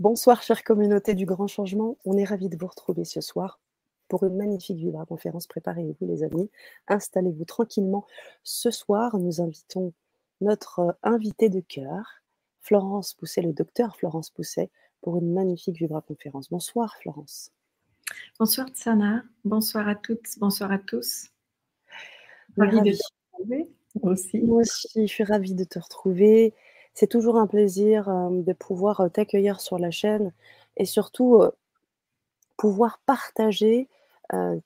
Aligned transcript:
Bonsoir, 0.00 0.42
chère 0.42 0.64
communauté 0.64 1.14
du 1.14 1.24
grand 1.24 1.46
changement. 1.46 1.96
On 2.04 2.18
est 2.18 2.24
ravis 2.24 2.48
de 2.48 2.56
vous 2.56 2.66
retrouver 2.66 3.04
ce 3.04 3.20
soir 3.20 3.60
pour 4.08 4.24
une 4.24 4.36
magnifique 4.36 4.76
Vibra 4.76 5.06
conférence. 5.06 5.46
Préparez-vous, 5.46 6.04
les 6.04 6.24
amis. 6.24 6.50
Installez-vous 6.88 7.44
tranquillement. 7.44 8.04
Ce 8.42 8.72
soir, 8.72 9.16
nous 9.18 9.40
invitons 9.40 9.92
notre 10.40 10.80
euh, 10.80 10.92
invité 11.04 11.48
de 11.48 11.60
cœur, 11.60 12.04
Florence 12.60 13.14
Pousset, 13.14 13.42
le 13.42 13.52
docteur 13.52 13.96
Florence 13.96 14.30
Pousset, 14.30 14.68
pour 15.00 15.16
une 15.18 15.32
magnifique 15.32 15.76
Vibra 15.76 16.00
conférence. 16.00 16.50
Bonsoir, 16.50 16.96
Florence. 16.96 17.52
Bonsoir, 18.40 18.68
Tsana. 18.70 19.22
Bonsoir 19.44 19.86
à 19.86 19.94
toutes, 19.94 20.26
bonsoir 20.40 20.72
à 20.72 20.78
tous. 20.78 21.28
Ravie 22.56 22.80
de 22.80 22.96
te 22.96 23.02
retrouver. 23.32 23.70
Aussi. 24.02 24.38
Moi 24.40 24.62
aussi, 24.62 24.88
je 24.96 25.06
suis 25.06 25.22
ravie 25.22 25.54
de 25.54 25.62
te 25.62 25.78
retrouver. 25.78 26.52
C'est 26.94 27.08
toujours 27.08 27.38
un 27.38 27.46
plaisir 27.46 28.06
de 28.30 28.52
pouvoir 28.52 29.10
t'accueillir 29.12 29.60
sur 29.60 29.78
la 29.78 29.90
chaîne 29.90 30.32
et 30.76 30.84
surtout 30.84 31.42
pouvoir 32.56 33.00
partager 33.04 33.88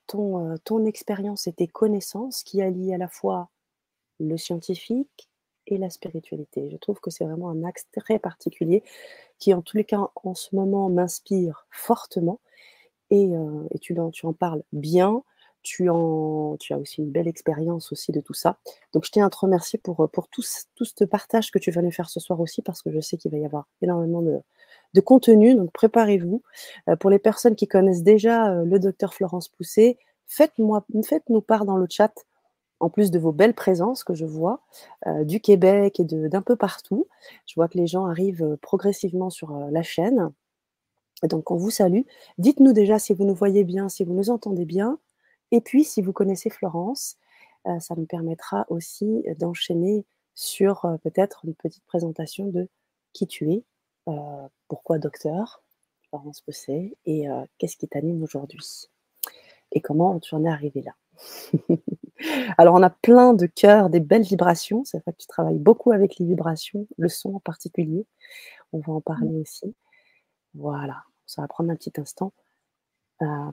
ton, 0.07 0.87
expérience 0.87 1.47
et 1.47 1.53
tes 1.53 1.67
connaissances 1.67 2.43
qui 2.43 2.63
allient 2.63 2.95
à 2.95 2.99
la 2.99 3.09
fois 3.09 3.49
le 4.21 4.37
scientifique 4.37 5.29
et 5.67 5.79
la 5.79 5.91
spiritualité. 5.91 6.71
Je 6.71 6.77
trouve 6.77 7.01
que 7.01 7.11
c'est 7.11 7.25
vraiment 7.25 7.51
un 7.51 7.65
axe 7.65 7.87
très 7.93 8.19
particulier 8.19 8.83
qui, 9.39 9.55
en 9.55 9.63
tous 9.63 9.77
les 9.77 9.85
cas, 9.85 10.11
en 10.25 10.35
ce 10.35 10.55
moment, 10.55 10.89
m'inspire 10.89 11.67
fortement. 11.71 12.41
Et, 13.11 13.31
tu, 13.81 13.99
en 13.99 14.33
parles 14.33 14.63
bien 14.73 15.23
tu, 15.69 15.89
as 15.91 16.79
aussi 16.79 17.03
une 17.03 17.11
belle 17.11 17.29
expérience 17.29 17.93
aussi 17.93 18.11
de 18.11 18.21
tout 18.21 18.33
ça. 18.33 18.59
Donc, 18.93 19.05
je 19.05 19.11
tiens 19.11 19.27
à 19.27 19.31
te 19.31 19.37
remercier 19.37 19.79
pour, 19.79 20.09
tout, 20.31 20.43
ce 20.43 21.05
partage 21.05 21.51
que 21.51 21.59
tu 21.59 21.71
vas 21.71 21.83
nous 21.83 21.91
faire 21.91 22.09
ce 22.09 22.21
soir 22.21 22.41
aussi, 22.41 22.63
parce 22.63 22.81
que 22.83 22.91
je 22.91 23.01
sais 23.01 23.19
qu'il 23.19 23.31
va 23.31 23.39
y 23.39 23.45
avoir 23.45 23.69
énormément 23.83 24.23
de, 24.23 25.01
contenu. 25.03 25.55
Donc, 25.55 25.71
préparez-vous. 25.73 26.43
Euh, 26.89 26.97
pour 26.97 27.11
les 27.11 27.19
personnes 27.19 27.55
qui 27.55 27.69
connaissent 27.69 28.03
déjà 28.03 28.51
euh, 28.51 28.65
le 28.65 28.79
docteur 28.79 29.13
Florence 29.13 29.49
Poussé, 29.49 29.99
faites-nous 30.27 31.41
part 31.43 31.65
dans 31.67 31.77
le 31.77 31.87
chat, 31.89 32.13
en 32.81 32.89
plus 32.89 33.11
de 33.11 33.19
vos 33.19 33.33
belles 33.33 33.55
présences 33.55 34.05
que 34.05 34.15
je 34.15 34.25
vois, 34.25 34.61
euh, 35.07 35.25
du 35.25 35.41
Québec 35.41 36.01
et 36.01 36.05
d'un 36.05 36.43
peu 36.43 36.57
partout. 36.57 37.07
Je 37.47 37.55
vois 37.57 37.69
que 37.69 37.77
les 37.77 37.87
gens 37.87 38.07
arrivent 38.07 38.57
progressivement 38.63 39.31
sur 39.31 39.53
la 39.71 39.83
chaîne. 39.83 40.33
Donc, 41.25 41.51
on 41.51 41.57
vous 41.57 41.71
salue. 41.71 42.03
Dites-nous 42.39 42.73
déjà 42.73 42.99
si 42.99 43.13
vous 43.13 43.25
nous 43.25 43.35
voyez 43.35 43.65
bien, 43.65 43.89
si 43.89 44.05
vous 44.05 44.15
nous 44.15 44.31
entendez 44.31 44.65
bien. 44.65 44.99
Et 45.51 45.61
puis, 45.61 45.85
si 45.85 46.03
vous 46.03 46.13
connaissez 46.13 46.51
Florence, 46.51 47.17
euh, 47.67 47.79
ça 47.81 47.95
me 47.97 48.07
permettra 48.07 48.67
aussi 48.69 49.25
d'enchaîner 49.39 50.05
sur 50.35 50.85
euh, 50.85 50.97
peut-être 50.99 51.45
une 51.45 51.55
petite 51.55 51.85
présentation 51.85 52.47
de 52.47 52.69
qui 53.13 53.27
tu 53.27 53.53
es, 53.53 53.65
euh, 54.09 54.49
pourquoi 54.69 54.99
docteur, 54.99 55.63
Florence 56.09 56.41
Posset, 56.41 56.97
et 57.05 57.27
qu'est-ce 57.59 57.77
qui 57.77 57.87
t'anime 57.87 58.23
aujourd'hui, 58.23 58.89
et 59.73 59.83
comment 59.83 60.19
tu 60.21 60.35
en 60.35 60.45
es 60.45 60.49
arrivé 60.49 60.81
là. 60.83 60.95
Alors, 62.59 62.75
on 62.75 62.83
a 62.83 62.89
plein 62.89 63.35
de 63.35 63.45
cœurs, 63.45 63.91
des 63.91 64.01
belles 64.01 64.23
vibrations. 64.23 64.85
C'est 64.87 65.03
vrai 65.03 65.13
que 65.13 65.19
tu 65.19 65.27
travailles 65.27 65.59
beaucoup 65.59 65.93
avec 65.93 66.19
les 66.19 66.25
vibrations, 66.25 66.87
le 66.97 67.11
son 67.11 67.35
en 67.35 67.41
particulier. 67.41 68.07
On 68.73 68.79
va 68.79 68.95
en 68.95 69.01
parler 69.03 69.29
mmh. 69.29 69.41
aussi. 69.43 69.75
Voilà, 70.55 71.03
ça 71.27 71.43
va 71.43 71.49
prendre 71.49 71.71
un 71.71 71.77
petit 71.77 71.93
instant 71.99 72.33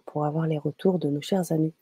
pour 0.05 0.25
avoir 0.25 0.47
les 0.47 0.57
retours 0.57 0.97
de 0.97 1.09
nos 1.09 1.21
chers 1.21 1.51
amis. 1.51 1.73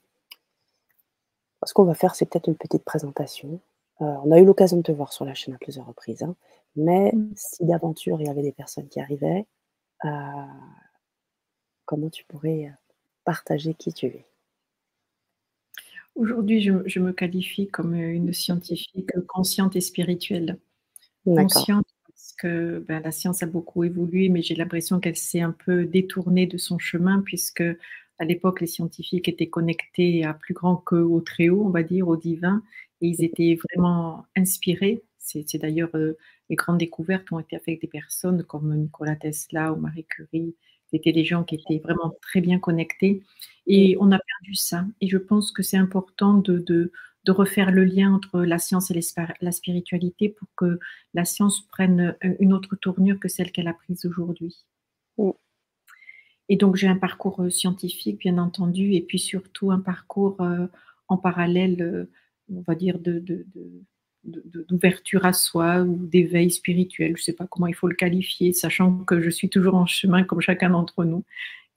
Ce 1.66 1.74
qu'on 1.74 1.84
va 1.84 1.94
faire, 1.94 2.16
c'est 2.16 2.26
peut-être 2.26 2.48
une 2.48 2.56
petite 2.56 2.84
présentation. 2.84 3.60
Euh, 4.02 4.06
on 4.24 4.32
a 4.32 4.40
eu 4.40 4.46
l'occasion 4.46 4.78
de 4.78 4.82
te 4.82 4.92
voir 4.92 5.14
sur 5.14 5.26
la 5.26 5.34
chaîne 5.34 5.54
à 5.54 5.58
plusieurs 5.58 5.86
reprises, 5.86 6.24
hein. 6.24 6.36
mais 6.76 7.12
mmh. 7.14 7.32
si 7.36 7.66
d'aventure 7.66 8.20
il 8.20 8.28
y 8.28 8.30
avait 8.30 8.42
des 8.42 8.52
personnes 8.52 8.88
qui 8.90 9.00
arrivaient, 9.00 9.46
euh, 10.06 10.10
comment 11.86 12.10
tu 12.10 12.26
pourrais 12.26 12.66
euh, 12.66 12.72
partager 13.24 13.74
qui 13.76 13.94
tu 13.94 14.08
es? 14.08 14.26
Aujourd'hui, 16.16 16.62
je, 16.62 17.00
me 17.00 17.12
qualifie 17.12 17.68
comme 17.68 17.96
une 17.96 18.34
scientifique 18.34 19.10
consciente 19.28 19.76
et 19.76 19.82
spirituelle. 19.82 20.60
Consciente 21.26 21.88
parce 22.08 22.34
que 22.34 22.86
ben, 22.88 23.02
la 23.02 23.12
science 23.12 23.42
a 23.42 23.48
beaucoup 23.48 23.84
évolué, 23.84 24.30
mais 24.30 24.44
j'ai 24.44 24.54
l'impression 24.54 25.00
qu'elle 25.00 25.16
s'est 25.16 25.42
un 25.42 25.54
peu 25.54 25.86
détournée 25.86 26.46
de 26.46 26.58
son 26.58 26.78
chemin 26.78 27.22
puisque 27.22 27.64
à 28.24 28.26
l'époque, 28.26 28.62
les 28.62 28.68
scientifiques 28.68 29.28
étaient 29.28 29.50
connectés 29.50 30.24
à 30.24 30.34
plus 30.34 30.54
grand 30.54 30.78
qu'au 30.78 31.20
très 31.20 31.50
haut, 31.50 31.66
on 31.66 31.70
va 31.70 31.84
dire, 31.84 32.08
au 32.08 32.16
divin, 32.16 32.64
et 33.02 33.08
ils 33.08 33.22
étaient 33.22 33.58
vraiment 33.66 34.26
inspirés. 34.38 35.04
C'est 35.18 35.58
d'ailleurs 35.58 35.90
euh, 35.96 36.18
les 36.50 36.56
grandes 36.56 36.78
découvertes 36.78 37.32
ont 37.34 37.40
été 37.40 37.58
faites 37.58 37.68
avec 37.68 37.82
des 37.82 37.88
personnes 37.88 38.44
comme 38.44 38.74
Nikola 38.76 39.18
Tesla 39.18 39.74
ou 39.74 39.76
Marie 39.76 40.06
Curie. 40.06 40.56
C'était 40.90 41.12
des 41.12 41.26
gens 41.26 41.44
qui 41.44 41.56
étaient 41.56 41.80
vraiment 41.80 42.14
très 42.22 42.40
bien 42.40 42.60
connectés. 42.60 43.24
Et 43.68 43.98
on 44.00 44.12
a 44.12 44.20
perdu 44.20 44.56
ça. 44.56 44.86
Et 45.02 45.10
je 45.10 45.18
pense 45.18 45.52
que 45.52 45.64
c'est 45.64 45.78
important 45.78 46.36
de, 46.36 46.60
de, 46.60 46.94
de, 47.26 47.32
refaire 47.32 47.72
le 47.72 47.84
lien 47.84 48.14
entre 48.14 48.42
la 48.42 48.58
science 48.58 48.90
et 48.90 49.00
la 49.42 49.52
spiritualité 49.52 50.30
pour 50.30 50.48
que 50.56 50.80
la 51.14 51.26
science 51.26 51.68
prenne 51.68 52.16
une 52.40 52.54
autre 52.54 52.78
tournure 52.78 53.20
que 53.20 53.28
celle 53.28 53.52
qu'elle 53.52 53.68
a 53.68 53.74
prise 53.74 54.06
aujourd'hui. 54.06 54.66
Et 56.50 56.58
donc, 56.58 56.76
j'ai 56.76 56.88
un 56.88 56.98
parcours 56.98 57.42
euh, 57.42 57.50
scientifique, 57.50 58.20
bien 58.20 58.38
entendu, 58.38 58.94
et 58.94 59.02
puis 59.02 59.20
surtout 59.20 59.72
un 59.72 59.80
parcours 59.80 60.42
euh, 60.42 60.68
en 61.08 61.18
parallèle, 61.18 61.82
euh, 61.82 62.06
on 62.54 62.62
va 62.62 62.76
dire, 62.76 63.00
d'ouverture 64.24 65.26
à 65.26 65.34
soi 65.34 65.82
ou 65.82 66.06
d'éveil 66.06 66.52
spirituel. 66.52 67.14
Je 67.16 67.22
ne 67.22 67.24
sais 67.24 67.34
pas 67.34 67.48
comment 67.48 67.68
il 67.68 67.76
faut 67.76 67.88
le 67.88 67.96
qualifier, 67.96 68.52
sachant 68.54 69.00
que 69.00 69.22
je 69.22 69.30
suis 69.30 69.50
toujours 69.50 69.76
en 69.76 69.86
chemin 69.86 70.24
comme 70.24 70.42
chacun 70.42 70.70
d'entre 70.72 71.06
nous, 71.06 71.24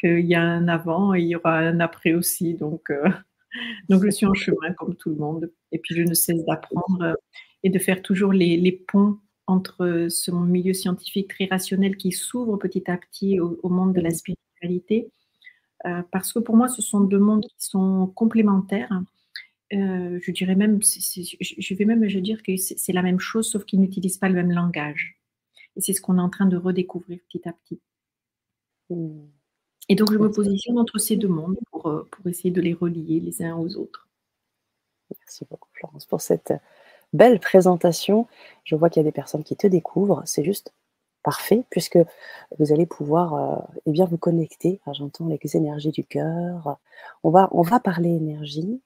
qu'il 0.01 0.27
y 0.27 0.35
a 0.35 0.43
un 0.43 0.69
avant 0.69 1.15
et 1.15 1.21
il 1.21 1.29
y 1.29 1.37
aura 1.37 1.59
un 1.59 1.81
après 1.81 2.15
aussi. 2.15 2.55
Donc, 2.55 2.91
donc 3.89 4.05
je 4.05 4.11
suis 4.11 4.27
en 4.27 4.35
chemin 4.35 4.73
comme 4.77 4.97
tout 4.97 5.11
le 5.11 5.17
monde. 5.17 5.51
Et 5.73 5.79
puis 5.79 5.95
je 5.95 6.03
ne 6.03 6.15
cesse 6.15 6.45
d'apprendre 6.45 7.17
et 7.63 7.71
de 7.71 7.79
faire 7.79 8.03
toujours 8.03 8.33
les, 8.33 8.85
ponts 8.89 9.19
entre 9.47 10.09
ce 10.11 10.31
milieu 10.33 10.75
scientifique 10.75 11.29
très 11.29 11.47
rationnel 11.47 11.97
qui 11.97 12.13
s'ouvre 12.13 12.57
petit 12.57 12.91
à 12.91 12.97
petit 12.97 13.39
au 13.41 13.69
monde 13.69 13.95
de 13.95 14.01
la 14.01 14.11
spiritualité 14.11 14.46
euh, 14.63 16.03
parce 16.11 16.33
que 16.33 16.39
pour 16.39 16.57
moi, 16.57 16.69
ce 16.69 16.83
sont 16.83 17.01
deux 17.01 17.19
mondes 17.19 17.45
qui 17.45 17.65
sont 17.67 18.11
complémentaires. 18.15 19.03
Euh, 19.73 20.19
je 20.23 20.31
dirais 20.31 20.55
même, 20.55 20.81
je 20.83 21.75
vais 21.75 21.85
même 21.85 22.09
je 22.09 22.19
dire 22.19 22.43
que 22.43 22.57
c'est 22.57 22.93
la 22.93 23.03
même 23.03 23.21
chose, 23.21 23.51
sauf 23.51 23.65
qu'ils 23.65 23.81
n'utilisent 23.81 24.19
pas 24.19 24.29
le 24.29 24.35
même 24.35 24.53
langage. 24.53 25.19
Et 25.77 25.81
c'est 25.81 25.93
ce 25.93 26.01
qu'on 26.01 26.19
est 26.19 26.23
en 26.23 26.31
train 26.31 26.47
de 26.47 26.57
redécouvrir 26.57 27.19
petit 27.29 27.49
à 27.49 27.53
petit. 27.53 27.81
Et 29.89 29.95
donc, 29.95 30.13
je 30.13 30.19
me 30.19 30.31
positionne 30.31 30.79
entre 30.79 30.99
ces 30.99 31.17
deux 31.17 31.29
mondes 31.29 31.59
pour, 31.71 31.87
euh, 31.89 32.09
pour 32.11 32.27
essayer 32.27 32.51
de 32.51 32.61
les 32.61 32.73
relier 32.73 33.21
les 33.21 33.43
uns 33.43 33.57
aux 33.57 33.77
autres. 33.77 34.09
Merci 35.21 35.45
beaucoup, 35.49 35.69
Florence, 35.73 36.07
pour 36.07 36.21
cette 36.21 36.53
belle 37.13 37.39
présentation. 37.39 38.27
Je 38.65 38.75
vois 38.75 38.91
qu'il 38.91 39.01
y 39.01 39.07
a 39.07 39.09
des 39.09 39.13
personnes 39.13 39.45
qui 39.45 39.57
te 39.57 39.67
découvrent. 39.67 40.23
C'est 40.25 40.45
juste 40.45 40.73
parfait, 41.27 41.65
puisque 41.71 41.99
vous 42.57 42.73
allez 42.73 42.87
pouvoir 42.87 43.35
euh, 43.35 43.79
eh 43.87 43.91
bien, 43.91 44.05
vous 44.05 44.17
connecter. 44.17 44.81
J'entends 44.93 45.27
les 45.27 45.57
énergies 45.57 45.91
du 45.91 46.05
cœur. 46.05 46.79
On 47.25 47.31
va, 47.31 47.81
parler 47.81 48.11
énergie. 48.11 48.81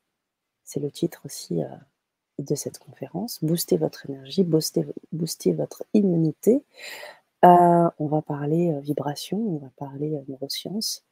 C'est 0.64 0.80
le 0.80 0.90
titre 0.90 1.20
aussi 1.26 1.62
euh, 1.62 1.68
de 2.38 2.54
cette 2.54 2.78
conférence. 2.78 3.44
Booster 3.44 3.76
votre 3.76 4.08
énergie, 4.08 4.42
booster, 4.42 4.86
booster 5.12 5.52
votre 5.52 5.84
immunité. 5.92 6.64
Euh, 7.44 7.90
on 7.98 8.06
va 8.06 8.22
parler 8.22 8.72
vibration, 8.80 9.36
on 9.36 9.58
va 9.58 9.70
parler 9.76 10.18
neurosciences. 10.28 11.04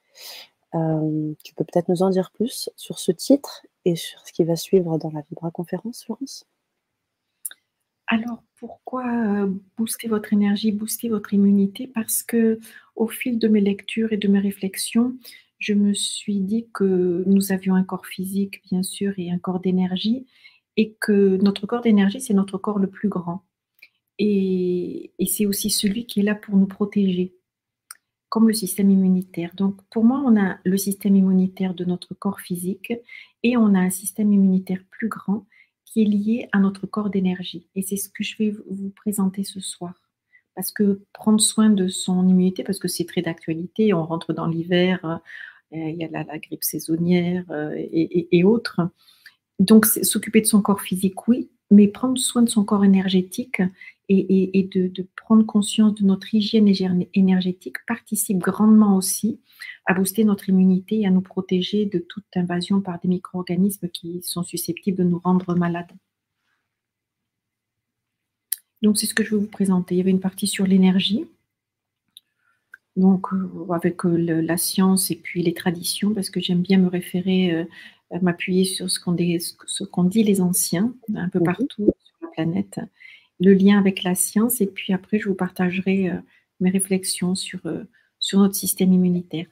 tu 0.72 1.54
peux 1.54 1.64
peut-être 1.64 1.90
nous 1.90 2.02
en 2.02 2.08
dire 2.08 2.30
plus 2.30 2.70
sur 2.74 2.98
ce 2.98 3.12
titre 3.12 3.66
et 3.84 3.96
sur 3.96 4.26
ce 4.26 4.32
qui 4.32 4.44
va 4.44 4.56
suivre 4.56 4.96
dans 4.96 5.10
la 5.10 5.20
Vibra 5.28 5.50
conférence, 5.50 6.04
Florence? 6.04 6.46
Alors, 8.08 8.42
pourquoi 8.56 9.04
euh, 9.06 9.52
booster 9.76 10.08
votre 10.08 10.32
énergie, 10.32 10.72
booster 10.72 11.10
votre 11.10 11.34
immunité? 11.34 11.86
Parce 11.86 12.22
que 12.22 12.58
au 12.96 13.06
fil 13.06 13.38
de 13.38 13.48
mes 13.48 13.60
lectures 13.60 14.12
et 14.12 14.16
de 14.16 14.28
mes 14.28 14.40
réflexions, 14.40 15.16
je 15.58 15.74
me 15.74 15.92
suis 15.92 16.40
dit 16.40 16.68
que 16.72 17.22
nous 17.26 17.52
avions 17.52 17.74
un 17.74 17.84
corps 17.84 18.06
physique, 18.06 18.62
bien 18.64 18.82
sûr, 18.82 19.12
et 19.18 19.30
un 19.30 19.38
corps 19.38 19.60
d'énergie, 19.60 20.26
et 20.76 20.94
que 21.00 21.36
notre 21.42 21.66
corps 21.66 21.82
d'énergie, 21.82 22.20
c'est 22.20 22.34
notre 22.34 22.56
corps 22.56 22.78
le 22.78 22.88
plus 22.88 23.10
grand. 23.10 23.44
Et, 24.18 25.12
et 25.18 25.26
c'est 25.26 25.46
aussi 25.46 25.70
celui 25.70 26.06
qui 26.06 26.20
est 26.20 26.24
là 26.24 26.34
pour 26.34 26.56
nous 26.56 26.66
protéger, 26.66 27.34
comme 28.30 28.48
le 28.48 28.54
système 28.54 28.90
immunitaire. 28.90 29.54
Donc, 29.54 29.82
pour 29.90 30.04
moi, 30.04 30.22
on 30.24 30.36
a 30.40 30.58
le 30.64 30.76
système 30.78 31.14
immunitaire 31.14 31.74
de 31.74 31.84
notre 31.84 32.14
corps 32.14 32.40
physique 32.40 32.94
et 33.42 33.56
on 33.58 33.74
a 33.74 33.80
un 33.80 33.90
système 33.90 34.32
immunitaire 34.32 34.82
plus 34.90 35.08
grand 35.08 35.46
qui 35.92 36.02
est 36.02 36.04
lié 36.04 36.48
à 36.52 36.58
notre 36.58 36.86
corps 36.86 37.10
d'énergie. 37.10 37.66
Et 37.74 37.82
c'est 37.82 37.96
ce 37.96 38.08
que 38.08 38.22
je 38.22 38.36
vais 38.38 38.54
vous 38.70 38.90
présenter 38.90 39.44
ce 39.44 39.60
soir. 39.60 39.94
Parce 40.54 40.72
que 40.72 41.00
prendre 41.12 41.40
soin 41.40 41.70
de 41.70 41.88
son 41.88 42.26
immunité, 42.28 42.64
parce 42.64 42.78
que 42.78 42.88
c'est 42.88 43.06
très 43.06 43.22
d'actualité, 43.22 43.94
on 43.94 44.04
rentre 44.04 44.32
dans 44.32 44.46
l'hiver, 44.46 45.20
euh, 45.72 45.76
il 45.76 45.96
y 45.96 46.04
a 46.04 46.08
la, 46.08 46.38
grippe 46.38 46.64
saisonnière 46.64 47.44
euh, 47.50 47.74
et, 47.76 48.44
autres. 48.44 48.80
Donc 49.58 49.86
s'occuper 49.86 50.40
de 50.40 50.46
son 50.46 50.62
corps 50.62 50.80
physique, 50.80 51.28
oui, 51.28 51.50
mais 51.70 51.88
prendre 51.88 52.18
soin 52.18 52.42
de 52.42 52.48
son 52.48 52.64
corps 52.64 52.84
énergétique 52.84 53.62
et, 54.08 54.68
de, 54.72 55.06
prendre 55.16 55.44
conscience 55.44 55.94
de 55.94 56.04
notre 56.04 56.34
hygiène 56.34 56.68
énergétique 57.14 57.76
participe 57.86 58.38
grandement 58.38 58.96
aussi 58.96 59.40
à 59.86 59.94
booster 59.94 60.24
notre 60.24 60.48
immunité 60.48 61.00
et 61.00 61.06
à 61.06 61.10
nous 61.10 61.20
protéger 61.20 61.84
de 61.84 61.98
toute 61.98 62.24
invasion 62.34 62.80
par 62.80 62.98
des 63.00 63.08
micro-organismes 63.08 63.88
qui 63.88 64.22
sont 64.22 64.42
susceptibles 64.42 64.98
de 64.98 65.04
nous 65.04 65.18
rendre 65.18 65.54
malades. 65.54 65.92
Donc 68.82 68.96
c'est 68.96 69.06
ce 69.06 69.14
que 69.14 69.24
je 69.24 69.34
vais 69.34 69.40
vous 69.40 69.48
présenter. 69.48 69.94
Il 69.94 69.98
y 69.98 70.00
avait 70.00 70.10
une 70.10 70.20
partie 70.20 70.46
sur 70.46 70.66
l'énergie, 70.66 71.26
donc 72.96 73.32
euh, 73.32 73.72
avec 73.72 74.04
euh, 74.04 74.16
la 74.16 74.56
science 74.56 75.10
et 75.10 75.16
puis 75.16 75.42
les 75.42 75.54
traditions, 75.54 76.14
parce 76.14 76.30
que 76.30 76.40
j'aime 76.40 76.62
bien 76.62 76.78
me 76.78 76.88
référer, 76.88 77.52
euh, 77.52 77.64
m'appuyer 78.22 78.64
sur 78.64 78.90
ce 78.90 79.00
qu'ont 79.00 79.12
dit, 79.12 79.38
dit, 80.04 80.22
les 80.22 80.40
anciens 80.40 80.94
un 81.14 81.28
peu 81.28 81.40
partout 81.40 81.66
sur 81.76 82.16
la 82.22 82.28
planète 82.28 82.80
le 83.40 83.54
lien 83.54 83.78
avec 83.78 84.02
la 84.02 84.14
science 84.14 84.60
et 84.60 84.66
puis 84.66 84.92
après, 84.92 85.18
je 85.18 85.28
vous 85.28 85.34
partagerai 85.34 86.10
euh, 86.10 86.14
mes 86.60 86.70
réflexions 86.70 87.34
sur, 87.34 87.60
euh, 87.66 87.84
sur 88.18 88.40
notre 88.40 88.54
système 88.54 88.92
immunitaire. 88.92 89.46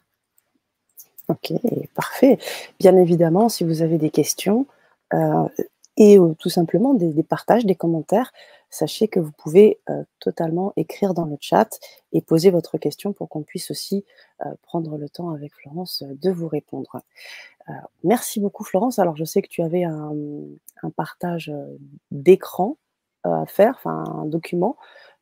Ok, 1.28 1.52
parfait. 1.94 2.38
Bien 2.78 2.96
évidemment, 2.96 3.48
si 3.48 3.64
vous 3.64 3.82
avez 3.82 3.98
des 3.98 4.10
questions 4.10 4.66
euh, 5.12 5.48
et 5.96 6.18
tout 6.38 6.50
simplement 6.50 6.94
des, 6.94 7.22
partages, 7.22 7.64
des 7.64 7.74
commentaires, 7.74 8.32
sachez 8.68 9.08
que 9.08 9.18
vous 9.18 9.32
pouvez 9.32 9.78
totalement 10.20 10.74
écrire 10.76 11.14
dans 11.14 11.24
le 11.24 11.38
chat 11.40 11.80
et 12.12 12.20
poser 12.20 12.50
votre 12.50 12.76
question 12.76 13.14
pour 13.14 13.30
qu'on 13.30 13.42
puisse 13.42 13.70
aussi 13.70 14.04
prendre 14.60 14.98
le 14.98 15.08
temps 15.08 15.30
avec 15.30 15.54
Florence 15.54 16.02
de 16.06 16.30
vous 16.30 16.48
répondre. 16.48 17.00
merci 18.04 18.40
beaucoup 18.40 18.62
Florence. 18.62 18.98
Alors 18.98 19.16
je 19.16 19.24
sais 19.24 19.40
que 19.40 19.48
tu 19.48 19.62
avais 19.62 19.84
un 19.84 20.90
partage 20.94 21.50
d'écran 22.10 22.76
à 23.32 23.46
faire, 23.46 23.74
enfin 23.76 24.04
un 24.06 24.26
document, 24.26 24.76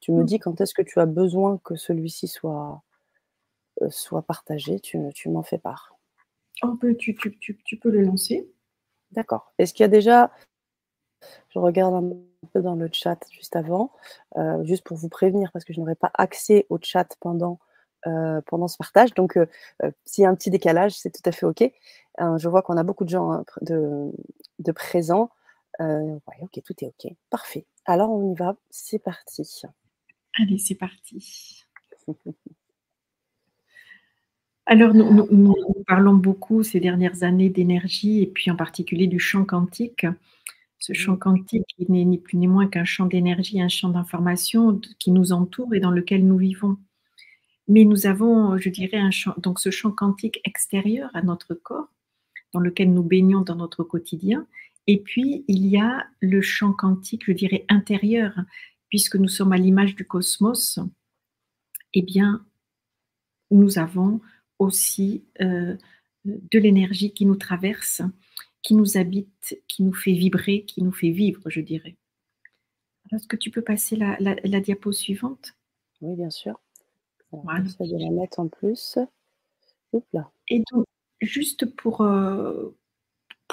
tu 0.05 0.13
me 0.13 0.23
mmh. 0.23 0.27
dis 0.27 0.39
quand 0.39 0.61
est-ce 0.61 0.75
que 0.75 0.83
tu 0.83 1.01
as 1.01 1.07
besoin 1.07 1.59
que 1.65 1.77
celui-ci 1.77 2.29
soit, 2.29 2.83
euh, 3.81 3.89
soit 3.89 4.21
partagé, 4.21 4.79
tu, 4.79 4.99
tu 5.15 5.31
m'en 5.31 5.43
fais 5.43 5.57
part. 5.57 5.97
Tu, 6.83 7.17
tu, 7.17 7.39
tu, 7.39 7.59
tu, 7.65 7.79
peux 7.79 7.91
le 7.91 8.03
lancer. 8.03 8.47
D'accord. 9.13 9.53
Est-ce 9.59 9.73
qu'il 9.73 9.83
y 9.83 9.87
a 9.87 9.89
déjà, 9.89 10.31
je 11.49 11.59
regarde 11.59 11.95
un 11.95 12.13
peu 12.53 12.61
dans 12.61 12.75
le 12.75 12.89
chat 12.93 13.19
juste 13.31 13.57
avant, 13.57 13.93
euh, 14.37 14.63
juste 14.65 14.85
pour 14.85 14.99
vous 14.99 15.09
prévenir, 15.09 15.51
parce 15.53 15.65
que 15.65 15.73
je 15.73 15.81
n'aurai 15.81 15.95
pas 15.95 16.11
accès 16.15 16.67
au 16.69 16.79
chat 16.81 17.17
pendant, 17.21 17.59
euh, 18.07 18.41
pendant 18.47 18.69
ce 18.69 18.77
partage. 18.77 19.15
Donc, 19.15 19.39
s'il 20.05 20.23
y 20.23 20.27
a 20.27 20.31
un 20.31 20.35
petit 20.35 20.51
décalage, 20.51 20.93
c'est 20.93 21.11
tout 21.11 21.23
à 21.25 21.33
fait 21.33 21.47
OK. 21.47 21.63
je 22.19 22.49
vois 22.49 22.61
qu'on 22.61 22.77
a 22.77 22.83
beaucoup 22.83 23.05
de 23.05 23.11
gens 23.11 23.33
hein, 23.33 23.45
de, 23.63 24.13
de 24.59 24.73
présents. 24.73 25.31
Oui, 25.81 26.35
ok, 26.41 26.61
tout 26.65 26.75
est 26.83 26.87
ok. 26.87 27.13
Parfait. 27.31 27.67
Alors 27.87 28.11
on 28.11 28.33
y 28.33 28.35
va, 28.37 28.57
c'est 28.71 29.03
parti. 29.03 29.63
Allez, 30.41 30.59
c'est 30.59 30.75
parti. 30.75 31.65
Alors, 34.67 34.95
nous, 34.95 35.57
parlons 35.87 36.15
beaucoup 36.15 36.63
ces 36.63 36.81
dernières 36.81 37.23
années 37.23 37.51
d'énergie 37.51 38.23
et 38.23 38.27
puis 38.27 38.51
en 38.51 38.57
particulier 38.57 39.07
du 39.07 39.19
champ 39.19 39.45
quantique. 39.45 40.07
Ce 40.79 40.93
champ 40.95 41.17
quantique 41.17 41.75
n'est 41.89 42.05
ni 42.05 42.19
plus 42.19 42.39
ni 42.39 42.47
moins 42.47 42.67
qu'un 42.67 42.85
champ 42.85 43.07
d'énergie, 43.07 43.61
un 43.61 43.69
champ 43.69 43.91
d'information 43.91 44.81
qui 44.99 45.11
nous 45.11 45.33
entoure 45.33 45.75
et 45.75 45.81
dans 45.81 45.91
lequel 45.91 46.27
nous 46.27 46.39
vivons. 46.39 46.77
Mais 47.69 47.85
nous 47.85 48.07
avons, 48.07 48.57
je 48.59 48.69
dirais, 48.71 48.99
un 48.99 49.11
champ, 49.11 49.35
donc 49.39 49.61
ce 49.61 49.71
champ 49.71 49.91
quantique 49.91 50.41
extérieur 50.45 51.11
à 51.15 51.23
notre 51.23 51.55
corps, 51.55 51.89
dans 52.53 52.61
lequel 52.61 52.93
nous 52.93 53.03
baignons 53.03 53.41
dans 53.43 53.57
notre 53.57 53.83
quotidien, 53.85 54.47
et 54.87 55.01
puis, 55.01 55.45
il 55.49 55.67
y 55.67 55.79
a 55.79 56.07
le 56.21 56.43
champ 56.43 56.73
quantique, 56.73 57.25
je 57.27 57.33
dirais, 57.33 57.65
intérieur, 57.69 58.35
puisque 58.89 59.17
nous 59.17 59.29
sommes 59.29 59.53
à 59.53 59.57
l'image 59.57 59.95
du 59.95 60.07
cosmos, 60.07 60.79
eh 61.95 62.03
bien, 62.03 62.45
nous 63.51 63.79
avons 63.79 64.21
aussi 64.59 65.25
euh, 65.41 65.77
de 66.25 66.59
l'énergie 66.59 67.13
qui 67.13 67.25
nous 67.25 67.37
traverse, 67.37 68.03
qui 68.63 68.75
nous 68.75 68.97
habite, 68.97 69.59
qui 69.69 69.83
nous 69.83 69.95
fait 69.95 70.13
vibrer, 70.13 70.65
qui 70.65 70.83
nous 70.83 70.93
fait 70.93 71.11
vivre, 71.11 71.49
je 71.49 71.61
dirais. 71.61 71.97
Est-ce 73.13 73.27
que 73.27 73.37
tu 73.37 73.51
peux 73.51 73.63
passer 73.63 73.97
la, 73.97 74.17
la, 74.19 74.61
diapo 74.61 74.93
suivante? 74.93 75.55
Oui, 76.01 76.17
bien 76.17 76.31
sûr. 76.31 76.61
Voilà. 77.31 77.65
Je 77.65 77.91
vais 77.91 78.03
la 78.03 78.11
mettre 78.11 78.41
en 78.41 78.49
plus. 78.49 78.99
là. 80.13 80.31
Et 80.49 80.63
donc, 80.73 80.85
juste 81.21 81.67
pour, 81.77 82.01
euh, 82.01 82.71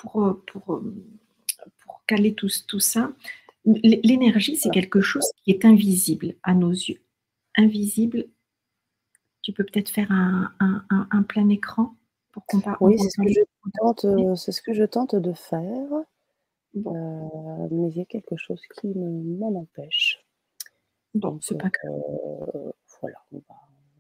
pour, 0.02 0.42
pour, 0.48 0.82
pour 1.84 2.06
caler 2.08 2.34
tout, 2.34 2.50
tout 2.68 2.80
ça, 2.80 3.12
l'énergie, 3.66 4.58
c'est 4.58 4.72
quelque 4.72 5.02
chose 5.02 5.30
qui 5.44 5.52
est 5.52 5.66
invisible 5.66 6.36
à 6.44 6.54
nos 6.54 6.72
yeux. 6.72 7.02
Invisible. 7.56 8.28
Tu 9.44 9.54
peux 9.54 9.64
peut-être 9.64 9.90
faire 9.90 10.12
un, 10.12 10.52
un, 10.60 11.24
plein 11.24 11.50
écran 11.50 11.96
pour 12.32 12.46
qu'on 12.46 12.62
parle. 12.62 12.78
Oui, 12.80 12.98
c'est 12.98 13.10
ce, 13.10 13.22
que 13.22 13.30
je 13.30 13.42
tente, 13.80 14.06
euh, 14.06 14.36
ce 14.36 14.62
que 14.62 14.74
je 14.74 14.84
tente 14.84 15.16
de 15.16 15.34
faire. 15.34 15.94
Euh, 16.76 17.68
mais 17.72 17.90
il 17.90 17.98
y 17.98 18.02
a 18.02 18.06
quelque 18.06 18.36
chose 18.36 18.62
qui 18.80 18.88
m'en 18.96 19.54
empêche. 19.60 20.26
Bon, 21.14 21.40
c'est 21.42 21.58
pas 21.58 21.70
grave. 21.70 22.02
Euh, 22.56 22.72
voilà, 23.02 23.22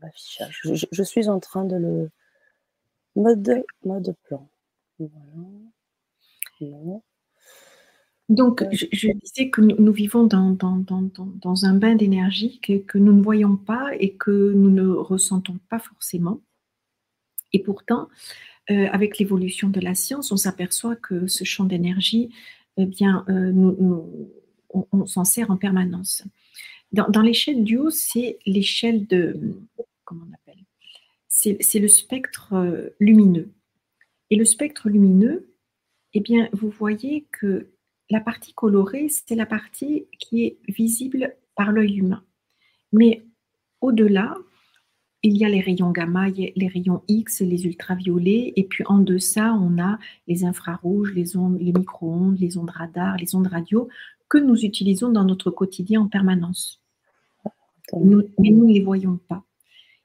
l'affichage. 0.01 0.61
Je, 0.63 0.85
je, 0.89 1.03
suis 1.03 1.27
en 1.27 1.39
train 1.39 1.65
de 1.65 1.75
le 1.75 2.09
mode, 3.15 3.65
mode 3.83 4.15
plan. 4.23 4.47
Voilà. 4.99 5.70
Donc, 8.29 8.63
je, 8.71 9.11
disais 9.11 9.49
que 9.49 9.59
nous, 9.59 9.91
vivons 9.91 10.23
dans, 10.23 10.51
dans, 10.51 11.65
un 11.65 11.73
bain 11.73 11.95
d'énergie 11.95 12.61
que, 12.61 12.97
nous 12.97 13.11
ne 13.11 13.21
voyons 13.21 13.57
pas 13.57 13.91
et 13.99 14.13
que 14.13 14.53
nous 14.53 14.69
ne 14.69 14.87
ressentons 14.87 15.59
pas 15.69 15.79
forcément. 15.79 16.39
Et 17.51 17.59
pourtant, 17.59 18.07
euh, 18.69 18.87
avec 18.91 19.17
l'évolution 19.17 19.67
de 19.67 19.81
la 19.81 19.95
science, 19.95 20.31
on 20.31 20.37
s'aperçoit 20.37 20.95
que 20.95 21.27
ce 21.27 21.43
champ 21.43 21.65
d'énergie, 21.65 22.29
eh 22.77 22.85
bien, 22.85 23.25
euh, 23.27 23.51
on, 24.69 25.05
s'en 25.05 25.25
sert 25.25 25.51
en 25.51 25.57
permanence. 25.57 26.23
Dans, 26.93 27.21
l'échelle 27.21 27.65
du 27.65 27.77
haut, 27.77 27.89
c'est 27.89 28.39
l'échelle 28.45 29.07
de, 29.07 29.37
comment 30.05 30.25
on 30.29 30.33
appelle 30.33 30.63
C'est 31.27 31.79
le 31.79 31.87
spectre 31.89 32.53
euh, 32.53 32.89
lumineux. 32.99 33.51
Et 34.29 34.37
le 34.37 34.45
spectre 34.45 34.87
lumineux, 34.87 35.50
eh 36.13 36.19
bien, 36.19 36.49
vous 36.53 36.69
voyez 36.69 37.27
que 37.31 37.69
la 38.09 38.19
partie 38.19 38.53
colorée, 38.53 39.07
c'est 39.09 39.35
la 39.35 39.45
partie 39.45 40.07
qui 40.19 40.43
est 40.43 40.57
visible 40.67 41.35
par 41.55 41.71
l'œil 41.71 41.99
humain. 41.99 42.23
Mais 42.91 43.23
au-delà, 43.79 44.35
il 45.23 45.37
y 45.37 45.45
a 45.45 45.49
les 45.49 45.61
rayons 45.61 45.91
gamma, 45.91 46.29
les 46.29 46.67
rayons 46.67 47.03
X, 47.07 47.41
les 47.41 47.65
ultraviolets, 47.65 48.53
et 48.55 48.63
puis 48.63 48.83
en 48.87 48.99
deçà, 48.99 49.53
on 49.53 49.81
a 49.81 49.99
les 50.27 50.43
infrarouges, 50.43 51.13
les, 51.13 51.37
ondes, 51.37 51.59
les 51.59 51.71
micro-ondes, 51.71 52.39
les 52.39 52.57
ondes 52.57 52.71
radar, 52.71 53.17
les 53.17 53.35
ondes 53.35 53.47
radio, 53.47 53.87
que 54.27 54.37
nous 54.37 54.65
utilisons 54.65 55.11
dans 55.11 55.23
notre 55.23 55.51
quotidien 55.51 56.01
en 56.01 56.07
permanence. 56.07 56.81
mais 57.93 58.49
nous 58.49 58.67
ne 58.67 58.73
les 58.73 58.83
voyons 58.83 59.17
pas. 59.27 59.43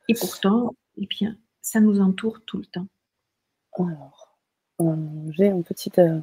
Et 0.09 0.15
pourtant, 0.15 0.75
eh 0.99 1.07
bien, 1.07 1.37
ça 1.63 1.81
nous 1.81 2.01
entoure 2.01 2.43
tout 2.45 2.59
le 2.59 2.67
temps. 2.67 2.87
J'ai 4.79 5.51
euh, 5.51 6.21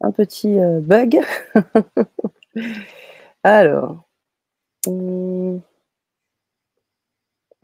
un 0.00 0.10
petit 0.12 0.58
euh, 0.58 0.80
bug. 0.80 1.20
Alors, 3.42 4.04
hum, 4.86 5.60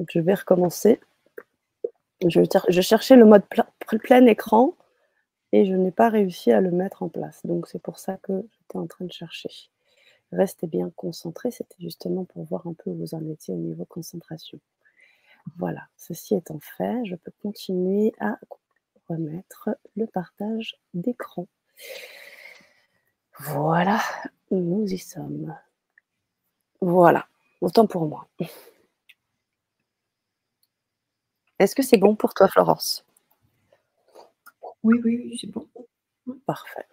je 0.09 0.21
vais 0.21 0.35
recommencer. 0.35 1.01
Je 2.27 2.81
cherchais 2.81 3.17
le 3.17 3.25
mode 3.25 3.45
plein 4.03 4.27
écran 4.27 4.75
et 5.53 5.67
je 5.67 5.75
n'ai 5.75 5.91
pas 5.91 6.09
réussi 6.09 6.53
à 6.53 6.61
le 6.61 6.71
mettre 6.71 7.03
en 7.03 7.09
place. 7.09 7.45
Donc 7.45 7.67
c'est 7.67 7.83
pour 7.83 7.99
ça 7.99 8.17
que 8.19 8.33
j'étais 8.53 8.79
en 8.79 8.87
train 8.87 9.05
de 9.05 9.13
chercher. 9.13 9.51
Restez 10.33 10.67
bien 10.67 10.91
concentrés, 10.97 11.51
c'était 11.51 11.77
justement 11.79 12.25
pour 12.25 12.45
voir 12.45 12.67
un 12.67 12.73
peu 12.73 12.91
où 12.91 12.95
vous 12.95 13.15
en 13.15 13.25
étiez 13.29 13.55
au 13.55 13.59
niveau 13.59 13.85
concentration. 13.85 14.59
Voilà, 15.57 15.87
ceci 15.97 16.35
étant 16.35 16.59
fait, 16.59 17.05
je 17.05 17.15
peux 17.15 17.33
continuer 17.43 18.13
à 18.19 18.39
remettre 19.09 19.71
le 19.95 20.07
partage 20.07 20.77
d'écran. 20.95 21.49
Voilà, 23.39 24.01
nous 24.51 24.87
y 24.87 24.99
sommes. 24.99 25.55
Voilà, 26.81 27.27
autant 27.61 27.87
pour 27.87 28.07
moi. 28.07 28.29
Est-ce 31.59 31.75
que 31.75 31.83
c'est 31.83 31.99
bon 31.99 32.17
pour 32.17 32.35
toi, 32.35 32.49
Florence? 32.49 33.05
Oui, 34.83 35.01
oui, 35.05 35.39
c'est 35.41 35.51
bon. 35.51 35.67
Parfait. 36.45 36.87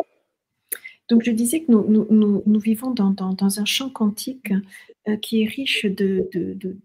Donc, 1.10 1.24
je 1.24 1.32
disais 1.32 1.64
que 1.64 1.72
nous, 1.72 2.60
vivons 2.60 2.92
dans, 2.92 3.60
un 3.60 3.66
champ 3.66 3.90
quantique 3.90 4.54
euh, 5.08 5.18
qui 5.18 5.44
est 5.44 5.48
riche 5.48 5.86
de, 5.86 6.30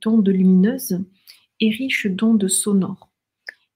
d'ondes 0.03 0.29
lumineuses 0.29 1.01
et 1.61 1.71
riche 1.71 2.07
d'ondes 2.07 2.49
sonores. 2.49 3.08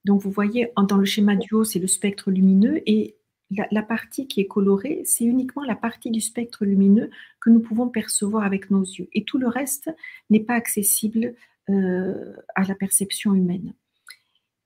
Donc, 0.04 0.21
vous 0.21 0.30
voyez, 0.30 0.71
dans 0.88 0.97
le 0.97 1.04
schéma 1.04 1.37
du 1.37 1.54
haut, 1.54 1.64
c'est 1.64 1.78
le 1.78 1.87
spectre 1.87 2.30
lumineux 2.30 2.82
et 2.87 3.16
la, 3.71 3.82
partie 3.82 4.26
qui 4.26 4.40
est 4.40 4.47
colorée, 4.47 5.02
c'est 5.04 5.25
uniquement 5.25 5.62
la 5.64 5.76
partie 5.76 6.11
du 6.11 6.21
spectre 6.21 6.64
lumineux 6.64 7.11
que 7.40 7.50
nous 7.50 7.61
pouvons 7.61 7.88
percevoir 7.88 8.44
avec 8.44 8.71
nos 8.71 8.82
yeux. 8.82 9.09
Et 9.12 9.25
tout 9.25 9.38
le 9.38 9.49
reste 9.49 9.90
n'est 10.30 10.40
pas 10.40 10.54
accessible 10.54 11.35
euh, 11.68 12.35
à 12.54 12.64
la 12.64 12.75
perception 12.75 13.35
humaine. 13.35 13.75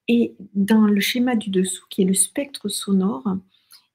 Et 0.08 0.36
dans 0.54 0.86
le 0.86 1.00
schéma 1.00 1.34
du 1.34 1.50
dessous, 1.50 1.84
qui 1.90 2.02
est 2.02 2.06
le 2.06 2.14
spectre 2.14 2.68
sonore, 2.68 3.36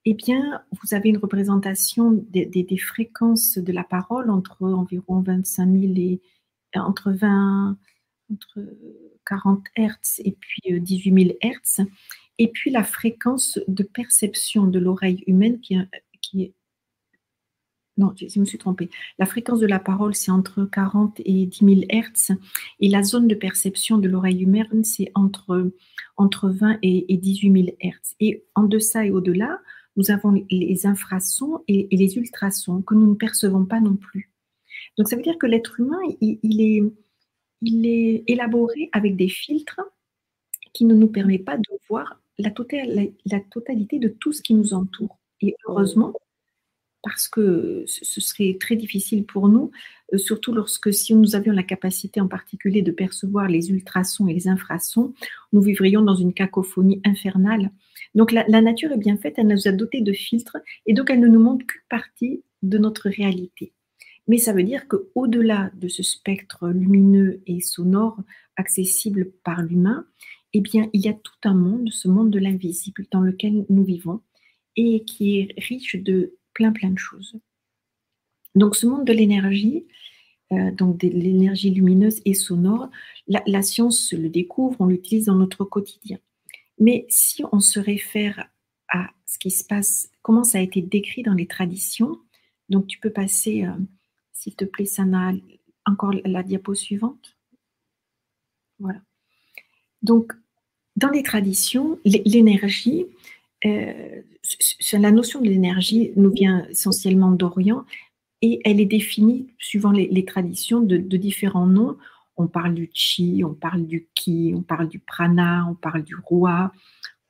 eh 0.04 0.14
bien, 0.14 0.62
vous 0.72 0.94
avez 0.94 1.08
une 1.08 1.16
représentation 1.16 2.10
des, 2.10 2.76
fréquences 2.76 3.56
de 3.56 3.72
la 3.72 3.84
parole 3.84 4.30
entre 4.30 4.62
environ 4.62 5.20
25 5.20 5.70
000 5.70 5.92
et 5.94 6.20
entre 6.74 7.12
20, 7.12 7.78
entre 8.32 8.60
40 9.26 9.64
Hertz 9.76 10.20
et 10.24 10.32
puis 10.32 10.80
18 10.80 11.24
000 11.24 11.36
Hertz 11.40 11.80
et 12.38 12.48
puis 12.48 12.70
la 12.70 12.82
fréquence 12.82 13.58
de 13.68 13.82
perception 13.82 14.66
de 14.66 14.78
l'oreille 14.78 15.22
humaine 15.26 15.60
qui, 15.60 15.74
est... 15.74 16.54
Non, 17.98 18.14
je, 18.16 18.40
me 18.40 18.44
suis 18.44 18.58
trompée. 18.58 18.88
La 19.18 19.26
fréquence 19.26 19.60
de 19.60 19.66
la 19.66 19.78
parole, 19.78 20.14
c'est 20.14 20.30
entre 20.30 20.64
40 20.64 21.20
et 21.24 21.46
10 21.46 21.58
000 21.64 21.80
Hertz. 21.90 22.32
Et 22.80 22.88
la 22.88 23.02
zone 23.02 23.28
de 23.28 23.34
perception 23.34 23.98
de 23.98 24.08
l'oreille 24.08 24.42
humaine, 24.42 24.82
c'est 24.82 25.12
entre, 25.14 25.70
entre 26.16 26.48
20 26.48 26.78
et, 26.82 27.16
18 27.16 27.64
000 27.64 27.76
Hertz. 27.80 28.16
Et 28.18 28.44
en 28.54 28.64
deçà 28.64 29.06
et 29.06 29.10
au-delà, 29.10 29.60
nous 29.96 30.10
avons 30.10 30.32
les 30.50 30.86
infrasons 30.86 31.62
et, 31.68 31.86
les 31.92 32.16
ultrasons 32.16 32.80
que 32.80 32.94
nous 32.94 33.10
ne 33.10 33.14
percevons 33.14 33.66
pas 33.66 33.80
non 33.80 33.96
plus. 33.96 34.32
Donc, 34.96 35.08
ça 35.08 35.16
veut 35.16 35.22
dire 35.22 35.38
que 35.38 35.46
l'être 35.46 35.78
humain, 35.78 36.00
il, 36.20 36.60
est, 36.62 36.82
il 37.62 37.86
est 37.86 38.24
élaboré 38.26 38.90
avec 38.92 39.16
des 39.16 39.28
filtres 39.28 39.80
qui 40.72 40.84
ne 40.84 40.94
nous 40.94 41.08
permettent 41.08 41.44
pas 41.44 41.56
de 41.56 41.64
voir 41.88 42.20
la, 42.38 42.50
totalité 42.50 43.98
de 43.98 44.08
tout 44.08 44.32
ce 44.32 44.42
qui 44.42 44.54
nous 44.54 44.74
entoure. 44.74 45.18
Et 45.40 45.54
heureusement, 45.66 46.12
parce 47.02 47.28
que 47.28 47.84
ce 47.86 48.20
serait 48.20 48.56
très 48.60 48.76
difficile 48.76 49.24
pour 49.24 49.48
nous, 49.48 49.70
euh, 50.12 50.18
surtout 50.18 50.52
lorsque 50.52 50.92
si 50.94 51.14
nous 51.14 51.34
avions 51.34 51.52
la 51.52 51.64
capacité 51.64 52.20
en 52.20 52.28
particulier 52.28 52.82
de 52.82 52.92
percevoir 52.92 53.48
les 53.48 53.70
ultrasons 53.70 54.28
et 54.28 54.34
les 54.34 54.48
infrasons, 54.48 55.12
nous 55.52 55.60
vivrions 55.60 56.02
dans 56.02 56.14
une 56.14 56.32
cacophonie 56.32 57.00
infernale. 57.04 57.70
Donc 58.14 58.30
la, 58.30 58.44
nature 58.60 58.92
est 58.92 58.98
bien 58.98 59.16
faite, 59.16 59.34
elle 59.38 59.48
nous 59.48 59.66
a 59.66 59.72
dotés 59.72 60.00
de 60.00 60.12
filtres 60.12 60.58
et 60.86 60.92
donc 60.92 61.10
elle 61.10 61.20
ne 61.20 61.28
nous 61.28 61.42
montre 61.42 61.66
qu'une 61.66 61.80
partie 61.88 62.42
de 62.62 62.78
notre 62.78 63.08
réalité. 63.08 63.72
Mais 64.28 64.38
ça 64.38 64.52
veut 64.52 64.62
dire 64.62 64.86
qu'au-delà 64.88 65.70
de 65.74 65.88
ce 65.88 66.02
spectre 66.02 66.68
lumineux 66.68 67.42
et 67.46 67.60
sonore 67.60 68.20
accessible 68.56 69.32
par 69.44 69.62
l'humain, 69.62 70.06
eh 70.52 70.60
bien, 70.60 70.88
il 70.92 71.00
y 71.00 71.08
a 71.08 71.14
tout 71.14 71.32
un 71.44 71.54
monde, 71.54 71.90
ce 71.90 72.08
monde 72.08 72.30
de 72.30 72.38
l'invisible 72.38 73.06
dans 73.10 73.20
lequel 73.20 73.64
nous 73.68 73.84
vivons 73.84 74.20
et 74.76 75.04
qui 75.04 75.38
est 75.38 75.54
riche 75.58 75.96
de 75.96 76.36
plein, 76.54 76.72
plein 76.72 76.90
de 76.90 76.98
choses. 76.98 77.36
Donc, 78.54 78.76
ce 78.76 78.86
monde 78.86 79.06
de 79.06 79.12
l'énergie, 79.12 79.86
euh, 80.52 80.70
donc 80.72 80.98
de 80.98 81.08
l'énergie 81.08 81.70
lumineuse 81.70 82.20
et 82.24 82.34
sonore, 82.34 82.90
la, 83.26 83.62
science 83.62 84.12
le 84.12 84.28
découvre, 84.28 84.76
on 84.80 84.86
l'utilise 84.86 85.26
dans 85.26 85.34
notre 85.34 85.64
quotidien. 85.64 86.18
Mais 86.78 87.06
si 87.08 87.42
on 87.52 87.60
se 87.60 87.80
réfère 87.80 88.48
à 88.88 89.10
ce 89.24 89.38
qui 89.38 89.50
se 89.50 89.64
passe, 89.64 90.10
comment 90.20 90.44
ça 90.44 90.58
a 90.58 90.60
été 90.60 90.82
décrit 90.82 91.22
dans 91.22 91.34
les 91.34 91.46
traditions, 91.46 92.18
donc 92.68 92.86
tu 92.86 92.98
peux 92.98 93.10
passer, 93.12 93.64
euh, 93.64 93.72
s'il 94.42 94.56
te 94.56 94.64
plaît, 94.64 94.86
Sana, 94.86 95.32
encore 95.86 96.12
la 96.24 96.42
diapo 96.42 96.74
suivante. 96.74 97.36
Voilà. 98.80 99.00
Donc, 100.02 100.32
dans 100.96 101.10
les 101.10 101.22
traditions, 101.22 102.00
l'énergie, 102.04 103.06
euh, 103.64 104.22
la 104.92 105.12
notion 105.12 105.40
de 105.40 105.48
l'énergie 105.48 106.12
nous 106.16 106.32
vient 106.32 106.66
essentiellement 106.68 107.30
d'Orient 107.30 107.84
et 108.40 108.60
elle 108.64 108.80
est 108.80 108.86
définie 108.86 109.46
suivant 109.58 109.92
les, 109.92 110.24
traditions 110.24 110.80
de, 110.80 110.96
différents 111.16 111.66
noms. 111.66 111.96
On 112.36 112.48
parle 112.48 112.74
du 112.74 112.90
chi, 112.92 113.44
on 113.46 113.54
parle 113.54 113.86
du 113.86 114.08
ki, 114.14 114.54
on 114.56 114.62
parle 114.62 114.88
du 114.88 114.98
prana, 114.98 115.68
on 115.70 115.74
parle 115.74 116.02
du 116.02 116.16
roi. 116.16 116.72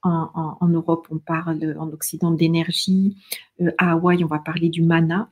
En, 0.04 0.66
Europe, 0.66 1.06
on 1.10 1.18
parle 1.18 1.76
en 1.78 1.88
Occident 1.90 2.32
d'énergie. 2.32 3.16
Euh, 3.60 3.70
à 3.78 3.92
Hawaï, 3.92 4.24
on 4.24 4.28
va 4.28 4.38
parler 4.38 4.70
du 4.70 4.82
mana. 4.82 5.30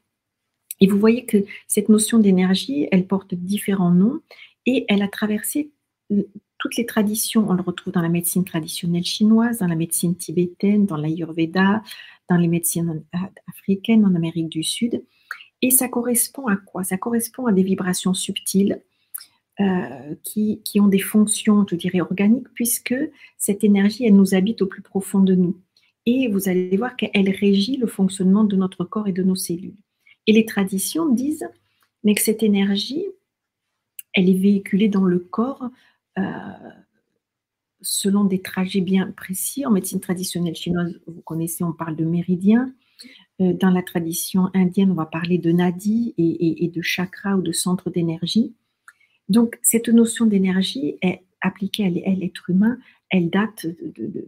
Et 0.80 0.86
vous 0.86 0.98
voyez 0.98 1.26
que 1.26 1.44
cette 1.68 1.88
notion 1.88 2.18
d'énergie, 2.18 2.88
elle 2.90 3.06
porte 3.06 3.34
différents 3.34 3.90
noms 3.90 4.20
et 4.66 4.86
elle 4.88 5.02
a 5.02 5.08
traversé 5.08 5.72
toutes 6.60 6.76
les 6.76 6.86
traditions, 6.86 7.48
on 7.48 7.54
le 7.54 7.62
retrouve 7.62 7.92
dans 7.92 8.02
la 8.02 8.08
médecine 8.08 8.44
traditionnelle 8.44 9.04
chinoise, 9.04 9.58
dans 9.58 9.66
la 9.66 9.76
médecine 9.76 10.14
tibétaine, 10.14 10.86
dans 10.86 10.96
l'Ayurveda, 10.96 11.82
dans 12.28 12.36
les 12.36 12.48
médecines 12.48 13.02
africaines, 13.48 14.04
en 14.04 14.14
Amérique 14.14 14.50
du 14.50 14.62
Sud. 14.62 15.02
Et 15.62 15.70
ça 15.70 15.88
correspond 15.88 16.46
à 16.46 16.56
quoi? 16.56 16.84
Ça 16.84 16.98
correspond 16.98 17.46
à 17.46 17.52
des 17.52 17.62
vibrations 17.62 18.14
subtiles 18.14 18.82
euh, 19.60 20.14
qui, 20.22 20.62
qui, 20.62 20.80
ont 20.80 20.88
des 20.88 21.00
fonctions, 21.00 21.66
je 21.68 21.76
dirais, 21.76 22.00
organiques, 22.00 22.48
puisque 22.54 22.94
cette 23.36 23.64
énergie, 23.64 24.04
elle 24.04 24.16
nous 24.16 24.34
habite 24.34 24.62
au 24.62 24.66
plus 24.66 24.82
profond 24.82 25.20
de 25.20 25.34
nous. 25.34 25.58
Et 26.06 26.28
vous 26.28 26.48
allez 26.48 26.76
voir 26.76 26.96
qu'elle 26.96 27.30
régit 27.30 27.76
le 27.76 27.86
fonctionnement 27.86 28.44
de 28.44 28.56
notre 28.56 28.84
corps 28.84 29.08
et 29.08 29.12
de 29.12 29.22
nos 29.22 29.34
cellules. 29.34 29.76
Et 30.26 30.32
les 30.32 30.46
traditions 30.46 31.08
disent, 31.08 31.48
mais 32.04 32.14
que 32.14 32.22
cette 32.22 32.42
énergie, 32.42 33.04
elle 34.12 34.28
est 34.28 34.38
véhiculée 34.38 34.88
dans 34.88 35.04
le 35.04 35.18
corps 35.18 35.70
euh, 36.18 36.22
selon 37.82 38.24
des 38.24 38.40
trajets 38.40 38.80
bien 38.80 39.10
précis. 39.12 39.64
En 39.66 39.70
médecine 39.70 40.00
traditionnelle 40.00 40.54
chinoise, 40.54 41.00
vous 41.06 41.22
connaissez, 41.22 41.64
on 41.64 41.72
parle 41.72 41.96
de 41.96 42.04
méridien. 42.04 42.72
Euh, 43.40 43.54
dans 43.54 43.70
la 43.70 43.82
tradition 43.82 44.50
indienne, 44.54 44.90
on 44.90 44.94
va 44.94 45.06
parler 45.06 45.38
de 45.38 45.50
nadi 45.50 46.14
et, 46.18 46.68
de 46.68 46.82
chakra 46.82 47.36
ou 47.36 47.42
de 47.42 47.52
centre 47.52 47.90
d'énergie. 47.90 48.54
Donc, 49.28 49.58
cette 49.62 49.88
notion 49.88 50.26
d'énergie 50.26 50.96
est 51.02 51.22
appliquée 51.40 51.86
à 51.86 51.88
l'être 51.88 52.50
humain, 52.50 52.78
elle 53.10 53.30
date 53.30 53.66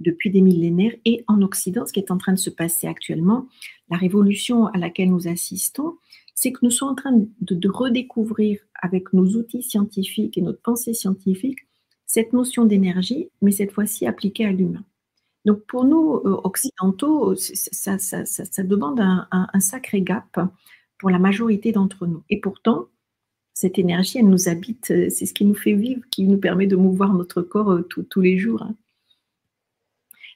depuis 0.00 0.30
des 0.30 0.40
millénaires. 0.40 0.94
Et 1.04 1.24
en 1.28 1.42
Occident, 1.42 1.86
ce 1.86 1.92
qui 1.92 2.00
est 2.00 2.10
en 2.10 2.18
train 2.18 2.32
de 2.32 2.38
se 2.38 2.50
passer 2.50 2.86
actuellement, 2.86 3.46
la 3.88 3.96
révolution 3.96 4.66
à 4.66 4.78
laquelle 4.78 5.10
nous 5.10 5.28
assistons, 5.28 5.96
c'est 6.34 6.52
que 6.52 6.60
nous 6.62 6.70
sommes 6.70 6.90
en 6.90 6.94
train 6.94 7.24
de 7.40 7.68
redécouvrir 7.68 8.58
avec 8.80 9.12
nos 9.12 9.26
outils 9.36 9.62
scientifiques 9.62 10.36
et 10.36 10.42
notre 10.42 10.60
pensée 10.60 10.94
scientifique 10.94 11.60
cette 12.12 12.34
notion 12.34 12.66
d'énergie, 12.66 13.30
mais 13.40 13.52
cette 13.52 13.72
fois-ci 13.72 14.06
appliquée 14.06 14.44
à 14.44 14.52
l'humain. 14.52 14.84
Donc 15.46 15.64
pour 15.66 15.84
nous, 15.84 16.16
euh, 16.16 16.40
occidentaux, 16.44 17.34
ça, 17.36 17.96
demande 18.64 19.00
un, 19.00 19.60
sacré 19.60 20.02
gap 20.02 20.38
pour 20.98 21.08
la 21.08 21.18
majorité 21.18 21.72
d'entre 21.72 22.06
nous. 22.06 22.22
Et 22.28 22.38
pourtant, 22.38 22.88
cette 23.62 23.78
énergie, 23.78 24.18
elle 24.18 24.28
nous 24.28 24.48
habite, 24.48 24.90
euh, 24.90 25.08
c'est 25.10 25.26
ce 25.26 25.34
qui 25.34 25.44
nous 25.44 25.54
fait 25.54 25.74
vivre, 25.74 26.02
qui 26.10 26.24
nous 26.24 26.38
permet 26.38 26.66
de 26.66 26.76
mouvoir 26.76 27.14
notre 27.14 27.42
corps 27.42 27.72
euh, 27.72 27.82
tous 27.82 28.20
les 28.20 28.38
jours. 28.38 28.62
Hein. 28.62 28.76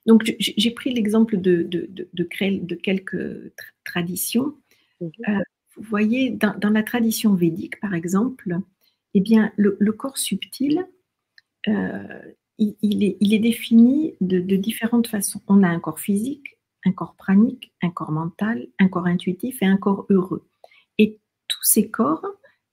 Donc 0.06 0.34
j'ai 0.38 0.70
pris 0.70 0.92
l'exemple 0.94 1.36
de, 1.36 1.64
de, 1.64 2.74
quelques 2.74 3.52
traditions. 3.84 4.54
Mhm. 5.00 5.42
vous 5.76 5.82
voyez, 5.82 6.30
dans, 6.30 6.70
la 6.70 6.84
tradition 6.84 7.34
védique, 7.34 7.80
par 7.80 7.92
exemple, 7.92 8.56
eh 9.14 9.20
bien, 9.20 9.52
le 9.56 9.90
corps 9.90 10.16
subtil, 10.16 10.86
euh, 11.68 12.22
il, 12.58 13.04
est, 13.34 13.38
défini 13.38 14.14
de, 14.20 14.38
différentes 14.56 15.08
façons. 15.08 15.42
On 15.46 15.62
a 15.62 15.68
un 15.68 15.80
corps 15.80 16.00
physique, 16.00 16.58
un 16.84 16.92
corps 16.92 17.14
pranique, 17.16 17.72
un 17.82 17.90
corps 17.90 18.12
mental, 18.12 18.68
un 18.78 18.88
corps 18.88 19.06
intuitif 19.06 19.62
et 19.62 19.66
un 19.66 19.76
corps 19.76 20.06
heureux. 20.08 20.48
Et 20.98 21.18
tous 21.48 21.62
ces 21.62 21.90
corps 21.90 22.24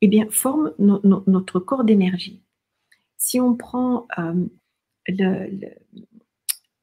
eh 0.04 0.08
bien, 0.10 0.28
forment 0.30 0.74
notre 0.80 1.62
corps 1.62 1.86
d'énergie. 1.86 2.42
Si 3.16 3.40
on 3.40 3.56
prend 3.56 4.06
euh, 4.18 4.46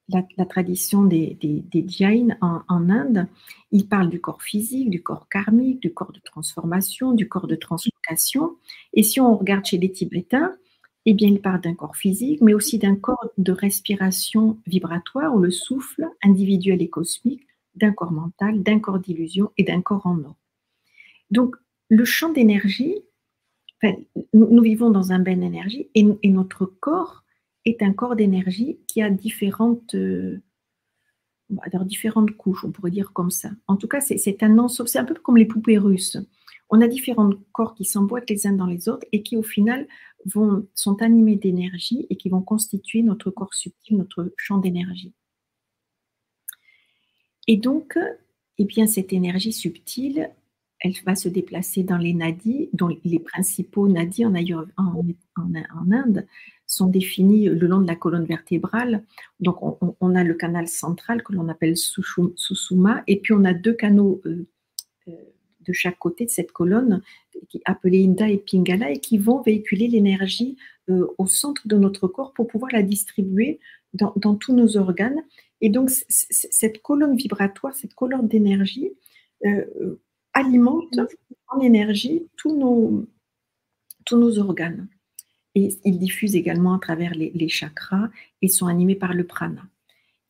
la, 0.08 0.46
tradition 0.48 1.04
des, 1.04 1.36
des, 1.38 1.84
Jains 1.86 2.34
en, 2.40 2.62
Inde, 2.88 3.28
ils 3.72 3.86
parlent 3.86 4.08
du 4.08 4.22
corps 4.22 4.40
physique, 4.40 4.88
du 4.88 5.02
corps 5.02 5.28
karmique, 5.28 5.82
du 5.82 5.92
corps 5.92 6.12
de 6.12 6.20
transformation, 6.20 7.12
du 7.12 7.28
corps 7.28 7.46
de 7.46 7.56
translocation. 7.56 8.56
Et 8.94 9.02
si 9.02 9.20
on 9.20 9.36
regarde 9.36 9.66
chez 9.66 9.76
les 9.76 9.92
Tibétains, 9.92 10.56
eh 11.04 11.12
bien, 11.12 11.28
il 11.28 11.42
parle 11.42 11.60
d'un 11.60 11.74
corps 11.74 11.96
physique, 11.96 12.40
mais 12.40 12.54
aussi 12.54 12.78
d'un 12.78 12.96
corps 12.96 13.28
de 13.36 13.52
respiration 13.52 14.56
vibratoire, 14.66 15.34
ou 15.34 15.40
le 15.40 15.50
souffle 15.50 16.08
individuel 16.22 16.80
et 16.80 16.88
cosmique, 16.88 17.46
d'un 17.74 17.92
corps 17.92 18.12
mental, 18.12 18.62
d'un 18.62 18.80
corps 18.80 18.98
d'illusion 18.98 19.52
et 19.58 19.62
d'un 19.62 19.82
corps 19.82 20.06
en 20.06 20.18
or. 20.24 20.36
Donc, 21.30 21.56
le 21.90 22.06
champ 22.06 22.32
d'énergie, 22.32 23.02
nous, 24.32 24.62
vivons 24.62 24.90
dans 24.90 25.12
un 25.12 25.18
bain 25.18 25.36
d'énergie 25.36 25.88
et, 25.94 26.28
notre 26.28 26.66
corps 26.66 27.24
est 27.64 27.82
un 27.82 27.92
corps 27.92 28.16
d'énergie 28.16 28.78
qui 28.86 29.02
a 29.02 29.10
différentes, 29.10 29.94
euh, 29.94 30.40
différentes 31.84 32.32
couches, 32.32 32.64
on 32.64 32.72
pourrait 32.72 32.90
dire 32.90 33.12
comme 33.12 33.30
ça. 33.30 33.50
En 33.66 33.76
tout 33.76 33.88
cas, 33.88 34.00
c'est 34.00 34.42
un 34.42 34.58
ensemble, 34.58 34.88
c'est 34.88 34.98
un 34.98 35.04
peu 35.04 35.14
comme 35.14 35.36
les 35.36 35.46
poupées 35.46 35.78
russes. 35.78 36.18
On 36.68 36.80
a 36.80 36.88
différents 36.88 37.30
corps 37.52 37.74
qui 37.74 37.84
s'emboîtent 37.84 38.30
les 38.30 38.46
uns 38.46 38.52
dans 38.52 38.66
les 38.66 38.88
autres 38.88 39.06
et 39.12 39.22
qui, 39.22 39.36
au 39.36 39.42
final, 39.42 39.88
sont 40.74 41.02
animés 41.02 41.36
d'énergie 41.36 42.06
et 42.10 42.16
qui 42.16 42.28
vont 42.28 42.42
constituer 42.42 43.02
notre 43.02 43.30
corps 43.30 43.54
subtil, 43.54 43.96
notre 43.96 44.32
champ 44.36 44.58
d'énergie. 44.58 45.12
Et 47.46 47.56
donc, 47.56 47.98
eh 48.58 48.64
bien, 48.64 48.86
cette 48.86 49.12
énergie 49.12 49.52
subtile, 49.52 50.30
elle 50.80 50.94
va 51.04 51.14
se 51.14 51.28
déplacer 51.28 51.82
dans 51.82 51.98
les 51.98 52.14
nadis, 52.14 52.70
dont 52.72 52.88
les 53.04 53.18
principaux 53.18 53.86
nadis 53.88 54.24
en, 54.24 54.34
en, 54.76 55.92
Inde 55.92 56.26
sont 56.66 56.86
définis 56.86 57.46
le 57.46 57.66
long 57.66 57.80
de 57.80 57.86
la 57.86 57.96
colonne 57.96 58.24
vertébrale. 58.24 59.04
Donc, 59.40 59.58
on, 60.00 60.14
a 60.14 60.24
le 60.24 60.34
canal 60.34 60.68
central 60.68 61.22
que 61.22 61.32
l'on 61.32 61.48
appelle 61.48 61.76
Susuma, 61.76 63.02
et 63.06 63.20
puis 63.20 63.34
on 63.34 63.44
a 63.44 63.52
deux 63.52 63.74
canaux 63.74 64.22
euh, 64.24 64.46
euh, 65.08 65.12
de 65.60 65.72
chaque 65.72 65.98
côté 65.98 66.24
de 66.24 66.30
cette 66.30 66.52
colonne, 66.52 67.02
appelés 67.66 68.04
Inda 68.04 68.28
et 68.28 68.38
Pingala, 68.38 68.90
et 68.92 69.00
qui 69.00 69.18
vont 69.18 69.42
véhiculer 69.42 69.88
l'énergie 69.88 70.56
euh, 70.88 71.06
au 71.18 71.26
centre 71.26 71.68
de 71.68 71.76
notre 71.76 72.08
corps 72.08 72.32
pour 72.32 72.46
pouvoir 72.46 72.72
la 72.72 72.82
distribuer 72.82 73.60
dans, 73.92 74.14
dans 74.16 74.34
tous 74.34 74.54
nos 74.54 74.78
organes. 74.78 75.22
Et 75.60 75.68
donc, 75.68 75.90
cette 75.90 76.80
colonne 76.80 77.16
vibratoire, 77.16 77.74
cette 77.74 77.92
colonne 77.92 78.28
d'énergie, 78.28 78.92
alimente 80.32 80.98
en 81.48 81.60
énergie 81.60 82.22
tous 82.36 82.56
nos, 82.56 83.06
tous 84.04 84.18
nos 84.18 84.38
organes. 84.38 84.88
Et 85.54 85.70
ils 85.84 85.98
diffusent 85.98 86.36
également 86.36 86.74
à 86.74 86.78
travers 86.78 87.12
les, 87.14 87.48
chakras 87.48 88.08
et 88.40 88.48
sont 88.48 88.66
animés 88.66 88.94
par 88.94 89.14
le 89.14 89.24
prana. 89.24 89.62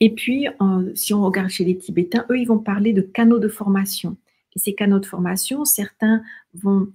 Et 0.01 0.15
puis, 0.15 0.47
si 0.95 1.13
on 1.13 1.23
regarde 1.23 1.51
chez 1.51 1.65
les 1.65 1.77
Tibétains, 1.77 2.25
eux, 2.31 2.39
ils 2.39 2.47
vont 2.47 2.59
parler 2.59 2.95
de 2.95 3.03
canaux 3.03 3.39
de 3.39 3.49
formation. 3.49 4.17
Et 4.57 4.59
ces 4.59 4.75
canaux 4.75 4.99
de 4.99 5.07
formation, 5.07 5.67
certains 5.67 6.23
vont 6.55 6.89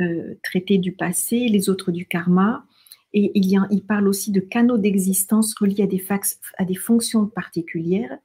euh, 0.00 0.34
traiter 0.44 0.78
du 0.78 0.92
passé, 0.92 1.48
les 1.48 1.68
autres 1.68 1.90
du 1.90 2.06
karma. 2.06 2.64
Et 3.12 3.32
il 3.34 3.46
y 3.46 3.56
a, 3.56 3.66
ils 3.70 3.84
parlent 3.84 4.08
aussi 4.08 4.30
de 4.30 4.40
canaux 4.40 4.78
d'existence 4.78 5.54
reliés 5.58 5.82
à 5.82 5.86
des, 5.86 6.02
à 6.56 6.64
des 6.64 6.76
fonctions 6.76 7.26
particulières. 7.26 8.16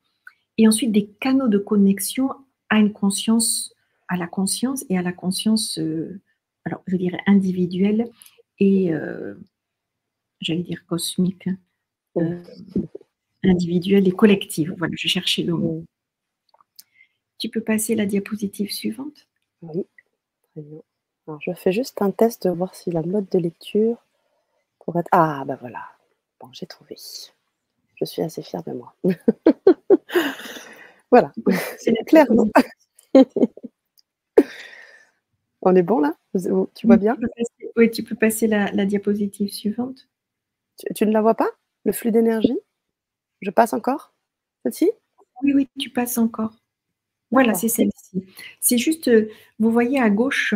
Et 0.60 0.67
ensuite, 0.67 0.91
des 0.91 1.10
canaux 1.20 1.48
de 1.48 1.58
connexion 1.58 2.29
à 2.70 2.79
une 2.79 2.94
conscience 2.94 3.74
à 4.07 4.17
la 4.17 4.27
conscience 4.27 4.85
et 4.89 4.97
à 4.97 5.01
la 5.01 5.13
conscience, 5.13 5.77
euh, 5.79 6.21
alors 6.65 6.81
je 6.87 6.95
dirais 6.95 7.19
individuelle 7.25 8.09
et, 8.59 8.93
euh, 8.93 9.35
j'allais 10.39 10.63
dire 10.63 10.85
cosmique, 10.85 11.49
euh, 12.17 12.43
individuelle 13.43 14.07
et 14.07 14.11
collective. 14.11 14.73
Voilà, 14.77 14.93
je 14.97 15.07
cherchais 15.07 15.43
le 15.43 15.53
mot. 15.53 15.85
Tu 17.37 17.49
peux 17.49 17.61
passer 17.61 17.95
la 17.95 18.05
diapositive 18.05 18.71
suivante? 18.71 19.27
Oui, 19.61 19.85
très 20.51 20.61
bien. 20.61 20.79
Alors, 21.27 21.41
je 21.41 21.53
fais 21.53 21.71
juste 21.71 22.01
un 22.01 22.11
test 22.11 22.47
de 22.47 22.51
voir 22.51 22.73
si 22.73 22.89
la 22.89 23.01
mode 23.01 23.27
de 23.29 23.37
lecture 23.37 23.97
pourrait 24.79 25.01
être. 25.01 25.09
Ah, 25.11 25.43
ben 25.45 25.57
voilà. 25.59 25.83
Bon, 26.39 26.49
j'ai 26.53 26.65
trouvé. 26.65 26.95
Je 27.95 28.05
suis 28.05 28.21
assez 28.21 28.41
fière 28.41 28.63
de 28.63 28.71
moi. 28.71 28.93
voilà. 31.11 31.31
C'est 31.77 31.93
clair, 32.05 32.31
non 32.31 32.49
On 35.61 35.75
est 35.75 35.83
bon 35.83 35.99
là? 35.99 36.15
Tu 36.75 36.87
vois 36.87 36.97
bien? 36.97 37.17
Oui, 37.75 37.89
tu 37.91 38.03
peux 38.03 38.15
passer 38.15 38.47
la, 38.47 38.85
diapositive 38.85 39.51
suivante. 39.51 40.07
Tu, 40.95 41.05
ne 41.05 41.11
la 41.11 41.21
vois 41.21 41.35
pas? 41.35 41.49
Le 41.85 41.91
flux 41.91 42.11
d'énergie? 42.11 42.57
Je 43.41 43.49
passe 43.49 43.73
encore? 43.73 44.13
Celle-ci? 44.63 44.91
Oui, 45.43 45.53
oui, 45.53 45.69
tu 45.79 45.89
passes 45.89 46.17
encore. 46.17 46.55
Voilà, 47.31 47.53
c'est 47.53 47.67
celle-ci. 47.67 48.23
C'est 48.59 48.77
juste, 48.77 49.07
euh, 49.09 49.29
vous 49.59 49.71
voyez 49.71 49.99
à 49.99 50.09
gauche, 50.09 50.53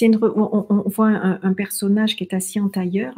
une, 0.00 0.18
on, 0.22 0.82
voit 0.86 1.08
un, 1.08 1.54
personnage 1.54 2.16
qui 2.16 2.24
est 2.24 2.34
assis 2.34 2.60
en 2.60 2.68
tailleur 2.68 3.14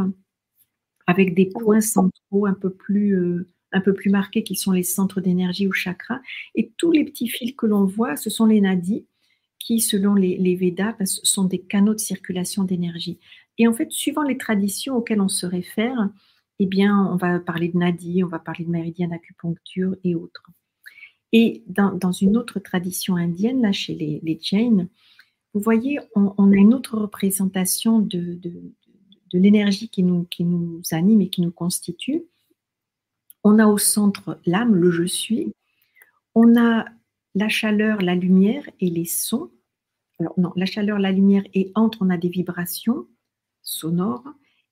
avec 1.07 1.35
des 1.35 1.47
points 1.47 1.81
centraux 1.81 2.47
un 2.47 2.55
peu 2.55 2.71
plus, 2.71 3.17
euh, 3.17 3.47
un 3.73 3.81
peu 3.81 3.95
plus 3.95 4.11
marqués 4.11 4.43
qui 4.43 4.55
sont 4.55 4.73
les 4.73 4.83
centres 4.83 5.21
d'énergie 5.21 5.67
ou 5.67 5.73
chakras. 5.73 6.21
Et 6.55 6.73
tous 6.77 6.93
les 6.93 7.05
petits 7.05 7.29
fils 7.29 7.55
que 7.57 7.67
l'on 7.67 7.85
voit, 7.85 8.17
ce 8.17 8.31
sont 8.31 8.47
les 8.47 8.61
nadis 8.61 9.07
qui, 9.59 9.81
selon 9.81 10.15
les, 10.15 10.57
Védas, 10.57 10.95
ben, 10.99 11.07
sont 11.07 11.45
des 11.45 11.61
canaux 11.61 11.95
de 11.95 12.01
circulation 12.01 12.65
d'énergie. 12.65 13.19
Et 13.59 13.67
en 13.67 13.73
fait, 13.73 13.91
suivant 13.91 14.23
les 14.23 14.39
traditions 14.39 14.97
auxquelles 14.97 15.21
on 15.21 15.29
se 15.29 15.47
réfère, 15.47 16.09
eh 16.59 16.67
bien, 16.67 17.07
on 17.13 17.17
va 17.17 17.39
parler 17.41 17.69
de 17.69 17.77
nadi, 17.77 18.23
on 18.25 18.29
va 18.29 18.39
parler 18.39 18.65
de 18.65 18.71
méridien 18.71 19.09
d'acupuncture 19.09 19.97
et 20.05 20.15
autres. 20.15 20.51
Et 21.33 21.63
dans, 21.67 22.13
une 22.13 22.37
autre 22.37 22.59
tradition 22.59 23.17
indienne, 23.17 23.61
là, 23.61 23.73
chez 23.73 23.95
les, 23.95 24.21
les 24.23 24.39
Jains, 24.41 24.89
vous 25.55 25.61
voyez, 25.61 25.99
on, 26.15 26.53
a 26.53 26.57
une 26.57 26.73
autre 26.73 26.99
représentation 26.99 27.99
de, 27.99 28.39
l'énergie 29.33 29.89
qui 29.89 30.03
nous 30.03 30.27
anime 30.93 31.21
et 31.21 31.29
qui 31.29 31.43
nous 31.43 31.51
constitue. 31.51 32.25
On 33.45 33.59
a 33.59 33.67
au 33.67 33.79
centre 33.79 34.39
l'âme, 34.47 34.75
le 34.75 34.91
je 34.91 35.05
suis. 35.05 35.55
On 36.35 36.57
a 36.57 36.85
la 37.35 37.49
chaleur, 37.49 38.01
la 38.03 38.15
lumière 38.15 38.69
et 38.81 38.91
les 38.91 39.05
sons 39.05 39.51
alors 40.21 40.39
non, 40.39 40.53
la 40.57 40.67
chaleur, 40.67 40.99
la 40.99 41.13
lumière 41.13 41.45
et 41.55 41.71
entre, 41.75 41.99
on 42.03 42.11
a 42.11 42.17
des 42.17 42.29
vibrations 42.29 43.07
sonores. 43.63 44.25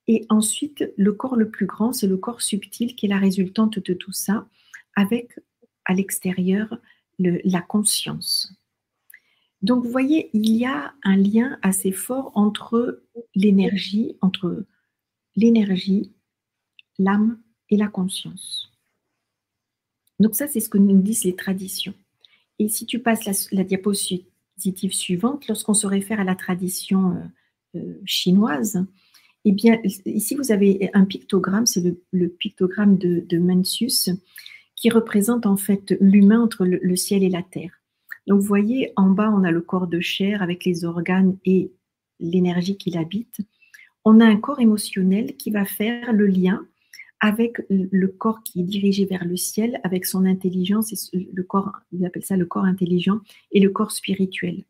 Et 0.09 0.25
ensuite, 0.29 0.93
le 0.97 1.13
corps 1.13 1.37
le 1.37 1.51
plus 1.51 1.67
grand, 1.67 1.93
c'est 1.93 2.07
le 2.07 2.17
corps 2.17 2.43
subtil 2.43 2.95
qui 2.95 3.07
est 3.07 3.09
la 3.09 3.19
résultante 3.19 3.79
de 3.79 3.95
tout 3.95 4.13
ça, 4.13 4.47
avec 4.95 5.39
à 5.85 5.95
l'extérieur 5.95 6.79
la 7.19 7.63
conscience. 7.63 8.53
Donc, 9.63 9.85
vous 9.85 9.91
voyez, 9.91 10.31
il 10.33 10.51
y 10.51 10.65
a 10.65 10.95
un 11.03 11.17
lien 11.17 11.59
assez 11.63 11.91
fort 11.91 12.31
entre 12.35 13.03
l'énergie, 13.35 14.17
entre 14.21 14.65
l'énergie, 15.35 16.13
l'âme 16.99 17.41
et 17.69 17.77
la 17.77 17.89
conscience. 17.89 18.71
Donc 20.19 20.35
ça, 20.35 20.47
c'est 20.47 20.61
ce 20.61 20.69
que 20.69 20.79
nous 20.79 21.03
disent 21.03 21.25
les 21.25 21.37
traditions. 21.37 21.95
Et 22.59 22.69
si 22.69 22.87
tu 22.87 23.01
passes 23.01 23.25
la, 23.25 23.33
la 23.53 23.65
diapositive 23.65 24.25
suivante, 24.59 25.49
lorsqu'on 25.49 25.75
se 25.75 25.87
réfère 25.87 26.21
à 26.21 26.25
la 26.25 26.35
tradition 26.35 27.13
euh, 27.13 27.79
euh, 27.79 28.01
chinoise, 28.05 28.85
eh 29.45 29.53
bien, 29.53 29.81
ici 30.05 30.35
vous 30.35 30.51
avez 30.51 30.91
un 30.93 31.05
pictogramme, 31.05 31.67
c'est 31.67 31.97
le, 32.11 32.29
pictogramme 32.29 32.99
de, 32.99 33.25
de, 33.29 33.39
Mencius, 33.39 34.11
qui 34.75 34.91
représente 34.91 35.47
en 35.47 35.57
fait 35.57 35.97
l'humain 36.01 36.41
entre 36.41 36.67
le, 36.67 36.97
ciel 36.97 37.23
et 37.23 37.29
la 37.29 37.43
terre. 37.43 37.81
Donc 38.27 38.41
vous 38.41 38.47
voyez, 38.47 38.93
en 38.97 39.11
bas, 39.11 39.31
on 39.33 39.45
a 39.45 39.53
le 39.53 39.61
corps 39.61 39.87
de 39.87 40.01
chair 40.01 40.43
avec 40.43 40.65
les 40.65 40.85
organes 40.85 41.37
et 41.45 41.71
l'énergie 42.19 42.77
qui 42.77 42.91
l'habite. 42.91 43.39
On 44.05 44.21
a 44.21 44.27
un 44.27 44.37
corps 44.37 44.61
émotionnel 44.61 45.37
qui 45.37 45.51
va 45.51 45.65
faire 45.65 46.13
le 46.13 46.27
lien 46.27 46.67
avec 47.21 47.63
le 47.71 48.09
corps 48.09 48.43
qui 48.43 48.61
est 48.61 48.65
dirigé 48.65 49.07
vers 49.07 49.25
le 49.25 49.37
ciel, 49.37 49.81
avec 49.85 50.05
son 50.05 50.25
intelligence, 50.27 50.93
et 51.13 51.29
le 51.33 51.43
corps, 51.43 51.73
il 51.93 52.05
appelle 52.05 52.25
ça 52.25 52.37
le 52.37 52.47
corps 52.47 52.65
intelligent, 52.65 53.21
et 53.53 53.61
le 53.61 53.71
corps 53.71 53.93
spirituel. 53.93 54.65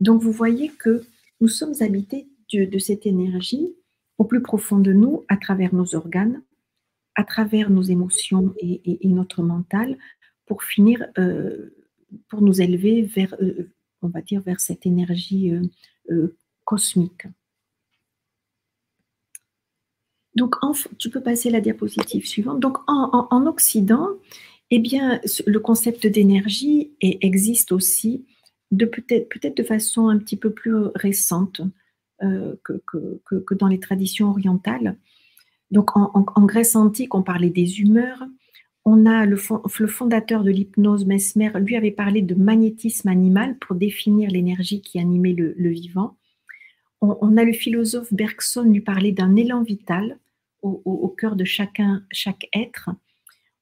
Donc 0.00 0.22
vous 0.22 0.32
voyez 0.32 0.70
que 0.70 1.02
nous 1.40 1.48
sommes 1.48 1.74
habités 1.80 2.28
de, 2.52 2.78
cette 2.78 3.06
énergie 3.06 3.74
au 4.16 4.24
plus 4.24 4.42
profond 4.42 4.78
de 4.78 4.92
nous, 4.92 5.24
à 5.28 5.36
travers 5.36 5.74
nos 5.74 5.94
organes, 5.94 6.42
à 7.14 7.24
travers 7.24 7.70
nos 7.70 7.82
émotions 7.82 8.54
et, 8.58 8.98
notre 9.04 9.42
mental, 9.42 9.98
pour 10.46 10.62
finir, 10.62 11.06
euh, 11.18 11.74
pour 12.28 12.40
nous 12.40 12.62
élever 12.62 13.02
vers, 13.02 13.34
euh, 13.42 13.70
on 14.02 14.08
va 14.08 14.22
dire, 14.22 14.40
vers 14.40 14.60
cette 14.60 14.86
énergie 14.86 15.52
euh, 16.10 16.36
cosmique. 16.64 17.26
Donc, 20.38 20.54
tu 20.98 21.10
peux 21.10 21.20
passer 21.20 21.50
la 21.50 21.60
diapositive 21.60 22.24
suivante. 22.24 22.60
Donc, 22.60 22.78
en, 22.86 23.46
Occident, 23.46 24.10
eh 24.70 24.78
bien, 24.78 25.20
le 25.46 25.58
concept 25.58 26.06
d'énergie 26.06 26.92
existe 27.00 27.72
aussi 27.72 28.24
peut-être 28.70 29.28
peut 29.28 29.50
de 29.50 29.62
façon 29.64 30.08
un 30.08 30.18
petit 30.18 30.36
peu 30.36 30.50
plus 30.50 30.76
récente 30.94 31.60
euh, 32.22 32.54
que, 32.62 33.54
dans 33.54 33.66
les 33.66 33.80
traditions 33.80 34.30
orientales. 34.30 34.96
Donc, 35.72 35.96
en, 35.96 36.46
Grèce 36.46 36.76
antique, 36.76 37.16
on 37.16 37.22
parlait 37.22 37.50
des 37.50 37.80
humeurs. 37.80 38.24
On 38.84 39.06
a 39.06 39.26
le, 39.26 39.36
fondateur 39.36 40.44
de 40.44 40.52
l'hypnose, 40.52 41.04
Mesmer, 41.04 41.50
lui 41.58 41.74
avait 41.74 41.90
parlé 41.90 42.22
de 42.22 42.36
magnétisme 42.36 43.08
animal 43.08 43.58
pour 43.58 43.74
définir 43.74 44.30
l'énergie 44.30 44.82
qui 44.82 45.00
animait 45.00 45.34
le, 45.34 45.70
vivant. 45.70 46.16
On, 47.00 47.18
on, 47.22 47.36
a 47.36 47.42
le 47.42 47.52
philosophe 47.52 48.12
Bergson 48.14 48.62
lui 48.62 48.80
parlait 48.80 49.12
d'un 49.12 49.34
élan 49.34 49.64
vital 49.64 50.16
au, 50.62 51.14
cœur 51.16 51.36
de 51.36 51.44
chacun, 51.44 52.04
chaque 52.10 52.48
être. 52.52 52.90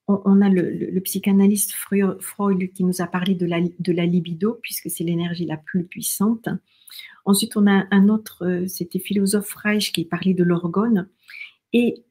On, 0.09 0.41
a 0.41 0.49
le, 0.49 1.01
psychanalyste 1.01 1.73
Freud 1.73 2.73
qui 2.73 2.85
nous 2.85 3.03
a 3.03 3.07
parlé 3.07 3.35
de 3.35 3.47
la, 3.93 4.07
libido, 4.07 4.59
puisque 4.63 4.91
c'est 4.91 5.05
l'énergie 5.05 5.47
la 5.47 5.57
plus 5.57 5.85
puissante. 5.85 6.49
Ensuite, 7.25 7.57
on 7.57 7.67
a 7.67 7.87
un 7.91 8.09
autre, 8.09 8.47
euh, 8.47 8.67
c'était 8.69 9.01
philosophe 9.01 9.53
Reich 9.55 9.93
qui 9.93 10.05
parlait 10.05 10.33
de 10.33 10.45
l'orgone. 10.45 11.09
Et 11.73 12.05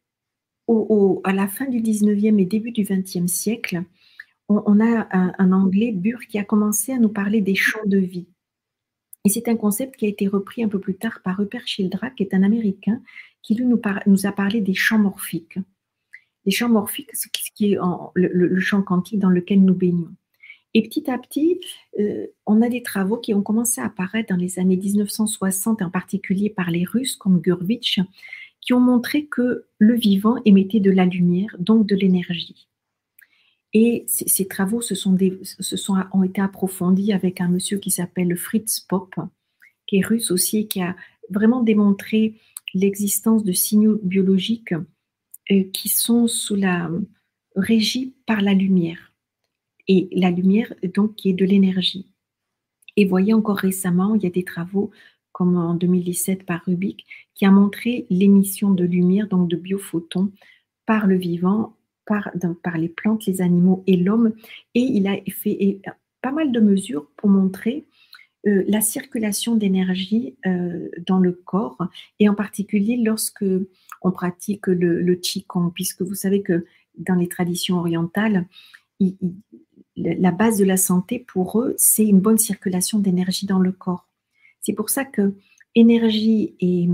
au, 0.68 1.22
à 1.24 1.32
la 1.32 1.48
fin 1.48 1.68
du 1.68 1.80
19e 1.80 2.38
et 2.38 2.46
début 2.46 2.72
du 2.72 2.84
20e 2.84 3.28
siècle, 3.28 3.84
on, 4.50 4.80
a 4.80 5.08
un, 5.12 5.34
un, 5.38 5.52
Anglais, 5.54 5.92
Burr, 5.94 6.20
qui 6.30 6.38
a 6.38 6.44
commencé 6.44 6.92
à 6.92 7.00
nous 7.00 7.10
parler 7.10 7.42
des 7.42 7.56
champs 7.56 7.86
de 7.86 7.98
vie. 7.98 8.28
Et 9.24 9.30
c'est 9.30 9.48
un 9.48 9.56
concept 9.56 9.96
qui 9.96 10.06
a 10.06 10.10
été 10.10 10.28
repris 10.28 10.64
un 10.64 10.68
peu 10.68 10.80
plus 10.80 10.96
tard 10.96 11.22
par 11.24 11.38
Rupert 11.38 11.68
Sheldrake, 11.68 12.16
qui 12.16 12.24
est 12.24 12.36
un 12.36 12.44
Américain, 12.44 13.02
qui 13.46 13.54
lui 13.54 13.66
nous, 13.66 14.26
a 14.26 14.32
parlé 14.32 14.60
des 14.60 14.74
champs 14.74 14.98
morphiques. 14.98 15.60
Les 16.46 16.52
champs 16.52 16.70
morphiques, 16.70 17.16
ce 17.16 17.28
qui 17.54 17.74
est 17.74 17.78
le, 18.16 18.60
champ 18.60 18.82
quantique 18.82 19.20
dans 19.20 19.30
lequel 19.30 19.64
nous 19.64 19.76
baignons. 19.76 20.10
Et 20.74 20.82
petit 20.82 21.10
à 21.10 21.20
petit, 21.20 21.62
euh, 22.00 22.26
on 22.48 22.64
a 22.64 22.70
des 22.70 22.82
travaux 22.82 23.18
qui 23.18 23.36
ont 23.36 23.44
commencé 23.44 23.80
à 23.80 23.86
apparaître 23.86 24.34
dans 24.34 24.40
les 24.40 24.58
années 24.58 24.78
1960, 24.78 25.84
en 25.84 25.92
particulier 25.92 26.50
par 26.50 26.72
les 26.72 26.86
Russes 26.86 27.16
comme 27.16 27.40
Gurvitch, 27.40 28.00
qui 28.62 28.74
ont 28.74 28.80
montré 28.80 29.28
que 29.28 29.68
le 29.78 29.94
vivant 29.94 30.42
émettait 30.44 30.80
de 30.80 30.92
la 30.92 31.06
lumière, 31.06 31.56
donc 31.60 31.86
de 31.86 31.96
l'énergie. 31.96 32.68
Et 33.74 34.06
ces, 34.08 34.48
travaux 34.48 34.82
se 34.82 34.96
sont, 34.96 35.18
ont 36.14 36.24
été 36.24 36.42
approfondis 36.42 37.14
avec 37.14 37.42
un 37.42 37.48
monsieur 37.48 37.78
qui 37.78 37.92
s'appelle 37.92 38.36
Fritz 38.36 38.80
Popp, 38.80 39.14
qui 39.86 39.98
est 39.98 40.06
russe 40.06 40.32
aussi, 40.32 40.68
qui 40.68 40.82
a 40.82 40.96
vraiment 41.30 41.62
démontré 41.62 42.36
l'existence 42.76 43.44
de 43.44 43.54
signaux 43.54 44.00
biologiques 44.04 44.76
euh, 45.52 45.64
qui 45.74 45.90
sont 45.90 46.28
sous 46.28 46.56
la 46.56 46.92
régie 47.56 48.14
par 48.28 48.42
la 48.42 48.54
lumière. 48.54 49.14
Et 49.88 50.10
la 50.12 50.30
lumière, 50.30 50.74
donc, 50.94 51.16
qui 51.16 51.30
est 51.30 51.34
de 51.34 51.46
l'énergie. 51.46 52.12
Et 52.98 53.06
voyez 53.06 53.34
encore 53.34 53.58
récemment, 53.58 54.16
il 54.16 54.24
y 54.24 54.28
a 54.28 54.32
des 54.32 54.44
travaux 54.44 54.92
comme 55.32 55.58
en 55.58 55.74
2017 55.74 56.46
par 56.46 56.64
Rubik, 56.66 57.06
qui 57.34 57.46
a 57.46 57.52
montré 57.52 58.06
l'émission 58.10 58.72
de 58.72 58.86
lumière, 58.86 59.28
donc 59.28 59.50
de 59.50 59.58
biophotons, 59.58 60.32
par 60.86 61.08
le 61.08 61.18
vivant, 61.18 61.76
par, 62.06 62.32
par 62.64 62.78
les 62.78 62.88
plantes, 62.88 63.26
les 63.26 63.42
animaux 63.42 63.84
et 63.86 63.98
l'homme. 63.98 64.34
Et 64.76 64.80
il 64.80 65.08
a 65.08 65.18
fait 65.30 65.82
pas 66.22 66.32
mal 66.32 66.54
de 66.54 66.60
mesures 66.62 67.08
pour 67.18 67.30
montrer 67.30 67.86
euh, 68.48 68.64
la 68.68 68.82
circulation 68.82 69.56
d'énergie 69.56 70.36
euh, 70.46 70.90
dans 71.06 71.20
le 71.20 71.32
corps, 71.32 71.78
et 72.20 72.30
en 72.30 72.36
particulier 72.36 72.98
lorsque 72.98 73.46
on 74.02 74.12
pratique 74.12 74.68
le, 74.68 75.02
le 75.02 75.16
Qigong, 75.16 75.72
puisque 75.74 76.02
vous 76.02 76.16
savez 76.16 76.42
que 76.42 76.66
dans 76.98 77.16
les 77.16 77.28
traditions 77.28 77.78
orientales, 77.78 78.48
la 79.98 80.32
base 80.32 80.58
de 80.58 80.66
la 80.66 80.78
santé 80.78 81.20
pour 81.20 81.60
eux, 81.60 81.76
c'est 81.78 82.06
une 82.06 82.20
bonne 82.20 82.38
circulation 82.38 83.00
d'énergie 83.00 83.46
dans 83.46 83.60
le 83.60 83.72
corps. 83.72 84.08
C'est 84.62 84.74
pour 84.74 84.90
ça 84.90 85.06
que 85.06 85.36
énergie 85.76 86.56
et 86.60 86.88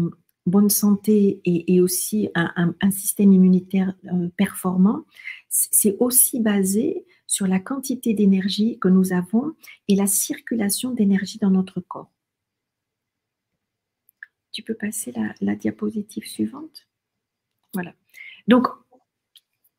bonne 0.45 0.69
santé 0.69 1.39
et, 1.45 1.81
aussi 1.81 2.29
un, 2.35 2.91
système 2.91 3.31
immunitaire 3.31 3.93
euh, 4.05 4.29
performant, 4.37 5.05
c'est 5.49 5.95
aussi 5.99 6.39
basé 6.39 7.05
sur 7.31 7.47
la 7.47 7.61
quantité 7.61 8.13
d'énergie 8.13 8.77
que 8.77 8.89
nous 8.89 9.13
avons 9.13 9.55
et 9.87 9.95
la 9.95 10.05
circulation 10.05 10.91
d'énergie 10.91 11.37
dans 11.37 11.49
notre 11.49 11.79
corps. 11.79 12.11
Tu 14.51 14.63
peux 14.63 14.73
passer 14.73 15.13
la, 15.39 15.55
diapositive 15.55 16.27
suivante 16.27 16.89
Voilà. 17.73 17.93
Donc, 18.49 18.67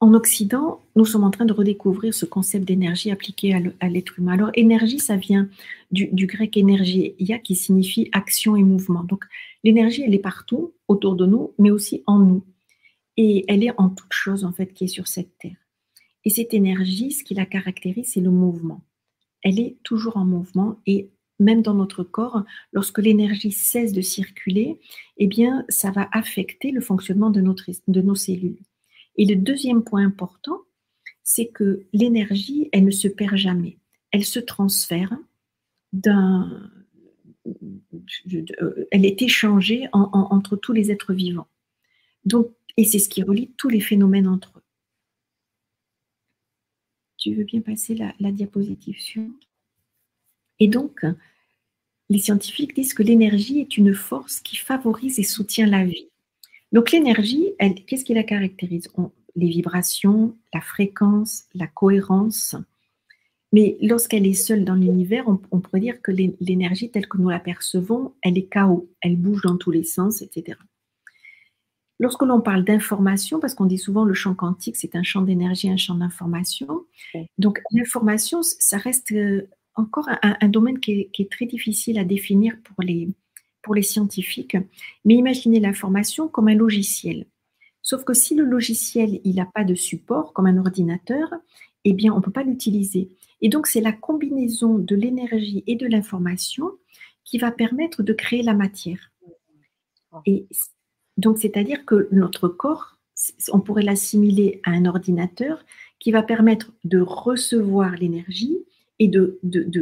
en 0.01 0.15
Occident, 0.15 0.81
nous 0.97 1.05
sommes 1.05 1.25
en 1.25 1.31
train 1.31 1.45
de 1.45 1.53
redécouvrir 1.53 2.15
ce 2.15 2.25
concept 2.25 2.65
d'énergie 2.65 3.11
appliqué 3.11 3.55
à 3.81 3.89
l'être 3.91 4.19
humain. 4.19 4.33
Alors, 4.33 4.51
énergie, 4.55 4.99
ça 4.99 5.17
vient 5.17 5.47
du, 5.91 6.27
grec 6.27 6.57
énergie, 6.57 7.15
qui 7.45 7.55
signifie 7.55 8.09
action 8.13 8.57
et 8.57 8.63
mouvement. 8.63 9.05
Donc, 9.05 9.27
l'énergie, 9.63 10.03
elle 10.03 10.15
est 10.15 10.19
partout, 10.19 10.73
autour 10.89 11.17
de 11.17 11.27
nous, 11.27 11.53
mais 11.59 11.71
aussi 11.71 12.03
en 12.07 12.19
nous. 12.19 12.47
Et 13.19 13.45
elle 13.47 13.63
est 13.63 13.79
en 13.79 13.91
toute 13.91 14.15
chose, 14.15 14.43
en 14.47 14.53
fait, 14.53 14.73
qui 14.73 14.85
est 14.85 14.89
sur 14.89 15.07
cette 15.07 15.37
terre. 15.37 15.62
Et 16.25 16.31
cette 16.31 16.55
énergie, 16.55 17.13
ce 17.13 17.25
qui 17.25 17.35
la 17.35 17.47
caractérise, 17.47 18.13
c'est 18.13 18.21
le 18.21 18.31
mouvement. 18.31 18.83
Elle 19.43 19.59
est 19.59 19.77
toujours 19.83 20.17
en 20.17 20.25
mouvement 20.25 20.79
et 20.87 21.11
même 21.43 21.63
dans 21.63 21.75
notre 21.75 22.05
corps, 22.05 22.45
lorsque 22.73 22.99
l'énergie 22.99 23.53
cesse 23.53 23.93
de 23.93 24.01
circuler, 24.01 24.81
eh 25.19 25.27
bien, 25.27 25.65
ça 25.69 25.91
va 25.91 26.09
affecter 26.13 26.71
le 26.71 26.81
fonctionnement 26.81 27.31
de, 27.31 27.41
nos 27.41 28.15
cellules. 28.15 28.59
Et 29.17 29.27
le 29.27 29.37
deuxième 29.37 29.83
point 29.83 30.05
important, 30.05 30.61
c'est 31.23 31.49
que 31.49 31.85
l'énergie, 31.93 32.69
elle 32.73 32.85
ne 32.85 32.91
se 32.91 33.09
perd 33.09 33.37
jamais. 33.37 33.79
Elle 34.11 34.25
se 34.25 34.39
transfère 34.39 35.17
d'un. 35.93 36.71
Elle 38.91 39.05
est 39.05 39.21
échangée 39.21 39.89
entre 39.93 40.57
tous 40.57 40.73
les 40.73 40.91
êtres 40.91 41.13
vivants. 41.13 41.49
Donc, 42.25 42.49
et 42.77 42.85
c'est 42.85 42.99
ce 42.99 43.09
qui 43.09 43.23
relie 43.23 43.53
tous 43.57 43.69
les 43.69 43.81
phénomènes 43.81 44.29
entre 44.29 44.52
eux. 44.52 44.52
Tu 47.23 47.35
veux 47.35 47.45
bien 47.45 47.61
passer 47.61 47.95
la, 47.95 48.33
diapositive 48.33 49.01
suivante 49.01 49.49
Et 50.59 50.67
donc, 50.67 51.07
les 52.09 52.19
scientifiques 52.19 52.75
disent 52.75 52.95
que 52.95 53.05
l'énergie 53.05 53.61
est 53.61 53.77
une 53.77 53.95
force 53.95 54.41
qui 54.41 54.57
favorise 54.57 55.21
et 55.21 55.23
soutient 55.23 55.69
la 55.69 55.85
vie. 55.85 56.09
Donc 56.73 56.91
l'énergie, 56.91 57.51
qu'est-ce 57.87 58.05
qui 58.05 58.13
la 58.13 58.25
caractérise? 58.25 58.91
Les 59.37 59.47
vibrations, 59.47 60.37
la 60.53 60.61
fréquence, 60.61 61.45
la 61.55 61.69
cohérence. 61.69 62.57
Mais 63.53 63.77
lorsqu'elle 63.81 64.27
est 64.27 64.35
seule 64.35 64.65
dans 64.65 64.75
l'univers, 64.75 65.29
on, 65.29 65.61
pourrait 65.61 65.79
dire 65.79 66.03
que 66.03 66.11
l'énergie 66.11 66.91
telle 66.91 67.07
que 67.07 67.19
nous 67.19 67.29
la 67.29 67.39
percevons, 67.39 68.15
elle 68.23 68.37
est 68.37 68.49
chaos, 68.49 68.91
elle 69.01 69.17
bouge 69.17 69.43
dans 69.43 69.59
tous 69.59 69.71
les 69.71 69.85
sens, 69.85 70.23
etc. 70.23 70.59
Lorsque 72.03 72.23
l'on 72.23 72.41
parle 72.41 72.65
d'information, 72.65 73.39
parce 73.39 73.55
qu'on 73.55 73.65
dit 73.65 73.79
souvent 73.79 74.05
le 74.05 74.13
champ 74.13 74.35
quantique, 74.35 74.75
c'est 74.75 74.97
un 74.97 75.05
champ 75.05 75.23
d'énergie, 75.23 75.71
un 75.71 75.77
champ 75.77 75.95
d'information. 75.95 76.85
Donc 77.39 77.61
l'information, 77.71 78.43
ça 78.43 78.77
reste 78.77 79.13
euh, 79.13 79.49
encore 79.77 80.09
un, 80.21 80.49
domaine 80.49 80.81
qui 80.81 81.09
est, 81.17 81.31
très 81.31 81.47
difficile 81.47 82.01
à 82.01 82.05
définir 82.05 82.57
pour 82.65 82.83
les, 82.83 83.09
pour 83.63 83.77
les 83.77 83.83
scientifiques, 83.83 84.57
mais 85.05 85.15
imaginez 85.15 85.61
l'information 85.61 86.27
comme 86.27 86.49
un 86.49 86.57
logiciel. 86.57 87.27
Sauf 87.83 88.03
que 88.03 88.15
si 88.15 88.35
le 88.35 88.47
logiciel 88.47 89.21
il 89.23 89.37
n'a 89.37 89.47
pas 89.47 89.63
de 89.63 89.77
support 89.77 90.33
comme 90.33 90.47
un 90.47 90.59
ordinateur, 90.59 91.33
eh 91.85 91.93
bien 91.93 92.13
on 92.13 92.17
ne 92.17 92.23
peut 92.23 92.33
pas 92.33 92.43
l'utiliser. 92.43 93.11
Et 93.43 93.49
donc 93.49 93.69
c'est 93.69 93.81
la 93.81 93.93
combinaison 93.93 94.77
de 94.77 94.97
l'énergie 94.97 95.63
et 95.69 95.77
de 95.77 95.87
l'information 95.87 96.69
qui 97.23 97.39
va 97.39 97.53
permettre 97.53 98.03
de 98.03 98.13
créer 98.13 98.43
la 98.43 98.55
matière. 98.55 99.13
Et 100.27 100.49
donc 101.17 101.39
c'est-à-dire 101.39 101.85
que 101.85 102.09
notre 102.13 102.49
corps, 102.49 102.99
on 103.53 103.61
pourrait 103.61 103.83
l'assimiler 103.83 104.61
à 104.65 104.71
un 104.71 104.87
ordinateur 104.87 105.65
qui 105.99 106.11
va 106.11 106.23
permettre 106.23 106.73
de 106.85 107.01
recevoir 107.01 107.93
l'énergie 107.93 108.59
et 108.99 109.09
de, 109.09 109.39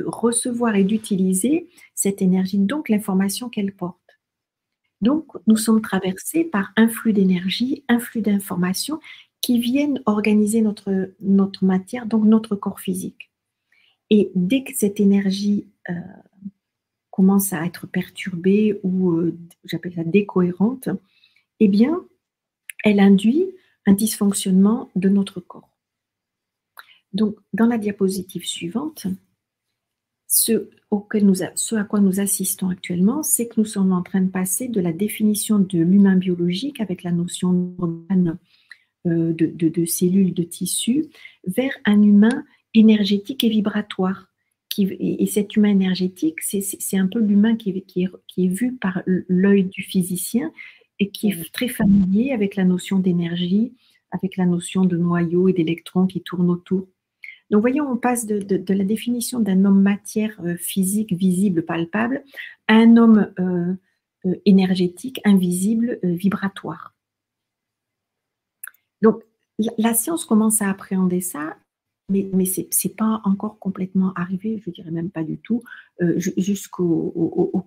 recevoir 0.06 0.76
et 0.76 0.84
d'utiliser 0.84 1.68
cette 1.94 2.22
énergie, 2.22 2.58
donc 2.58 2.88
l'information 2.88 3.48
qu'elle 3.48 3.72
porte. 3.72 3.98
Donc, 5.00 5.26
nous 5.46 5.56
sommes 5.56 5.80
traversés 5.80 6.44
par 6.44 6.72
un 6.76 6.88
flux 6.88 7.12
d'énergie, 7.12 7.84
un 7.88 7.98
flux 7.98 8.20
d'informations 8.20 9.00
qui 9.40 9.58
viennent 9.58 10.02
organiser 10.06 10.60
notre, 10.60 11.64
matière, 11.64 12.06
donc 12.06 12.24
notre 12.24 12.56
corps 12.56 12.80
physique. 12.80 13.30
Et 14.10 14.30
dès 14.34 14.64
que 14.64 14.72
cette 14.74 15.00
énergie 15.00 15.66
euh, 15.88 15.94
commence 17.10 17.52
à 17.52 17.64
être 17.64 17.86
perturbée 17.86 18.80
ou, 18.82 19.12
euh, 19.12 19.38
j'appelle 19.64 19.94
ça 19.94 20.04
décohérente, 20.04 20.88
eh 21.60 21.68
bien, 21.68 22.04
elle 22.84 23.00
induit 23.00 23.46
un 23.86 23.92
dysfonctionnement 23.92 24.90
de 24.96 25.08
notre 25.08 25.40
corps. 25.40 25.70
Donc, 27.12 27.36
dans 27.52 27.66
la 27.66 27.78
diapositive 27.78 28.46
suivante, 28.46 29.06
ce, 30.26 30.70
à 30.92 31.84
quoi 31.84 32.00
nous 32.00 32.20
assistons 32.20 32.68
actuellement, 32.68 33.22
c'est 33.22 33.48
que 33.48 33.54
nous 33.58 33.66
sommes 33.66 33.92
en 33.92 34.02
train 34.02 34.20
de 34.20 34.30
passer 34.30 34.68
de 34.68 34.80
la 34.80 34.92
définition 34.92 35.58
de 35.58 35.78
l'humain 35.78 36.16
biologique 36.16 36.80
avec 36.80 37.02
la 37.02 37.10
notion 37.10 37.74
euh, 39.06 39.32
de, 39.32 39.84
cellules, 39.84 40.34
de 40.34 40.42
tissus, 40.44 41.06
vers 41.46 41.72
un 41.84 42.02
humain 42.02 42.44
énergétique 42.74 43.42
et 43.44 43.48
vibratoire. 43.48 44.28
Et, 44.78 45.26
cet 45.26 45.56
humain 45.56 45.70
énergétique, 45.70 46.40
c'est 46.40 46.96
un 46.96 47.08
peu 47.08 47.18
l'humain 47.18 47.56
qui, 47.56 47.70
est 47.70 48.46
vu 48.46 48.76
par 48.76 49.02
l'œil 49.04 49.64
du 49.64 49.82
physicien 49.82 50.52
et 51.00 51.10
qui 51.10 51.30
est 51.30 51.52
très 51.52 51.68
familier 51.68 52.32
avec 52.32 52.54
la 52.54 52.64
notion 52.64 52.98
d'énergie, 52.98 53.74
avec 54.12 54.36
la 54.36 54.44
notion 54.44 54.84
de 54.84 54.96
noyau 54.96 55.48
et 55.48 55.52
d'électrons 55.52 56.06
qui 56.06 56.20
tournent 56.20 56.50
autour. 56.50 56.86
Donc, 57.50 57.62
voyons, 57.62 57.90
on 57.90 57.96
passe 57.96 58.26
de, 58.26 58.72
la 58.72 58.84
définition 58.84 59.40
d'un 59.40 59.64
homme 59.64 59.82
matière 59.82 60.38
euh, 60.44 60.56
physique, 60.56 61.12
visible, 61.12 61.64
palpable, 61.64 62.22
à 62.68 62.74
un 62.74 62.96
homme 62.96 63.32
euh, 63.40 63.74
euh, 64.26 64.34
énergétique, 64.44 65.20
invisible, 65.24 65.98
vibratoire. 66.02 66.94
Donc, 69.02 69.22
la, 69.78 69.94
science 69.94 70.24
commence 70.24 70.62
à 70.62 70.70
appréhender 70.70 71.20
ça, 71.20 71.56
mais, 72.08 72.28
mais 72.32 72.44
ce 72.44 72.60
n'est 72.60 72.94
pas 72.94 73.20
encore 73.24 73.58
complètement 73.58 74.12
arrivé, 74.14 74.62
je 74.64 74.70
dirais 74.70 74.90
même 74.90 75.10
pas 75.10 75.24
du 75.24 75.38
tout, 75.38 75.62
jusqu'au 76.16 77.12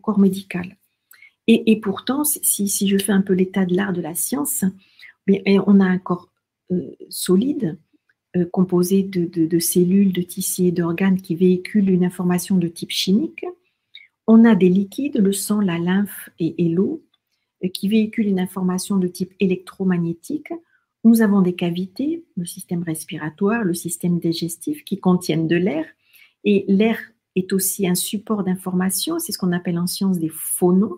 corps 0.02 0.20
médical. 0.20 0.78
Et, 1.48 1.80
pourtant, 1.82 2.24
si, 2.24 2.88
je 2.88 2.98
fais 2.98 3.12
un 3.12 3.22
peu 3.22 3.34
l'état 3.34 3.66
de 3.66 3.76
l'art 3.76 3.92
de 3.92 4.02
la 4.02 4.16
science, 4.16 4.64
on 5.28 5.80
a 5.80 5.86
un 5.86 5.98
corps 5.98 6.30
solide, 7.10 7.78
euh, 8.36 8.46
composé 8.52 9.04
de, 9.04 9.60
cellules, 9.60 10.12
de 10.12 10.24
tissus 10.24 10.64
et 10.64 10.72
d'organes 10.72 11.22
qui 11.22 11.36
véhiculent 11.36 11.92
une 11.92 12.04
information 12.04 12.58
de 12.58 12.68
type 12.68 12.90
chimique. 12.90 13.46
On 14.26 14.44
a 14.44 14.56
des 14.56 14.70
liquides, 14.70 15.18
le 15.18 15.34
sang, 15.34 15.60
la 15.60 15.78
lymphe 15.78 16.32
et, 16.40 16.68
l'eau, 16.68 17.04
euh, 17.64 17.68
qui 17.68 17.90
véhiculent 17.90 18.30
une 18.30 18.40
information 18.40 18.98
de 18.98 19.08
type 19.08 19.34
électromagnétique. 19.40 20.52
Nous 21.04 21.22
avons 21.22 21.42
des 21.42 21.54
cavités, 21.54 22.24
le 22.36 22.46
système 22.46 22.82
respiratoire, 22.82 23.64
le 23.64 23.76
système 23.76 24.18
digestif, 24.18 24.84
qui 24.84 25.00
contiennent 25.00 25.48
de 25.48 25.58
l'air. 25.58 25.86
Et 26.44 26.66
l'air 26.68 26.98
est 27.36 27.54
aussi 27.54 27.88
un 27.88 27.96
support 27.96 28.44
d'information, 28.44 29.20
c'est 29.20 29.32
ce 29.32 29.38
qu'on 29.38 29.52
appelle 29.52 29.78
en 29.78 29.86
science 29.86 30.18
des 30.18 30.32
phonons. 30.34 30.98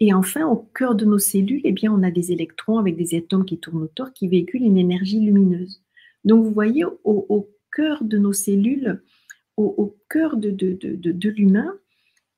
Et 0.00 0.14
enfin, 0.14 0.46
au 0.46 0.56
cœur 0.56 0.94
de 0.94 1.04
nos 1.04 1.18
cellules, 1.18 1.60
eh 1.64 1.72
bien, 1.72 1.92
on 1.92 2.02
a 2.02 2.10
des 2.10 2.32
électrons 2.32 2.78
avec 2.78 2.96
des 2.96 3.14
atomes 3.14 3.44
qui 3.44 3.58
tournent 3.58 3.82
autour 3.82 4.12
qui 4.14 4.28
véhiculent 4.28 4.62
une 4.62 4.78
énergie 4.78 5.20
lumineuse. 5.20 5.82
Donc, 6.24 6.42
vous 6.42 6.52
voyez, 6.52 6.84
au, 7.04 7.50
cœur 7.72 8.02
de 8.02 8.18
nos 8.18 8.32
cellules, 8.32 9.02
au, 9.56 9.96
cœur 10.08 10.36
de, 10.38 11.28
l'humain, 11.28 11.74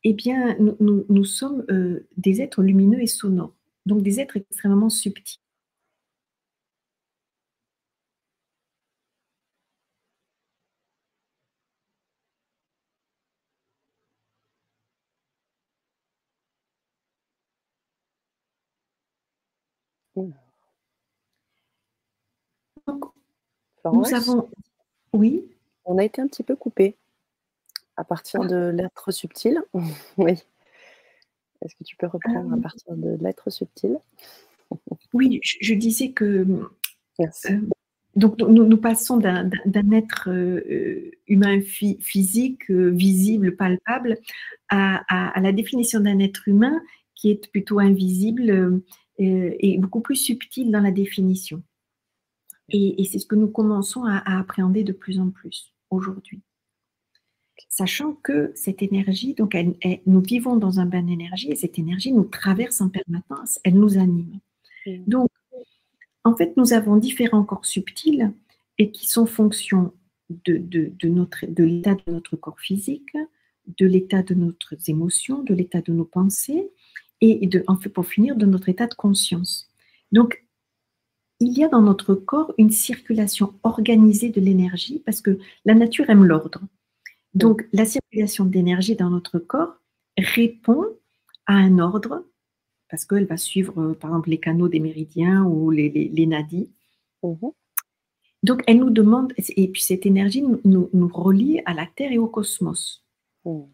eh 0.03 0.13
bien, 0.13 0.57
nous, 0.59 1.25
sommes 1.25 1.65
euh, 1.71 2.01
des 2.17 2.43
êtres 2.43 2.63
lumineux 2.63 3.01
et 3.01 3.07
sonores, 3.07 3.55
donc 3.87 4.03
des 4.03 4.19
êtres 4.19 4.37
extrêmement 4.37 4.91
subtils. 4.91 5.42
Nous 20.17 20.33
avons. 24.15 24.49
Oui. 25.13 25.45
On 25.85 25.99
a 25.99 26.05
été 26.05 26.23
un 26.23 26.29
petit 26.29 26.43
peu 26.43 26.57
coupé 26.57 26.97
à 27.97 28.05
partir 28.05 28.43
ah. 28.43 28.47
de 28.47 28.69
l'être 28.69 29.11
subtil. 29.11 29.63
oui. 30.17 30.33
Est-ce 31.63 31.77
que 31.77 31.85
tu 31.85 31.97
peux 31.97 32.07
reprendre 32.07 32.53
à 32.53 32.57
ah. 32.59 32.63
partir 32.63 32.95
de 32.97 33.17
l'être 33.21 33.51
subtil? 33.51 33.99
Oui, 35.13 35.41
je, 35.43 35.75
disais 35.75 36.13
que. 36.13 36.47
Euh, 37.21 37.61
donc, 38.17 38.39
nous, 38.39 38.77
passons 38.79 39.19
d'un 39.19 39.51
être 39.93 40.31
euh, 40.31 41.11
humain 41.27 41.61
physique, 41.61 42.71
euh, 42.71 42.91
visible, 42.91 43.55
palpable, 43.57 44.17
à, 44.71 45.41
la 45.41 45.53
définition 45.53 46.01
d'un 46.01 46.19
être 46.19 46.49
humain 46.49 46.81
qui 47.15 47.31
est 47.31 47.51
plutôt 47.51 47.79
invisible 47.79 48.83
et 49.19 49.79
beaucoup 49.79 50.01
plus 50.01 50.17
subtil 50.17 50.71
dans 50.71 50.81
la 50.81 50.91
définition. 50.91 51.63
Et, 52.73 53.05
c'est 53.05 53.19
ce 53.19 53.27
que 53.27 53.35
nous 53.35 53.49
commençons 53.49 54.05
à, 54.05 54.39
appréhender 54.39 54.83
de 54.83 54.93
plus 54.93 55.21
en 55.21 55.31
plus 55.31 55.73
aujourd'hui. 55.91 56.41
Sachant 57.69 58.15
que 58.15 58.53
cette 58.55 58.83
énergie, 58.83 59.35
donc 59.35 59.57
nous 60.07 60.21
vivons 60.21 60.57
dans 60.57 60.81
un 60.81 60.87
bain 60.87 61.03
d'énergie 61.03 61.51
et 61.51 61.57
cette 61.57 61.79
énergie 61.79 62.13
nous 62.13 62.25
traverse 62.25 62.81
en 62.81 62.89
permanence, 62.89 63.61
elle 63.65 63.79
nous 63.79 63.99
anime. 63.99 64.41
Donc, 65.07 65.31
en 66.25 66.35
fait, 66.37 66.57
nous 66.57 66.73
avons 66.73 66.97
différents 66.97 67.45
corps 67.45 67.67
subtils 67.67 68.33
et 68.79 68.91
qui 68.91 69.07
sont 69.07 69.27
fonction 69.27 69.93
de, 70.31 70.57
de, 70.59 71.09
notre, 71.09 71.47
de 71.47 71.65
l'état 71.65 71.95
de 71.95 72.13
notre 72.13 72.37
corps 72.37 72.61
physique, 72.61 73.13
de 73.67 73.87
l'état 73.87 74.23
de 74.23 74.35
nos 74.35 74.53
émotions, 74.89 75.43
de 75.43 75.55
l'état 75.55 75.83
de 75.83 75.93
nos 75.93 76.05
pensées 76.05 76.71
et 77.23 77.47
de, 77.47 77.63
en 77.69 77.77
fait, 77.77 77.89
pour 77.89 78.07
finir, 78.07 78.37
de 78.37 78.47
notre 78.47 78.69
état 78.69 78.89
de 78.89 78.95
conscience. 78.95 79.69
Donc, 80.11 80.45
il 81.39 81.57
y 81.57 81.65
a 81.65 81.69
dans 81.69 81.81
notre 81.81 82.15
corps 82.15 82.53
une 82.59 82.71
circulation 82.71 83.55
organisée 83.63 84.31
de 84.31 84.41
l'énergie 84.41 85.01
parce 85.05 85.21
que 85.21 85.39
la 85.65 85.75
nature 85.75 86.11
aime 86.11 86.25
l'ordre. 86.25 86.61
Donc, 87.35 87.67
la 87.73 87.85
circulation 87.85 88.45
d'énergie 88.45 88.97
dans 88.97 89.09
notre 89.09 89.39
corps 89.39 89.77
répond 90.19 90.85
à 91.47 91.55
un 91.55 91.79
ordre 91.79 92.27
parce 92.91 93.05
qu'elle 93.07 93.25
va 93.25 93.39
suivre, 93.39 93.81
euh, 93.81 93.95
par 93.95 94.11
exemple, 94.11 94.31
les 94.31 94.39
canaux 94.39 94.69
des 94.69 94.81
méridiens 94.81 95.45
ou 95.45 95.71
les, 95.71 96.27
nadis. 96.27 96.69
Mhm. 97.23 97.53
Donc, 98.43 98.63
elle 98.67 98.79
nous 98.79 98.91
demande, 98.91 99.33
et 99.39 99.69
puis 99.69 99.81
cette 99.81 100.05
énergie 100.05 100.45
nous, 100.65 101.09
relie 101.09 101.61
à 101.65 101.73
la 101.73 101.87
Terre 101.87 102.13
et 102.13 102.19
au 102.19 102.27
cosmos. 102.27 103.03
Mhm. 103.45 103.69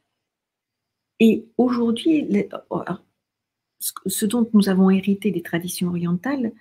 Et 1.20 1.48
aujourd'hui, 1.56 2.28
ce 3.78 4.26
dont 4.26 4.48
nous 4.52 4.68
avons 4.68 4.90
hérité 4.90 5.30
des 5.30 5.42
traditions 5.42 5.88
orientales, 5.88 6.52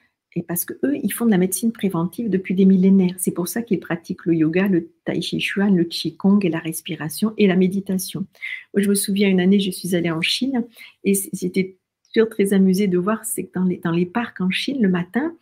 parce 0.43 0.65
que 0.65 0.73
eux, 0.84 0.97
ils 1.01 1.12
font 1.12 1.25
de 1.25 1.32
la 1.32 1.38
médecine 1.38 1.71
préventive 1.71 2.30
depuis 2.30 2.56
des 2.56 2.65
millénaires. 2.65 3.15
C'est 3.17 3.32
pour 3.32 3.47
ça 3.47 3.62
qu'ils 3.62 3.80
pratiquent 3.80 4.25
le 4.25 4.36
yoga, 4.36 4.67
le 4.67 4.91
tai 5.06 5.21
chi 5.21 5.39
chuan, 5.39 5.75
le 5.75 5.84
qigong 5.84 6.39
et 6.43 6.49
la 6.49 6.60
respiration 6.60 7.34
et 7.38 7.47
la 7.47 7.56
méditation. 7.56 8.25
Moi, 8.73 8.84
je 8.84 8.89
me 8.89 8.95
souviens 8.95 9.30
une 9.30 9.39
année, 9.39 9.60
je 9.60 9.71
suis 9.71 9.95
allée 9.95 10.12
en 10.12 10.21
Chine 10.21 10.65
et 11.03 11.13
j'étais 11.34 11.77
toujours 12.13 12.30
très 12.30 12.53
amusée 12.53 12.88
de 12.88 12.97
voir, 12.97 13.25
c'est 13.25 13.45
que 13.45 13.53
dans 13.53 13.65
les, 13.65 13.77
dans 13.77 13.91
les 13.91 14.06
parcs 14.06 14.41
en 14.41 14.49
Chine, 14.49 14.82
le 14.82 14.89
matin, 14.89 15.36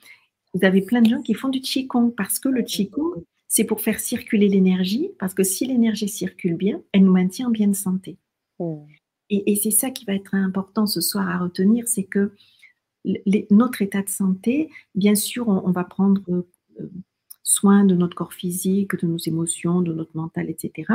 vous 0.53 0.65
avez 0.65 0.81
plein 0.81 1.01
de 1.01 1.09
gens 1.09 1.21
qui 1.21 1.33
font 1.33 1.49
du 1.49 1.61
qigong 1.61 2.11
parce 2.15 2.39
que 2.39 2.49
le 2.49 2.63
qigong, 2.63 3.23
c'est 3.47 3.65
pour 3.65 3.81
faire 3.81 3.99
circuler 3.99 4.47
l'énergie, 4.49 5.11
parce 5.19 5.33
que 5.33 5.43
si 5.43 5.65
l'énergie 5.65 6.09
circule 6.09 6.55
bien, 6.55 6.81
elle 6.91 7.03
nous 7.03 7.13
maintient 7.13 7.47
en 7.47 7.51
bien 7.51 7.67
de 7.67 7.75
santé. 7.75 8.17
Mmh. 8.59 8.85
Et, 9.29 9.51
et 9.51 9.55
c'est 9.55 9.71
ça 9.71 9.89
qui 9.91 10.05
va 10.05 10.13
être 10.13 10.35
important 10.35 10.85
ce 10.85 11.01
soir 11.01 11.27
à 11.29 11.37
retenir, 11.37 11.87
c'est 11.87 12.03
que 12.03 12.31
notre 13.51 13.81
état 13.81 14.01
de 14.01 14.09
santé, 14.09 14.69
bien 14.95 15.15
sûr, 15.15 15.47
on, 15.47 15.71
va 15.71 15.83
prendre 15.83 16.21
euh, 16.29 16.89
soin 17.43 17.85
de 17.85 17.95
notre 17.95 18.15
corps 18.15 18.33
physique, 18.33 18.95
de 18.95 19.07
nos 19.07 19.17
émotions, 19.17 19.81
de 19.81 19.93
notre 19.93 20.15
mental, 20.15 20.49
etc. 20.49 20.91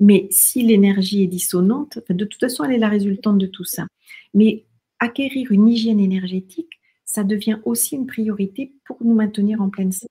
Mais 0.00 0.26
si 0.30 0.62
l'énergie 0.62 1.22
est 1.22 1.28
dissonante, 1.28 2.00
de 2.08 2.24
toute 2.24 2.40
façon, 2.40 2.64
elle 2.64 2.72
est 2.72 2.78
la 2.78 2.88
résultante 2.88 3.38
de 3.38 3.46
tout 3.46 3.64
ça. 3.64 3.86
Mais 4.34 4.64
acquérir 4.98 5.52
une 5.52 5.68
hygiène 5.68 6.00
énergétique, 6.00 6.80
ça 7.04 7.22
devient 7.22 7.58
aussi 7.64 7.94
une 7.94 8.06
priorité 8.06 8.72
pour 8.84 8.96
nous 9.04 9.14
maintenir 9.14 9.62
en 9.62 9.70
pleine 9.70 9.92
santé. 9.92 10.10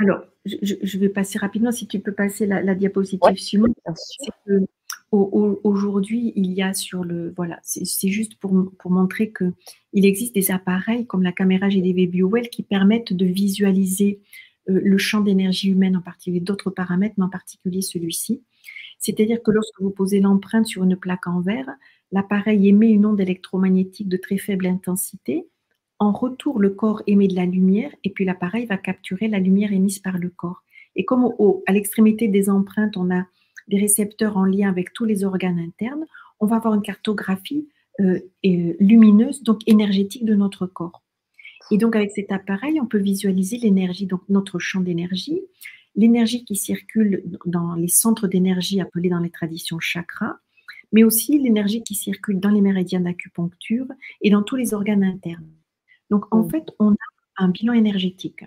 Alors, 0.00 0.24
je, 0.44 0.98
vais 0.98 1.08
passer 1.08 1.38
rapidement, 1.38 1.72
si 1.72 1.86
tu 1.86 2.00
peux 2.00 2.12
passer 2.12 2.46
la, 2.46 2.74
diapositive 2.74 3.36
suivante 3.36 3.76
aujourd'hui, 5.10 6.32
il 6.36 6.52
y 6.52 6.62
a 6.62 6.74
sur 6.74 7.04
le. 7.04 7.32
Voilà, 7.36 7.60
c'est 7.62 8.08
juste 8.08 8.36
pour, 8.36 8.72
pour 8.78 8.90
montrer 8.90 9.32
qu'il 9.32 10.06
existe 10.06 10.34
des 10.34 10.50
appareils 10.50 11.06
comme 11.06 11.22
la 11.22 11.32
caméra 11.32 11.68
GDV 11.68 12.06
BioWell 12.06 12.48
qui 12.48 12.62
permettent 12.62 13.12
de 13.12 13.26
visualiser 13.26 14.20
euh, 14.68 14.80
le 14.82 14.98
champ 14.98 15.20
d'énergie 15.20 15.70
humaine, 15.70 15.96
en 15.96 16.00
particulier 16.00 16.40
d'autres 16.40 16.70
paramètres, 16.70 17.14
mais 17.18 17.24
en 17.24 17.30
particulier 17.30 17.82
celui-ci. 17.82 18.42
C'est-à-dire 18.98 19.42
que 19.42 19.50
lorsque 19.50 19.80
vous 19.80 19.90
posez 19.90 20.20
l'empreinte 20.20 20.66
sur 20.66 20.82
une 20.84 20.96
plaque 20.96 21.26
en 21.26 21.40
verre, 21.40 21.70
l'appareil 22.10 22.68
émet 22.68 22.90
une 22.90 23.06
onde 23.06 23.20
électromagnétique 23.20 24.08
de 24.08 24.16
très 24.16 24.38
faible 24.38 24.66
intensité. 24.66 25.46
En 25.98 26.12
retour, 26.12 26.58
le 26.58 26.70
corps 26.70 27.02
émet 27.06 27.28
de 27.28 27.34
la 27.34 27.46
lumière 27.46 27.94
et 28.02 28.10
puis 28.10 28.24
l'appareil 28.24 28.66
va 28.66 28.76
capturer 28.76 29.28
la 29.28 29.38
lumière 29.38 29.72
émise 29.72 29.98
par 29.98 30.18
le 30.18 30.28
corps. 30.28 30.62
Et 30.96 31.04
comme 31.04 31.24
au, 31.24 31.62
à 31.66 31.72
l'extrémité 31.72 32.28
des 32.28 32.50
empreintes, 32.50 32.96
on 32.96 33.10
a 33.10 33.24
des 33.68 33.78
récepteurs 33.78 34.36
en 34.36 34.44
lien 34.44 34.68
avec 34.68 34.92
tous 34.92 35.04
les 35.04 35.24
organes 35.24 35.58
internes, 35.58 36.04
on 36.40 36.46
va 36.46 36.56
avoir 36.56 36.74
une 36.74 36.82
cartographie 36.82 37.68
euh, 38.00 38.20
lumineuse, 38.42 39.42
donc 39.42 39.60
énergétique 39.66 40.24
de 40.24 40.34
notre 40.34 40.66
corps. 40.66 41.02
Et 41.70 41.78
donc 41.78 41.96
avec 41.96 42.10
cet 42.10 42.32
appareil, 42.32 42.80
on 42.80 42.86
peut 42.86 42.98
visualiser 42.98 43.56
l'énergie, 43.56 44.06
donc 44.06 44.20
notre 44.28 44.58
champ 44.58 44.80
d'énergie, 44.80 45.40
l'énergie 45.96 46.44
qui 46.44 46.56
circule 46.56 47.22
dans 47.46 47.74
les 47.74 47.88
centres 47.88 48.26
d'énergie 48.26 48.80
appelés 48.80 49.08
dans 49.08 49.20
les 49.20 49.30
traditions 49.30 49.78
chakras, 49.78 50.36
mais 50.92 51.04
aussi 51.04 51.38
l'énergie 51.38 51.82
qui 51.82 51.94
circule 51.94 52.40
dans 52.40 52.50
les 52.50 52.60
méridiens 52.60 53.00
d'acupuncture 53.00 53.86
et 54.20 54.30
dans 54.30 54.42
tous 54.42 54.56
les 54.56 54.74
organes 54.74 55.04
internes. 55.04 55.48
Donc 56.14 56.32
en 56.32 56.44
mmh. 56.44 56.50
fait, 56.50 56.70
on 56.78 56.92
a 56.92 57.06
un 57.38 57.48
bilan 57.48 57.72
énergétique. 57.72 58.44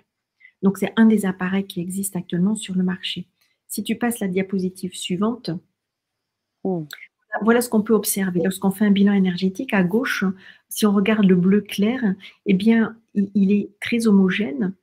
Donc 0.62 0.78
c'est 0.78 0.94
un 0.96 1.04
des 1.04 1.26
appareils 1.26 1.66
qui 1.66 1.82
existe 1.82 2.16
actuellement 2.16 2.54
sur 2.54 2.74
le 2.74 2.82
marché. 2.82 3.28
Si 3.66 3.82
tu 3.82 3.96
passes 3.96 4.20
la 4.20 4.28
diapositive 4.28 4.94
suivante, 4.94 5.50
oh. 6.64 6.86
voilà 7.42 7.60
ce 7.60 7.68
qu'on 7.68 7.82
peut 7.82 7.92
observer. 7.92 8.40
Lorsqu'on 8.42 8.70
fait 8.70 8.86
un 8.86 8.90
bilan 8.90 9.12
énergétique, 9.12 9.74
à 9.74 9.84
gauche, 9.84 10.24
si 10.70 10.86
on 10.86 10.92
regarde 10.92 11.26
le 11.26 11.36
bleu 11.36 11.60
clair, 11.60 12.00
eh 12.46 12.54
bien, 12.54 12.96
il, 13.12 13.52
est 13.52 13.68
très 13.82 14.06
homogène 14.06 14.74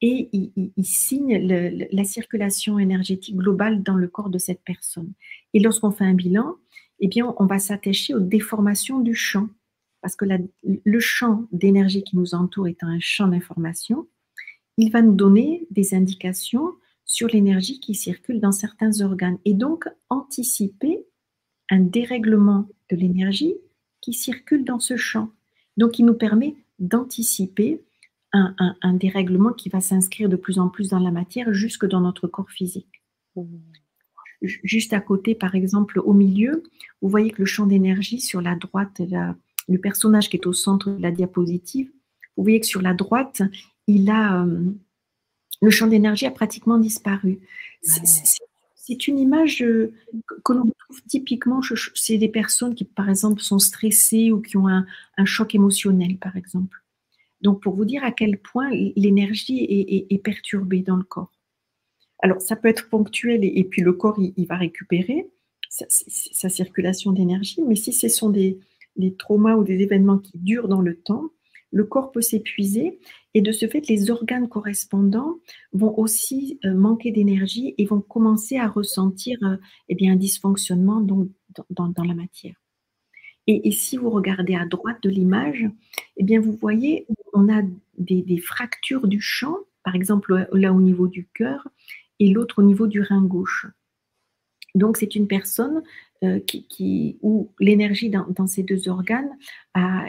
et 0.00 0.28
il, 0.32 0.84
signe 0.84 1.44
la 1.90 2.04
circulation 2.04 2.78
énergétique 2.78 3.34
globale 3.34 3.82
dans 3.82 3.96
le 3.96 4.06
corps 4.06 4.30
de 4.30 4.38
cette 4.38 4.62
personne. 4.62 5.12
Et 5.54 5.58
lorsqu'on 5.58 5.90
fait 5.90 6.04
un 6.04 6.14
bilan, 6.14 6.54
eh 7.00 7.08
bien, 7.08 7.34
on 7.36 7.46
va 7.46 7.58
s'attacher 7.58 8.14
aux 8.14 8.20
déformations 8.20 9.00
du 9.00 9.16
champ, 9.16 9.48
parce 10.00 10.16
que 10.16 10.24
le 10.62 11.00
champ 11.00 11.46
d'énergie 11.52 12.02
qui 12.02 12.16
nous 12.16 12.34
entoure 12.34 12.68
est 12.68 12.82
un 12.82 12.98
champ 13.00 13.28
d'information. 13.28 14.06
Il 14.76 14.90
va 14.90 15.02
nous 15.02 15.14
donner 15.14 15.66
des 15.70 15.94
indications 15.94 16.74
sur 17.04 17.28
l'énergie 17.28 17.80
qui 17.80 17.94
circule 17.94 18.40
dans 18.40 18.52
certains 18.52 19.00
organes 19.00 19.38
et 19.44 19.54
donc 19.54 19.88
anticiper 20.08 21.04
un 21.70 21.80
dérèglement 21.80 22.68
de 22.90 22.96
l'énergie 22.96 23.54
qui 24.00 24.12
circule 24.12 24.64
dans 24.64 24.78
ce 24.78 24.96
champ. 24.96 25.30
Donc 25.76 25.98
il 25.98 26.04
nous 26.04 26.14
permet 26.14 26.54
d'anticiper 26.78 27.82
un, 28.32 28.94
dérèglement 28.94 29.52
qui 29.52 29.70
va 29.70 29.80
s'inscrire 29.80 30.28
de 30.28 30.36
plus 30.36 30.58
en 30.58 30.68
plus 30.68 30.90
dans 30.90 30.98
la 30.98 31.10
matière 31.10 31.52
jusque 31.54 31.86
dans 31.86 32.02
notre 32.02 32.26
corps 32.26 32.50
physique. 32.50 33.02
Juste 34.42 34.92
à 34.92 35.00
côté, 35.00 35.34
par 35.34 35.54
exemple, 35.54 36.00
au 36.04 36.12
milieu, 36.12 36.62
vous 37.00 37.08
voyez 37.08 37.30
que 37.30 37.40
le 37.40 37.46
champ 37.46 37.66
d'énergie 37.66 38.20
sur 38.20 38.40
la 38.42 38.54
droite, 38.54 39.00
le 39.68 39.78
personnage 39.78 40.28
qui 40.28 40.36
est 40.36 40.46
au 40.46 40.52
centre 40.52 40.90
de 40.90 41.02
la 41.02 41.10
diapositive, 41.10 41.90
vous 42.36 42.44
voyez 42.44 42.60
que 42.60 42.66
sur 42.66 42.82
la 42.82 42.94
droite, 42.94 43.42
il 43.86 44.10
a... 44.10 44.44
Euh, 44.44 44.72
le 45.60 45.70
champ 45.70 45.88
d'énergie 45.88 46.24
a 46.24 46.30
pratiquement 46.30 46.78
disparu. 46.78 47.40
C'est 48.76 49.08
une 49.08 49.18
image 49.18 49.60
euh, 49.62 49.92
que 50.44 50.52
l'on 50.52 50.70
trouve 50.78 51.02
typiquement, 51.08 51.60
c'est 51.94 52.16
des 52.16 52.28
personnes 52.28 52.74
qui, 52.74 52.84
par 52.84 53.08
exemple, 53.10 53.42
sont 53.42 53.58
stressées 53.58 54.30
ou 54.30 54.40
qui 54.40 54.56
ont 54.56 54.68
un, 54.68 54.86
choc 55.24 55.54
émotionnel, 55.54 56.16
par 56.16 56.36
exemple. 56.36 56.78
Donc, 57.42 57.60
pour 57.60 57.74
vous 57.74 57.84
dire 57.84 58.04
à 58.04 58.12
quel 58.12 58.38
point 58.38 58.70
l'énergie 58.70 60.06
est, 60.10 60.22
perturbée 60.22 60.82
dans 60.82 60.96
le 60.96 61.02
corps. 61.02 61.32
Alors, 62.20 62.40
ça 62.40 62.56
peut 62.56 62.68
être 62.68 62.88
ponctuel 62.88 63.44
et, 63.44 63.64
puis 63.64 63.82
le 63.82 63.92
corps, 63.92 64.18
il, 64.18 64.46
va 64.46 64.56
récupérer 64.56 65.28
sa, 65.68 66.48
circulation 66.48 67.12
d'énergie, 67.12 67.62
mais 67.66 67.76
si 67.76 67.92
ce 67.92 68.08
sont 68.08 68.30
des 68.30 68.58
traumas 69.16 69.56
ou 69.56 69.64
des 69.64 69.80
événements 69.80 70.18
qui 70.18 70.38
durent 70.38 70.68
dans 70.68 70.80
le 70.80 70.96
temps, 70.96 71.30
le 71.70 71.84
corps 71.84 72.12
peut 72.12 72.22
s'épuiser 72.22 72.98
et 73.34 73.40
de 73.40 73.52
ce 73.52 73.68
fait, 73.68 73.86
les 73.88 74.10
organes 74.10 74.48
correspondants 74.48 75.38
vont 75.72 75.96
aussi 75.98 76.58
euh, 76.64 76.74
manquer 76.74 77.12
d'énergie 77.12 77.74
et 77.78 77.84
vont 77.84 78.00
commencer 78.00 78.56
à 78.56 78.66
ressentir 78.66 79.38
euh, 79.42 79.56
eh 79.88 79.94
bien, 79.94 80.14
un 80.14 80.16
dysfonctionnement 80.16 81.00
dans, 81.00 81.28
la 82.04 82.14
matière. 82.14 82.56
Et, 83.46 83.70
si 83.70 83.96
vous 83.96 84.10
regardez 84.10 84.54
à 84.54 84.66
droite 84.66 85.02
de 85.02 85.08
l'image, 85.08 85.66
eh 86.16 86.24
bien, 86.24 86.40
vous 86.40 86.52
voyez, 86.52 87.06
on 87.32 87.48
a 87.48 87.62
des, 87.96 88.38
fractures 88.38 89.08
du 89.08 89.20
champ, 89.20 89.56
par 89.84 89.94
exemple 89.94 90.48
là 90.52 90.72
au 90.72 90.80
niveau 90.80 91.08
du 91.08 91.28
cœur 91.34 91.66
et 92.18 92.28
l'autre 92.30 92.58
au 92.58 92.62
niveau 92.62 92.86
du 92.86 93.00
rein 93.00 93.22
gauche. 93.22 93.66
Donc, 94.74 94.96
c'est 94.96 95.14
une 95.14 95.28
personne 95.28 95.82
euh, 96.24 96.40
qui, 96.40 97.18
où 97.22 97.52
l'énergie 97.60 98.10
dans, 98.10 98.26
dans, 98.28 98.46
ces 98.46 98.62
deux 98.62 98.88
organes 98.88 99.30
a, 99.74 100.06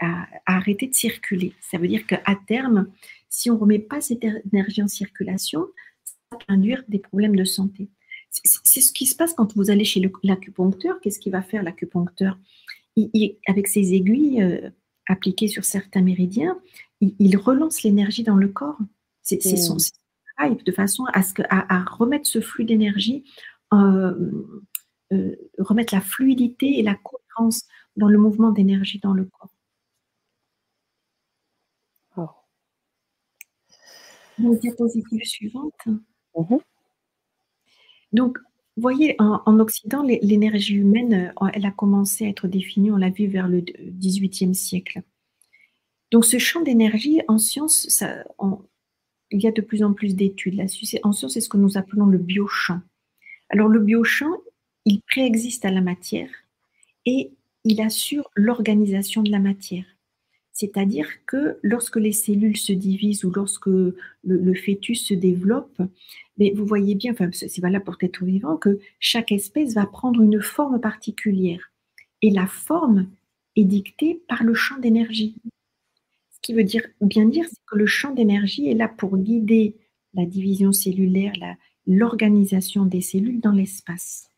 à, 0.00 0.26
arrêter 0.46 0.88
de 0.88 0.94
circuler. 0.94 1.54
Ça 1.60 1.78
veut 1.78 1.88
dire 1.88 2.06
qu'à 2.06 2.20
terme, 2.46 2.88
si 3.28 3.50
on 3.50 3.54
ne 3.54 3.60
remet 3.60 3.78
pas 3.78 4.00
cette 4.00 4.24
énergie 4.24 4.82
en 4.82 4.88
circulation, 4.88 5.66
ça 6.04 6.36
peut 6.36 6.44
induire 6.48 6.82
des 6.88 6.98
problèmes 6.98 7.36
de 7.36 7.44
santé. 7.44 7.88
C'est 8.30 8.80
ce 8.80 8.92
qui 8.92 9.06
se 9.06 9.14
passe 9.14 9.34
quand 9.34 9.54
vous 9.56 9.70
allez 9.70 9.84
chez 9.84 10.02
l'acupuncteur. 10.22 11.00
Qu'est-ce 11.00 11.18
qu'il 11.18 11.32
va 11.32 11.42
faire 11.42 11.62
l'acupuncteur? 11.62 12.38
Avec 13.46 13.68
ses 13.68 13.94
aiguilles 13.94 14.42
euh, 14.42 14.70
appliquées 15.06 15.48
sur 15.48 15.64
certains 15.64 16.02
méridiens, 16.02 16.58
il, 17.00 17.36
relance 17.36 17.82
l'énergie 17.82 18.22
dans 18.22 18.36
le 18.36 18.48
corps. 18.48 18.78
C'est 19.22 19.40
son 19.40 19.76
mmh. 19.76 19.78
travail 20.36 20.56
de 20.64 20.72
façon 20.72 21.04
à, 21.12 21.22
ce 21.22 21.34
que, 21.34 21.42
à, 21.48 21.84
remettre 21.84 22.26
ce 22.26 22.40
flux 22.40 22.64
d'énergie, 22.64 23.24
euh, 23.72 24.14
euh, 25.12 25.36
remettre 25.58 25.94
la 25.94 26.00
fluidité 26.00 26.78
et 26.78 26.82
la 26.82 26.94
cohérence 26.94 27.66
dans 27.96 28.08
le 28.08 28.18
mouvement 28.18 28.50
d'énergie 28.50 28.98
dans 28.98 29.14
le 29.14 29.24
corps. 29.24 29.54
diapositive 34.38 35.24
suivante. 35.24 35.84
Donc, 38.12 38.38
vous 38.76 38.82
voyez, 38.82 39.16
en, 39.18 39.60
Occident, 39.60 40.02
l'énergie 40.02 40.74
humaine, 40.74 41.32
euh, 41.42 41.48
elle 41.52 41.66
a 41.66 41.70
commencé 41.70 42.24
à 42.24 42.28
être 42.28 42.48
définie, 42.48 42.90
on 42.90 42.96
l'a 42.96 43.10
vu 43.10 43.26
vers 43.26 43.48
le 43.48 43.60
XVIIIe 43.60 44.54
siècle. 44.54 45.02
Donc, 46.10 46.24
ce 46.24 46.38
champ 46.38 46.62
d'énergie, 46.62 47.20
en 47.28 47.38
science, 47.38 47.86
ça, 47.88 48.24
il 49.30 49.40
y 49.40 49.46
a 49.46 49.52
de 49.52 49.60
plus 49.60 49.82
en 49.82 49.92
plus 49.92 50.14
d'études 50.14 50.54
là-dessus. 50.54 50.98
En 51.02 51.12
science, 51.12 51.34
c'est 51.34 51.40
ce 51.40 51.48
que 51.48 51.56
nous 51.56 51.76
appelons 51.78 52.06
le 52.06 52.18
biochamp. 52.18 52.82
Alors, 53.50 53.68
le 53.68 53.80
biochamp, 53.80 54.38
il 54.84 55.00
préexiste 55.02 55.64
à 55.64 55.70
la 55.70 55.80
matière 55.80 56.30
et 57.06 57.32
il 57.64 57.80
assure 57.80 58.30
l'organisation 58.34 59.22
de 59.22 59.30
la 59.30 59.38
matière. 59.38 59.84
C'est-à-dire 60.52 61.08
que 61.26 61.58
lorsque 61.62 61.96
les 61.96 62.12
cellules 62.12 62.58
se 62.58 62.72
divisent 62.72 63.24
ou 63.24 63.30
lorsque 63.30 63.66
le, 63.68 64.54
fœtus 64.54 65.06
se 65.06 65.14
développe, 65.14 65.80
mais 66.36 66.52
vous 66.54 66.66
voyez 66.66 66.94
bien, 66.94 67.12
enfin, 67.12 67.30
c'est 67.32 67.60
valable 67.60 67.84
pour 67.84 67.96
être 68.00 68.24
vivant, 68.24 68.56
que 68.56 68.78
chaque 69.00 69.32
espèce 69.32 69.74
va 69.74 69.86
prendre 69.86 70.20
une 70.20 70.42
forme 70.42 70.80
particulière. 70.80 71.72
Et 72.20 72.30
la 72.30 72.46
forme 72.46 73.08
est 73.56 73.64
dictée 73.64 74.22
par 74.28 74.44
le 74.44 74.54
champ 74.54 74.78
d'énergie. 74.78 75.36
Ce 76.30 76.40
qui 76.42 76.52
veut 76.52 76.64
dire, 76.64 76.86
bien 77.00 77.24
dire, 77.24 77.46
c'est 77.48 77.64
que 77.66 77.76
le 77.76 77.86
champ 77.86 78.12
d'énergie 78.12 78.68
est 78.68 78.74
là 78.74 78.88
pour 78.88 79.16
guider 79.16 79.76
la 80.14 80.26
division 80.26 80.72
cellulaire, 80.72 81.32
l'organisation 81.86 82.84
des 82.84 83.00
cellules 83.00 83.40
dans 83.40 83.52
l'espace. 83.52 84.31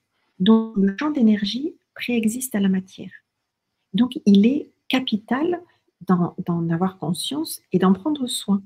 Donc, 0.45 0.77
le 0.77 0.95
champ 1.01 1.11
d'énergie 1.11 1.75
préexiste 1.95 2.55
à 2.55 2.61
la 2.61 2.69
matière. 2.69 3.11
Donc, 3.95 4.21
il 4.27 4.47
est 4.47 4.71
capital 4.89 5.63
d'en 6.03 6.69
avoir 6.69 6.99
conscience 6.99 7.63
et 7.73 7.79
d'en 7.79 7.95
prendre 7.95 8.27
soin. 8.27 8.63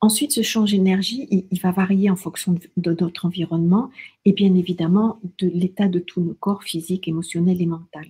Ensuite, 0.00 0.32
ce 0.32 0.40
change 0.40 0.72
d'énergie, 0.72 1.28
il, 1.30 1.60
va 1.60 1.72
varier 1.72 2.08
en 2.08 2.16
fonction 2.16 2.58
de, 2.78 2.96
notre 2.98 3.26
environnement 3.26 3.90
et 4.24 4.32
bien 4.32 4.54
évidemment 4.54 5.20
de 5.36 5.48
l'état 5.48 5.88
de 5.88 5.98
tout 5.98 6.22
nos 6.22 6.34
corps 6.34 6.62
physique, 6.62 7.06
émotionnel 7.06 7.60
et 7.60 7.66
mental. 7.66 8.06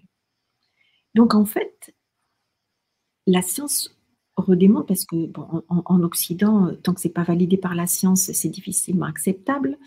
Donc 1.17 1.35
en 1.35 1.47
fait, 1.47 1.93
la 3.27 3.43
science 3.43 3.97
redémontre, 4.37 4.87
parce 4.87 5.05
que 5.05 5.33
en, 5.69 6.03
Occident, 6.05 6.73
tant 6.85 6.95
que 6.95 7.01
ce 7.01 7.09
n'est 7.09 7.15
pas 7.15 7.25
validé 7.25 7.57
par 7.57 7.75
la 7.75 7.89
science, 7.89 8.31
c'est 8.33 8.51
difficilement 8.51 9.07
acceptable, 9.07 9.79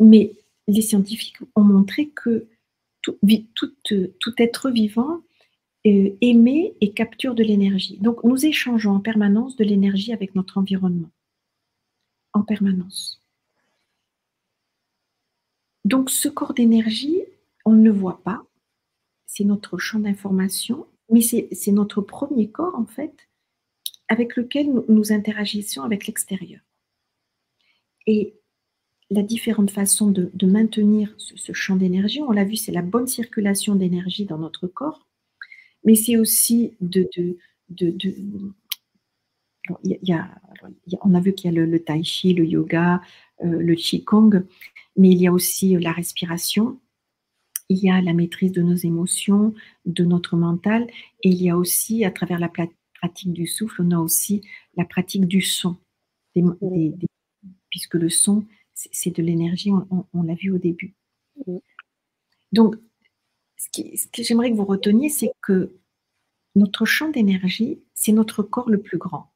mais 0.00 0.32
les 0.68 0.82
scientifiques 0.82 1.38
ont 1.56 1.64
montré 1.64 2.08
que 2.10 2.46
tout, 3.02 3.18
tout 3.22 4.34
être 4.38 4.70
vivant 4.70 5.22
euh, 5.86 6.10
émet 6.20 6.74
et 6.80 6.92
capture 6.92 7.34
de 7.34 7.42
l'énergie. 7.42 7.96
Donc 7.98 8.22
nous 8.22 8.44
échangeons 8.44 8.92
en 8.92 9.00
permanence 9.00 9.56
de 9.56 9.64
l'énergie 9.64 10.12
avec 10.12 10.34
notre 10.34 10.58
environnement. 10.58 11.10
En 12.34 12.42
permanence. 12.42 13.22
Donc 15.84 16.10
ce 16.10 16.28
corps 16.28 16.52
d'énergie, 16.52 17.22
on 17.64 17.72
ne 17.72 17.84
le 17.84 17.92
voit 17.92 18.22
pas. 18.22 18.44
C'est 19.26 19.44
notre 19.44 19.78
champ 19.78 20.00
d'information, 20.00 20.86
mais 21.10 21.22
c'est 21.22 21.72
notre 21.72 22.02
premier 22.02 22.50
corps 22.50 22.74
en 22.74 22.86
fait 22.86 23.28
avec 24.08 24.36
lequel 24.36 24.70
nous, 24.88 25.12
interagissons 25.12 25.82
avec 25.82 26.06
l'extérieur. 26.06 26.60
Et 28.06 28.34
la 29.10 29.22
différente 29.22 29.70
façon 29.70 30.10
de, 30.10 30.30
maintenir 30.46 31.14
ce 31.16 31.52
champ 31.52 31.76
d'énergie, 31.76 32.20
on 32.20 32.32
l'a 32.32 32.44
vu, 32.44 32.56
c'est 32.56 32.72
la 32.72 32.82
bonne 32.82 33.06
circulation 33.06 33.74
d'énergie 33.74 34.26
dans 34.26 34.38
notre 34.38 34.66
corps 34.66 35.08
mais 35.84 35.94
c'est 35.94 36.16
aussi 36.16 36.74
de, 36.80 37.08
on 41.02 41.14
a 41.14 41.20
vu 41.20 41.32
qu'il 41.32 41.52
y 41.52 41.58
a 41.58 41.64
le, 41.64 41.82
tai 41.82 42.02
chi, 42.02 42.34
le 42.34 42.44
yoga, 42.44 43.00
euh, 43.42 43.58
le 43.60 43.74
qigong, 43.74 44.44
mais 44.96 45.10
il 45.10 45.18
y 45.18 45.26
a 45.26 45.32
aussi 45.32 45.76
la 45.78 45.92
respiration, 45.92 46.78
il 47.68 47.78
y 47.78 47.90
a 47.90 48.00
la 48.00 48.12
maîtrise 48.12 48.52
de 48.52 48.62
nos 48.62 48.74
émotions, 48.74 49.54
de 49.84 50.04
notre 50.04 50.36
mental, 50.36 50.86
et 51.22 51.30
il 51.30 51.42
y 51.42 51.50
a 51.50 51.56
aussi, 51.56 52.04
à 52.04 52.10
travers 52.10 52.38
la 52.38 52.48
pratique 52.48 53.32
du 53.32 53.46
souffle, 53.46 53.82
on 53.82 53.90
a 53.92 53.98
aussi 53.98 54.42
la 54.76 54.84
pratique 54.84 55.26
du 55.26 55.40
son, 55.40 55.76
puisque 57.70 57.94
le 57.94 58.10
son, 58.10 58.44
c'est 58.92 59.10
de 59.16 59.22
l'énergie, 59.22 59.70
on 59.70 60.22
l'a 60.22 60.34
vu 60.34 60.50
au 60.52 60.58
début. 60.58 60.94
Donc, 62.52 62.76
ce, 63.56 63.68
que 64.06 64.22
j'aimerais 64.22 64.50
que 64.50 64.56
vous 64.56 64.64
reteniez, 64.64 65.08
c'est 65.08 65.32
que 65.42 65.76
notre 66.54 66.84
champ 66.84 67.10
d'énergie, 67.10 67.82
c'est 67.94 68.12
notre 68.12 68.42
corps 68.42 68.70
le 68.70 68.80
plus 68.80 68.98
grand. 68.98 69.32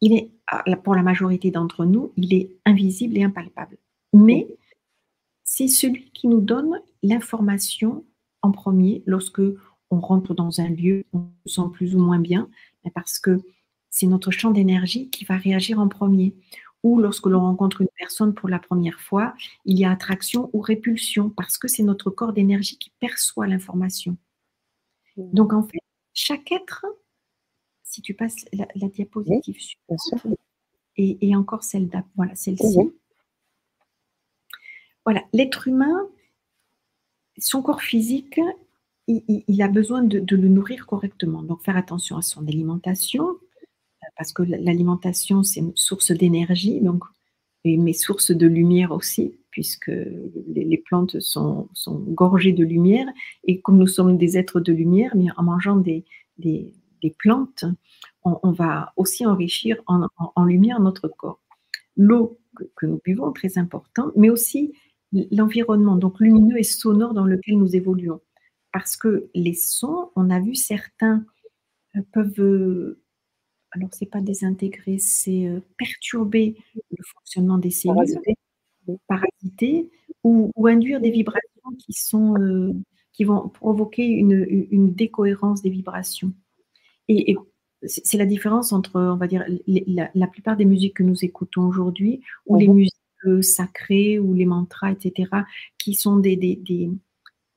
Il 0.00 0.12
est, 0.12 0.30
ah, 0.46 0.64
pour 0.76 0.94
la 0.94 1.02
majorité 1.02 1.50
d'entre 1.50 1.84
nous, 1.84 2.12
il 2.16 2.34
est 2.34 2.50
invisible 2.64 3.16
et 3.16 3.24
impalpable. 3.24 3.78
Mais 4.12 4.46
c'est 5.44 5.68
celui 5.68 6.10
qui 6.10 6.28
nous 6.28 6.40
donne 6.40 6.80
l'information 7.02 8.04
en 8.42 8.50
premier 8.50 9.02
lorsque 9.06 9.42
on 9.90 10.00
rentre 10.00 10.34
dans 10.34 10.60
un 10.60 10.68
lieu, 10.68 11.04
on 11.12 11.28
se 11.46 11.54
sent 11.54 11.68
plus 11.72 11.94
ou 11.94 12.00
moins 12.00 12.18
bien, 12.18 12.50
parce 12.94 13.18
que 13.18 13.40
c'est 13.90 14.06
notre 14.06 14.30
champ 14.30 14.50
d'énergie 14.50 15.08
qui 15.10 15.24
va 15.24 15.36
réagir 15.36 15.78
en 15.78 15.88
premier 15.88 16.34
ou 16.86 17.00
lorsque 17.00 17.26
l'on 17.26 17.40
rencontre 17.40 17.80
une 17.80 17.88
personne 17.98 18.32
pour 18.32 18.48
la 18.48 18.60
première 18.60 19.00
fois, 19.00 19.34
il 19.64 19.76
y 19.76 19.84
a 19.84 19.90
attraction 19.90 20.50
ou 20.52 20.60
répulsion 20.60 21.30
parce 21.30 21.58
que 21.58 21.66
c'est 21.66 21.82
notre 21.82 22.10
corps 22.10 22.32
d'énergie 22.32 22.78
qui 22.78 22.92
perçoit 23.00 23.48
l'information. 23.48 24.16
Mmh. 25.16 25.32
Donc 25.32 25.52
en 25.52 25.64
fait, 25.64 25.80
chaque 26.14 26.52
être, 26.52 26.86
si 27.82 28.02
tu 28.02 28.14
passes 28.14 28.44
la, 28.52 28.88
diapositive 28.88 29.58
et, 30.96 31.34
encore 31.34 31.64
celle 31.64 31.88
d'après, 31.88 32.12
voilà, 32.14 32.36
celle-ci. 32.36 32.92
Voilà, 35.04 35.24
l'être 35.32 35.66
humain, 35.66 36.08
son 37.36 37.62
corps 37.62 37.82
physique, 37.82 38.40
il, 39.08 39.62
a 39.62 39.68
besoin 39.68 40.02
de, 40.04 40.20
de, 40.20 40.36
le 40.36 40.48
nourrir 40.48 40.86
correctement. 40.86 41.42
Donc 41.42 41.64
faire 41.64 41.76
attention 41.76 42.16
à 42.16 42.22
son 42.22 42.46
alimentation, 42.46 43.38
parce 44.16 44.32
que 44.32 44.42
l'alimentation, 44.42 45.42
c'est 45.42 45.60
une 45.60 45.76
source 45.76 46.12
d'énergie, 46.12 46.80
donc, 46.80 47.04
mais 47.64 47.92
source 47.92 48.30
de 48.30 48.46
lumière 48.46 48.92
aussi, 48.92 49.34
puisque 49.50 49.90
les, 50.48 50.78
plantes 50.78 51.18
sont, 51.20 51.68
gorgées 52.08 52.52
de 52.52 52.64
lumière. 52.64 53.06
Et 53.44 53.60
comme 53.60 53.78
nous 53.78 53.86
sommes 53.86 54.16
des 54.16 54.38
êtres 54.38 54.60
de 54.60 54.72
lumière, 54.72 55.16
mais 55.16 55.26
en 55.36 55.42
mangeant 55.42 55.76
des, 55.76 56.04
des 56.38 56.74
plantes, 57.18 57.64
on, 58.24 58.50
va 58.50 58.92
aussi 58.96 59.24
enrichir 59.24 59.82
en, 59.86 60.44
lumière 60.44 60.80
notre 60.80 61.08
corps. 61.08 61.40
L'eau 61.96 62.38
que, 62.74 62.86
nous 62.86 63.00
buvons, 63.04 63.32
très 63.32 63.58
important, 63.58 64.10
mais 64.16 64.30
aussi 64.30 64.72
l'environnement, 65.30 65.96
donc 65.96 66.20
lumineux 66.20 66.58
et 66.58 66.64
sonore 66.64 67.14
dans 67.14 67.24
lequel 67.24 67.58
nous 67.58 67.76
évoluons. 67.76 68.20
Parce 68.72 68.96
que 68.96 69.30
les 69.34 69.54
sons, 69.54 70.10
on 70.16 70.28
a 70.30 70.40
vu 70.40 70.54
certains 70.54 71.24
euh, 71.96 72.00
peuvent, 72.12 72.96
alors 73.76 73.90
c'est 73.92 74.06
pas 74.06 74.20
désintégrer, 74.20 74.98
c'est 74.98 75.46
euh, 75.46 75.60
perturber 75.76 76.56
le 76.74 77.04
fonctionnement 77.14 77.58
des 77.58 77.70
cellules, 77.70 78.18
parasiter, 79.06 79.90
ou, 80.24 80.50
induire 80.66 81.00
des 81.00 81.10
vibrations 81.10 81.70
qui 81.78 81.92
sont 81.92 82.34
qui 83.12 83.24
vont 83.24 83.48
provoquer 83.48 84.06
une, 84.06 84.92
décohérence 84.92 85.62
des 85.62 85.70
vibrations. 85.70 86.32
et 87.08 87.36
c'est 87.86 88.18
la 88.18 88.26
différence 88.26 88.72
entre, 88.72 89.00
on 89.00 89.16
va 89.16 89.26
dire, 89.26 89.44
la, 89.66 90.26
plupart 90.26 90.56
des 90.56 90.64
musiques 90.64 90.96
que 90.96 91.02
nous 91.02 91.24
écoutons 91.24 91.62
aujourd'hui, 91.62 92.20
ou 92.46 92.56
les 92.56 92.68
mhm. 92.68 92.74
musiques 92.74 92.94
euh, 93.26 93.42
sacrées, 93.42 94.18
ou 94.18 94.34
les 94.34 94.46
mantras, 94.46 94.92
etc., 94.92 95.30
qui 95.78 95.94
sont 95.94 96.16
des, 96.16 96.36
des, 96.36 96.56
des, 96.56 96.90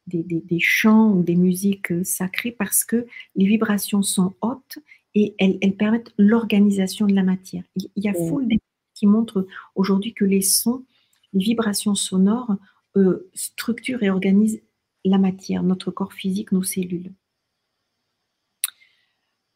des, 0.07 0.59
chants 0.59 1.11
ou 1.11 1.23
des 1.23 1.35
musiques 1.35 1.91
euh, 1.91 2.03
sacrées 2.03 2.51
parce 2.51 2.83
que 2.83 3.05
les 3.35 3.45
vibrations 3.45 4.01
sont 4.01 4.33
hautes 4.41 4.79
et 5.15 5.35
elles, 5.39 5.57
elles 5.61 5.75
permettent 5.75 6.13
l'organisation 6.17 7.07
de 7.07 7.13
la 7.13 7.23
matière. 7.23 7.63
Il, 7.75 7.89
y 7.95 8.07
a 8.07 8.11
mmh. 8.11 8.27
foule 8.27 8.47
qui 8.93 9.07
montrent 9.07 9.47
aujourd'hui 9.75 10.13
que 10.13 10.25
les 10.25 10.41
sons, 10.41 10.85
les 11.33 11.43
vibrations 11.43 11.95
sonores 11.95 12.55
euh, 12.97 13.29
structurent 13.33 14.03
et 14.03 14.09
organisent 14.09 14.61
la 15.05 15.17
matière, 15.17 15.63
notre 15.63 15.91
corps 15.91 16.13
physique, 16.13 16.51
nos 16.51 16.63
cellules. 16.63 17.13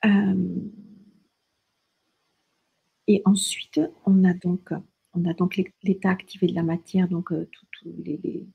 Euh, 0.05 0.69
et 3.07 3.21
ensuite, 3.25 3.81
on 4.05 4.23
a 4.23 4.33
donc, 4.33 4.69
on 5.13 5.25
a 5.25 5.33
donc 5.33 5.61
l'état 5.83 6.09
activé 6.09 6.47
de 6.47 6.55
la 6.55 6.63
matière, 6.63 7.09
donc 7.09 7.31
euh, 7.31 7.49
toutes 7.51 7.93
les, 8.05 8.45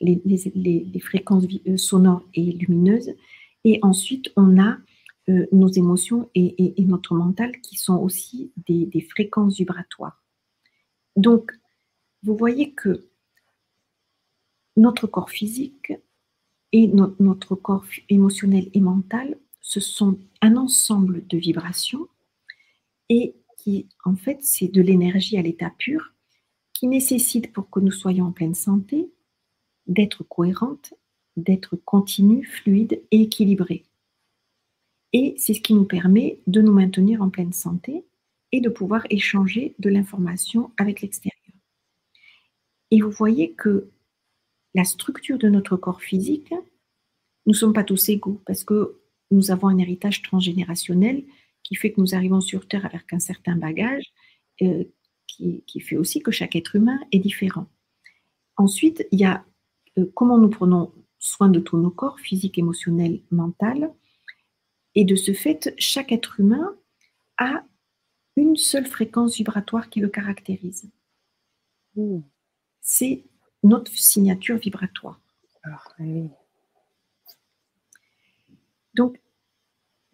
les, 0.00 1.00
fréquences 1.00 1.44
sonores 1.76 2.24
et 2.34 2.52
lumineuses. 2.52 3.14
Et 3.64 3.78
ensuite, 3.82 4.32
on 4.36 4.60
a 4.60 4.78
nos 5.28 5.68
émotions 5.68 6.30
et, 6.34 6.74
notre 6.84 7.14
mental 7.14 7.60
qui 7.60 7.76
sont 7.76 7.96
aussi 7.96 8.52
des, 8.66 9.06
fréquences 9.10 9.56
vibratoires. 9.56 10.22
Donc, 11.16 11.52
vous 12.22 12.36
voyez 12.36 12.72
que 12.72 13.08
notre 14.76 15.06
corps 15.06 15.30
physique 15.30 15.92
et 16.72 16.88
notre 17.18 17.54
corps 17.54 17.84
émotionnel 18.08 18.68
et 18.72 18.80
mental 18.80 19.36
ce 19.66 19.80
sont 19.80 20.16
un 20.42 20.56
ensemble 20.56 21.26
de 21.26 21.38
vibrations 21.38 22.06
et 23.08 23.34
qui, 23.58 23.88
en 24.04 24.14
fait, 24.14 24.38
c'est 24.40 24.68
de 24.68 24.80
l'énergie 24.80 25.38
à 25.38 25.42
l'état 25.42 25.72
pur 25.76 26.14
qui 26.72 26.86
nécessite 26.86 27.52
pour 27.52 27.68
que 27.68 27.80
nous 27.80 27.90
soyons 27.90 28.26
en 28.26 28.32
pleine 28.32 28.54
santé 28.54 29.10
d'être 29.88 30.22
cohérente, 30.22 30.94
d'être 31.36 31.74
continue, 31.74 32.46
fluide 32.46 33.02
et 33.10 33.22
équilibrée. 33.22 33.85
Et 35.18 35.34
c'est 35.38 35.54
ce 35.54 35.62
qui 35.62 35.72
nous 35.72 35.86
permet 35.86 36.40
de 36.46 36.60
nous 36.60 36.74
maintenir 36.74 37.22
en 37.22 37.30
pleine 37.30 37.54
santé 37.54 38.04
et 38.52 38.60
de 38.60 38.68
pouvoir 38.68 39.06
échanger 39.08 39.74
de 39.78 39.88
l'information 39.88 40.72
avec 40.76 41.00
l'extérieur. 41.00 41.54
Et 42.90 43.00
vous 43.00 43.10
voyez 43.12 43.52
que 43.52 43.88
la 44.74 44.84
structure 44.84 45.38
de 45.38 45.48
notre 45.48 45.78
corps 45.78 46.02
physique, 46.02 46.50
nous 46.50 47.54
ne 47.54 47.56
sommes 47.56 47.72
pas 47.72 47.82
tous 47.82 48.10
égaux 48.10 48.42
parce 48.44 48.62
que 48.62 49.00
nous 49.30 49.50
avons 49.50 49.68
un 49.68 49.78
héritage 49.78 50.20
transgénérationnel 50.20 51.24
qui 51.62 51.76
fait 51.76 51.92
que 51.92 52.00
nous 52.02 52.14
arrivons 52.14 52.42
sur 52.42 52.68
Terre 52.68 52.84
avec 52.84 53.10
un 53.14 53.18
certain 53.18 53.56
bagage, 53.56 54.04
euh, 54.60 54.84
qui, 55.26 55.80
fait 55.80 55.96
aussi 55.96 56.20
que 56.20 56.30
chaque 56.30 56.56
être 56.56 56.76
humain 56.76 57.00
est 57.10 57.20
différent. 57.20 57.68
Ensuite, 58.58 59.08
il 59.12 59.20
y 59.20 59.24
a 59.24 59.46
euh, 59.96 60.04
comment 60.14 60.36
nous 60.36 60.50
prenons 60.50 60.92
soin 61.18 61.48
de 61.48 61.58
tous 61.58 61.78
nos 61.78 61.90
corps, 61.90 62.20
physique, 62.20 62.58
émotionnel, 62.58 63.22
mental. 63.30 63.94
Et 64.96 65.04
de 65.04 65.14
ce 65.14 65.32
fait, 65.32 65.74
chaque 65.78 66.10
être 66.10 66.40
humain 66.40 66.74
a 67.36 67.62
une 68.34 68.56
seule 68.56 68.86
fréquence 68.86 69.36
vibratoire 69.36 69.90
qui 69.90 70.00
le 70.00 70.08
caractérise. 70.08 70.88
Mmh. 71.94 72.20
C'est 72.80 73.24
notre 73.62 73.92
signature 73.92 74.56
vibratoire. 74.56 75.20
Alors, 75.62 75.92
oui. 75.98 76.30
Donc, 78.94 79.20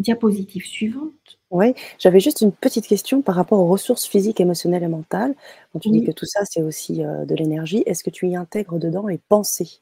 diapositive 0.01 0.67
suivante. 0.67 1.39
Oui, 1.51 1.75
j'avais 2.01 2.19
juste 2.19 2.41
une 2.41 2.51
petite 2.51 2.89
question 2.89 3.23
par 3.23 3.37
rapport 3.37 3.61
aux 3.61 3.69
ressources 3.69 4.07
physiques, 4.07 4.41
émotionnelles 4.41 4.83
et 4.83 4.89
mentales. 4.89 5.37
Quand 5.73 5.79
tu 5.79 5.91
dis 5.91 6.03
que 6.05 6.11
tout 6.11 6.27
ça, 6.27 6.45
c'est 6.45 6.63
aussi 6.63 7.05
euh, 7.05 7.25
de 7.25 7.37
l'énergie, 7.37 7.85
est-ce 7.87 8.03
que 8.03 8.11
tu 8.11 8.27
y 8.27 8.35
intègres 8.35 8.81
dedans 8.81 9.07
les 9.07 9.19
pensées? 9.19 9.81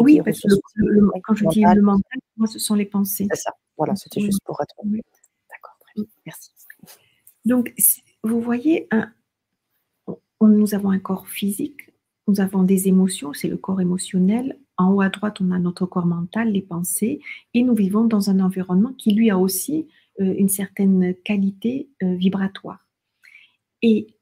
Oui, 0.00 0.22
parce 0.24 0.40
que 0.40 0.48
quand 1.22 1.34
je 1.34 1.46
dis 1.48 1.60
le 1.62 1.82
mental, 1.82 2.18
moi, 2.38 2.46
ce 2.46 2.58
sont 2.58 2.74
les 2.74 2.86
pensées. 2.86 3.28
C'est 3.30 3.42
ça. 3.42 3.52
Voilà, 3.76 3.96
c'était 3.96 4.20
juste 4.20 4.40
pour 4.44 4.60
être. 4.62 4.74
D'accord, 4.84 5.76
très 5.80 5.92
bien. 5.96 6.04
Merci. 6.26 6.50
Donc, 7.44 7.74
vous 8.22 8.40
voyez, 8.40 8.88
nous 10.40 10.74
avons 10.74 10.90
un 10.90 10.98
corps 10.98 11.28
physique, 11.28 11.90
nous 12.26 12.40
avons 12.40 12.62
des 12.62 12.88
émotions, 12.88 13.32
c'est 13.32 13.48
le 13.48 13.56
corps 13.56 13.80
émotionnel, 13.80 14.58
en 14.76 14.92
haut 14.92 15.02
à 15.02 15.08
droite, 15.08 15.40
on 15.40 15.50
a 15.50 15.58
notre 15.58 15.86
corps 15.86 16.06
mental, 16.06 16.50
les 16.50 16.62
pensées, 16.62 17.20
et 17.52 17.62
nous 17.62 17.74
vivons 17.74 18.04
dans 18.04 18.30
un 18.30 18.40
environnement 18.40 18.92
qui 18.94 19.12
lui 19.12 19.30
a 19.30 19.38
aussi 19.38 19.88
euh, 20.20 20.34
une 20.36 20.48
certaine 20.48 21.14
qualité 21.24 21.90
euh, 22.02 22.14
vibratoire. 22.14 22.88
Et 23.82 24.16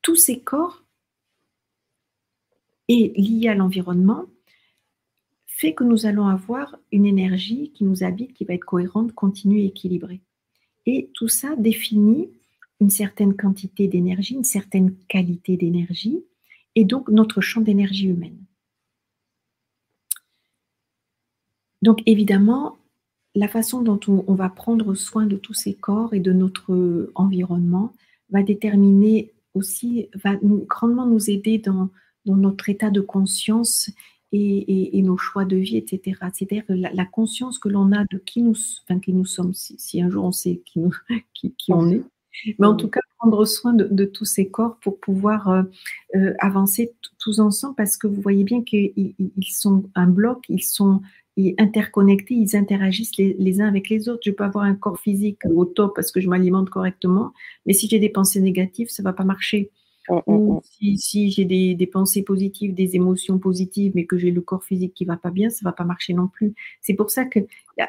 tous 0.00 0.16
ces 0.16 0.40
corps, 0.40 0.84
et 2.88 3.12
liés 3.16 3.48
à 3.48 3.54
l'environnement, 3.54 4.26
fait 5.56 5.72
que 5.72 5.84
nous 5.84 6.04
allons 6.04 6.26
avoir 6.26 6.76
une 6.90 7.06
énergie 7.06 7.70
qui 7.74 7.84
nous 7.84 8.02
habite, 8.02 8.34
qui 8.34 8.44
va 8.44 8.54
être 8.54 8.64
cohérente, 8.64 9.12
continue 9.12 9.60
et 9.60 9.66
équilibrée. 9.66 10.20
Et 10.84 11.10
tout 11.14 11.28
ça 11.28 11.54
définit 11.56 12.28
une 12.80 12.90
certaine 12.90 13.36
quantité 13.36 13.86
d'énergie, 13.86 14.34
une 14.34 14.42
certaine 14.42 14.96
qualité 15.08 15.56
d'énergie, 15.56 16.24
et 16.74 16.84
donc 16.84 17.08
notre 17.08 17.40
champ 17.40 17.60
d'énergie 17.60 18.08
humaine. 18.08 18.36
Donc 21.82 22.02
évidemment, 22.06 22.76
la 23.36 23.46
façon 23.46 23.80
dont 23.80 24.00
on, 24.08 24.34
va 24.34 24.48
prendre 24.48 24.94
soin 24.94 25.24
de 25.24 25.36
tous 25.36 25.54
ces 25.54 25.74
corps 25.74 26.14
et 26.14 26.20
de 26.20 26.32
notre 26.32 27.10
environnement 27.14 27.92
va 28.30 28.42
déterminer 28.42 29.32
aussi, 29.54 30.08
va 30.14 30.34
grandement 30.42 31.06
nous 31.06 31.30
aider 31.30 31.58
dans, 31.58 31.90
notre 32.26 32.68
état 32.70 32.90
de 32.90 33.00
conscience 33.00 33.90
et, 34.34 35.02
nos 35.02 35.16
choix 35.16 35.44
de 35.44 35.56
vie, 35.56 35.76
etc. 35.76 36.18
C'est-à-dire 36.32 36.64
la, 36.68 37.04
conscience 37.04 37.58
que 37.58 37.68
l'on 37.68 37.92
a 37.92 38.04
de 38.10 38.18
qui 38.18 38.42
nous, 38.42 38.56
qui 39.02 39.12
nous 39.12 39.24
sommes, 39.24 39.52
si, 39.54 40.02
un 40.02 40.10
jour 40.10 40.24
on 40.24 40.32
sait 40.32 40.60
qui, 40.66 40.80
nous, 40.80 40.94
qui, 41.34 41.54
on 41.68 41.88
est, 41.90 42.02
mais 42.58 42.66
en 42.66 42.74
tout 42.74 42.88
cas 42.88 43.00
prendre 43.18 43.44
soin 43.44 43.72
de, 43.74 44.04
tous 44.04 44.24
ces 44.24 44.48
corps 44.48 44.76
pour 44.80 44.98
pouvoir 44.98 45.48
euh, 45.48 45.62
euh, 46.16 46.34
avancer 46.40 46.92
tous 47.18 47.38
ensemble 47.38 47.74
parce 47.76 47.96
que 47.96 48.06
vous 48.06 48.20
voyez 48.20 48.44
bien 48.44 48.62
qu'ils 48.62 49.14
sont 49.48 49.84
un 49.94 50.06
bloc, 50.06 50.44
ils 50.48 50.62
sont 50.62 51.00
interconnectés, 51.58 52.34
ils 52.34 52.56
interagissent 52.56 53.16
les, 53.16 53.60
uns 53.60 53.66
avec 53.68 53.88
les 53.88 54.08
autres. 54.08 54.22
Je 54.24 54.30
peux 54.30 54.44
avoir 54.44 54.64
un 54.64 54.74
corps 54.74 54.98
physique 54.98 55.40
au 55.46 55.64
top 55.64 55.94
parce 55.94 56.12
que 56.12 56.20
je 56.20 56.28
m'alimente 56.28 56.70
correctement, 56.70 57.32
mais 57.66 57.72
si 57.72 57.88
j'ai 57.88 57.98
des 57.98 58.08
pensées 58.08 58.40
négatives, 58.40 58.90
ça 58.90 59.02
va 59.02 59.12
pas 59.12 59.24
marcher. 59.24 59.70
Mmh, 60.08 60.14
mmh, 60.14 60.20
Ou 60.26 60.54
mmh. 60.54 60.96
si, 60.96 61.30
j'ai 61.30 61.44
des, 61.44 61.86
pensées 61.86 62.22
positives, 62.22 62.74
des 62.74 62.96
émotions 62.96 63.38
positives, 63.38 63.92
mais 63.94 64.04
que 64.04 64.18
j'ai 64.18 64.30
le 64.30 64.40
corps 64.40 64.64
physique 64.64 64.94
qui 64.94 65.04
va 65.04 65.16
pas 65.16 65.30
bien, 65.30 65.50
ça 65.50 65.60
va 65.64 65.72
pas 65.72 65.84
marcher 65.84 66.12
non 66.12 66.28
plus. 66.28 66.54
C'est 66.80 66.94
pour 66.94 67.10
ça 67.10 67.24
que 67.24 67.40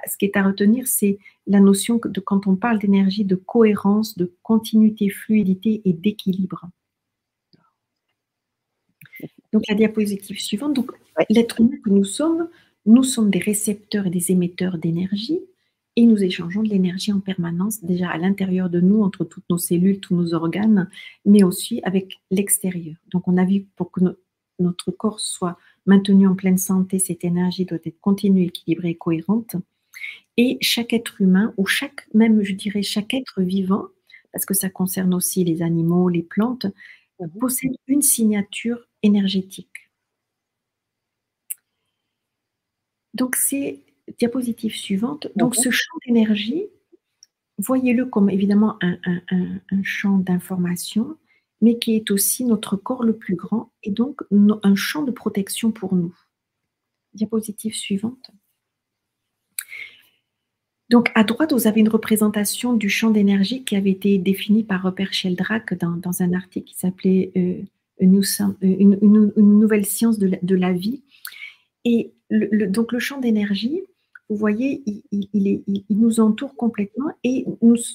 ce 0.08 0.18
qui 0.18 0.26
est 0.26 0.38
à 0.38 0.44
retenir, 0.44 0.88
c'est 0.88 1.18
la 1.48 1.60
notion 1.60 2.00
de 2.04 2.20
quand 2.20 2.48
on 2.48 2.56
parle 2.56 2.80
d'énergie, 2.80 3.26
de 3.26 3.36
cohérence, 3.36 4.18
de 4.18 4.32
continuité, 4.44 5.10
fluidité 5.10 5.82
et 5.86 5.94
d'équilibre. 5.94 6.70
Donc 9.52 9.64
la 9.68 9.76
diapositive 9.76 10.40
suivante. 10.40 10.74
Donc 10.74 10.92
l'être 11.30 11.60
humain 11.60 11.78
que 11.84 11.90
nous 11.90 12.04
sommes, 12.04 12.50
nous 12.86 13.04
sommes 13.04 13.30
des 13.30 13.40
récepteurs 13.40 14.08
et 14.08 14.10
des 14.10 14.32
émetteurs 14.32 14.78
d'énergie 14.78 15.42
et 15.96 16.06
nous 16.06 16.24
échangeons 16.24 16.62
de 16.62 16.70
l'énergie 16.70 17.14
en 17.14 17.20
permanence, 17.20 17.84
déjà 17.84 18.10
à 18.10 18.18
l'intérieur 18.18 18.70
de 18.70 18.82
nous, 18.82 19.02
entre 19.02 19.24
toutes 19.24 19.50
nos 19.50 19.58
cellules, 19.58 20.00
tous 20.00 20.16
nos 20.16 20.34
organes, 20.34 20.90
mais 21.26 21.44
aussi 21.44 21.80
avec 21.84 22.20
l'extérieur. 22.32 22.96
Donc 23.12 23.28
on 23.28 23.38
a 23.38 23.46
vu 23.46 23.66
pour 23.76 23.92
que 23.92 24.02
notre 24.60 24.92
corps 24.92 25.20
soit 25.20 25.58
maintenu 25.86 26.28
en 26.28 26.36
pleine 26.36 26.58
santé, 26.58 27.00
cette 27.00 27.24
énergie 27.24 27.66
doit 27.66 27.78
être 27.86 28.00
continue, 28.02 28.44
équilibrée 28.46 28.92
et 28.92 28.96
cohérente. 28.96 29.56
Et 30.38 30.58
chaque 30.60 30.92
être 30.92 31.22
humain, 31.22 31.54
ou 31.58 31.66
chaque, 31.66 32.08
même 32.14 32.44
je 32.44 32.54
dirais 32.54 32.84
chaque 32.84 33.14
être 33.14 33.42
vivant, 33.42 33.88
parce 34.34 34.46
que 34.46 34.54
ça 34.54 34.70
concerne 34.70 35.14
aussi 35.14 35.46
les 35.46 35.62
animaux, 35.62 36.10
les 36.10 36.24
plantes, 36.24 36.66
mhm. 37.22 37.30
possède 37.40 37.72
une 37.88 38.02
signature 38.02 38.86
énergétique. 39.02 39.70
Donc 43.14 43.38
c'est 43.38 43.85
diapositive 44.18 44.76
suivante. 44.76 45.28
Donc, 45.36 45.56
ce 45.56 45.70
champ 45.70 45.96
d'énergie, 46.06 46.66
voyez-le 47.58 48.06
comme 48.06 48.30
évidemment 48.30 48.78
un, 48.82 49.84
champ 49.84 50.18
d'information, 50.18 51.18
mais 51.62 51.78
qui 51.78 51.96
est 51.96 52.12
aussi 52.12 52.46
notre 52.46 52.76
corps 52.76 53.04
le 53.04 53.16
plus 53.16 53.36
grand 53.36 53.72
et 53.84 53.92
donc 53.92 54.22
un 54.32 54.76
champ 54.76 55.04
de 55.04 55.12
protection 55.12 55.72
pour 55.72 55.96
nous. 55.96 56.16
Diapositive 57.14 57.76
suivante. 57.76 58.32
Donc, 60.90 61.12
à 61.16 61.24
droite, 61.24 61.52
vous 61.52 61.66
avez 61.66 61.82
une 61.82 61.90
représentation 61.90 62.74
du 62.74 62.90
champ 62.90 63.10
d'énergie 63.10 63.64
qui 63.64 63.76
avait 63.76 63.92
été 63.92 64.18
défini 64.20 64.64
par 64.64 64.84
Robert 64.84 65.14
Sheldrake 65.14 65.74
dans, 65.74 66.22
un 66.22 66.34
article 66.34 66.68
qui 66.68 66.76
s'appelait 66.76 67.32
euh, 67.36 67.64
euh, 68.02 68.56
une, 68.62 69.32
nouvelle 69.36 69.86
science 69.86 70.20
de 70.20 70.56
la, 70.56 70.74
vie. 70.74 71.02
Et 71.86 72.14
donc, 72.30 72.92
le 72.92 73.00
champ 73.00 73.20
d'énergie, 73.20 73.82
vous 74.30 74.38
voyez, 74.38 74.84
il, 75.12 75.84
nous 75.90 76.20
entoure 76.20 76.56
complètement 76.56 77.12
et 77.24 77.46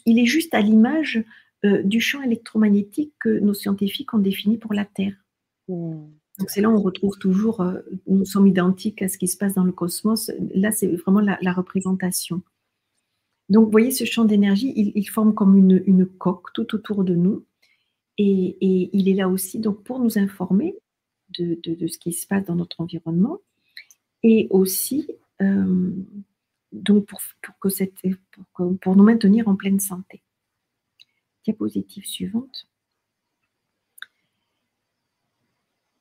il 0.06 0.18
est 0.18 0.26
juste 0.26 0.54
à 0.54 0.60
l'image 0.60 1.24
euh, 1.64 1.82
du 1.82 2.00
champ 2.00 2.22
électromagnétique 2.22 3.12
que 3.18 3.40
nos 3.40 3.54
scientifiques 3.54 4.14
ont 4.14 4.18
défini 4.18 4.56
pour 4.56 4.72
la 4.72 4.84
Terre. 4.84 5.14
Hmm. 5.68 6.06
Donc 6.38 6.50
c'est 6.50 6.60
là 6.60 6.70
où 6.70 6.74
on 6.74 6.80
retrouve 6.80 7.18
toujours, 7.18 7.64
nous 8.06 8.24
sommes 8.24 8.46
identiques 8.46 9.02
à 9.02 9.08
ce 9.08 9.18
qui 9.18 9.28
se 9.28 9.36
passe 9.36 9.54
dans 9.54 9.64
le 9.64 9.72
cosmos. 9.72 10.30
Là, 10.54 10.72
c'est 10.72 10.86
vraiment 10.86 11.20
la 11.20 11.52
représentation. 11.52 12.42
Donc, 13.50 13.64
vous 13.64 13.70
voyez, 13.72 13.90
ce 13.90 14.04
champ 14.04 14.24
d'énergie, 14.24 14.72
il, 14.76 15.08
forme 15.08 15.34
comme 15.34 15.56
une, 15.58 16.06
coque 16.06 16.52
tout 16.54 16.72
autour 16.74 17.02
de 17.02 17.16
nous. 17.16 17.44
Et, 18.16 18.56
il 18.92 19.08
est 19.08 19.14
là 19.14 19.28
aussi 19.28 19.58
donc, 19.58 19.82
pour 19.82 19.98
nous 19.98 20.18
informer 20.18 20.76
de, 21.36 21.58
ce 21.88 21.98
qui 21.98 22.12
se 22.12 22.28
passe 22.28 22.44
dans 22.44 22.54
notre 22.54 22.80
environnement 22.80 23.40
et 24.22 24.46
aussi 24.50 25.08
euh, 25.40 25.90
donc 26.72 27.06
pour, 27.06 27.20
que 27.60 27.68
cette, 27.68 28.00
pour, 28.54 28.78
pour 28.78 28.96
nous 28.96 29.04
maintenir 29.04 29.48
en 29.48 29.56
pleine 29.56 29.80
santé. 29.80 30.22
Diapositive 31.44 32.06
suivante. 32.06 32.70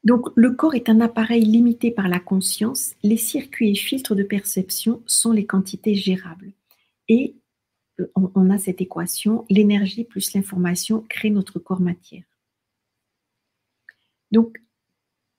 Donc, 0.03 0.29
le 0.35 0.51
corps 0.51 0.75
est 0.75 0.89
un 0.89 1.01
appareil 1.01 1.43
limité 1.43 1.91
par 1.91 2.07
la 2.07 2.19
conscience. 2.19 2.95
Les 3.03 3.17
circuits 3.17 3.71
et 3.71 3.75
filtres 3.75 4.15
de 4.15 4.23
perception 4.23 5.03
sont 5.05 5.31
les 5.31 5.45
quantités 5.45 5.93
gérables. 5.95 6.53
Et 7.09 7.35
euh, 7.99 8.07
on, 8.15 8.49
a 8.49 8.57
cette 8.57 8.81
équation, 8.81 9.45
l'énergie 9.49 10.05
plus 10.05 10.33
l'information 10.33 11.01
crée 11.09 11.29
notre 11.29 11.59
corps 11.59 11.81
matière. 11.81 12.23
Donc, 14.31 14.61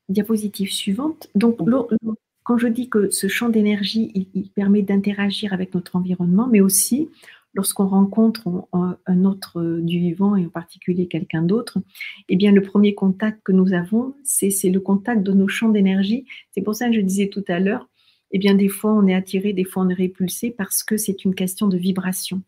diapositive 0.08 0.72
suivante. 0.72 1.28
Donc, 1.34 1.58
quand 2.50 2.58
je 2.58 2.66
dis 2.66 2.88
que 2.88 3.10
ce 3.10 3.28
champ 3.28 3.48
d'énergie, 3.48 4.10
il, 4.34 4.50
permet 4.50 4.82
d'interagir 4.82 5.52
avec 5.52 5.72
notre 5.72 5.94
environnement, 5.94 6.48
mais 6.50 6.60
aussi 6.60 7.08
lorsqu'on 7.54 7.86
rencontre 7.86 8.66
un, 8.72 9.24
autre 9.24 9.78
du 9.80 10.00
vivant 10.00 10.34
et 10.34 10.44
en 10.44 10.48
particulier 10.48 11.06
quelqu'un 11.06 11.42
d'autre, 11.42 11.78
eh 12.28 12.34
bien, 12.34 12.50
le 12.50 12.60
premier 12.60 12.92
contact 12.92 13.40
que 13.44 13.52
nous 13.52 13.72
avons, 13.72 14.16
c'est 14.24 14.50
le 14.68 14.80
contact 14.80 15.22
de 15.22 15.30
nos 15.30 15.46
champs 15.46 15.68
d'énergie. 15.68 16.24
C'est 16.50 16.60
pour 16.60 16.74
ça 16.74 16.88
que 16.88 16.96
je 16.96 17.00
disais 17.00 17.28
tout 17.28 17.44
à 17.46 17.60
l'heure, 17.60 17.88
eh 18.32 18.38
bien, 18.40 18.56
des 18.56 18.68
fois, 18.68 18.94
on 18.94 19.06
est 19.06 19.14
attiré, 19.14 19.52
des 19.52 19.62
fois, 19.62 19.84
on 19.84 19.88
est 19.88 19.94
répulsé 19.94 20.50
parce 20.50 20.82
que 20.82 20.96
c'est 20.96 21.24
une 21.24 21.36
question 21.36 21.68
de 21.68 21.76
vibration. 21.76 22.42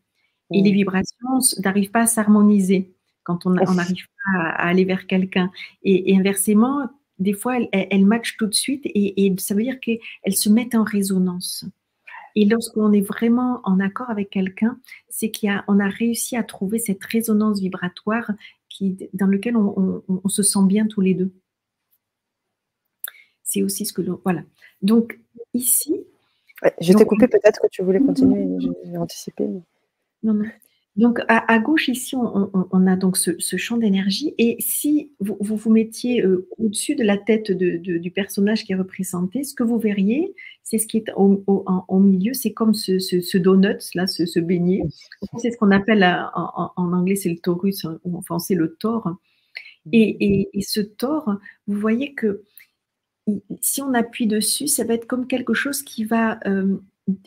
Et 0.53 0.63
les 0.63 0.73
mmh. 0.73 0.75
vibrations 0.75 1.39
n'arrivent 1.63 1.93
pas 1.93 2.03
à 2.03 2.07
s'harmoniser 2.07 2.91
quand 3.23 3.47
on 3.47 3.51
n'arrive 3.51 4.07
pas 4.25 4.41
à, 4.41 4.67
aller 4.67 4.85
vers 4.85 5.07
quelqu'un. 5.07 5.53
Et, 5.85 6.17
inversement, 6.17 6.89
des 7.23 7.33
fois, 7.33 7.59
elles, 7.73 8.07
matchent 8.07 8.37
tout 8.37 8.47
de 8.47 8.55
suite 8.55 8.83
et, 8.85 9.35
ça 9.39 9.55
veut 9.55 9.63
dire 9.63 9.81
qu'elles 9.81 10.37
se 10.37 10.49
mettent 10.49 10.75
en 10.75 10.85
résonance. 10.85 11.65
Et 12.35 12.47
lorsqu'on 12.47 12.93
est 12.93 13.03
vraiment 13.03 13.61
en 13.65 13.79
accord 13.81 14.09
avec 14.11 14.31
quelqu'un, 14.31 14.79
c'est 15.09 15.31
qu'on 15.31 15.79
a, 15.79 15.85
a 15.85 15.89
réussi 15.89 16.37
à 16.37 16.43
trouver 16.43 16.79
cette 16.79 17.05
résonance 17.05 17.61
vibratoire 17.61 18.31
qui, 18.69 18.97
dans 19.13 19.27
laquelle 19.27 19.57
on, 19.57 20.03
on 20.09 20.29
se 20.29 20.43
sent 20.43 20.65
bien 20.67 20.87
tous 20.87 21.03
les 21.03 21.15
deux. 21.15 21.33
C'est 23.53 23.63
aussi 23.63 23.85
ce 23.85 23.93
que 23.93 24.01
l'on. 24.01 24.19
Voilà. 24.25 24.43
Donc, 24.81 25.21
ici. 25.53 26.07
je 26.81 26.93
t'ai 26.95 27.05
coupé, 27.05 27.29
peut-être 27.29 27.61
que 27.61 27.67
tu 27.71 27.83
voulais 27.83 28.01
continuer, 28.01 28.47
j'ai 28.85 28.97
anticipé. 28.97 29.45
Non, 30.23 30.33
non. 30.35 30.45
Donc, 30.97 31.21
à, 31.29 31.59
gauche, 31.59 31.89
ici, 31.89 32.15
on, 32.17 32.87
a 32.87 32.97
donc 32.97 33.17
ce, 33.17 33.57
champ 33.57 33.79
d'énergie. 33.79 34.35
Et 34.37 34.57
si 34.61 35.11
vous 35.21 35.39
vous, 35.41 35.71
mettiez 35.71 36.23
euh, 36.23 36.47
au-dessus 36.59 36.95
de 36.95 37.03
la 37.03 37.17
tête 37.17 37.51
du 37.51 38.11
personnage 38.11 38.65
qui 38.65 38.73
est 38.73 38.77
représenté, 38.77 39.43
ce 39.43 39.55
que 39.55 39.63
vous 39.63 39.79
verriez, 39.79 40.35
c'est 40.63 40.77
ce 40.77 40.87
qui 40.87 40.99
est 40.99 41.11
au, 41.17 41.99
milieu, 41.99 42.35
c'est 42.35 42.53
comme 42.53 42.75
ce, 42.75 43.39
donut, 43.39 43.79
là, 43.95 44.07
ce, 44.07 44.39
beignet. 44.41 44.83
C'est 45.39 45.51
ce 45.51 45.57
qu'on 45.57 45.71
appelle 45.71 46.05
en, 46.35 46.73
anglais, 46.77 47.17
c'est 47.17 47.31
le 47.31 47.39
taurus, 47.39 47.87
ou 48.05 48.19
en 48.19 48.21
français, 48.21 48.55
le 48.55 48.75
tore. 48.75 49.17
Et, 49.93 50.49
ce 50.61 50.81
tore, 50.81 51.37
vous 51.67 51.81
voyez 51.81 52.13
que 52.13 52.43
si 53.63 53.81
on 53.81 53.95
appuie 53.95 54.27
dessus, 54.27 54.67
ça 54.67 54.85
va 54.85 54.95
être 54.95 55.07
comme 55.07 55.27
quelque 55.27 55.55
chose 55.55 55.83
qui 55.83 56.05
va 56.05 56.39
euh, 56.47 56.77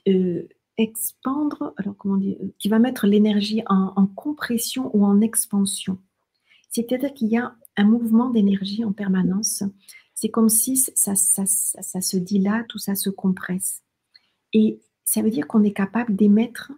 euh, 0.08 0.48
expandre, 0.78 1.74
alors 1.78 1.96
comment 1.98 2.18
dire, 2.18 2.38
qui 2.60 2.70
va 2.70 2.80
mettre 2.80 3.08
l'énergie 3.08 3.62
en, 3.68 4.08
compression 4.08 4.96
ou 4.96 5.06
en 5.06 5.22
expansion. 5.22 6.00
C'est-à-dire 6.70 7.14
qu'il 7.14 7.30
y 7.30 7.38
a 7.38 7.56
un 7.78 7.86
mouvement 7.86 8.30
d'énergie 8.30 8.84
en 8.84 8.92
permanence. 8.92 9.64
C'est 10.14 10.30
comme 10.30 10.50
si 10.50 10.78
ça, 10.78 11.16
ça, 11.16 11.46
ça, 11.46 12.02
se 12.02 12.18
dilate 12.18 12.74
ou 12.74 12.78
ça 12.78 12.96
se 12.96 13.10
compresse. 13.10 13.84
Et 14.54 14.80
ça 15.04 15.22
veut 15.22 15.30
dire 15.30 15.48
qu'on 15.48 15.64
est 15.64 15.74
capable 15.74 16.16
d'émettre 16.16 16.72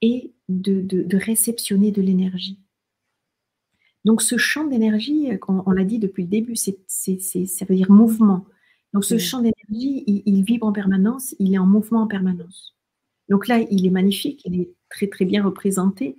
et 0.00 0.32
de, 0.48 0.80
de, 0.80 1.16
réceptionner 1.16 1.90
de 1.90 2.02
l'énergie. 2.02 2.58
Donc 4.04 4.22
ce 4.22 4.36
champ 4.36 4.64
d'énergie, 4.64 5.28
on, 5.48 5.70
l'a 5.70 5.84
dit 5.84 5.98
depuis 5.98 6.22
le 6.22 6.28
début, 6.28 6.56
c'est, 6.56 6.78
ça 6.88 7.64
veut 7.64 7.74
dire 7.74 7.90
mouvement. 7.90 8.46
Donc 8.94 9.04
ce 9.04 9.18
champ 9.18 9.42
d'énergie, 9.42 10.04
il, 10.06 10.42
vibre 10.44 10.66
en 10.66 10.72
permanence, 10.72 11.34
il 11.38 11.54
est 11.54 11.58
en 11.58 11.66
mouvement 11.66 12.02
en 12.02 12.06
permanence. 12.06 12.77
Donc 13.28 13.48
là, 13.48 13.60
il 13.70 13.86
est 13.86 13.90
magnifique, 13.90 14.42
il 14.44 14.60
est 14.60 14.70
très 14.88 15.06
très 15.06 15.24
bien 15.24 15.44
représenté. 15.44 16.16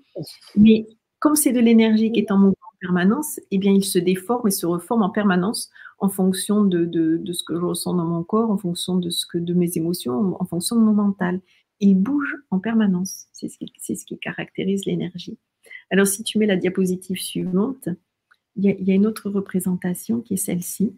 Mais 0.56 0.88
comme 1.20 1.36
c'est 1.36 1.52
de 1.52 1.60
l'énergie 1.60 2.12
qui 2.12 2.20
est 2.20 2.32
en 2.32 2.38
mouvement 2.38 2.56
en 2.62 2.78
permanence, 2.80 3.40
eh 3.52 3.58
bien, 3.58 3.74
il 3.74 3.84
se 3.84 4.00
déforme 4.00 4.48
et 4.48 4.52
se 4.52 4.66
reforme 4.66 5.02
en 5.02 5.10
permanence 5.10 5.70
en 6.00 6.10
fonction 6.10 6.64
de, 6.64 6.86
ce 7.34 7.44
que 7.44 7.56
je 7.56 7.66
ressens 7.66 7.94
dans 7.94 8.06
mon 8.06 8.24
corps, 8.24 8.52
en 8.52 8.58
fonction 8.58 8.98
de, 8.98 9.10
ce 9.10 9.26
que, 9.26 9.38
de 9.38 9.54
mes 9.54 9.78
émotions, 9.78 10.38
en 10.40 10.46
fonction 10.46 10.76
de 10.78 10.82
mon 10.82 10.94
mental. 10.94 11.42
Il 11.82 11.96
bouge 11.96 12.36
en 12.52 12.60
permanence. 12.60 13.26
C'est 13.34 13.50
ce, 13.50 13.58
ce, 13.96 14.06
qui 14.06 14.18
caractérise 14.18 14.86
l'énergie. 14.86 15.38
Alors, 15.90 16.08
si 16.08 16.24
tu 16.24 16.38
mets 16.38 16.46
la 16.46 16.56
diapositive 16.56 17.20
suivante, 17.20 17.90
il 18.56 18.66
y 18.66 18.92
a, 18.92 18.96
une 18.96 19.06
autre 19.06 19.30
représentation 19.30 20.22
qui 20.22 20.36
est 20.36 20.38
celle-ci. 20.38 20.96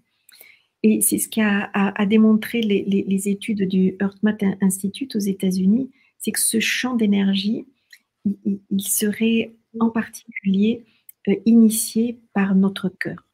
Et 0.84 1.02
c'est 1.02 1.20
ce 1.20 1.30
qu'a 1.30 1.70
a, 1.74 2.06
démontré 2.08 2.62
les, 2.62 2.84
les, 2.84 3.30
études 3.30 3.68
du 3.68 3.96
HeartMath 4.00 4.44
Institute 4.62 5.16
aux 5.16 5.20
États-Unis 5.20 5.92
c'est 6.22 6.32
que 6.32 6.40
ce 6.40 6.60
champ 6.60 6.96
d'énergie, 6.96 7.66
il, 8.26 8.82
serait 8.82 9.56
en 9.80 9.90
particulier 9.90 10.86
euh, 11.28 11.36
initié 11.46 12.20
par 12.34 12.56
notre 12.56 12.90
cœur. 12.90 13.28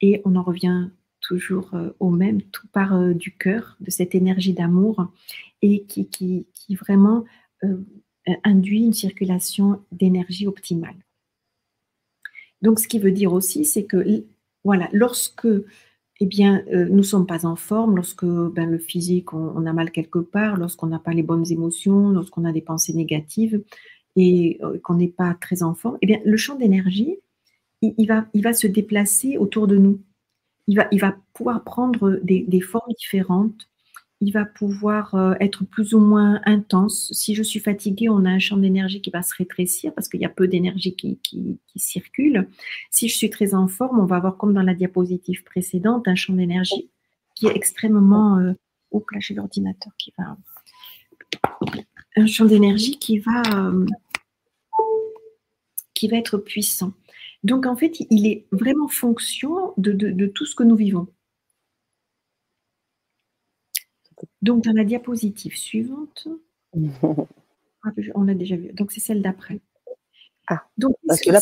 Et 0.00 0.20
on 0.24 0.36
en 0.36 0.42
revient 0.42 0.90
toujours 1.20 1.72
euh, 1.74 1.90
au 2.00 2.10
même, 2.10 2.42
tout 2.42 2.66
part 2.68 2.94
euh, 2.94 3.14
du 3.14 3.36
cœur, 3.36 3.76
de 3.80 3.90
cette 3.90 4.14
énergie 4.14 4.52
d'amour, 4.52 5.06
et 5.62 5.84
qui, 5.84 6.08
qui, 6.08 6.46
vraiment 6.74 7.24
induit 8.42 8.84
une 8.84 8.92
circulation 8.92 9.80
d'énergie 9.92 10.48
optimale. 10.48 10.96
Donc, 12.60 12.80
ce 12.80 12.88
qui 12.88 12.98
veut 12.98 13.12
dire 13.12 13.32
aussi, 13.32 13.64
c'est 13.64 13.84
que, 13.84 14.24
voilà, 14.64 14.88
lorsque 14.92 15.46
eh 16.20 16.26
bien, 16.26 16.64
euh, 16.72 16.86
nous 16.86 16.96
ne 16.96 17.02
sommes 17.02 17.26
pas 17.26 17.44
en 17.44 17.56
forme 17.56 17.96
lorsque 17.96 18.24
ben, 18.24 18.70
le 18.70 18.78
physique, 18.78 19.34
on, 19.34 19.66
a 19.66 19.72
mal 19.72 19.90
quelque 19.90 20.18
part, 20.18 20.56
lorsqu'on 20.56 20.86
n'a 20.86 20.98
pas 20.98 21.12
les 21.12 21.22
bonnes 21.22 21.50
émotions, 21.50 22.10
lorsqu'on 22.10 22.44
a 22.44 22.52
des 22.52 22.62
pensées 22.62 22.94
négatives 22.94 23.62
et 24.16 24.58
euh, 24.62 24.78
qu'on 24.82 24.94
n'est 24.94 25.08
pas 25.08 25.34
très 25.34 25.62
en 25.62 25.74
forme. 25.74 25.98
Eh 26.00 26.06
bien, 26.06 26.20
le 26.24 26.36
champ 26.38 26.56
d'énergie, 26.56 27.18
il, 27.82 28.06
va, 28.06 28.52
se 28.54 28.66
déplacer 28.66 29.36
autour 29.36 29.66
de 29.66 29.76
nous. 29.76 30.00
Il 30.66 30.76
va 30.76 31.16
pouvoir 31.34 31.62
prendre 31.62 32.18
des 32.22 32.60
formes 32.60 32.92
différentes 32.98 33.68
il 34.20 34.32
va 34.32 34.46
pouvoir 34.46 35.14
euh, 35.14 35.34
être 35.40 35.64
plus 35.64 35.92
ou 35.94 36.00
moins 36.00 36.40
intense. 36.46 37.12
Si 37.12 37.34
je 37.34 37.42
suis 37.42 37.60
fatiguée, 37.60 38.08
on 38.08 38.24
a 38.24 38.30
un 38.30 38.38
champ 38.38 38.56
d'énergie 38.56 39.02
qui 39.02 39.10
va 39.10 39.22
se 39.22 39.34
rétrécir 39.34 39.92
parce 39.94 40.08
qu'il 40.08 40.20
y 40.20 40.24
a 40.24 40.30
peu 40.30 40.48
d'énergie 40.48 40.96
qui, 40.96 41.20
circule. 41.76 42.48
Si 42.90 43.08
je 43.08 43.16
suis 43.16 43.28
très 43.28 43.54
en 43.54 43.68
forme, 43.68 44.00
on 44.00 44.06
va 44.06 44.16
avoir 44.16 44.38
comme 44.38 44.54
dans 44.54 44.62
la 44.62 44.74
diapositive 44.74 45.44
précédente 45.44 46.08
un 46.08 46.14
champ 46.14 46.32
d'énergie 46.32 46.90
qui 47.34 47.46
est 47.46 47.54
extrêmement... 47.54 48.38
Euh, 48.38 48.52
oups, 48.92 49.12
là 49.12 49.18
j'ai 49.20 49.34
l'ordinateur 49.34 49.92
qui 49.98 50.14
va... 50.16 50.36
Un 52.16 52.26
champ 52.26 52.46
d'énergie 52.46 52.98
qui 52.98 53.18
va... 53.18 53.42
Euh, 53.54 53.84
qui 55.92 56.08
va 56.08 56.16
être 56.16 56.38
puissant. 56.38 56.92
Donc 57.42 57.66
en 57.66 57.76
fait, 57.76 58.00
il 58.10 58.26
est 58.26 58.46
vraiment 58.52 58.88
fonction 58.88 59.74
de 59.76 60.26
tout 60.26 60.46
ce 60.46 60.54
que 60.54 60.62
nous 60.62 60.76
vivons. 60.76 61.08
Donc, 64.46 64.64
dans 64.64 64.72
la 64.72 64.84
diapositive 64.84 65.56
suivante, 65.56 66.28
ah, 67.02 67.90
on 68.14 68.28
a 68.28 68.34
déjà 68.34 68.56
vu. 68.56 68.72
Donc, 68.72 68.92
c'est 68.92 69.00
celle 69.00 69.22
d'après. 69.22 69.60
Ah, 70.48 70.64
donc, 70.78 70.94
parce 71.06 71.20
que 71.20 71.30
là, 71.30 71.40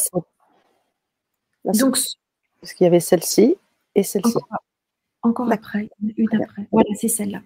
donc, 1.65 1.99
parce 2.61 2.73
qu'il 2.73 2.85
y 2.85 2.87
avait 2.87 3.01
celle-ci 3.01 3.57
et 3.95 4.03
celle-ci. 4.03 4.39
Encore, 5.23 5.53
après, 5.53 5.91
une 6.17 6.43
après. 6.43 6.67
Voilà, 6.73 6.89
c'est 6.99 7.09
celle-là. 7.09 7.43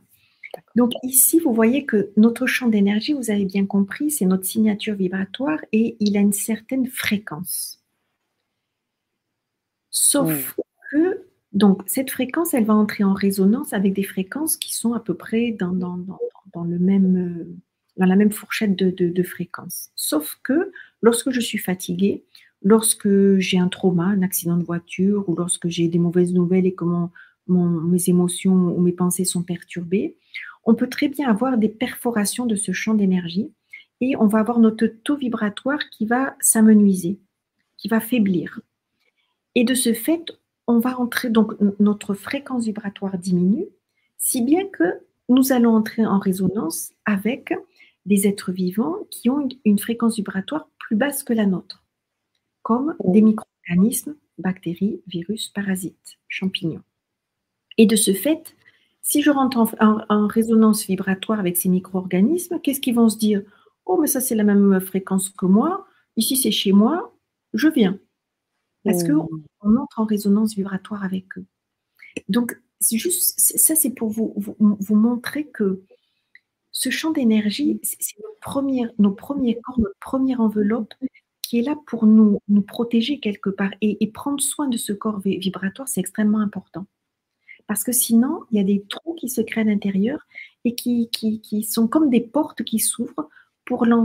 Donc 0.77 0.93
ici, 1.03 1.41
vous 1.41 1.53
voyez 1.53 1.85
que 1.85 2.11
notre 2.17 2.47
champ 2.47 2.69
d'énergie, 2.69 3.13
vous 3.13 3.31
avez 3.31 3.45
bien 3.45 3.67
compris, 3.67 4.11
c'est 4.11 4.25
notre 4.25 4.47
signature 4.47 4.95
vibratoire 4.95 5.59
et 5.73 5.97
il 6.01 6.17
a 6.17 6.21
une 6.21 6.33
certaine 6.33 6.87
fréquence. 6.87 7.85
Sauf 9.91 10.55
que, 10.55 10.63
donc 11.59 11.83
cette 11.87 12.13
fréquence, 12.13 12.55
elle 12.55 12.65
va 12.65 12.75
entrer 12.75 13.03
en 13.03 13.15
résonance 13.15 13.73
avec 13.73 13.93
des 13.93 14.05
fréquences 14.05 14.57
qui 14.57 14.73
sont 14.73 14.93
à 14.93 15.01
peu 15.01 15.15
près 15.15 15.51
dans, 15.51 15.73
dans, 15.73 16.65
le 16.65 16.79
même, 16.79 17.59
dans 17.97 18.07
la 18.07 18.15
même 18.15 18.31
fourchette 18.31 18.77
de, 18.77 18.91
de, 18.91 19.23
fréquence. 19.25 19.91
Sauf 19.97 20.39
que 20.45 20.71
lorsque 21.03 21.31
je 21.31 21.41
suis 21.41 21.59
fatiguée, 21.59 22.25
lorsque 22.63 23.09
j'ai 23.39 23.59
un 23.59 23.67
trauma, 23.67 24.05
un 24.05 24.23
accident 24.23 24.57
de 24.57 24.63
voiture, 24.63 25.29
ou 25.29 25.35
lorsque 25.35 25.67
j'ai 25.67 25.89
des 25.89 25.99
mauvaises 25.99 26.33
nouvelles 26.33 26.67
et 26.67 26.75
que 26.77 26.85
mes 27.49 28.09
émotions 28.09 28.55
ou 28.55 28.81
mes 28.81 28.93
pensées 28.93 29.25
sont 29.25 29.43
perturbées, 29.43 30.17
on 30.65 30.77
peut 30.77 30.89
très 30.89 31.09
bien 31.09 31.29
avoir 31.29 31.59
des 31.59 31.69
perforations 31.69 32.47
de 32.47 32.55
ce 32.55 32.71
champ 32.71 32.95
d'énergie 32.95 33.51
et 34.01 34.15
on 34.15 34.29
va 34.29 34.39
avoir 34.39 34.61
notre 34.61 34.87
taux 34.87 35.17
vibratoire 35.17 35.81
qui 35.91 36.07
va 36.07 36.37
s'amenuiser, 36.39 37.19
qui 37.79 37.89
va 37.89 37.99
faiblir. 37.99 38.61
Et 39.57 39.65
de 39.65 39.75
ce 39.75 39.93
fait, 39.93 40.38
on 40.69 40.79
va 40.79 41.01
entrer, 41.01 41.31
donc 41.31 41.55
notre 41.81 42.15
fréquence 42.15 42.67
vibratoire 42.67 43.19
diminue, 43.19 43.67
si 44.19 44.43
bien 44.43 44.67
que 44.69 45.01
nous 45.29 45.51
allons 45.53 45.75
entrer 45.75 46.07
en 46.07 46.19
résonance 46.19 46.93
avec 47.07 47.55
des 48.07 48.27
êtres 48.27 48.53
vivants 48.53 48.97
qui 49.11 49.31
ont 49.31 49.49
une 49.65 49.79
fréquence 49.79 50.17
vibratoire 50.17 50.69
plus 50.79 50.95
basse 50.95 51.23
que 51.23 51.33
la 51.33 51.47
nôtre, 51.47 51.85
comme 52.63 52.95
des 53.05 53.23
micro-organismes, 53.23 54.15
bactéries, 54.37 55.01
virus, 55.07 55.49
parasites, 55.49 56.19
champignons. 56.29 56.83
Et 57.79 57.87
de 57.87 57.97
ce 57.97 58.13
fait, 58.13 58.55
si 59.01 59.23
je 59.23 59.31
rentre 59.31 59.75
en, 59.81 60.27
résonance 60.27 60.87
vibratoire 60.87 61.41
avec 61.41 61.57
ces 61.57 61.71
micro-organismes, 61.71 62.61
qu'est-ce 62.61 62.81
qu'ils 62.81 62.95
vont 62.95 63.09
se 63.09 63.17
dire? 63.19 63.43
Oh, 63.87 63.99
mais 63.99 64.07
ça, 64.07 64.21
c'est 64.21 64.35
la 64.35 64.45
même 64.45 64.81
fréquence 64.81 65.31
que 65.31 65.47
moi. 65.47 65.87
Ici, 66.17 66.37
c'est 66.37 66.51
chez 66.51 66.73
moi. 66.73 67.15
Je 67.55 67.69
viens. 67.69 67.99
Parce 68.91 69.05
qu'on 69.05 69.25
mmh. 69.25 69.45
on 69.63 69.77
entre 69.77 70.01
en 70.01 70.05
résonance 70.05 70.55
vibratoire 70.55 71.05
avec 71.05 71.37
eux. 71.39 71.47
Donc, 72.29 72.61
c'est 72.81 72.97
juste, 72.97 73.39
ça, 73.39 73.75
c'est 73.75 73.91
pour 73.91 74.09
vous, 74.09 74.35
vous, 74.37 74.95
montrer 74.95 75.47
que 75.47 75.83
ce 76.71 76.91
champ 76.91 77.11
d'énergie, 77.11 77.81
c'est 77.83 78.19
nos 78.19 78.37
premiers, 78.41 78.87
nos 78.99 79.11
premiers 79.11 79.59
corps, 79.61 79.79
notre 79.81 79.99
première 80.01 80.41
enveloppe 80.41 80.95
qui 81.43 81.59
est 81.59 81.63
là 81.63 81.77
pour 81.87 82.07
nous, 82.07 82.41
nous 82.49 82.63
protéger 82.63 83.21
quelque 83.21 83.51
part. 83.51 83.73
et 83.81 84.11
prendre 84.13 84.41
soin 84.41 84.69
de 84.69 84.77
ce 84.77 84.93
corps 84.93 85.21
vibratoire, 85.21 85.89
c'est 85.89 86.01
extrêmement 86.01 86.41
important 86.41 86.87
parce 87.69 87.85
que 87.85 87.93
sinon, 87.93 88.45
il 88.51 88.57
y 88.57 88.61
a 88.61 88.65
des 88.65 88.83
trous 88.89 89.15
qui 89.15 89.29
se 89.29 89.43
créent 89.43 89.61
à 89.61 89.65
l'intérieur 89.65 90.27
et 90.65 90.75
qui, 90.75 91.11
qui, 91.11 91.63
sont 91.63 91.87
comme 91.87 92.11
des 92.11 92.23
portes 92.23 92.65
qui 92.65 92.81
s'ouvrent 92.81 93.29
pour 93.67 93.85
euh, 93.85 94.05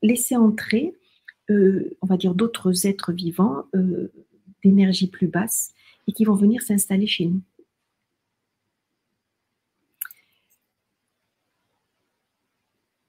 laisser 0.00 0.36
entrer, 0.36 0.94
euh, 1.50 1.96
on 2.02 2.06
va 2.06 2.16
dire, 2.16 2.34
d'autres 2.34 2.86
êtres 2.86 3.12
vivants 3.12 3.66
euh, 3.74 4.10
d'énergie 4.62 5.08
plus 5.08 5.26
basse 5.26 5.72
et 6.06 6.12
qui 6.12 6.24
vont 6.24 6.34
venir 6.34 6.62
s'installer 6.62 7.06
chez 7.06 7.26
nous. 7.26 7.42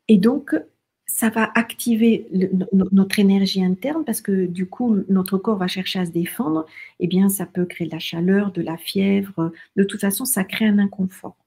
Et 0.08 0.18
donc, 0.18 0.56
ça 1.08 1.30
va 1.30 1.50
activer 1.56 2.28
notre 2.74 3.20
énergie 3.20 3.64
interne 3.64 4.04
parce 4.04 4.22
que 4.22 4.46
du 4.48 4.68
coup, 4.68 4.98
notre 5.08 5.38
corps 5.38 5.58
va 5.58 5.68
chercher 5.68 6.00
à 6.00 6.06
se 6.06 6.12
défendre. 6.12 6.66
Eh 7.00 7.08
bien, 7.08 7.30
ça 7.30 7.46
peut 7.46 7.66
créer 7.66 7.88
de 7.88 7.94
la 7.94 8.00
chaleur, 8.00 8.52
de 8.52 8.62
la 8.62 8.78
fièvre. 8.78 9.52
De 9.76 9.84
toute 9.84 10.02
façon, 10.02 10.26
ça 10.26 10.44
crée 10.44 10.66
un 10.66 10.78
inconfort. 10.78 11.38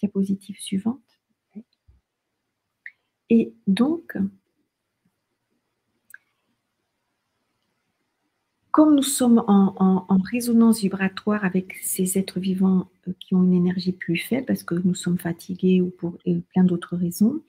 Diapositive 0.00 0.58
suivante. 0.58 1.00
Et 3.28 3.52
donc, 3.66 4.16
comme 8.76 8.94
nous 8.94 9.02
sommes 9.02 9.42
en, 9.46 10.18
résonance 10.30 10.80
vibratoire 10.80 11.46
avec 11.46 11.76
ces 11.80 12.18
êtres 12.18 12.40
vivants 12.40 12.90
euh, 13.08 13.12
qui 13.18 13.34
ont 13.34 13.42
une 13.42 13.54
énergie 13.54 13.92
plus 13.92 14.18
faible, 14.18 14.44
parce 14.44 14.64
que 14.64 14.74
nous 14.74 14.94
sommes 14.94 15.16
fatigués 15.16 15.80
ou 15.80 15.88
pour 15.88 16.18
plein 16.52 16.62
d'autres 16.62 16.94
raisons, 16.94 17.40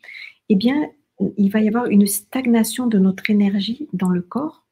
eh 0.48 0.56
bien, 0.56 0.90
il 1.36 1.52
va 1.52 1.60
y 1.60 1.68
avoir 1.68 1.88
une 1.88 2.08
stagnation 2.08 2.88
de 2.88 2.98
notre 2.98 3.30
énergie 3.30 3.90
dans 3.92 4.08
le 4.08 4.22
corps. 4.22 4.66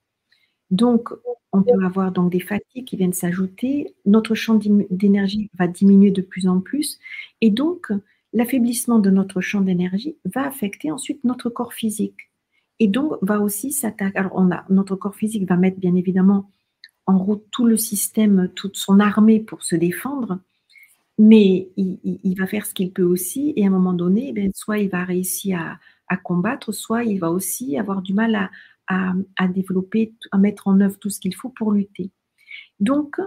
Donc, 0.71 1.09
on 1.51 1.61
peut 1.61 1.83
avoir 1.83 2.13
donc 2.13 2.31
des 2.31 2.39
fatigues 2.39 2.85
qui 2.85 2.95
viennent 2.95 3.11
s'ajouter. 3.11 3.93
Notre 4.05 4.33
champ 4.33 4.57
d'énergie 4.89 5.49
va 5.59 5.67
diminuer 5.67 6.11
de 6.11 6.21
plus 6.21 6.47
en 6.47 6.61
plus. 6.61 6.99
Et 7.41 7.49
donc, 7.49 7.91
l'affaiblissement 8.31 8.99
de 8.99 9.09
notre 9.09 9.41
champ 9.41 9.59
d'énergie 9.59 10.15
va 10.23 10.47
affecter 10.47 10.89
ensuite 10.89 11.21
notre 11.25 11.49
corps 11.49 11.73
physique. 11.73 12.29
Et 12.79 12.87
donc, 12.87 13.13
va 13.21 13.39
aussi 13.39 13.71
s'attaquer. 13.71 14.17
Alors, 14.17 14.45
notre 14.69 14.95
corps 14.95 15.15
physique 15.15 15.47
va 15.47 15.55
mettre 15.55 15.79
bien 15.79 15.95
évidemment 15.95 16.51
en 17.05 17.17
route 17.17 17.45
tout 17.51 17.65
le 17.65 17.77
système, 17.77 18.49
toute 18.55 18.77
son 18.77 18.99
armée 18.99 19.39
pour 19.39 19.63
se 19.63 19.75
défendre. 19.75 20.39
Mais 21.17 21.69
il, 21.77 22.35
va 22.37 22.45
faire 22.45 22.65
ce 22.65 22.73
qu'il 22.73 22.91
peut 22.91 23.03
aussi. 23.03 23.53
Et 23.55 23.63
à 23.63 23.67
un 23.67 23.71
moment 23.71 23.93
donné, 23.93 24.33
eh 24.35 24.49
soit 24.53 24.79
il 24.79 24.89
va 24.89 25.05
réussir 25.05 25.77
à, 26.07 26.17
combattre, 26.17 26.73
soit 26.73 27.03
il 27.03 27.19
va 27.19 27.31
aussi 27.31 27.77
avoir 27.77 28.01
du 28.01 28.13
mal 28.13 28.49
à, 28.87 29.47
développer, 29.47 30.13
à 30.31 30.37
mettre 30.37 30.67
en 30.67 30.81
œuvre 30.81 30.99
tout 30.99 31.09
ce 31.09 31.19
qu'il 31.19 31.33
faut 31.33 31.49
pour 31.49 31.71
lutter. 31.71 32.11
Donc, 32.81 33.17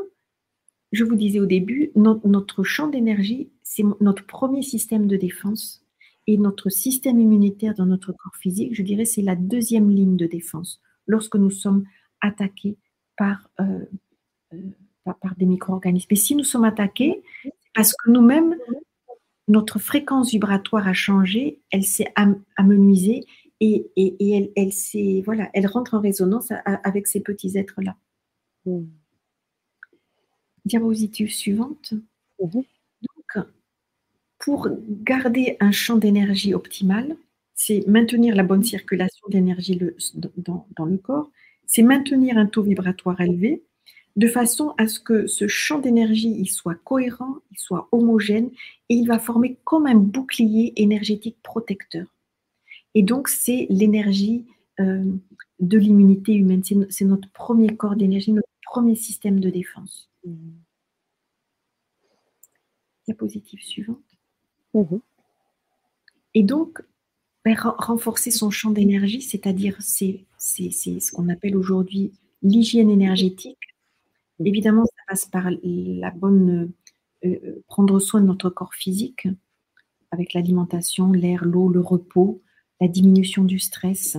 je 0.93 1.05
vous 1.05 1.17
disais 1.17 1.41
au 1.41 1.47
début, 1.47 1.91
notre 1.95 2.63
champ 2.63 2.89
d'énergie, 2.89 3.51
c'est 3.63 3.85
notre 4.01 4.27
premier 4.27 4.63
système 4.63 5.07
de 5.07 5.17
défense. 5.17 5.88
Et 6.29 6.37
notre 6.37 6.69
système 6.69 7.19
immunitaire 7.19 7.75
dans 7.75 7.87
notre 7.87 8.13
corps 8.13 8.37
physique, 8.37 8.75
je 8.75 8.83
dirais, 8.83 9.07
c'est 9.07 9.23
la 9.23 9.35
deuxième 9.35 9.91
ligne 9.91 10.15
de 10.15 10.27
défense 10.27 10.79
lorsque 11.07 11.37
nous 11.37 11.51
sommes 11.51 11.87
attaqués 12.21 12.77
par, 13.17 13.49
euh, 13.61 13.87
euh, 14.53 14.61
par, 15.05 15.19
par, 15.21 15.37
des 15.37 15.47
micro-organismes. 15.47 16.09
Et 16.11 16.17
si 16.17 16.37
nous 16.37 16.45
sommes 16.45 16.65
attaqués, 16.65 17.23
c'est 17.43 17.53
parce 17.75 17.95
que 17.95 18.11
nous-mêmes, 18.11 18.55
notre 19.49 19.79
fréquence 19.79 20.31
vibratoire 20.31 20.87
a 20.87 20.93
changé, 20.93 21.63
elle 21.71 21.85
s'est 21.85 22.13
amenuisée 22.57 23.25
et, 23.61 23.91
et, 23.97 24.31
elle, 24.37 24.51
elle, 24.55 25.23
voilà, 25.25 25.49
elle 25.55 25.67
rentre 25.67 25.95
en 25.95 26.01
résonance 26.03 26.53
avec 26.85 27.07
ces 27.07 27.21
petits 27.21 27.57
êtres-là. 27.57 27.97
Mmh. 28.67 28.83
Diapositive 30.67 31.33
suivante. 31.33 31.95
Mmh. 32.39 32.61
Pour 34.49 34.71
garder 34.89 35.59
un 35.61 35.73
champ 35.73 35.99
d'énergie 35.99 36.55
optimal, 36.55 37.19
c'est 37.53 37.87
maintenir 37.87 38.35
la 38.35 38.43
bonne 38.43 38.63
circulation 38.65 39.29
d'énergie 39.29 39.79
dans, 40.39 40.87
le 40.87 40.97
corps, 40.97 41.31
c'est 41.67 41.83
maintenir 41.83 42.39
un 42.39 42.47
taux 42.47 42.63
vibratoire 42.63 43.21
élevé, 43.21 43.63
de 44.17 44.27
façon 44.27 44.73
à 44.79 44.89
ce 44.89 45.01
que 45.01 45.27
ce 45.27 45.49
champ 45.49 45.81
d'énergie 45.81 46.47
soit 46.47 46.77
cohérent, 46.77 47.35
il 47.51 47.59
soit 47.59 47.91
homogène 47.93 48.49
et 48.89 48.95
il 48.95 49.07
va 49.07 49.19
former 49.19 49.59
comme 49.65 49.87
un 49.87 49.97
bouclier 49.97 50.73
énergétique 50.77 51.37
protecteur. 51.43 52.07
Et 52.95 53.03
donc 53.03 53.29
c'est 53.29 53.67
l'énergie 53.69 54.47
euh, 54.81 55.05
de 55.61 55.77
l'immunité 55.77 56.33
humaine, 56.33 56.63
c'est 56.65 57.05
notre 57.05 57.31
premier 57.33 57.77
corps 57.77 57.97
d'énergie, 57.97 58.33
notre 58.33 58.49
premier 58.63 58.95
système 58.95 59.41
de 59.41 59.51
défense. 59.51 60.09
Mmh. 60.25 60.53
Diapositive 63.05 63.61
suivante. 63.61 64.08
Mmh. 64.75 64.97
Et 66.35 66.43
donc, 66.43 66.83
ben, 67.45 67.57
renforcer 67.57 68.31
son 68.31 68.51
champ 68.51 68.71
d'énergie, 68.71 69.23
c'est-à-dire 69.23 69.77
c'est 69.81 70.27
ce 70.39 71.13
qu'on 71.13 71.29
appelle 71.29 71.57
aujourd'hui 71.57 72.13
l'hygiène 72.43 72.91
énergétique, 72.91 73.59
Évidemment, 74.45 74.85
ça 74.85 75.03
passe 75.09 75.27
par 75.27 75.51
la 75.63 76.11
bonne 76.11 76.73
euh, 77.25 77.29
euh, 77.29 77.65
prendre 77.67 77.99
soin 77.99 78.21
de 78.21 78.27
notre 78.27 78.51
corps 78.51 78.75
physique 78.75 79.27
avec 80.11 80.33
l'alimentation, 80.33 81.13
l'air, 81.13 81.45
l'eau, 81.45 81.69
le 81.69 81.81
repos, 81.81 82.41
la 82.81 82.89
diminution 82.89 83.45
du 83.45 83.59
stress 83.59 84.17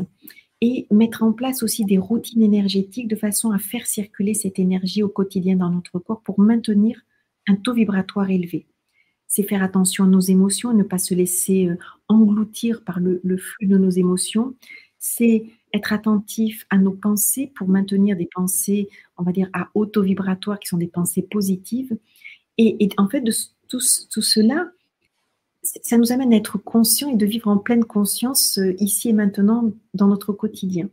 et 0.62 0.88
mettre 0.92 1.24
en 1.24 1.32
place 1.32 1.64
aussi 1.64 1.86
des 1.86 1.98
routines 1.98 2.44
énergétiques 2.44 3.08
de 3.08 3.16
façon 3.16 3.52
à 3.52 3.60
faire 3.60 3.88
circuler 3.88 4.34
cette 4.34 4.60
énergie 4.60 5.02
au 5.02 5.08
quotidien 5.08 5.56
dans 5.56 5.70
notre 5.70 6.00
corps 6.00 6.22
pour 6.22 6.40
maintenir 6.40 7.02
un 7.48 7.56
taux 7.56 7.74
vibratoire 7.74 8.30
élevé. 8.30 8.68
C'est 9.30 9.44
faire 9.44 9.64
attention 9.64 10.04
à 10.04 10.08
nos 10.08 10.20
émotions 10.20 10.74
ne 10.74 10.84
pas 10.84 10.98
se 10.98 11.14
laisser 11.14 11.70
euh, 11.70 11.78
engloutir 12.10 12.84
par 12.84 13.00
le 13.00 13.38
flux 13.38 13.68
de 13.68 13.78
nos 13.78 13.90
émotions. 13.90 14.56
C'est 14.98 15.46
être 15.74 15.94
attentif 15.94 16.66
à 16.70 16.78
nos 16.78 16.92
pensées 16.92 17.52
pour 17.56 17.68
maintenir 17.68 18.18
des 18.18 18.28
pensées, 18.34 18.90
on 19.18 19.24
va 19.24 19.32
dire, 19.32 19.50
à 19.54 19.70
auto-vibratoires 19.74 20.60
qui 20.60 20.68
sont 20.68 20.78
des 20.78 20.88
pensées 20.88 21.22
positives. 21.22 21.98
Et, 22.58 22.90
en 22.98 23.08
fait, 23.08 23.22
de 23.22 23.32
tout, 23.70 23.80
cela, 23.80 24.70
ça 25.62 25.98
nous 25.98 26.12
amène 26.12 26.34
à 26.34 26.36
être 26.36 26.58
conscient 26.58 27.10
et 27.10 27.16
de 27.16 27.26
vivre 27.26 27.48
en 27.48 27.58
pleine 27.58 27.86
conscience 27.86 28.58
euh, 28.58 28.76
ici 28.80 29.10
et 29.10 29.14
maintenant 29.14 29.72
dans 29.94 30.08
notre 30.08 30.34
quotidien. 30.34 30.90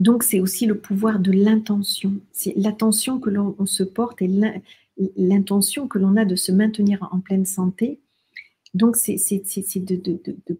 Donc, 0.00 0.22
c'est 0.22 0.40
aussi 0.40 0.64
le 0.64 0.78
pouvoir 0.78 1.18
de 1.18 1.30
l'intention. 1.30 2.14
C'est 2.32 2.54
l'attention 2.56 3.20
que 3.20 3.28
l'on 3.28 3.66
se 3.66 3.82
porte 3.82 4.22
et 4.22 4.28
l'intention 5.16 5.88
que 5.88 5.98
l'on 5.98 6.16
a 6.16 6.24
de 6.24 6.36
se 6.36 6.52
maintenir 6.52 7.08
en 7.10 7.20
pleine 7.20 7.46
santé. 7.46 8.00
Donc, 8.74 8.96
c'est 8.96 9.16
de, 9.76 10.58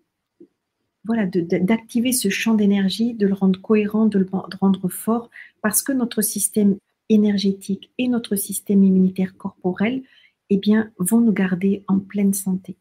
voilà, 1.05 1.26
d'activer 1.26 2.12
ce 2.12 2.28
champ 2.28 2.55
d'énergie, 2.55 3.14
de 3.14 3.26
le 3.26 3.34
rendre 3.34 3.61
cohérent, 3.61 4.07
de 4.07 4.18
le 4.18 4.28
rendre 4.61 4.88
fort, 4.88 5.30
parce 5.61 5.82
que 5.82 5.93
notre 5.93 6.22
système 6.22 6.76
énergétique 7.09 7.90
et 7.99 8.09
notre 8.09 8.36
système 8.36 8.84
immunitaire 8.84 9.36
corporel 9.36 10.03
eh 10.51 10.59
bien, 10.59 10.90
vont 10.99 11.20
nous 11.20 11.32
garder 11.32 11.82
en 11.88 11.99
pleine 11.99 12.34
santé. 12.34 12.76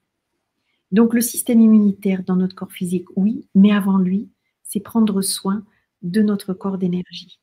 Donc 0.91 1.14
le 1.14 1.22
système 1.22 1.62
immunitaire 1.62 2.24
dans 2.24 2.36
notre 2.36 2.55
corps 2.55 2.72
physique, 2.72 3.05
oui, 3.16 3.47
mais 3.55 3.72
avant 3.72 3.97
lui, 3.97 4.28
c'est 4.64 4.82
prendre 4.82 5.22
soin 5.22 5.64
de 6.01 6.22
notre 6.22 6.53
corps 6.53 6.78
d'énergie. 6.78 7.39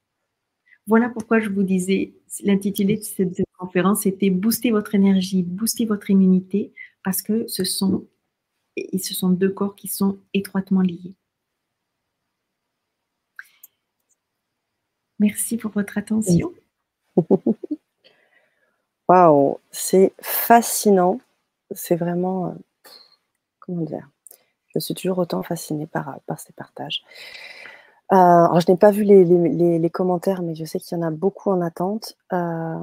Voilà 0.86 1.08
pourquoi 1.08 1.40
je 1.40 1.48
vous 1.48 1.62
disais, 1.62 2.12
l'intitulé 2.44 2.96
de 2.96 3.02
cette 3.02 3.42
conférence 3.58 4.06
était 4.06 4.30
Booster 4.30 4.70
votre 4.70 4.94
énergie, 4.94 5.42
booster 5.42 5.84
votre 5.84 6.10
immunité, 6.10 6.72
parce 7.04 7.22
que 7.22 7.46
ce 7.46 7.64
sont, 7.64 8.06
sont 9.00 9.28
deux 9.30 9.50
corps 9.50 9.76
qui 9.76 9.88
sont 9.88 10.18
étroitement 10.32 10.80
liés. 10.80 11.14
Merci 15.18 15.56
pour 15.56 15.72
votre 15.72 15.98
attention. 15.98 16.52
Waouh, 19.08 19.58
c'est 19.70 20.12
fascinant. 20.20 21.20
C'est 21.72 21.96
vraiment, 21.96 22.46
euh, 22.46 22.52
comment 23.58 23.82
dire? 23.82 24.08
Je 24.74 24.78
suis 24.78 24.94
toujours 24.94 25.18
autant 25.18 25.42
fascinée 25.42 25.86
par, 25.86 26.20
par 26.26 26.38
ces 26.38 26.52
partages. 26.52 27.02
Euh, 28.12 28.16
alors, 28.16 28.60
je 28.60 28.70
n'ai 28.70 28.78
pas 28.78 28.90
vu 28.90 29.02
les, 29.02 29.90
commentaires, 29.90 30.42
mais 30.42 30.54
je 30.54 30.64
sais 30.64 30.78
qu'il 30.78 30.96
y 30.96 31.00
en 31.00 31.06
a 31.06 31.10
beaucoup 31.10 31.50
en 31.50 31.60
attente. 31.60 32.16
Euh, 32.32 32.78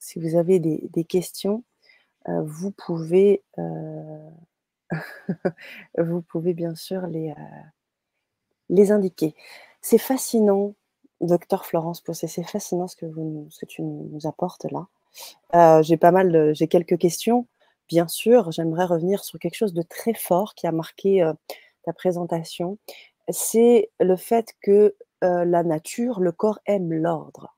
si 0.00 0.18
vous 0.18 0.34
avez 0.34 0.58
des, 0.58 1.04
questions, 1.04 1.62
euh, 2.28 2.42
vous 2.42 2.72
pouvez, 2.72 3.44
vous 5.98 6.22
pouvez 6.22 6.54
bien 6.54 6.74
sûr 6.74 7.06
les, 7.06 7.32
les 8.68 8.90
indiquer. 8.90 9.36
C'est 9.80 9.98
fascinant, 9.98 10.74
docteur 11.20 11.64
Florence 11.64 12.00
Possé, 12.00 12.26
c'est 12.26 12.42
fascinant 12.42 12.88
ce 12.88 12.96
que, 12.96 13.06
vous, 13.06 13.46
ce 13.50 13.60
que 13.60 13.66
tu 13.66 13.82
nous 13.82 14.26
apportes 14.26 14.66
là. 14.72 15.82
j'ai 15.82 15.96
pas 15.96 16.10
mal, 16.10 16.54
j'ai 16.54 16.66
quelques 16.66 16.98
questions. 16.98 17.46
Bien 17.88 18.08
sûr, 18.08 18.50
j'aimerais 18.50 18.84
revenir 18.84 19.22
sur 19.24 19.38
quelque 19.38 19.56
chose 19.56 19.74
de 19.74 19.82
très 19.82 20.14
fort 20.14 20.54
qui 20.54 20.66
a 20.66 20.72
marqué 20.72 21.28
ta 21.84 21.92
présentation 21.92 22.78
c'est 23.32 23.90
le 24.00 24.16
fait 24.16 24.54
que 24.62 24.94
la 25.22 25.62
nature, 25.62 26.20
le 26.20 26.32
corps 26.32 26.60
aime 26.66 26.92
l'ordre. 26.92 27.54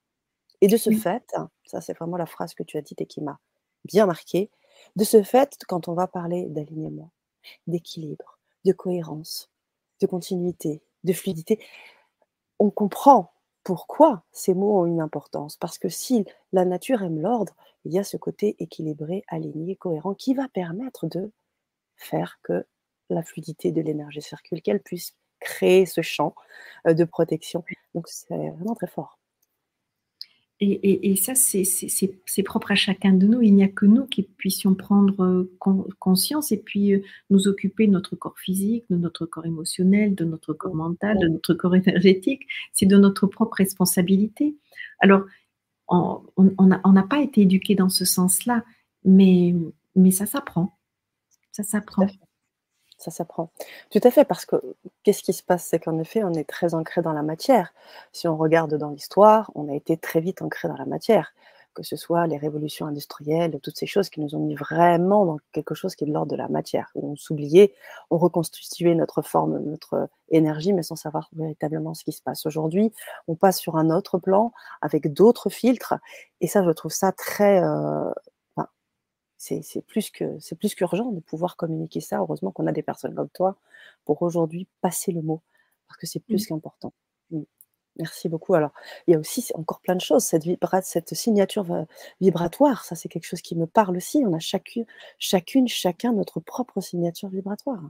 Et 0.62 0.68
de 0.68 0.78
ce 0.78 0.90
fait, 0.90 1.34
ça 1.64 1.82
c'est 1.82 1.92
vraiment 1.92 2.16
la 2.16 2.24
phrase 2.24 2.54
que 2.54 2.62
tu 2.62 2.78
as 2.78 2.82
dite 2.82 3.02
et 3.02 3.06
qui 3.06 3.20
m'a 3.20 3.38
bien 3.84 4.06
marqué, 4.06 4.50
de 4.96 5.04
ce 5.04 5.22
fait, 5.22 5.58
quand 5.68 5.88
on 5.88 5.94
va 5.94 6.06
parler 6.06 6.46
d'alignement, 6.48 7.12
d'équilibre, 7.66 8.38
de 8.64 8.72
cohérence, 8.72 9.50
de 10.00 10.06
continuité, 10.06 10.82
de 11.04 11.12
fluidité, 11.12 11.58
on 12.58 12.70
comprend 12.70 13.32
pourquoi 13.64 14.24
ces 14.32 14.54
mots 14.54 14.80
ont 14.80 14.86
une 14.86 15.00
importance. 15.00 15.56
Parce 15.56 15.78
que 15.78 15.88
si 15.88 16.24
la 16.52 16.64
nature 16.64 17.02
aime 17.02 17.20
l'ordre, 17.20 17.54
il 17.84 17.92
y 17.92 17.98
a 17.98 18.04
ce 18.04 18.16
côté 18.16 18.56
équilibré, 18.60 19.24
aligné, 19.28 19.76
cohérent 19.76 20.14
qui 20.14 20.34
va 20.34 20.48
permettre 20.48 21.06
de 21.06 21.32
faire 21.96 22.38
que 22.42 22.66
la 23.10 23.22
fluidité 23.22 23.72
de 23.72 23.80
l'énergie 23.82 24.22
circule, 24.22 24.62
qu'elle 24.62 24.82
puisse 24.82 25.16
créer 25.40 25.86
ce 25.86 26.02
champ 26.02 26.34
de 26.86 27.04
protection. 27.04 27.64
Donc 27.94 28.08
c'est 28.08 28.50
vraiment 28.50 28.74
très 28.74 28.86
fort. 28.88 29.18
Et, 30.64 31.16
ça, 31.16 31.34
c'est 31.34 32.42
propre 32.44 32.70
à 32.70 32.76
chacun 32.76 33.12
de 33.12 33.26
nous. 33.26 33.42
Il 33.42 33.52
n'y 33.52 33.64
a 33.64 33.68
que 33.68 33.84
nous 33.84 34.06
qui 34.06 34.22
puissions 34.22 34.76
prendre 34.76 35.48
conscience 35.98 36.52
et 36.52 36.56
puis 36.56 37.02
nous 37.30 37.48
occuper 37.48 37.88
de 37.88 37.92
notre 37.92 38.14
corps 38.14 38.38
physique, 38.38 38.84
de 38.88 38.96
notre 38.96 39.26
corps 39.26 39.44
émotionnel, 39.44 40.14
de 40.14 40.24
notre 40.24 40.52
corps 40.52 40.76
mental, 40.76 41.18
de 41.18 41.26
notre 41.26 41.54
corps 41.54 41.74
énergétique. 41.74 42.46
C'est 42.72 42.86
de 42.86 42.96
notre 42.96 43.26
propre 43.26 43.56
responsabilité. 43.56 44.56
Alors, 45.00 45.22
on 45.88 46.92
n'a 46.92 47.02
pas 47.02 47.20
été 47.20 47.40
éduqué 47.40 47.74
dans 47.74 47.88
ce 47.88 48.04
sens-là, 48.04 48.64
mais, 49.04 49.56
mais 49.96 50.12
ça 50.12 50.26
s'apprend. 50.26 50.78
Ça 51.50 51.64
s'apprend 51.64 52.06
ça 53.02 53.10
s'apprend. 53.10 53.50
Tout 53.90 54.00
à 54.02 54.10
fait, 54.10 54.24
parce 54.24 54.46
que 54.46 54.56
qu'est-ce 55.02 55.22
qui 55.22 55.32
se 55.32 55.42
passe? 55.42 55.64
C'est 55.64 55.78
qu'en 55.78 55.98
effet, 55.98 56.24
on 56.24 56.32
est 56.32 56.48
très 56.48 56.74
ancré 56.74 57.02
dans 57.02 57.12
la 57.12 57.22
matière. 57.22 57.72
Si 58.12 58.28
on 58.28 58.36
regarde 58.36 58.74
dans 58.74 58.90
l'histoire, 58.90 59.50
on 59.54 59.68
a 59.68 59.74
été 59.74 59.96
très 59.96 60.20
vite 60.20 60.42
ancré 60.42 60.68
dans 60.68 60.76
la 60.76 60.86
matière, 60.86 61.34
que 61.74 61.82
ce 61.82 61.96
soit 61.96 62.26
les 62.26 62.36
révolutions 62.36 62.86
industrielles, 62.86 63.58
toutes 63.62 63.78
ces 63.78 63.86
choses 63.86 64.10
qui 64.10 64.20
nous 64.20 64.34
ont 64.34 64.40
mis 64.40 64.54
vraiment 64.54 65.24
dans 65.24 65.38
quelque 65.52 65.74
chose 65.74 65.94
qui 65.94 66.04
est 66.04 66.06
de 66.06 66.12
l'ordre 66.12 66.30
de 66.30 66.36
la 66.36 66.48
matière, 66.48 66.90
où 66.94 67.12
on 67.12 67.16
s'oubliait, 67.16 67.74
on 68.10 68.18
reconstituait 68.18 68.94
notre 68.94 69.22
forme, 69.22 69.58
notre 69.58 70.08
énergie, 70.28 70.72
mais 70.72 70.82
sans 70.82 70.96
savoir 70.96 71.28
véritablement 71.32 71.94
ce 71.94 72.04
qui 72.04 72.12
se 72.12 72.22
passe. 72.22 72.46
Aujourd'hui, 72.46 72.92
on 73.26 73.34
passe 73.34 73.58
sur 73.58 73.76
un 73.76 73.90
autre 73.90 74.18
plan 74.18 74.52
avec 74.80 75.12
d'autres 75.12 75.48
filtres, 75.48 75.94
et 76.40 76.46
ça, 76.46 76.62
je 76.62 76.70
trouve 76.70 76.92
ça 76.92 77.12
très, 77.12 77.62
euh, 77.62 78.10
c'est 79.42 79.84
plus 79.86 80.10
que 80.10 80.38
c'est 80.38 80.56
plus 80.56 80.74
qu'urgent 80.74 81.10
de 81.10 81.20
pouvoir 81.20 81.56
communiquer 81.56 82.00
ça. 82.00 82.18
Heureusement 82.18 82.52
qu'on 82.52 82.66
a 82.66 82.72
des 82.72 82.82
personnes 82.82 83.14
comme 83.14 83.30
toi 83.30 83.56
pour 84.04 84.22
aujourd'hui 84.22 84.68
passer 84.80 85.10
le 85.10 85.20
mot, 85.20 85.42
parce 85.88 85.98
que 85.98 86.06
c'est 86.06 86.20
plus 86.20 86.44
mmh. 86.44 86.46
qu'important. 86.48 86.92
Mmh. 87.30 87.42
Merci 87.96 88.28
beaucoup. 88.28 88.54
Alors, 88.54 88.72
il 89.06 89.12
y 89.12 89.14
a 89.14 89.18
aussi 89.18 89.50
encore 89.54 89.80
plein 89.80 89.96
de 89.96 90.00
choses. 90.00 90.24
Cette, 90.24 90.44
cette 90.84 91.14
signature 91.14 91.66
vibratoire, 92.20 92.84
ça 92.84 92.94
c'est 92.94 93.08
quelque 93.08 93.26
chose 93.26 93.42
qui 93.42 93.56
me 93.56 93.66
parle 93.66 93.96
aussi. 93.96 94.22
On 94.24 94.32
a 94.32 94.38
chacune, 94.38 94.86
chacune, 95.18 95.68
chacun 95.68 96.12
notre 96.12 96.40
propre 96.40 96.80
signature 96.80 97.28
vibratoire. 97.28 97.82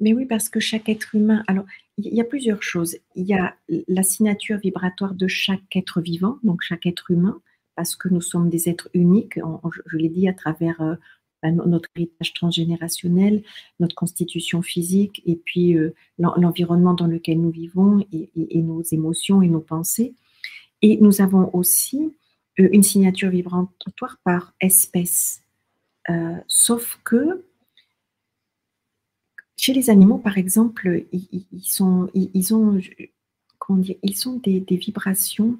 Mais 0.00 0.12
oui, 0.12 0.26
parce 0.26 0.48
que 0.48 0.60
chaque 0.60 0.88
être 0.88 1.14
humain. 1.14 1.42
Alors, 1.46 1.64
il 1.96 2.14
y 2.14 2.20
a 2.20 2.24
plusieurs 2.24 2.62
choses. 2.62 2.96
Il 3.14 3.26
y 3.26 3.34
a 3.34 3.56
la 3.68 4.02
signature 4.02 4.58
vibratoire 4.58 5.14
de 5.14 5.28
chaque 5.28 5.74
être 5.74 6.00
vivant, 6.00 6.38
donc 6.42 6.60
chaque 6.62 6.86
être 6.86 7.10
humain 7.10 7.40
parce 7.76 7.96
que 7.96 8.08
nous 8.08 8.20
sommes 8.20 8.50
des 8.50 8.68
êtres 8.68 8.88
uniques, 8.94 9.38
je, 9.86 9.96
l'ai 9.96 10.08
dit 10.08 10.28
à 10.28 10.34
travers 10.34 10.80
euh, 10.80 10.94
bah, 11.42 11.50
notre 11.50 11.88
héritage 11.96 12.32
transgénérationnel, 12.32 13.42
notre 13.80 13.94
constitution 13.94 14.62
physique 14.62 15.22
et 15.26 15.36
puis 15.36 15.76
euh, 15.76 15.94
l'environnement 16.18 16.94
dans 16.94 17.06
lequel 17.06 17.40
nous 17.40 17.50
vivons 17.50 18.06
et, 18.12 18.62
nos 18.62 18.82
émotions 18.82 19.42
et 19.42 19.48
nos 19.48 19.60
pensées. 19.60 20.14
Et 20.82 20.98
nous 20.98 21.20
avons 21.20 21.50
aussi 21.54 22.14
euh, 22.60 22.68
une 22.72 22.82
signature 22.82 23.30
vibratoire 23.30 24.18
par 24.24 24.54
espèce. 24.60 25.42
sauf 26.46 27.00
que 27.04 27.44
chez 29.56 29.72
les 29.72 29.88
animaux, 29.88 30.18
par 30.18 30.36
exemple, 30.36 31.06
ils, 31.12 31.46
sont, 31.62 32.10
ils, 32.12 32.54
ont, 32.54 32.78
comment 33.58 33.78
dire, 33.78 33.96
ils 34.02 34.16
sont 34.16 34.36
des, 34.36 34.60
des 34.60 34.76
vibrations 34.76 35.58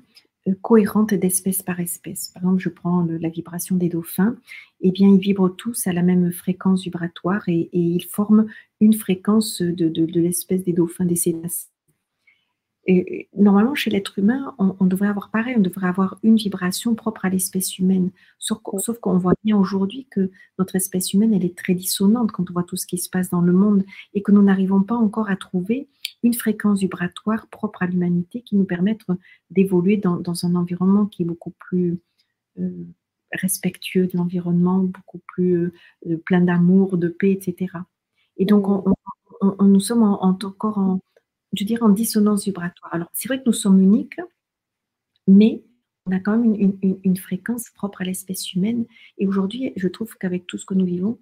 cohérente 0.53 1.15
d'espèce 1.15 1.63
par 1.63 1.81
espèce. 1.81 2.29
Par 2.29 2.43
exemple, 2.43 2.61
je 2.61 2.69
prends 2.69 3.07
la 3.09 3.29
vibration 3.29 3.77
des 3.77 3.89
dauphins, 3.89 4.37
eh 4.81 4.91
bien, 4.91 5.09
ils 5.09 5.19
vibrent 5.19 5.55
tous 5.55 5.87
à 5.87 5.93
la 5.93 6.03
même 6.03 6.33
fréquence 6.33 6.85
vibratoire 6.85 7.43
et, 7.49 7.71
ils 7.73 8.05
forment 8.05 8.47
une 8.81 8.95
fréquence 8.95 9.63
de, 9.63 10.21
l'espèce 10.21 10.65
des 10.65 10.73
dauphins, 10.73 11.07
des 11.07 11.17
cétacés. 11.17 11.69
Et, 12.87 13.29
normalement, 13.35 13.75
chez 13.75 13.89
l'être 13.89 14.19
humain, 14.19 14.55
on, 14.59 14.85
devrait 14.85 15.09
avoir 15.09 15.31
pareil, 15.31 15.55
on 15.57 15.63
devrait 15.63 15.89
avoir 15.89 16.19
une 16.23 16.37
vibration 16.37 16.95
propre 16.95 17.25
à 17.25 17.31
l'espèce 17.31 17.79
humaine. 17.79 18.11
Sauf, 18.39 18.59
sauf 18.77 18.99
qu'on 18.99 19.17
voit 19.17 19.33
bien 19.43 19.57
aujourd'hui 19.57 20.07
que 20.11 20.31
notre 20.59 20.77
espèce 20.77 21.15
humaine, 21.15 21.33
elle 21.33 21.47
est 21.47 21.57
très 21.57 21.73
dissonante 21.73 22.33
quand 22.33 22.51
on 22.51 22.53
voit 22.53 22.65
tout 22.65 22.77
ce 22.77 22.87
qui 22.87 22.99
se 22.99 23.09
passe 23.09 23.31
dans 23.31 23.41
le 23.41 23.53
monde 23.53 23.85
et 24.13 24.21
que 24.21 24.33
nous 24.33 24.43
n'arrivons 24.43 24.83
pas 24.83 24.97
encore 24.97 25.31
à 25.31 25.37
trouver 25.37 25.89
une 26.25 26.35
fréquence 26.35 26.81
vibratoire 26.81 27.47
propre 27.49 27.83
à 27.83 27.87
l'humanité 27.87 28.41
qui 28.41 28.57
nous 28.57 28.65
permette 28.65 29.03
d'évoluer 29.51 29.99
dans, 29.99 30.47
un 30.47 30.55
environnement 30.57 31.07
qui 31.07 31.23
est 31.23 31.27
beaucoup 31.27 31.53
plus 31.53 32.01
euh, 32.59 32.85
respectueux 33.33 34.07
de 34.07 34.17
l'environnement, 34.17 34.79
beaucoup 34.79 35.21
plus 35.27 35.73
euh, 36.07 36.17
plein 36.25 36.41
d'amour, 36.41 36.97
de 36.97 37.09
paix, 37.09 37.31
etc. 37.31 37.77
Et 38.39 38.47
donc, 38.47 38.67
on, 38.69 39.65
nous 39.65 39.81
sommes 39.81 40.03
encore 40.03 40.79
en, 40.79 41.01
je 41.53 41.65
dirais, 41.65 41.83
en 41.83 41.91
dissonance 41.91 42.45
vibratoire. 42.45 42.93
Alors, 42.95 43.09
c'est 43.13 43.29
vrai 43.29 43.39
que 43.39 43.45
nous 43.47 43.53
sommes 43.53 43.81
uniques, 43.81 44.19
mais 45.29 45.63
on 46.07 46.13
a 46.13 46.21
quand 46.21 46.37
même 46.37 46.77
une, 46.83 47.17
fréquence 47.17 47.71
propre 47.71 48.03
à 48.03 48.05
l'espèce 48.05 48.53
humaine. 48.53 48.87
Et 49.19 49.27
aujourd'hui, 49.27 49.73
je 49.77 49.89
trouve 49.89 50.17
qu'avec 50.17 50.47
tout 50.47 50.59
ce 50.59 50.65
que 50.65 50.75
nous 50.75 50.85
vivons, 50.87 51.19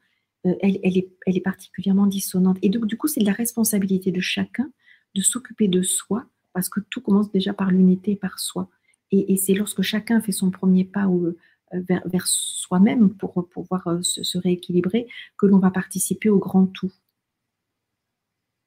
euh, 0.46 0.54
elle, 0.60 0.76
est, 0.76 1.40
particulièrement 1.40 2.06
dissonante. 2.06 2.58
Et 2.62 2.68
donc, 2.68 2.86
du 2.86 2.96
coup, 2.96 3.08
c'est 3.08 3.20
de 3.20 3.26
la 3.26 3.32
responsabilité 3.32 4.10
de 4.10 4.20
chacun 4.20 4.70
de 5.14 5.20
s'occuper 5.20 5.68
de 5.68 5.82
soi, 5.82 6.24
parce 6.52 6.68
que 6.68 6.80
tout 6.80 7.00
commence 7.00 7.30
déjà 7.30 7.52
par 7.52 7.70
l'unité, 7.70 8.16
par 8.16 8.38
soi. 8.38 8.68
Et, 9.10 9.36
c'est 9.36 9.54
lorsque 9.54 9.82
chacun 9.82 10.22
fait 10.22 10.32
son 10.32 10.50
premier 10.50 10.84
pas 10.84 11.06
ou, 11.06 11.34
vers, 11.72 12.26
soi-même 12.26 13.14
pour 13.14 13.46
pouvoir 13.48 13.98
se, 14.02 14.38
rééquilibrer 14.38 15.06
que 15.38 15.46
l'on 15.46 15.58
va 15.58 15.70
participer 15.70 16.30
au 16.30 16.38
grand 16.38 16.66
tout. 16.66 16.90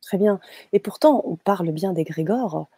Très 0.01 0.17
bien. 0.19 0.39
Et 0.71 0.79
pourtant, 0.79 1.23
on 1.25 1.35
parle 1.35 1.71
bien 1.71 1.93
des 1.93 2.03
grégores. 2.03 2.69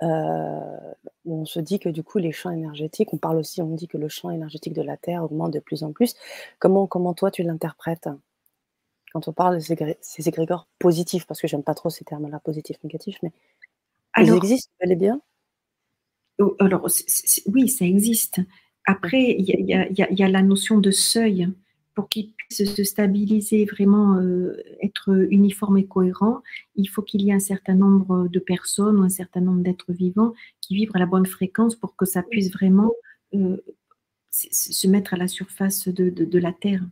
on 0.00 1.44
se 1.46 1.60
dit 1.60 1.78
que 1.78 1.88
du 1.88 2.02
coup, 2.02 2.18
les 2.18 2.32
champs 2.32 2.50
énergétiques, 2.50 3.14
on 3.14 3.18
parle 3.18 3.38
aussi, 3.38 3.62
on 3.62 3.74
dit 3.74 3.88
que 3.88 3.96
le 3.96 4.08
champ 4.08 4.30
énergétique 4.30 4.74
de 4.74 4.82
la 4.82 4.98
Terre 4.98 5.24
augmente 5.24 5.52
de 5.52 5.60
plus 5.60 5.82
en 5.82 5.92
plus. 5.92 6.14
Comment, 6.58 6.86
comment 6.86 7.14
toi, 7.14 7.30
tu 7.30 7.42
l'interprètes? 7.42 8.08
Quand 9.14 9.28
on 9.28 9.32
parle 9.32 9.58
de 9.58 9.60
ces, 10.00 10.28
égrégores 10.28 10.66
positifs, 10.80 11.24
parce 11.24 11.40
que 11.40 11.46
j'aime 11.46 11.62
pas 11.62 11.74
trop 11.74 11.88
ces 11.88 12.04
termes-là, 12.04 12.40
positifs, 12.40 12.82
négatifs, 12.82 13.16
mais 13.22 13.30
ils 14.20 14.34
existent 14.34 14.72
bel 14.80 14.90
et 14.90 14.96
bien? 14.96 15.20
Oh, 16.40 16.56
Alors, 16.58 16.88
oui, 17.46 17.68
ça 17.68 17.84
existe. 17.84 18.40
Après, 18.84 19.36
il 19.38 19.44
y, 19.46 20.22
a 20.22 20.28
la 20.28 20.42
notion 20.42 20.78
de 20.78 20.90
seuil. 20.90 21.48
Pour 21.94 22.08
qu'il 22.08 22.32
puisse 22.32 22.74
se 22.74 22.82
stabiliser, 22.82 23.66
vraiment 23.66 24.16
euh, 24.16 24.60
être 24.82 25.28
uniforme 25.30 25.78
et 25.78 25.86
cohérent, 25.86 26.42
il 26.74 26.86
faut 26.86 27.02
qu'il 27.02 27.22
y 27.22 27.30
ait 27.30 27.34
un 27.34 27.38
certain 27.38 27.76
nombre 27.76 28.26
de 28.26 28.40
personnes 28.40 28.98
ou 28.98 29.04
un 29.04 29.08
certain 29.08 29.40
nombre 29.40 29.62
d'êtres 29.62 29.92
vivants 29.92 30.34
qui 30.60 30.74
vibrent 30.74 30.96
à 30.96 30.98
la 30.98 31.06
bonne 31.06 31.24
fréquence 31.24 31.76
pour 31.76 31.94
que 31.94 32.04
ça 32.04 32.24
puisse 32.24 32.52
vraiment 32.52 32.90
euh, 33.34 33.58
se 34.32 34.88
mettre 34.88 35.14
à 35.14 35.16
la 35.16 35.28
surface 35.28 35.86
de 35.86 36.38
la 36.40 36.52
Terre. 36.52 36.82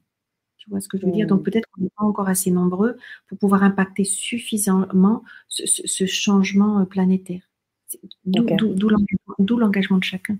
Tu 0.62 0.70
vois 0.70 0.80
ce 0.80 0.86
que 0.86 0.96
je 0.96 1.04
veux 1.04 1.10
dire? 1.10 1.26
Donc 1.26 1.40
mmh. 1.40 1.42
peut-être 1.42 1.68
qu'on 1.72 1.82
n'est 1.82 1.90
pas 1.96 2.04
encore 2.04 2.28
assez 2.28 2.52
nombreux 2.52 2.96
pour 3.26 3.36
pouvoir 3.36 3.64
impacter 3.64 4.04
suffisamment 4.04 5.24
ce, 5.48 6.06
changement 6.06 6.78
euh, 6.78 6.84
planétaire. 6.84 7.40
D'où 8.24 9.58
l'engagement 9.58 9.98
de 9.98 10.04
chacun. 10.04 10.38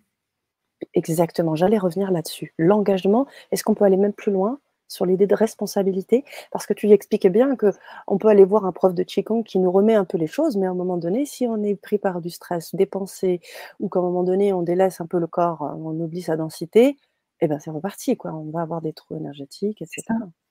Exactement, 0.94 1.56
j'allais 1.56 1.76
revenir 1.76 2.12
là-dessus. 2.12 2.54
L'engagement, 2.56 3.26
est-ce 3.50 3.64
qu'on 3.64 3.74
peut 3.74 3.84
aller 3.84 3.96
même 3.96 4.12
plus 4.12 4.30
loin 4.30 4.60
sur 4.86 5.06
l'idée 5.06 5.26
de 5.26 5.34
responsabilité? 5.34 6.24
Parce 6.52 6.66
que 6.66 6.72
tu 6.72 6.86
y 6.86 6.92
expliquais 6.92 7.30
bien 7.30 7.56
qu'on 7.56 8.18
peut 8.18 8.28
aller 8.28 8.44
voir 8.44 8.64
un 8.64 8.72
prof 8.72 8.94
de 8.94 9.02
Qigong 9.02 9.42
qui 9.42 9.58
nous 9.58 9.72
remet 9.72 9.94
un 9.94 10.04
peu 10.04 10.18
les 10.18 10.28
choses, 10.28 10.56
mais 10.56 10.66
à 10.66 10.70
un 10.70 10.74
moment 10.74 10.98
donné, 10.98 11.26
si 11.26 11.48
on 11.48 11.64
est 11.64 11.74
pris 11.74 11.98
par 11.98 12.20
du 12.20 12.30
stress, 12.30 12.76
des 12.76 12.86
pensées, 12.86 13.40
ou 13.80 13.88
qu'à 13.88 13.98
un 13.98 14.02
moment 14.02 14.22
donné, 14.22 14.52
on 14.52 14.62
délaisse 14.62 15.00
un 15.00 15.06
peu 15.06 15.18
le 15.18 15.26
corps, 15.26 15.62
on 15.78 15.98
oublie 15.98 16.22
sa 16.22 16.36
densité, 16.36 16.96
et 17.42 17.48
ben 17.48 17.58
c'est 17.58 17.70
reparti, 17.70 18.16
quoi. 18.16 18.32
On 18.32 18.50
va 18.50 18.62
avoir 18.62 18.80
des 18.80 18.92
trous 18.92 19.16
énergétiques, 19.16 19.82
etc. 19.82 20.02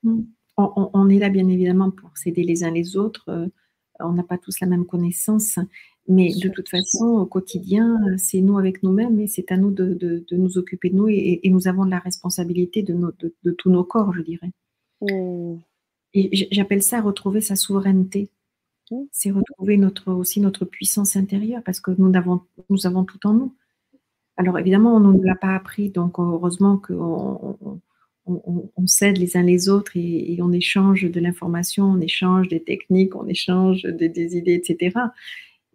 Mmh. 0.04 0.24
On, 0.58 1.10
est 1.10 1.18
là, 1.18 1.30
bien 1.30 1.48
évidemment, 1.48 1.90
pour 1.90 2.16
s'aider 2.18 2.44
les 2.44 2.64
uns 2.66 2.70
les 2.70 2.98
autres. 2.98 3.30
Euh, 3.30 3.48
on 4.02 4.12
n'a 4.12 4.24
pas 4.24 4.38
tous 4.38 4.60
la 4.60 4.68
même 4.68 4.86
connaissance, 4.86 5.58
mais 6.08 6.34
de 6.34 6.50
toute 6.50 6.70
façon, 6.70 7.06
au 7.06 7.26
quotidien, 7.26 7.98
c'est 8.18 8.42
nous 8.42 8.58
avec 8.58 8.84
nous-mêmes 8.84 9.20
et 9.22 9.28
c'est 9.28 9.52
à 9.52 9.58
nous 9.58 9.72
de, 9.72 10.26
nous 10.32 10.58
occuper 10.58 10.90
de 10.90 10.96
nous 10.96 11.08
et, 11.08 11.40
nous 11.46 11.68
avons 11.70 11.86
la 11.86 12.00
responsabilité 12.00 12.84
de, 12.84 12.94
de, 12.94 13.52
tous 13.52 13.70
nos 13.70 13.86
corps, 13.86 14.14
je 14.14 14.22
dirais. 14.22 14.52
Mmh. 15.02 15.60
Et 16.14 16.50
j'appelle 16.52 16.84
ça 16.84 17.00
retrouver 17.00 17.40
sa 17.40 17.56
souveraineté. 17.56 18.30
Mmh. 18.92 19.04
C'est 19.14 19.32
retrouver 19.32 19.78
notre, 19.78 20.12
aussi 20.12 20.42
notre 20.42 20.66
puissance 20.66 21.16
intérieure 21.16 21.62
parce 21.64 21.80
que 21.80 21.92
nous 21.98 22.12
avons, 22.16 22.42
nous 22.70 22.86
avons 22.86 23.06
tout 23.06 23.26
en 23.26 23.34
nous. 23.34 23.56
Alors 24.42 24.58
évidemment, 24.58 24.96
on 24.96 25.00
ne 25.00 25.14
nous 25.14 25.22
l'a 25.22 25.36
pas 25.36 25.54
appris, 25.54 25.92
donc 25.92 26.18
heureusement 26.18 26.80
qu'on 26.80 27.60
on, 28.26 28.88
s'aide 28.88 29.20
les 29.20 29.38
uns 29.38 29.44
les 29.44 29.70
autres 29.70 29.92
et, 29.94 30.40
on 30.42 30.52
échange 30.52 31.04
de 31.04 31.20
l'information, 31.20 31.86
on 31.86 32.02
échange 32.02 32.48
des 32.48 32.64
techniques, 32.64 33.16
on 33.16 33.28
échange 33.28 33.84
des, 33.84 34.36
idées, 34.36 34.56
etc. 34.56 34.98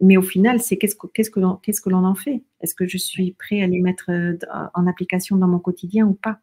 Mais 0.01 0.17
au 0.17 0.21
final, 0.21 0.59
c'est 0.59 0.75
qu'est-ce 0.75 0.97
que, 0.97 1.07
qu'est-ce 1.07 1.31
que 1.31 1.89
l'on 1.89 2.03
en 2.03 2.13
fait? 2.13 2.43
Est-ce 2.59 2.75
que 2.75 2.85
je 2.85 2.97
suis 2.97 3.31
prêt 3.31 3.61
à 3.61 3.67
les 3.67 3.79
mettre 3.79 4.11
euh, 4.11 4.37
en 4.73 4.85
application 4.85 5.37
dans 5.37 5.47
mon 5.47 5.59
quotidien 5.59 6.05
ou 6.05 6.15
pas? 6.15 6.39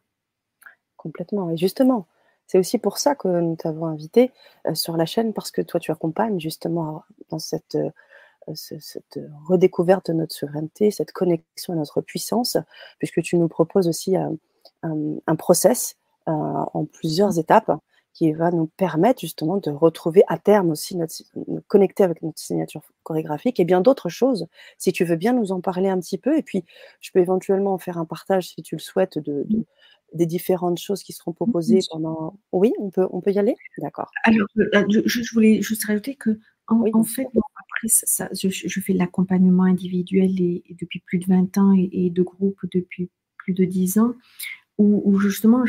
Complètement. 0.97 1.51
Et 1.51 1.57
justement, 1.57 2.07
c'est 2.47 2.57
aussi 2.57 2.79
pour 2.79 2.97
ça 2.97 3.13
que 3.13 3.27
nous 3.27 3.55
t'avons 3.55 3.85
invité 3.85 4.31
euh, 4.65 4.73
sur 4.73 4.97
la 4.97 5.05
chaîne, 5.05 5.31
parce 5.31 5.51
que 5.51 5.61
toi, 5.61 5.79
tu 5.79 5.91
accompagnes 5.91 6.39
justement 6.39 7.03
dans 7.29 7.37
cette 7.37 7.77
euh, 8.47 8.53
cette 8.55 9.19
redécouverte 9.47 10.11
de 10.11 10.13
notre 10.13 10.33
souveraineté, 10.33 10.91
cette 10.91 11.11
connexion 11.11 11.73
à 11.73 11.75
notre 11.75 12.01
puissance, 12.01 12.57
puisque 12.99 13.21
tu 13.21 13.37
nous 13.37 13.47
proposes 13.47 13.87
aussi 13.87 14.15
un, 14.15 14.37
un, 14.83 15.35
process 15.35 15.95
euh, 16.27 16.31
en 16.31 16.85
plusieurs 16.85 17.39
étapes 17.39 17.71
qui 18.13 18.31
va 18.31 18.49
nous 18.49 18.67
permettre 18.77 19.19
justement 19.19 19.57
de 19.57 19.69
retrouver 19.71 20.23
à 20.27 20.37
terme 20.37 20.69
aussi 20.69 20.95
notre, 20.95 21.13
nous 21.47 21.61
connecter 21.67 22.03
avec 22.03 22.21
notre 22.21 22.39
signature 22.39 22.81
chorégraphique 23.03 23.59
et 23.59 23.65
bien 23.65 23.81
d'autres 23.81 24.07
choses. 24.07 24.47
Si 24.77 24.93
tu 24.93 25.03
veux 25.03 25.17
bien 25.17 25.33
nous 25.33 25.51
en 25.51 25.59
parler 25.59 25.89
un 25.89 25.99
petit 25.99 26.17
peu, 26.17 26.37
et 26.37 26.41
puis 26.41 26.63
je 27.01 27.11
peux 27.11 27.19
éventuellement 27.19 27.77
faire 27.77 27.97
un 27.97 28.05
partage 28.05 28.49
si 28.49 28.61
tu 28.63 28.75
le 28.75 28.79
souhaites 28.79 29.19
de, 29.19 29.45
des 30.13 30.25
différentes 30.25 30.79
choses 30.79 31.03
qui 31.03 31.11
seront 31.11 31.33
proposées 31.33 31.79
pendant. 31.91 32.39
Oui, 32.53 32.73
on 32.79 32.89
peut, 32.89 33.07
on 33.11 33.19
peut 33.19 33.31
y 33.31 33.39
aller? 33.39 33.55
D'accord. 33.79 34.09
Alors, 34.23 34.47
euh, 34.57 34.85
je, 35.05 35.33
voulais 35.33 35.61
juste 35.61 35.85
rajouter 35.85 36.15
que, 36.15 36.39
en, 36.67 37.03
fait, 37.03 37.27
je, 37.83 38.79
fais 38.79 38.93
de 38.93 38.97
l'accompagnement 38.97 39.63
individuel 39.63 40.39
et, 40.39 40.63
depuis 40.79 40.99
plus 40.99 41.19
de 41.19 41.25
20 41.25 41.57
ans 41.57 41.73
et, 41.73 42.09
de 42.09 42.23
groupe 42.23 42.59
depuis 42.73 43.09
plus 43.37 43.53
de 43.53 43.65
10 43.65 43.99
ans, 43.99 44.15
où, 44.77 45.17
justement, 45.19 45.63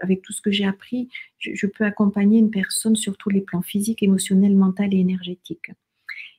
avec 0.00 0.22
tout 0.22 0.32
ce 0.32 0.40
que 0.40 0.50
j'ai 0.50 0.64
appris, 0.64 1.08
je, 1.38 1.66
peux 1.66 1.84
accompagner 1.84 2.38
une 2.38 2.50
personne 2.50 2.96
sur 2.96 3.16
tous 3.16 3.30
les 3.30 3.40
plans 3.40 3.62
physiques, 3.62 4.02
émotionnels, 4.02 4.56
mental 4.56 4.92
et 4.94 4.98
énergétiques. 4.98 5.70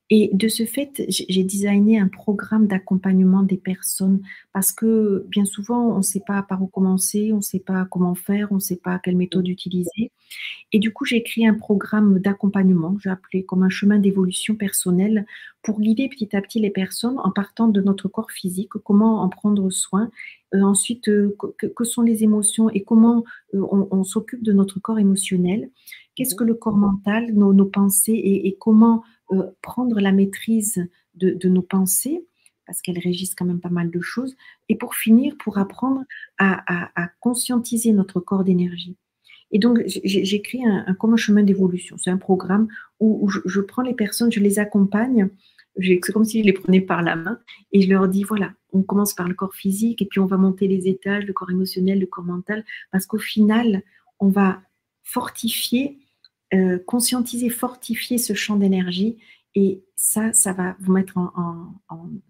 Et 0.09 0.29
de 0.33 0.47
ce 0.47 0.65
fait, 0.65 1.03
j'ai 1.09 1.43
designé 1.43 1.99
un 1.99 2.07
programme 2.07 2.67
d'accompagnement 2.67 3.43
des 3.43 3.57
personnes 3.57 4.21
parce 4.53 4.71
que 4.71 5.25
bien 5.27 5.43
souvent, 5.43 5.93
on 5.93 5.97
ne 5.97 6.01
sait 6.01 6.23
pas 6.25 6.43
par 6.43 6.63
où 6.63 6.67
commencer, 6.67 7.33
on 7.33 7.37
ne 7.37 7.41
sait 7.41 7.59
pas 7.59 7.85
comment 7.91 8.15
faire, 8.15 8.47
on 8.51 8.55
ne 8.55 8.59
sait 8.61 8.77
pas 8.77 8.99
quelle 8.99 9.17
méthode 9.17 9.49
utiliser. 9.49 10.11
Et 10.71 10.79
du 10.79 10.93
coup, 10.93 11.03
j'ai 11.03 11.23
créé 11.23 11.45
un 11.45 11.55
programme 11.55 12.19
d'accompagnement, 12.19 12.95
j'ai 13.03 13.09
appelé 13.09 13.43
comme 13.43 13.63
un 13.63 13.69
chemin 13.69 13.99
d'évolution 13.99 14.55
personnelle 14.55 15.25
pour 15.61 15.81
guider 15.81 16.07
petit 16.07 16.33
à 16.37 16.41
petit 16.41 16.61
les 16.61 16.69
personnes 16.69 17.19
en 17.19 17.31
partant 17.31 17.67
de 17.67 17.81
notre 17.81 18.07
corps 18.07 18.31
physique, 18.31 18.71
comment 18.85 19.21
en 19.23 19.27
prendre 19.29 19.69
soin, 19.69 20.09
euh, 20.53 20.61
ensuite, 20.61 21.09
euh, 21.09 21.35
que, 21.57 21.83
sont 21.83 22.01
les 22.01 22.23
émotions 22.23 22.69
et 22.69 22.83
comment 22.83 23.25
euh, 23.53 23.61
on, 23.91 24.03
s'occupe 24.05 24.43
de 24.43 24.53
notre 24.53 24.79
corps 24.79 24.99
émotionnel, 24.99 25.69
qu'est-ce 26.15 26.35
que 26.35 26.45
le 26.45 26.53
corps 26.53 26.77
mental, 26.77 27.33
nos, 27.33 27.65
pensées 27.65 28.13
et 28.13 28.55
comment 28.57 29.03
euh, 29.31 29.51
prendre 29.61 29.99
la 29.99 30.11
maîtrise 30.11 30.87
de, 31.15 31.47
nos 31.49 31.61
pensées, 31.61 32.25
parce 32.65 32.81
qu'elles 32.81 32.99
régissent 32.99 33.35
quand 33.35 33.45
même 33.45 33.59
pas 33.59 33.69
mal 33.69 33.89
de 33.89 33.99
choses, 33.99 34.35
et 34.69 34.75
pour 34.75 34.95
finir, 34.95 35.35
pour 35.37 35.57
apprendre 35.57 36.03
à, 36.37 37.09
conscientiser 37.19 37.91
notre 37.91 38.19
corps 38.19 38.43
d'énergie. 38.43 38.95
Et 39.51 39.59
donc, 39.59 39.81
j'ai 39.85 40.41
créé 40.41 40.65
un, 40.65 40.85
un 40.87 41.15
chemin 41.15 41.43
d'évolution. 41.43 41.97
C'est 41.97 42.09
un 42.09 42.17
programme 42.17 42.67
où, 42.99 43.29
je, 43.29 43.61
prends 43.61 43.81
les 43.81 43.93
personnes, 43.93 44.31
je 44.31 44.39
les 44.39 44.59
accompagne. 44.59 45.29
C'est 45.79 46.11
comme 46.11 46.25
si 46.25 46.41
je 46.41 46.45
les 46.45 46.53
prenais 46.53 46.81
par 46.81 47.01
la 47.01 47.15
main 47.15 47.39
et 47.71 47.81
je 47.81 47.89
leur 47.89 48.07
dis 48.07 48.23
voilà, 48.23 48.53
on 48.73 48.81
commence 48.81 49.13
par 49.13 49.27
le 49.27 49.35
corps 49.35 49.53
physique 49.53 50.01
et 50.01 50.05
puis 50.05 50.19
on 50.19 50.25
va 50.25 50.37
monter 50.37 50.67
les 50.67 50.87
étages, 50.87 51.25
le 51.25 51.33
corps 51.33 51.51
émotionnel, 51.51 51.99
le 51.99 52.07
corps 52.07 52.23
mental, 52.23 52.65
parce 52.91 53.05
qu'au 53.05 53.19
final, 53.19 53.83
on 54.19 54.27
va 54.29 54.61
fortifier 55.03 55.99
euh, 56.53 56.79
conscientiser, 56.85 57.49
fortifier 57.49 58.17
ce 58.17 58.33
champ 58.33 58.55
d'énergie 58.55 59.17
et 59.55 59.83
ça, 59.95 60.31
ça 60.33 60.53
va 60.53 60.75
vous 60.79 60.91
mettre 60.91 61.17
en, 61.17 61.73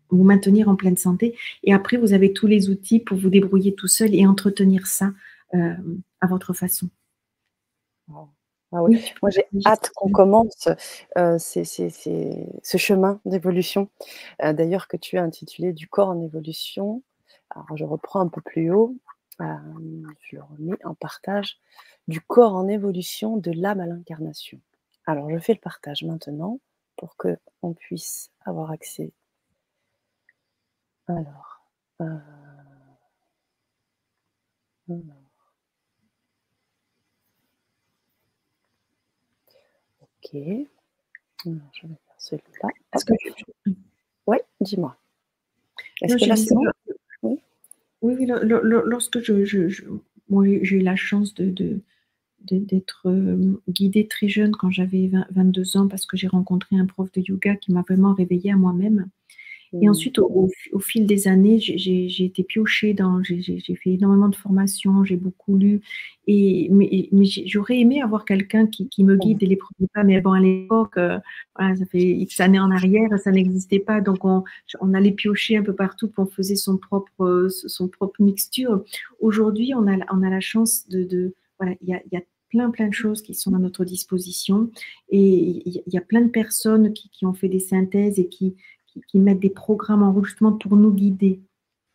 vous 0.09 0.23
maintenir 0.23 0.69
en 0.69 0.75
pleine 0.75 0.97
santé. 0.97 1.37
Et 1.63 1.73
après, 1.73 1.97
vous 1.97 2.13
avez 2.13 2.31
tous 2.31 2.47
les 2.47 2.69
outils 2.69 2.99
pour 2.99 3.17
vous 3.17 3.29
débrouiller 3.29 3.75
tout 3.75 3.87
seul 3.87 4.15
et 4.15 4.25
entretenir 4.25 4.87
ça 4.87 5.11
euh, 5.53 5.73
à 6.21 6.27
votre 6.27 6.53
façon. 6.53 6.89
Ah 8.09 8.83
oui. 8.83 9.03
Moi, 9.21 9.29
j'ai 9.29 9.45
hâte 9.65 9.91
qu'on 9.95 10.11
commence 10.11 10.69
euh, 11.17 11.37
ce 11.37 12.77
chemin 12.77 13.19
d'évolution. 13.25 13.89
D'ailleurs, 14.39 14.87
que 14.87 14.97
tu 14.97 15.17
as 15.17 15.23
intitulé 15.23 15.73
Du 15.73 15.87
corps 15.87 16.09
en 16.09 16.21
évolution. 16.21 17.03
Alors, 17.49 17.75
je 17.75 17.83
reprends 17.83 18.21
un 18.21 18.27
peu 18.27 18.41
plus 18.41 18.71
haut. 18.71 18.95
Je 19.39 20.35
le 20.35 20.43
remets 20.43 20.85
en 20.85 20.95
partage 20.95 21.59
du 22.07 22.21
corps 22.21 22.55
en 22.55 22.67
évolution 22.67 23.37
de 23.37 23.51
l'âme 23.51 23.79
à 23.79 23.85
l'incarnation. 23.85 24.59
Alors, 25.05 25.29
je 25.29 25.37
fais 25.39 25.53
le 25.53 25.59
partage 25.59 26.03
maintenant 26.03 26.59
pour 26.95 27.15
que 27.17 27.37
on 27.61 27.73
puisse 27.73 28.31
avoir 28.45 28.71
accès. 28.71 29.11
Alors, 31.07 31.61
euh, 32.01 32.17
ok. 34.89 34.99
je 40.33 41.49
vais 41.49 41.95
faire 41.95 42.15
celui-là. 42.17 42.69
Est-ce 42.93 43.05
que 43.05 43.13
Oui, 44.27 44.37
dis-moi. 44.59 44.97
Est-ce 46.01 46.17
que 46.17 46.25
là 46.25 46.35
c'est 46.35 46.53
bon? 46.53 46.63
Oui, 48.15 48.25
lorsque 48.25 49.19
je, 49.19 49.43
j'ai 49.45 50.75
eu 50.75 50.81
la 50.81 50.95
chance 50.95 51.33
d'être 51.33 53.07
euh, 53.07 53.61
guidée 53.67 54.07
très 54.07 54.29
jeune 54.29 54.51
quand 54.51 54.71
j'avais 54.71 55.11
22 55.31 55.77
ans 55.77 55.87
parce 55.87 56.05
que 56.05 56.17
j'ai 56.17 56.27
rencontré 56.27 56.77
un 56.77 56.85
prof 56.85 57.11
de 57.11 57.21
yoga 57.21 57.55
qui 57.55 57.71
m'a 57.71 57.81
vraiment 57.81 58.13
réveillée 58.13 58.51
à 58.51 58.55
moi-même. 58.55 59.09
Et 59.73 59.87
mmh. 59.87 59.89
ensuite, 59.89 60.19
au, 60.19 60.49
fil 60.79 61.05
des 61.05 61.27
années, 61.27 61.59
j'ai 61.59 62.23
été 62.23 62.43
piochée 62.43 62.93
dans, 62.93 63.21
j'ai 63.23 63.59
fait 63.61 63.91
énormément 63.91 64.29
de 64.29 64.35
formations, 64.35 65.03
j'ai 65.03 65.17
beaucoup 65.17 65.57
lu. 65.57 65.81
Et, 66.25 66.69
mais, 66.71 67.09
j'aurais 67.45 67.79
aimé 67.79 68.01
avoir 68.01 68.25
quelqu'un 68.25 68.67
qui, 68.67 68.87
me 69.03 69.15
mmh. 69.15 69.19
guide 69.19 69.37
dès 69.39 69.45
les 69.45 69.55
premiers 69.55 69.87
pas. 69.93 70.03
Mais 70.03 70.21
bon, 70.21 70.31
à 70.31 70.39
l'époque, 70.39 70.97
euh, 70.97 71.19
ça 71.57 71.85
fait 71.91 71.99
X 71.99 72.39
années 72.39 72.59
en 72.59 72.71
arrière, 72.71 73.09
ça 73.19 73.31
n'existait 73.31 73.79
pas. 73.79 74.01
Donc, 74.01 74.23
on, 74.23 74.43
on, 74.79 74.93
allait 74.93 75.11
piocher 75.11 75.57
un 75.57 75.63
peu 75.63 75.73
partout, 75.73 76.07
pour 76.09 76.25
on 76.25 76.27
faisait 76.27 76.55
son 76.55 76.77
propre, 76.77 77.47
son 77.49 77.87
propre 77.87 78.21
mixture. 78.21 78.83
Aujourd'hui, 79.19 79.73
on 79.75 79.87
a, 79.87 79.97
on 80.11 80.23
a 80.23 80.29
la 80.29 80.39
chance 80.39 80.87
de, 80.87 81.33
voilà, 81.59 81.75
il 81.81 81.89
y 81.89 81.93
a, 81.93 82.01
y 82.11 82.17
a 82.17 82.21
plein, 82.49 82.69
plein 82.71 82.87
de 82.87 82.93
choses 82.93 83.21
qui 83.21 83.33
sont 83.33 83.53
à 83.55 83.59
notre 83.59 83.83
disposition. 83.83 84.71
Et 85.09 85.63
il 85.65 85.83
y 85.87 85.97
a 85.97 86.01
plein 86.01 86.21
de 86.21 86.29
personnes 86.29 86.93
qui, 86.93 87.09
qui 87.09 87.25
ont 87.25 87.33
fait 87.33 87.49
des 87.49 87.59
synthèses 87.59 88.19
et 88.19 88.27
qui, 88.27 88.55
qui, 89.07 89.19
mettent 89.19 89.39
des 89.39 89.49
programmes 89.49 90.03
en 90.03 90.11
route 90.11 90.25
justement 90.25 90.53
pour 90.53 90.75
nous 90.75 90.91
guider, 90.91 91.39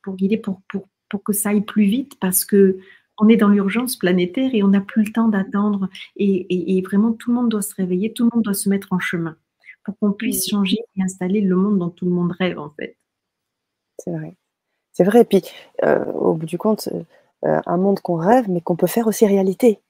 pour 0.02 0.16
guider, 0.16 0.36
pour, 0.36 0.60
pour, 0.68 0.88
pour 1.08 1.22
que 1.22 1.32
ça 1.32 1.50
aille 1.50 1.62
plus 1.62 1.84
vite 1.84 2.18
parce 2.20 2.44
que 2.44 2.78
on 3.18 3.28
est 3.28 3.36
dans 3.36 3.48
l'urgence 3.48 3.96
planétaire 3.96 4.54
et 4.54 4.62
on 4.62 4.68
n'a 4.68 4.80
plus 4.80 5.04
le 5.04 5.12
temps 5.12 5.28
d'attendre. 5.28 5.88
Et, 6.16 6.76
et, 6.76 6.80
vraiment, 6.82 7.12
tout 7.12 7.30
le 7.30 7.36
monde 7.36 7.50
doit 7.50 7.62
se 7.62 7.74
réveiller, 7.74 8.12
tout 8.12 8.24
le 8.24 8.30
monde 8.34 8.42
doit 8.42 8.54
se 8.54 8.68
mettre 8.68 8.88
en 8.90 8.98
chemin 8.98 9.36
pour 9.84 9.98
qu'on 9.98 10.12
puisse 10.12 10.48
changer 10.48 10.78
et 10.96 11.02
installer 11.02 11.40
le 11.40 11.54
monde 11.56 11.78
dont 11.78 11.90
tout 11.90 12.04
le 12.04 12.10
monde 12.10 12.32
rêve, 12.32 12.58
en 12.58 12.70
fait. 12.70 12.96
C'est 13.98 14.10
vrai. 14.10 14.34
C'est 14.92 15.04
vrai. 15.04 15.22
Et 15.22 15.24
puis, 15.24 15.42
euh, 15.84 16.04
au 16.12 16.34
bout 16.34 16.46
du 16.46 16.58
compte, 16.58 16.88
euh, 17.44 17.60
un 17.66 17.76
monde 17.76 18.00
qu'on 18.00 18.16
rêve, 18.16 18.48
mais 18.48 18.60
qu'on 18.60 18.76
peut 18.76 18.86
faire 18.86 19.06
aussi 19.06 19.26
réalité. 19.26 19.80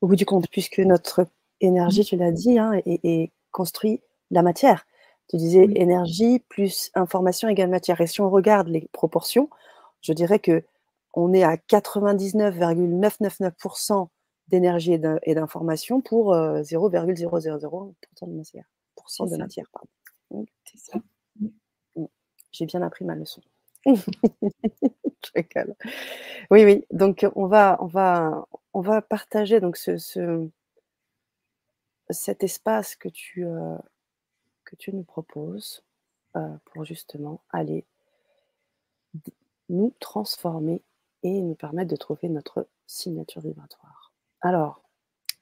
Au 0.00 0.06
bout 0.06 0.16
du 0.16 0.26
compte, 0.26 0.48
puisque 0.50 0.78
notre 0.78 1.26
énergie, 1.60 2.04
tu 2.04 2.16
l'as 2.16 2.32
dit, 2.32 2.58
hein, 2.58 2.80
est, 2.86 3.30
construit 3.50 4.00
la 4.30 4.42
matière. 4.42 4.86
Tu 5.28 5.36
disais 5.36 5.68
énergie 5.74 6.38
plus 6.48 6.90
information 6.94 7.48
égale 7.48 7.70
matière. 7.70 8.00
Et 8.00 8.06
si 8.06 8.20
on 8.20 8.30
regarde 8.30 8.68
les 8.68 8.88
proportions, 8.92 9.50
je 10.00 10.12
dirais 10.12 10.38
que 10.38 10.62
on 11.14 11.32
est 11.32 11.42
à 11.44 11.56
99,999% 11.56 14.08
d'énergie 14.48 14.98
et 15.22 15.34
d'information 15.34 16.00
pour 16.00 16.34
0,000% 16.34 16.34
euh, 16.34 16.62
de 18.26 18.32
matière. 18.32 18.64
de 19.20 19.36
matière 19.36 19.70
C'est 20.64 20.78
ça. 20.78 20.98
Mmh. 21.40 21.46
Mmh. 21.96 22.04
J'ai 22.52 22.66
bien 22.66 22.82
appris 22.82 23.04
ma 23.04 23.14
leçon. 23.14 23.40
oui, 26.50 26.64
oui. 26.64 26.84
Donc 26.90 27.26
on 27.34 27.46
va, 27.46 27.76
on 27.80 27.86
va, 27.86 28.46
on 28.72 28.80
va 28.80 29.02
partager 29.02 29.60
donc 29.60 29.76
ce, 29.76 30.48
cet 32.10 32.44
espace 32.44 32.96
que 32.96 33.08
tu, 33.08 33.46
euh, 33.46 33.76
que 34.74 34.80
tu 34.80 34.94
nous 34.94 35.04
proposes 35.04 35.82
euh, 36.36 36.48
pour 36.66 36.84
justement 36.84 37.40
aller 37.50 37.84
nous 39.68 39.94
transformer 40.00 40.82
et 41.22 41.40
nous 41.40 41.54
permettre 41.54 41.90
de 41.90 41.96
trouver 41.96 42.28
notre 42.28 42.66
signature 42.86 43.40
vibratoire. 43.40 44.12
Alors, 44.40 44.82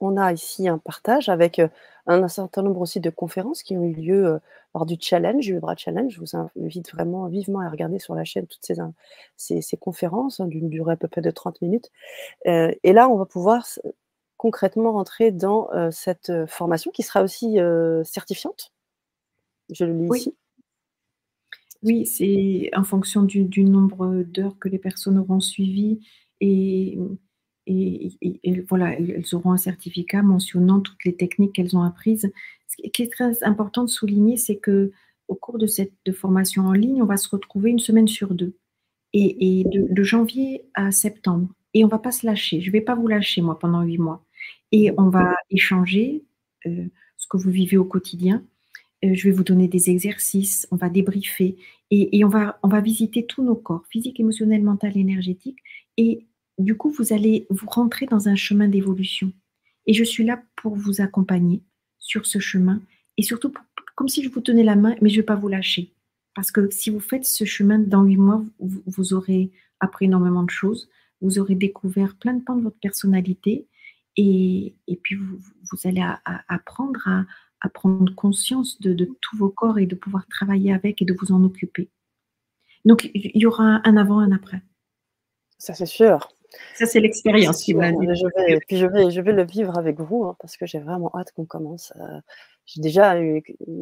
on 0.01 0.17
a 0.17 0.33
ici 0.33 0.69
un 0.69 0.79
partage 0.79 1.29
avec 1.29 1.59
euh, 1.59 1.69
un, 2.07 2.29
certain 2.29 2.63
nombre 2.63 2.81
aussi 2.81 3.01
de 3.01 3.09
conférences 3.09 3.63
qui 3.63 3.77
ont 3.77 3.85
eu 3.85 3.95
lieu 3.95 4.27
euh, 4.27 4.39
lors 4.75 4.85
du 4.85 4.97
challenge, 5.01 5.47
du 5.47 5.55
Vibra 5.55 5.77
Challenge. 5.77 6.13
Je 6.13 6.21
vous 6.21 6.37
invite 6.37 6.93
vraiment 6.93 7.27
vivement 7.27 7.61
à 7.61 7.71
regarder 7.71 7.99
sur 7.99 8.15
la 8.15 8.25
chaîne 8.25 8.47
toutes 8.47 8.67
ces, 9.37 9.63
ces, 9.63 9.77
conférences 9.79 10.41
hein, 10.41 10.47
d'une 10.47 10.69
durée 10.69 10.93
à 10.93 10.97
peu 10.97 11.09
près 11.09 11.23
de 11.23 11.31
30 11.31 11.63
minutes. 11.63 11.91
et 12.45 12.93
là, 12.93 13.09
on 13.09 13.17
va 13.17 13.27
pouvoir 13.27 13.67
concrètement 14.37 14.93
rentrer 14.93 15.31
dans 15.31 15.71
cette 15.91 16.47
formation 16.47 16.91
qui 16.91 17.03
sera 17.03 17.23
aussi 17.23 17.59
certifiante 18.05 18.73
je 19.73 19.85
le 19.85 19.93
lis 19.93 20.09
oui. 20.09 20.19
ici. 20.19 20.35
Oui, 21.83 22.07
c'est 22.07 22.71
en 22.77 22.85
fonction 22.85 23.25
du, 23.25 23.65
nombre 23.65 24.23
d'heures 24.23 24.59
que 24.59 24.69
les 24.69 24.79
personnes 24.79 25.19
auront 25.19 25.41
suivi 25.41 25.99
et, 26.41 26.97
et, 27.67 28.61
voilà, 28.69 28.97
elles 28.99 29.35
auront 29.35 29.53
un 29.53 29.57
certificat 29.57 30.23
mentionnant 30.23 30.81
toutes 30.81 31.05
les 31.05 31.17
techniques 31.17 31.55
qu'elles 31.55 31.77
ont 31.77 31.83
apprises. 31.83 32.31
Ce 32.69 32.77
qui 32.89 33.03
est 33.03 33.13
très 33.13 33.43
important 33.43 33.83
de 33.83 33.91
souligner, 33.91 34.37
c'est 34.37 34.57
que 34.57 34.93
au 35.29 35.35
cours 35.35 35.59
de 35.59 35.67
cette 35.67 36.13
formation 36.13 36.67
en 36.67 36.73
ligne, 36.73 37.03
on 37.03 37.07
va 37.07 37.17
se 37.17 37.29
retrouver 37.29 37.71
une 37.71 37.79
semaine 37.79 38.09
sur 38.09 38.35
deux 38.35 38.55
et, 39.13 39.65
de, 39.67 40.03
janvier 40.03 40.65
à 40.75 40.91
septembre. 40.91 41.49
Et 41.75 41.85
on 41.85 41.89
va 41.89 41.99
pas 41.99 42.13
se 42.13 42.27
lâcher. 42.27 42.61
Je 42.61 42.71
vais 42.71 42.81
pas 42.81 42.95
vous 42.95 43.09
lâcher 43.09 43.43
moi 43.43 43.59
pendant 43.59 43.83
huit 43.83 43.99
mois. 43.99 44.25
Et 44.73 44.91
on 44.99 45.09
va 45.09 45.37
échanger 45.51 46.25
euh, 46.67 46.87
ce 47.17 47.27
que 47.27 47.37
vous 47.37 47.51
vivez 47.51 47.77
au 47.77 47.85
quotidien 47.85 48.45
je 49.03 49.25
vais 49.25 49.35
vous 49.35 49.45
donner 49.45 49.69
des 49.69 49.91
exercices, 49.91 50.67
on 50.71 50.77
va 50.77 50.89
débriefer 50.89 51.57
et, 51.91 52.25
on, 52.25 52.29
va, 52.29 52.59
on 52.63 52.69
va 52.69 52.81
visiter 52.81 53.27
tous 53.27 53.43
nos 53.43 53.55
corps, 53.55 53.85
physique, 53.91 54.19
émotionnel, 54.19 54.63
mental, 54.63 54.97
énergétique. 54.97 55.59
Et 55.99 56.25
du 56.59 56.77
coup, 56.77 56.91
vous 56.91 57.13
allez 57.13 57.47
vous 57.51 57.67
rentrer 57.67 58.07
dans 58.07 58.29
un 58.29 58.37
chemin 58.37 58.69
d'évolution. 58.69 59.33
Et 59.87 59.93
je 59.93 60.05
suis 60.05 60.25
là 60.25 60.43
pour 60.57 60.75
vous 60.77 61.01
accompagner 61.01 61.63
sur 61.99 62.27
ce 62.27 62.39
chemin 62.39 62.81
et 63.19 63.23
surtout 63.23 63.53
comme 63.95 64.09
si 64.09 64.23
je 64.23 64.31
vous 64.31 64.41
tenais 64.41 64.63
la 64.63 64.77
main, 64.77 64.95
mais 65.03 65.09
je 65.09 65.17
ne 65.17 65.21
vais 65.21 65.27
pas 65.27 65.35
vous 65.35 65.49
lâcher. 65.49 65.93
Parce 66.35 66.51
que 66.51 66.71
si 66.71 66.91
vous 66.91 67.01
faites 67.01 67.25
ce 67.25 67.45
chemin 67.45 67.79
dans 67.79 68.05
huit 68.05 68.17
mois, 68.17 68.43
vous, 68.59 69.13
aurez 69.13 69.51
appris 69.81 70.07
énormément 70.07 70.43
de 70.45 70.51
choses, 70.51 70.89
vous 71.21 71.39
aurez 71.39 71.55
découvert 71.55 72.17
plein 72.17 72.35
de 72.35 72.43
pans 72.43 72.57
de 72.57 72.63
votre 72.63 72.79
personnalité 72.79 73.67
et, 74.17 74.75
puis 75.03 75.17
vous, 75.17 75.41
allez 75.85 76.03
apprendre 76.49 77.07
à, 77.07 77.25
à 77.63 77.69
prendre 77.69 78.13
conscience 78.15 78.81
de, 78.81 79.09
tous 79.21 79.37
vos 79.37 79.49
corps 79.49 79.79
et 79.79 79.87
de 79.87 79.95
pouvoir 79.95 80.27
travailler 80.29 80.73
avec 80.73 81.01
et 81.01 81.05
de 81.05 81.15
vous 81.19 81.33
en 81.33 81.43
occuper. 81.45 81.89
Donc, 82.85 83.09
il 83.15 83.41
y 83.41 83.47
aura 83.47 83.81
un 83.85 83.97
avant, 83.97 84.19
un 84.19 84.33
après. 84.33 84.61
Ça, 85.59 85.73
c'est 85.73 85.87
sûr. 85.87 86.29
Ça, 86.75 86.87
c'est 86.87 87.01
l'expérience 87.01 87.63
qui. 87.63 87.73
Je 87.73 88.59
puis 88.67 88.77
je 88.77 88.87
vais, 88.87 89.11
je 89.11 89.21
vais 89.21 89.33
le 89.33 89.45
vivre 89.45 89.79
avec 89.79 90.01
vous 90.01 90.25
hein, 90.25 90.37
parce 90.41 90.57
que 90.57 90.67
j'ai 90.67 90.81
vraiment 90.81 91.11
hâte 91.15 91.33
qu'on 91.33 91.47
commence. 91.47 91.93
j'ai 92.67 92.81
déjà 92.83 93.17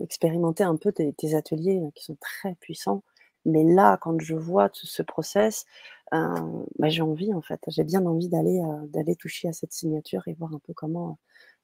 expérimenté 0.02 0.62
un 0.62 0.76
peu 0.76 0.92
tes, 0.92 1.34
ateliers 1.34 1.80
qui 1.94 2.04
sont 2.04 2.16
très 2.20 2.54
puissants. 2.56 3.02
Mais 3.46 3.64
là, 3.64 3.96
quand 3.96 4.20
je 4.20 4.34
vois 4.34 4.68
tout 4.68 4.86
ce 4.86 5.02
process, 5.02 5.64
euh, 6.12 6.64
bah, 6.78 6.90
j'ai 6.90 7.00
envie, 7.00 7.32
en 7.32 7.40
fait. 7.40 7.60
J'ai 7.68 7.84
bien 7.84 8.04
envie 8.04 8.28
d'aller 8.28 8.60
euh, 8.60 8.86
d'aller 8.88 9.16
toucher 9.16 9.48
à 9.48 9.54
cette 9.54 9.72
signature 9.72 10.22
et 10.26 10.34
voir 10.34 10.52
un 10.54 10.58
peu 10.58 10.74
comment 10.74 11.18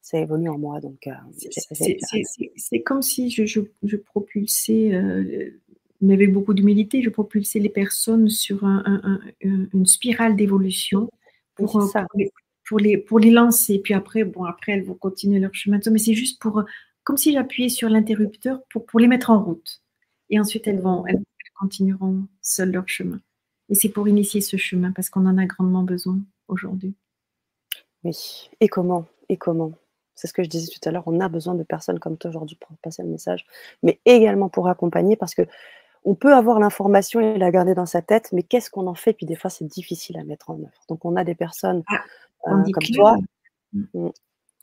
ça 0.07 0.21
évolue 0.21 0.49
en 0.49 0.57
moi. 0.57 0.81
Donc, 0.81 1.09
c'est 1.35 2.83
comme 2.83 3.03
si 3.03 3.29
je, 3.29 3.45
je, 3.45 3.97
propulsais, 3.97 4.95
euh, 4.95 5.51
mais 6.01 6.15
avec 6.15 6.33
beaucoup 6.33 6.55
d'humilité, 6.55 7.03
je 7.03 7.11
propulsais 7.11 7.59
les 7.59 7.69
personnes 7.69 8.29
sur 8.29 8.63
une 9.43 9.85
spirale 9.85 10.37
d'évolution 10.37 11.11
pour, 11.57 11.77
euh, 11.83 11.89
pour, 12.69 12.79
les, 12.79 12.99
pour, 12.99 13.19
les, 13.19 13.33
lancer. 13.33 13.81
Puis 13.81 13.95
après, 13.95 14.23
bon, 14.23 14.45
après, 14.45 14.73
elles 14.73 14.85
vont 14.85 14.95
continuer 14.95 15.41
leur 15.41 15.53
chemin. 15.53 15.81
Mais 15.91 15.99
c'est 15.99 16.15
juste 16.15 16.41
pour, 16.41 16.63
comme 17.03 17.17
si 17.17 17.33
j'appuyais 17.33 17.69
sur 17.69 17.89
l'interrupteur 17.89 18.63
pour, 18.71 18.87
pour 18.87 19.01
les 19.01 19.09
mettre 19.09 19.31
en 19.31 19.43
route. 19.43 19.83
Et 20.31 20.39
ensuite, 20.39 20.69
elles 20.69 20.81
vont, 20.81 21.05
elles 21.09 21.21
continueront 21.59 22.29
seules 22.43 22.71
leur 22.71 22.89
chemin. 22.89 23.21
Et 23.71 23.75
c'est 23.75 23.89
pour 23.89 24.07
initier 24.07 24.41
ce 24.41 24.57
chemin 24.57 24.93
parce 24.93 25.11
qu'on 25.11 25.27
en 25.27 25.37
a 25.37 25.47
grandement 25.47 25.83
besoin 25.83 26.21
aujourd'hui. 26.47 26.95
Oui. 28.05 28.51
Et 28.61 28.69
comment? 28.69 29.09
Et 29.29 29.37
comment? 29.37 29.73
C'est 30.17 30.27
ce 30.27 30.33
que 30.33 30.43
je 30.43 30.49
disais 30.49 30.67
tout 30.69 30.89
à 30.89 30.91
l'heure, 30.91 31.05
on 31.07 31.21
a 31.21 31.29
besoin 31.29 31.55
de 31.55 31.63
personnes 31.63 32.01
comme 32.01 32.17
toi 32.17 32.31
aujourd'hui 32.31 32.57
pour 32.57 32.77
passer 32.79 33.03
le 33.03 33.11
message, 33.11 33.47
mais 33.83 34.01
également 34.05 34.49
pour 34.49 34.69
accompagner 34.69 35.15
parce 35.15 35.35
que 35.35 35.43
on 36.05 36.15
peut 36.15 36.33
avoir 36.33 36.61
l'information 36.61 37.21
et 37.21 37.37
la 37.37 37.51
garder 37.51 37.75
dans 37.75 37.85
sa 37.85 38.01
tête, 38.01 38.31
mais 38.33 38.45
qu'est-ce 38.45 38.71
qu'on 38.71 38.87
en 38.87 38.95
fait? 38.95 39.13
Puis 39.13 39.27
des 39.27 39.35
fois, 39.35 39.51
c'est 39.51 39.67
difficile 39.67 40.17
à 40.19 40.25
mettre 40.25 40.51
en 40.51 40.55
œuvre. 40.55 40.85
Donc, 40.89 41.05
on 41.05 41.17
a 41.17 41.25
des 41.25 41.35
personnes 41.35 41.83
ah, 41.89 42.01
euh, 42.47 42.63
comme 42.63 42.95
toi. 42.95 43.17
Mmh. 43.73 43.83
Mmh. 43.93 44.11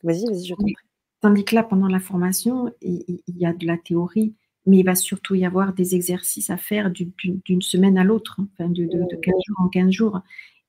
Vas-y, 0.04 0.26
vas-y, 0.26 0.46
je 0.46 0.54
t'en 0.56 0.64
prie. 0.64 0.76
Tandis 1.20 1.44
que 1.44 1.56
là, 1.56 1.64
pendant 1.64 1.88
la 1.88 2.00
formation, 2.00 2.74
il, 2.82 3.22
y 3.28 3.46
a 3.46 3.52
de 3.52 3.68
la 3.68 3.78
théorie, 3.78 4.34
mais 4.66 4.78
il 4.80 4.86
va 4.86 4.96
surtout 4.96 5.36
y 5.36 5.46
avoir 5.46 5.74
des 5.74 5.96
exercices 5.96 6.50
à 6.50 6.56
faire 6.56 6.90
d'une 6.92 7.62
semaine 7.62 7.98
à 7.98 8.06
l'autre, 8.06 8.38
hein, 8.40 8.48
enfin 8.54 8.70
de, 8.70 8.86
de, 8.86 9.16
15 9.18 9.34
jours 9.46 9.58
en 9.60 9.68
15 9.68 9.92
jours. 9.92 10.22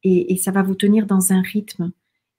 et, 0.03 0.37
ça 0.37 0.51
va 0.51 0.63
vous 0.63 0.75
tenir 0.75 1.07
dans 1.07 1.33
un 1.33 1.41
rythme 1.41 1.93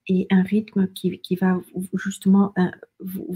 et 0.07 0.27
un 0.29 0.43
rythme 0.43 0.87
qui, 0.93 1.19
qui 1.19 1.35
va 1.35 1.59
justement 1.93 2.53
euh, 2.57 2.69
vous, 2.99 3.35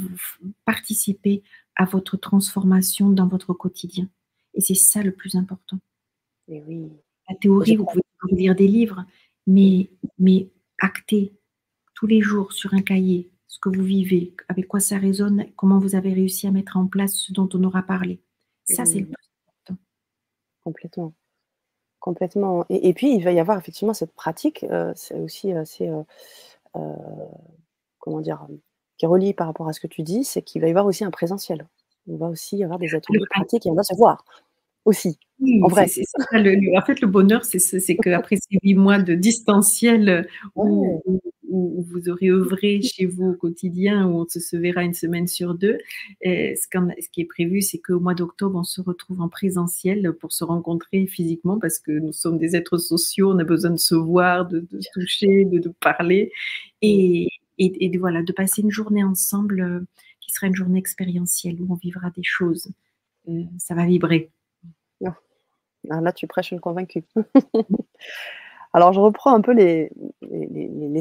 participer 0.66 1.44
à 1.76 1.86
votre 1.86 2.18
transformation 2.18 3.10
dans 3.10 3.28
votre 3.28 3.54
quotidien. 3.54 4.08
Et 4.54 4.62
c'est 4.62 4.76
ça 4.76 5.02
le 5.02 5.12
plus 5.12 5.36
important. 5.36 5.80
Et 6.48 6.62
oui. 6.62 6.90
La 7.30 7.36
théorie, 7.36 7.76
vous 7.76 7.86
pouvez 7.86 8.36
lire 8.36 8.56
des 8.56 8.68
livres, 8.68 9.06
mais, 9.48 9.90
mais 10.18 10.50
acter 10.80 11.34
tous 11.94 12.08
les 12.08 12.22
jours 12.22 12.54
sur 12.54 12.74
un 12.74 12.82
cahier 12.82 13.30
ce 13.48 13.60
que 13.60 13.70
vous 13.70 13.84
vivez, 13.84 14.36
avec 14.48 14.68
quoi 14.68 14.80
ça 14.80 14.98
résonne, 14.98 15.46
comment 15.56 15.80
vous 15.80 15.96
avez 15.96 16.14
réussi 16.14 16.48
à 16.48 16.52
mettre 16.52 16.78
en 16.78 16.88
place 16.88 17.16
ce 17.16 17.34
dont 17.34 17.50
on 17.54 17.64
aura 17.64 17.82
parlé. 17.82 18.22
Ça, 18.64 18.86
c'est 18.86 19.00
le 19.00 19.08
plus 19.08 19.30
important. 19.48 19.82
Complètement. 20.64 21.14
Complètement. 22.00 22.66
Et, 22.70 22.94
puis, 22.94 23.14
il 23.14 23.24
va 23.24 23.32
y 23.32 23.40
avoir 23.40 23.58
effectivement 23.58 23.94
cette 23.94 24.14
pratique. 24.14 24.64
Euh, 24.64 24.94
c'est 24.96 25.20
aussi 25.20 25.52
assez. 25.52 25.90
Euh, 25.90 26.04
comment 26.74 28.22
dire, 28.22 28.46
qui 28.98 29.06
est 29.06 29.08
relié 29.08 29.34
par 29.34 29.48
rapport 29.48 29.68
à 29.68 29.74
ce 29.74 29.80
que 29.80 29.88
tu 29.88 30.04
dis, 30.04 30.24
c'est 30.24 30.42
qu'il 30.42 30.62
va 30.62 30.68
y 30.68 30.72
avoir 30.72 30.86
aussi 30.86 31.04
un 31.04 31.12
présentiel. 31.12 31.68
On 32.08 32.18
va 32.18 32.28
aussi 32.28 32.64
avoir 32.64 32.80
des 32.80 32.94
ateliers 32.96 33.26
pratiques 33.30 33.66
et 33.66 33.70
on 33.70 33.76
va 33.76 33.84
se 33.84 33.96
voir 33.96 34.26
aussi. 34.90 35.18
en 35.62 35.68
vrai. 35.68 35.86
en 35.86 36.82
fait, 36.86 37.02
le 37.02 37.08
bonheur, 37.08 37.46
c'est 37.46 37.96
qu'après 37.98 38.36
ces 38.36 38.58
huit 38.62 38.76
mois 38.76 39.00
de 39.00 39.14
distanciel 39.14 40.28
où, 40.56 41.02
vous 41.52 42.10
aurez 42.10 42.30
œuvré 42.30 42.80
chez 42.82 43.06
vous 43.08 43.30
au 43.30 43.34
quotidien, 43.34 44.06
où 44.06 44.22
on 44.22 44.28
se, 44.28 44.56
verra 44.56 44.84
une 44.84 44.94
semaine 44.94 45.28
sur 45.28 45.56
deux, 45.56 45.80
ce, 46.24 46.56
ce, 46.62 47.10
qui 47.12 47.22
est 47.22 47.26
prévu, 47.26 47.62
c'est 47.62 47.80
qu'au 47.80 48.00
mois 48.00 48.14
d'octobre, 48.14 48.60
on 48.60 48.64
se 48.64 48.82
retrouve 48.82 49.22
en 49.22 49.30
présentiel 49.30 50.14
pour 50.20 50.32
se 50.32 50.44
rencontrer 50.44 51.08
physiquement 51.08 51.58
parce 51.58 51.80
que 51.80 51.92
nous 51.92 52.14
sommes 52.14 52.38
des 52.38 52.56
êtres 52.56 52.78
sociaux, 52.78 53.32
on 53.32 53.40
a 53.40 53.44
besoin 53.44 53.72
de 53.72 53.78
se 53.78 53.96
voir, 53.96 54.48
de, 54.48 54.68
se 54.80 54.90
toucher, 54.94 55.46
de, 55.46 55.74
parler. 55.80 56.32
Et, 56.82 57.30
et, 57.60 57.98
voilà, 57.98 58.24
de 58.24 58.32
passer 58.32 58.62
une 58.62 58.72
journée 58.72 59.04
ensemble 59.04 59.62
euh, 59.62 59.80
qui 60.22 60.32
sera 60.32 60.48
une 60.48 60.56
journée 60.56 60.80
expérientielle 60.80 61.58
où 61.62 61.68
on 61.72 61.76
vivra 61.76 62.10
des 62.12 62.24
choses. 62.24 62.72
Euh, 63.28 63.44
ça 63.58 63.76
va 63.76 63.86
vibrer. 63.86 64.32
Ah, 65.90 66.02
là, 66.02 66.12
tu 66.12 66.28
prêches 66.28 66.52
une 66.52 66.60
convaincue. 66.60 67.04
Alors, 68.74 68.94
je 68.94 69.00
reprends 69.00 69.34
un 69.34 69.42
peu 69.42 69.54
les, 69.54 69.90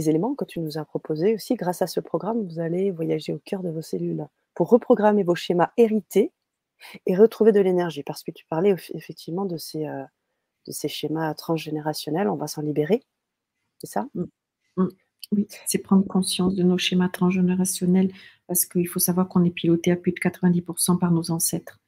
éléments 0.09 0.35
que 0.35 0.45
tu 0.45 0.61
nous 0.61 0.79
as 0.79 0.85
proposés 0.85 1.35
aussi. 1.35 1.55
Grâce 1.55 1.83
à 1.83 1.87
ce 1.87 2.01
programme, 2.01 2.47
vous 2.47 2.61
allez 2.61 2.91
voyager 2.91 3.33
au 3.33 3.41
cœur 3.45 3.63
de 3.63 3.71
vos 3.71 3.83
cellules 3.83 4.27
pour 4.55 4.71
reprogrammer 4.71 5.23
vos 5.23 5.35
schémas 5.35 5.71
hérités 5.77 6.33
et 7.07 7.17
retrouver 7.17 7.53
de 7.53 7.61
l'énergie. 7.61 8.03
Parce 8.03 8.23
que 8.23 8.31
tu 8.31 8.47
parlais 8.47 8.75
effectivement 8.95 9.45
de 9.45 9.57
ces, 9.57 9.87
euh, 9.87 10.05
de 10.67 10.73
ces 10.73 10.89
schémas 10.89 11.35
transgénérationnels, 11.35 12.29
on 12.29 12.37
va 12.37 12.47
s'en 12.47 12.63
libérer. 12.63 13.03
C'est 13.79 13.91
ça? 13.91 14.09
Mmh. 14.15 14.25
Mmh. 14.77 14.89
Oui, 15.33 15.47
c'est 15.67 15.79
prendre 15.79 16.07
conscience 16.07 16.55
de 16.55 16.63
nos 16.63 16.79
schémas 16.79 17.11
transgénérationnels 17.11 18.13
parce 18.47 18.65
qu'il 18.65 18.89
faut 18.89 18.99
savoir 18.99 19.29
qu'on 19.29 19.45
est 19.45 19.51
piloté 19.51 19.93
à 19.93 19.97
plus 19.97 20.13
de 20.13 20.19
90% 20.19 20.99
par 20.99 21.11
nos 21.11 21.31
ancêtres. 21.31 21.79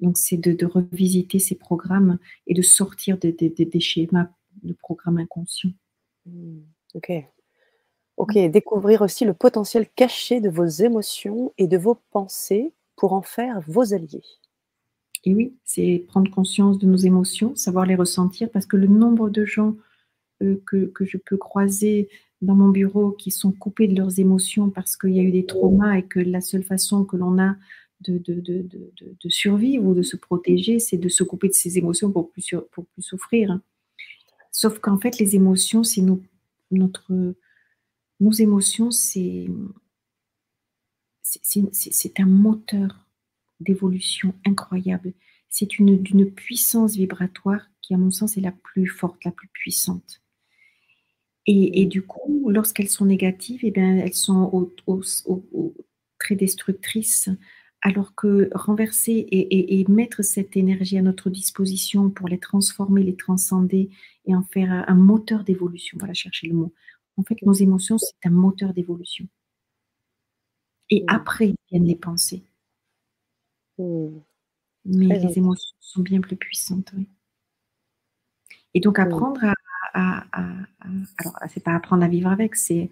Donc, 0.00 0.18
c'est 0.18 0.36
de, 0.36 0.66
revisiter 0.66 1.38
ces 1.38 1.54
programmes 1.54 2.18
et 2.46 2.54
de 2.54 2.62
sortir 2.62 3.18
des 3.18 3.80
schémas 3.80 4.28
de 4.62 4.72
programmes 4.72 5.18
inconscients. 5.18 5.72
Hmm, 6.26 6.60
ok. 6.94 7.12
Ok, 8.16 8.36
découvrir 8.50 9.00
aussi 9.02 9.24
le 9.24 9.32
potentiel 9.32 9.88
caché 9.88 10.40
de 10.40 10.50
vos 10.50 10.66
émotions 10.66 11.54
et 11.56 11.66
de 11.66 11.78
vos 11.78 11.98
pensées 12.10 12.72
pour 12.96 13.14
en 13.14 13.22
faire 13.22 13.62
vos 13.66 13.94
alliés. 13.94 14.22
Et 15.24 15.34
oui, 15.34 15.54
c'est 15.64 16.04
prendre 16.08 16.30
conscience 16.30 16.78
de 16.78 16.86
nos 16.86 16.98
émotions, 16.98 17.54
savoir 17.56 17.86
les 17.86 17.94
ressentir, 17.94 18.50
parce 18.50 18.66
que 18.66 18.76
le 18.76 18.86
nombre 18.86 19.30
de 19.30 19.44
gens 19.44 19.74
euh, 20.42 20.62
que, 20.66 20.86
que, 20.86 21.04
je 21.04 21.16
peux 21.16 21.36
croiser 21.36 22.08
dans 22.42 22.54
mon 22.54 22.68
bureau 22.68 23.10
qui 23.12 23.30
sont 23.30 23.52
coupés 23.52 23.88
de 23.88 23.96
leurs 23.96 24.18
émotions 24.18 24.70
parce 24.70 24.96
qu'il 24.96 25.14
y 25.14 25.20
a 25.20 25.22
eu 25.22 25.32
des 25.32 25.44
traumas 25.44 25.96
et 25.96 26.02
que 26.02 26.20
la 26.20 26.40
seule 26.40 26.62
façon 26.62 27.04
que 27.04 27.16
l'on 27.16 27.38
a 27.38 27.56
de, 28.00 28.18
de, 28.18 28.40
de, 28.40 28.62
de, 29.22 29.28
survivre 29.28 29.84
ou 29.84 29.94
de 29.94 30.02
se 30.02 30.16
protéger, 30.16 30.78
c'est 30.78 30.96
de 30.96 31.08
se 31.08 31.22
couper 31.22 31.48
de 31.48 31.54
ses 31.54 31.78
émotions 31.78 32.10
pour 32.10 32.30
plus, 32.30 32.54
pour 32.72 32.86
plus 32.86 33.02
souffrir. 33.02 33.60
Sauf 34.52 34.78
qu'en 34.78 34.98
fait, 34.98 35.18
les 35.18 35.36
émotions, 35.36 35.84
c'est 35.84 36.00
nos, 36.00 36.22
notre, 36.70 37.34
nos 38.20 38.32
émotions, 38.32 38.90
c'est, 38.90 39.46
c'est 41.22 42.20
un 42.20 42.26
moteur 42.26 43.06
d'évolution 43.60 44.34
incroyable. 44.46 45.12
C'est 45.48 45.78
une, 45.78 46.00
d'une 46.02 46.30
puissance 46.30 46.96
vibratoire 46.96 47.66
qui, 47.82 47.94
à 47.94 47.98
mon 47.98 48.10
sens, 48.10 48.36
est 48.36 48.40
la 48.40 48.52
plus 48.52 48.86
forte, 48.86 49.24
la 49.24 49.32
plus 49.32 49.48
puissante. 49.48 50.22
Et, 51.46 51.86
du 51.86 52.02
coup, 52.02 52.48
lorsqu'elles 52.48 52.88
sont 52.88 53.06
négatives, 53.06 53.60
eh 53.64 53.72
bien, 53.72 53.96
elles 53.96 54.14
sont 54.14 54.70
très 56.18 56.36
destructrices 56.36 57.28
alors 57.82 58.14
que 58.14 58.50
renverser 58.54 59.26
et, 59.30 59.84
mettre 59.88 60.22
cette 60.22 60.56
énergie 60.56 60.98
à 60.98 61.02
notre 61.02 61.30
disposition 61.30 62.10
pour 62.10 62.28
les 62.28 62.38
transformer, 62.38 63.02
les 63.02 63.16
transcender 63.16 63.90
et 64.26 64.34
en 64.34 64.42
faire 64.42 64.84
un 64.86 64.94
moteur 64.94 65.44
d'évolution, 65.44 65.96
voilà, 65.98 66.12
chercher 66.12 66.48
le 66.48 66.54
mot. 66.54 66.74
En 67.16 67.22
fait, 67.22 67.40
nos 67.42 67.54
émotions, 67.54 67.96
c'est 67.98 68.14
un 68.24 68.30
moteur 68.30 68.74
d'évolution. 68.74 69.26
Et 70.90 71.04
après 71.06 71.54
viennent 71.70 71.86
les 71.86 71.96
pensées. 71.96 72.44
Mais 73.78 75.18
les 75.18 75.38
émotions 75.38 75.76
sont 75.80 76.02
bien 76.02 76.20
plus 76.20 76.36
puissantes, 76.36 76.92
oui. 76.96 77.08
Et 78.74 78.80
donc 78.80 78.98
apprendre 78.98 79.42
à, 79.42 79.54
à, 79.94 80.26
à, 80.32 80.52
alors 81.18 81.34
c'est 81.48 81.64
pas 81.64 81.74
apprendre 81.74 82.04
à 82.04 82.08
vivre 82.08 82.28
avec, 82.28 82.56
c'est 82.56 82.90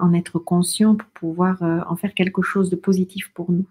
en 0.00 0.12
être 0.12 0.38
conscient 0.38 0.94
pour 0.94 1.08
pouvoir 1.10 1.62
euh, 1.62 1.80
en 1.88 1.96
faire 1.96 2.14
quelque 2.14 2.42
chose 2.42 2.70
de 2.70 2.76
positif 2.76 3.32
pour 3.34 3.50
nous. 3.50 3.66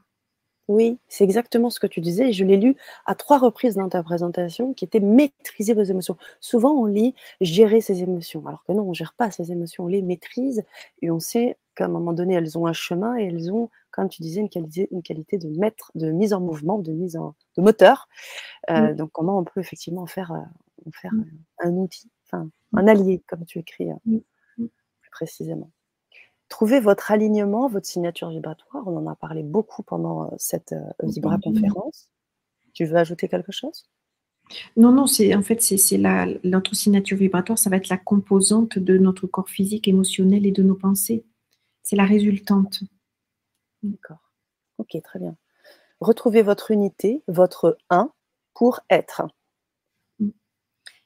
Oui, 0.70 1.00
c'est 1.08 1.24
exactement 1.24 1.72
ce 1.72 1.80
que 1.80 1.88
tu 1.88 2.00
disais 2.00 2.32
je 2.32 2.46
l'ai 2.46 2.56
lu 2.56 2.76
à 3.08 3.16
trois 3.16 3.40
reprises 3.40 3.74
dans 3.74 3.90
ta 3.90 4.04
présentation 4.04 4.76
qui 4.76 4.86
était 4.86 5.00
maîtriser 5.00 5.74
vos 5.74 5.82
émotions. 5.82 6.16
Souvent, 6.42 6.74
on 6.74 6.86
lit 6.86 7.16
gérer 7.42 7.82
ses 7.82 8.04
émotions, 8.04 8.46
alors 8.46 8.64
que 8.66 8.74
non, 8.74 8.84
on 8.84 8.90
ne 8.90 8.94
gère 8.94 9.16
pas 9.16 9.32
ses 9.32 9.52
émotions, 9.52 9.86
on 9.86 9.88
les 9.88 10.04
maîtrise 10.04 10.64
et 11.02 11.10
on 11.10 11.20
sait 11.20 11.58
qu'à 11.74 11.86
un 11.86 11.88
moment 11.88 12.14
donné, 12.14 12.36
elles 12.36 12.56
ont 12.56 12.68
un 12.68 12.74
chemin 12.74 13.18
et 13.18 13.24
elles 13.24 13.52
ont, 13.52 13.72
comme 13.90 14.10
tu 14.10 14.22
disais, 14.22 14.42
une 14.42 14.50
qualité, 14.50 14.88
une 14.92 15.02
qualité 15.02 15.40
de 15.40 15.50
maître, 15.58 15.92
de 15.96 16.12
mise 16.12 16.34
en 16.34 16.40
mouvement, 16.40 16.78
de 16.78 16.92
mise 16.92 17.18
en 17.18 17.34
de 17.58 17.64
moteur. 17.64 18.08
Euh, 18.70 18.94
donc, 18.94 19.10
comment 19.12 19.40
on 19.40 19.44
peut 19.46 19.62
effectivement 19.62 20.06
faire, 20.06 20.32
euh, 20.34 20.92
faire 20.94 21.14
un 21.64 21.72
outil, 21.72 22.12
enfin, 22.28 22.48
un 22.74 22.88
allié, 22.88 23.24
comme 23.28 23.44
tu 23.46 23.58
écris 23.58 23.90
euh, 23.92 23.96
plus 24.56 25.10
précisément. 25.12 25.72
Trouvez 26.50 26.80
votre 26.80 27.12
alignement, 27.12 27.68
votre 27.68 27.86
signature 27.86 28.30
vibratoire. 28.30 28.88
On 28.88 28.98
en 28.98 29.08
a 29.08 29.16
parlé 29.16 29.44
beaucoup 29.44 29.84
pendant 29.84 30.26
euh, 30.26 30.36
cette 30.38 30.74
euh, 30.74 30.84
Vibra 31.04 31.38
conférence. 31.38 32.10
Tu 32.74 32.86
veux 32.86 32.98
ajouter 32.98 33.28
quelque 33.28 33.52
chose? 33.52 33.88
Non, 34.76 34.92
non, 34.92 35.06
c'est 35.06 35.36
en 35.36 35.44
fait 35.44 35.62
c'est 35.62 36.02
notre 36.44 36.76
signature 36.76 37.18
vibratoire, 37.18 37.60
ça 37.60 37.70
va 37.70 37.78
être 37.78 37.90
la 37.90 37.98
composante 37.98 38.80
de 38.80 38.98
notre 38.98 39.28
corps 39.28 39.50
physique, 39.50 39.88
émotionnel 39.88 40.46
et 40.48 40.52
de 40.52 40.64
nos 40.64 40.76
pensées. 40.76 41.24
C'est 41.84 41.96
la 41.96 42.06
résultante. 42.06 42.82
D'accord. 43.84 44.32
Ok, 44.80 44.98
très 45.04 45.20
bien. 45.20 45.36
Retrouvez 46.00 46.42
votre 46.42 46.72
unité, 46.72 47.22
votre 47.28 47.78
un 47.92 48.12
pour 48.56 48.80
être. 48.90 49.28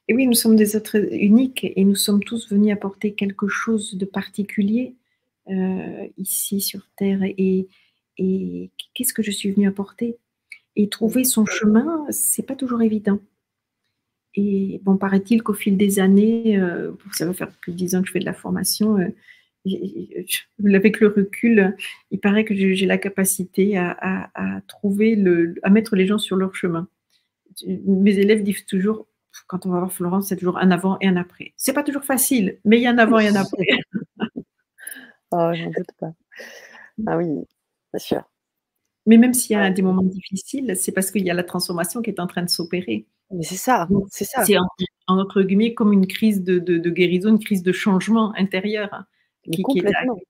Et 0.06 0.14
oui, 0.14 0.26
nous 0.26 0.34
sommes 0.34 0.56
des 0.56 0.76
êtres 0.76 0.96
uniques 1.12 1.64
et 1.64 1.84
nous 1.84 1.94
sommes 1.94 2.22
tous 2.22 2.48
venus 2.48 2.72
apporter 2.72 3.14
quelque 3.14 3.48
chose 3.48 3.94
de 3.94 4.04
particulier 4.04 4.96
euh, 5.50 6.06
ici 6.16 6.60
sur 6.60 6.88
Terre 6.96 7.22
et, 7.22 7.68
et 8.18 8.70
qu'est-ce 8.94 9.12
que 9.12 9.22
je 9.22 9.30
suis 9.30 9.52
venue 9.52 9.68
apporter? 9.68 10.16
Et 10.76 10.88
trouver 10.88 11.24
son 11.24 11.46
chemin, 11.46 12.04
c'est 12.10 12.42
pas 12.42 12.56
toujours 12.56 12.82
évident. 12.82 13.20
Et 14.34 14.80
bon, 14.82 14.96
paraît-il 14.96 15.42
qu'au 15.42 15.54
fil 15.54 15.76
des 15.76 16.00
années, 16.00 16.58
euh, 16.58 16.92
ça 17.12 17.26
va 17.26 17.32
faire 17.32 17.50
plus 17.50 17.72
de 17.72 17.76
dix 17.76 17.94
ans 17.94 18.00
que 18.00 18.08
je 18.08 18.12
fais 18.12 18.18
de 18.18 18.24
la 18.24 18.34
formation, 18.34 18.98
euh, 18.98 19.08
avec 20.74 21.00
le 21.00 21.08
recul, 21.08 21.76
il 22.10 22.20
paraît 22.20 22.44
que 22.44 22.54
j'ai 22.54 22.86
la 22.86 22.98
capacité 22.98 23.78
à, 23.78 24.30
à, 24.34 24.60
trouver 24.62 25.14
le, 25.14 25.54
à 25.62 25.70
mettre 25.70 25.96
les 25.96 26.06
gens 26.06 26.18
sur 26.18 26.36
leur 26.36 26.54
chemin. 26.54 26.88
Mes 27.86 28.18
élèves 28.18 28.42
disent 28.42 28.66
toujours, 28.66 29.06
quand 29.46 29.66
on 29.66 29.70
va 29.70 29.78
voir 29.78 29.92
Florence, 29.92 30.28
c'est 30.28 30.36
toujours 30.36 30.58
un 30.58 30.70
avant 30.70 30.98
et 31.00 31.06
un 31.06 31.16
après. 31.16 31.54
C'est 31.56 31.72
pas 31.72 31.82
toujours 31.82 32.04
facile, 32.04 32.58
mais 32.64 32.78
il 32.78 32.82
y 32.82 32.86
a 32.86 32.90
un 32.90 32.98
avant 32.98 33.18
et 33.18 33.28
un 33.28 33.36
après. 33.36 33.66
Oh, 35.36 35.50
j'en 35.52 35.66
doute 35.66 35.90
pas. 35.98 36.12
Ah 37.08 37.16
oui, 37.16 37.26
bien 37.92 37.98
sûr. 37.98 38.22
Mais 39.06 39.16
même 39.16 39.34
s'il 39.34 39.56
y 39.56 39.58
a 39.58 39.68
des 39.70 39.82
moments 39.82 40.02
difficiles, 40.02 40.74
c'est 40.76 40.92
parce 40.92 41.10
qu'il 41.10 41.24
y 41.24 41.30
a 41.30 41.34
la 41.34 41.42
transformation 41.42 42.02
qui 42.02 42.10
est 42.10 42.20
en 42.20 42.28
train 42.28 42.42
de 42.42 42.48
s'opérer. 42.48 43.06
Mais 43.32 43.42
c'est 43.42 43.56
ça, 43.56 43.88
c'est 44.10 44.24
ça. 44.24 44.44
C'est 44.44 44.56
en, 44.56 44.66
entre 45.08 45.42
guillemets 45.42 45.74
comme 45.74 45.92
une 45.92 46.06
crise 46.06 46.44
de, 46.44 46.90
guérison, 46.90 47.30
une 47.30 47.40
crise 47.40 47.64
de 47.64 47.72
changement 47.72 48.32
intérieur 48.36 48.94
hein, 48.94 49.06
qui, 49.50 49.62
complètement. 49.62 50.20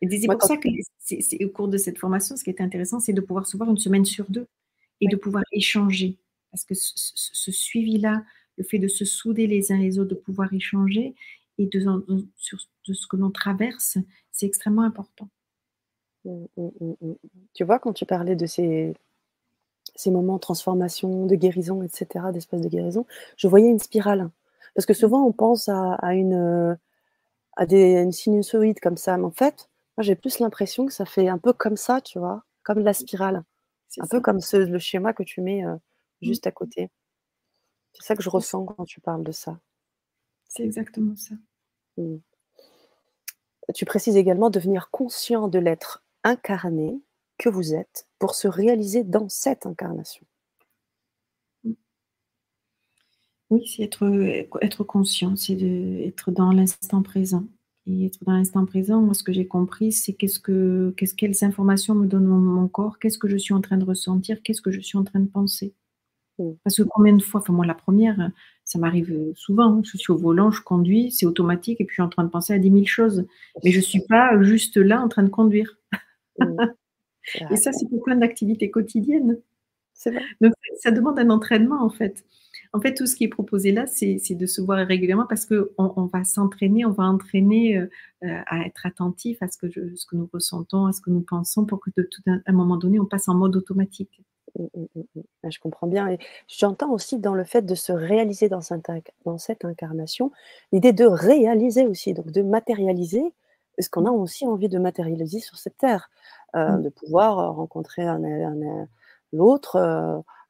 Et 0.00 0.08
c'est 0.18 0.26
pour 0.28 0.42
ça 0.42 0.56
que 0.56 0.68
c'est, 0.98 1.44
au 1.44 1.50
cours 1.50 1.68
de 1.68 1.76
cette 1.76 1.98
formation, 1.98 2.36
ce 2.36 2.44
qui 2.44 2.50
est 2.50 2.62
intéressant, 2.62 3.00
c'est 3.00 3.12
de 3.12 3.20
pouvoir 3.20 3.46
se 3.46 3.56
voir 3.56 3.68
une 3.68 3.76
semaine 3.76 4.06
sur 4.06 4.30
deux 4.30 4.46
et 5.02 5.08
de 5.08 5.16
pouvoir 5.16 5.42
échanger. 5.52 6.16
Parce 6.50 6.64
que 6.64 6.74
ce 6.74 7.52
suivi-là, 7.52 8.24
le 8.56 8.64
fait 8.64 8.78
de 8.78 8.88
se 8.88 9.04
souder 9.04 9.46
les 9.46 9.70
uns 9.72 9.78
les 9.78 9.98
autres, 9.98 10.10
de 10.10 10.14
pouvoir 10.14 10.52
échanger, 10.54 11.14
et 11.58 11.66
de, 11.66 11.80
sur 12.36 12.58
de 12.88 12.94
ce 12.94 13.06
que 13.06 13.16
l'on 13.16 13.30
traverse, 13.30 13.98
c'est 14.32 14.46
extrêmement 14.46 14.82
important. 14.82 15.28
Mmh, 16.24 16.46
mmh, 16.56 16.94
mmh, 17.00 17.14
tu 17.54 17.64
vois, 17.64 17.78
quand 17.78 17.92
tu 17.92 18.06
parlais 18.06 18.36
de 18.36 18.46
ces, 18.46 18.94
ces 19.94 20.10
moments 20.10 20.34
de 20.36 20.40
transformation, 20.40 21.26
de 21.26 21.34
guérison, 21.34 21.82
etc., 21.82 22.26
d'espace 22.32 22.60
de 22.60 22.68
guérison, 22.68 23.06
je 23.36 23.48
voyais 23.48 23.68
une 23.68 23.78
spirale. 23.78 24.30
Parce 24.74 24.86
que 24.86 24.94
souvent, 24.94 25.24
on 25.26 25.32
pense 25.32 25.68
à, 25.68 25.98
une, 26.14 26.78
à 27.56 27.66
des, 27.66 27.94
une 28.02 28.12
sinusoïde 28.12 28.80
comme 28.80 28.96
ça, 28.96 29.16
mais 29.16 29.24
en 29.24 29.30
fait, 29.30 29.68
moi, 29.96 30.02
j'ai 30.04 30.16
plus 30.16 30.38
l'impression 30.40 30.86
que 30.86 30.92
ça 30.92 31.04
fait 31.04 31.28
un 31.28 31.38
peu 31.38 31.52
comme 31.52 31.76
ça, 31.76 32.00
tu 32.00 32.18
vois, 32.18 32.44
comme 32.62 32.80
la 32.80 32.94
spirale. 32.94 33.44
C'est 33.88 34.02
un 34.02 34.06
peu 34.06 34.20
comme 34.20 34.40
ce, 34.40 34.56
le 34.56 34.78
schéma 34.78 35.12
que 35.12 35.22
tu 35.22 35.40
mets 35.40 35.64
euh, 35.64 35.76
juste 36.22 36.46
à 36.46 36.52
côté. 36.52 36.90
C'est 37.92 38.02
ça 38.06 38.16
que 38.16 38.22
je 38.22 38.30
ressens 38.30 38.64
quand 38.64 38.84
tu 38.86 39.00
parles 39.00 39.24
de 39.24 39.32
ça. 39.32 39.58
C'est 40.48 40.64
exactement 40.64 41.16
ça. 41.16 41.34
Mmh. 41.96 42.16
Tu 43.74 43.84
précises 43.84 44.16
également 44.16 44.50
devenir 44.50 44.90
conscient 44.90 45.48
de 45.48 45.58
l'être 45.58 46.02
incarné 46.24 47.00
que 47.38 47.48
vous 47.48 47.74
êtes 47.74 48.06
pour 48.18 48.34
se 48.34 48.48
réaliser 48.48 49.04
dans 49.04 49.28
cette 49.28 49.66
incarnation. 49.66 50.26
Oui, 53.50 53.66
c'est 53.66 53.82
être, 53.82 54.84
conscient, 54.84 55.34
c'est 55.34 55.58
être 56.06 56.30
dans 56.30 56.52
l'instant 56.52 57.02
présent. 57.02 57.44
Et 57.86 58.06
être 58.06 58.22
dans 58.24 58.32
l'instant 58.32 58.66
présent, 58.66 59.00
moi, 59.00 59.14
ce 59.14 59.22
que 59.22 59.32
j'ai 59.32 59.46
compris, 59.46 59.92
c'est 59.92 60.12
quelles 60.12 61.44
informations 61.44 61.94
me 61.94 62.06
donne 62.06 62.26
mon, 62.26 62.68
corps, 62.68 62.98
qu'est-ce 62.98 63.16
que 63.16 63.28
je 63.28 63.38
suis 63.38 63.54
en 63.54 63.62
train 63.62 63.78
de 63.78 63.84
ressentir, 63.84 64.42
qu'est-ce 64.42 64.60
que 64.60 64.70
je 64.70 64.80
suis 64.80 64.98
en 64.98 65.04
train 65.04 65.20
de 65.20 65.28
penser. 65.28 65.72
Parce 66.64 66.76
que 66.76 66.82
combien 66.82 67.14
de 67.14 67.22
fois, 67.22 67.40
enfin 67.40 67.52
moi 67.52 67.66
la 67.66 67.74
première, 67.74 68.30
ça 68.64 68.78
m'arrive 68.78 69.32
souvent, 69.34 69.82
je 69.82 69.96
suis 69.96 70.12
au 70.12 70.16
volant, 70.16 70.50
je 70.50 70.62
conduis, 70.62 71.10
c'est 71.10 71.26
automatique 71.26 71.80
et 71.80 71.84
puis 71.84 71.94
je 71.94 71.96
suis 71.96 72.02
en 72.02 72.08
train 72.08 72.24
de 72.24 72.30
penser 72.30 72.52
à 72.52 72.58
10 72.58 72.70
000 72.70 72.84
choses. 72.84 73.26
Mais 73.64 73.70
je 73.70 73.78
ne 73.78 73.82
suis 73.82 74.02
pas 74.08 74.40
juste 74.42 74.76
là 74.76 75.00
en 75.02 75.08
train 75.08 75.22
de 75.22 75.30
conduire. 75.30 75.78
Mmh. 76.38 76.56
et 77.50 77.56
ça, 77.56 77.72
c'est 77.72 77.88
pour 77.88 78.02
plein 78.02 78.16
d'activités 78.16 78.70
quotidiennes. 78.70 79.38
Vrai. 80.06 80.22
Donc 80.40 80.52
ça 80.78 80.90
demande 80.90 81.18
un 81.18 81.30
entraînement 81.30 81.82
en 81.82 81.90
fait. 81.90 82.24
En 82.72 82.80
fait, 82.80 82.94
tout 82.94 83.06
ce 83.06 83.16
qui 83.16 83.24
est 83.24 83.28
proposé 83.28 83.72
là, 83.72 83.86
c'est 83.86 84.34
de 84.34 84.46
se 84.46 84.60
voir 84.60 84.86
régulièrement 84.86 85.26
parce 85.26 85.46
qu'on 85.46 85.66
on 85.76 86.06
va 86.06 86.22
s'entraîner, 86.24 86.84
on 86.84 86.90
va 86.90 87.04
entraîner 87.04 87.78
euh, 87.78 87.86
euh, 88.24 88.40
à 88.46 88.66
être 88.66 88.84
attentif 88.84 89.42
à 89.42 89.48
ce 89.48 89.56
que, 89.56 89.68
ce 89.70 90.06
que 90.06 90.16
nous 90.16 90.28
ressentons, 90.32 90.86
à 90.86 90.92
ce 90.92 91.00
que 91.00 91.10
nous 91.10 91.22
pensons, 91.22 91.64
pour 91.64 91.80
que 91.80 91.90
de 91.96 92.02
tout 92.02 92.22
un, 92.26 92.42
un 92.44 92.52
moment 92.52 92.76
donné, 92.76 93.00
on 93.00 93.06
passe 93.06 93.28
en 93.28 93.34
mode 93.34 93.56
automatique. 93.56 94.20
Mmh, 94.56 94.64
mmh, 94.74 95.20
mmh, 95.44 95.50
je 95.50 95.58
comprends 95.60 95.86
bien. 95.86 96.08
Et 96.08 96.18
j'entends 96.48 96.90
aussi 96.92 97.18
dans 97.18 97.34
le 97.34 97.44
fait 97.44 97.62
de 97.62 97.74
se 97.74 97.92
réaliser 97.92 98.48
dans 98.48 98.60
cette, 98.60 99.64
incarnation, 99.64 100.30
l'idée 100.72 100.92
de 100.92 101.06
réaliser 101.06 101.86
aussi, 101.86 102.14
donc 102.14 102.30
de 102.30 102.42
matérialiser 102.42 103.22
ce 103.78 103.88
qu'on 103.88 104.06
a 104.06 104.10
aussi 104.10 104.44
envie 104.46 104.68
de 104.68 104.78
matérialiser 104.78 105.38
sur 105.38 105.56
cette 105.56 105.76
terre, 105.76 106.10
euh, 106.56 106.78
de 106.78 106.88
pouvoir 106.88 107.54
rencontrer 107.54 108.02
un, 108.02 108.20
l'autre 109.32 109.76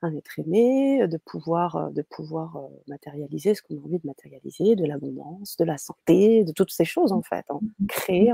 un 0.00 0.14
être 0.14 0.38
aimé, 0.38 1.06
de 1.08 1.16
pouvoir, 1.16 1.90
de 1.90 2.02
pouvoir 2.02 2.56
matérialiser 2.86 3.54
ce 3.54 3.62
qu'on 3.62 3.76
a 3.76 3.80
envie 3.80 3.98
de 3.98 4.06
matérialiser, 4.06 4.76
de 4.76 4.84
l'abondance, 4.86 5.56
de 5.56 5.64
la 5.64 5.76
santé, 5.76 6.44
de 6.44 6.52
toutes 6.52 6.70
ces 6.70 6.84
choses 6.84 7.12
en 7.12 7.22
fait. 7.22 7.44
Hein. 7.50 7.60
Créer 7.88 8.32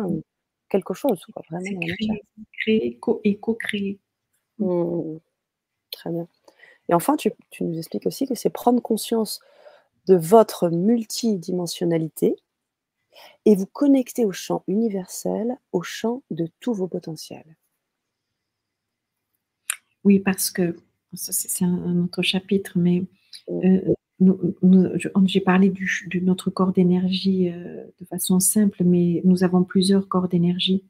quelque 0.68 0.94
chose, 0.94 1.20
vraiment. 1.50 1.80
Créer, 2.52 2.98
et 3.24 3.36
co-créer. 3.38 3.98
Mmh. 4.58 5.16
Très 5.94 6.10
bien. 6.10 6.26
Et 6.88 6.94
enfin, 6.94 7.16
tu, 7.16 7.32
tu 7.50 7.64
nous 7.64 7.78
expliques 7.78 8.06
aussi 8.06 8.26
que 8.26 8.34
c'est 8.34 8.50
prendre 8.50 8.82
conscience 8.82 9.40
de 10.06 10.16
votre 10.16 10.68
multidimensionnalité 10.68 12.36
et 13.46 13.54
vous 13.54 13.66
connecter 13.66 14.24
au 14.24 14.32
champ 14.32 14.64
universel, 14.66 15.56
au 15.72 15.82
champ 15.82 16.22
de 16.30 16.48
tous 16.60 16.74
vos 16.74 16.88
potentiels. 16.88 17.56
Oui, 20.02 20.18
parce 20.18 20.50
que 20.50 20.76
c'est 21.14 21.64
un, 21.64 22.04
autre 22.04 22.22
chapitre, 22.22 22.72
mais 22.76 23.04
euh, 23.48 23.94
j'ai 25.24 25.40
parlé 25.40 25.70
de 25.70 26.20
notre 26.20 26.50
corps 26.50 26.72
d'énergie 26.72 27.50
euh, 27.50 27.84
de 28.00 28.04
façon 28.04 28.40
simple, 28.40 28.84
mais 28.84 29.22
nous 29.24 29.44
avons 29.44 29.64
plusieurs 29.64 30.08
corps 30.08 30.28
d'énergie. 30.28 30.84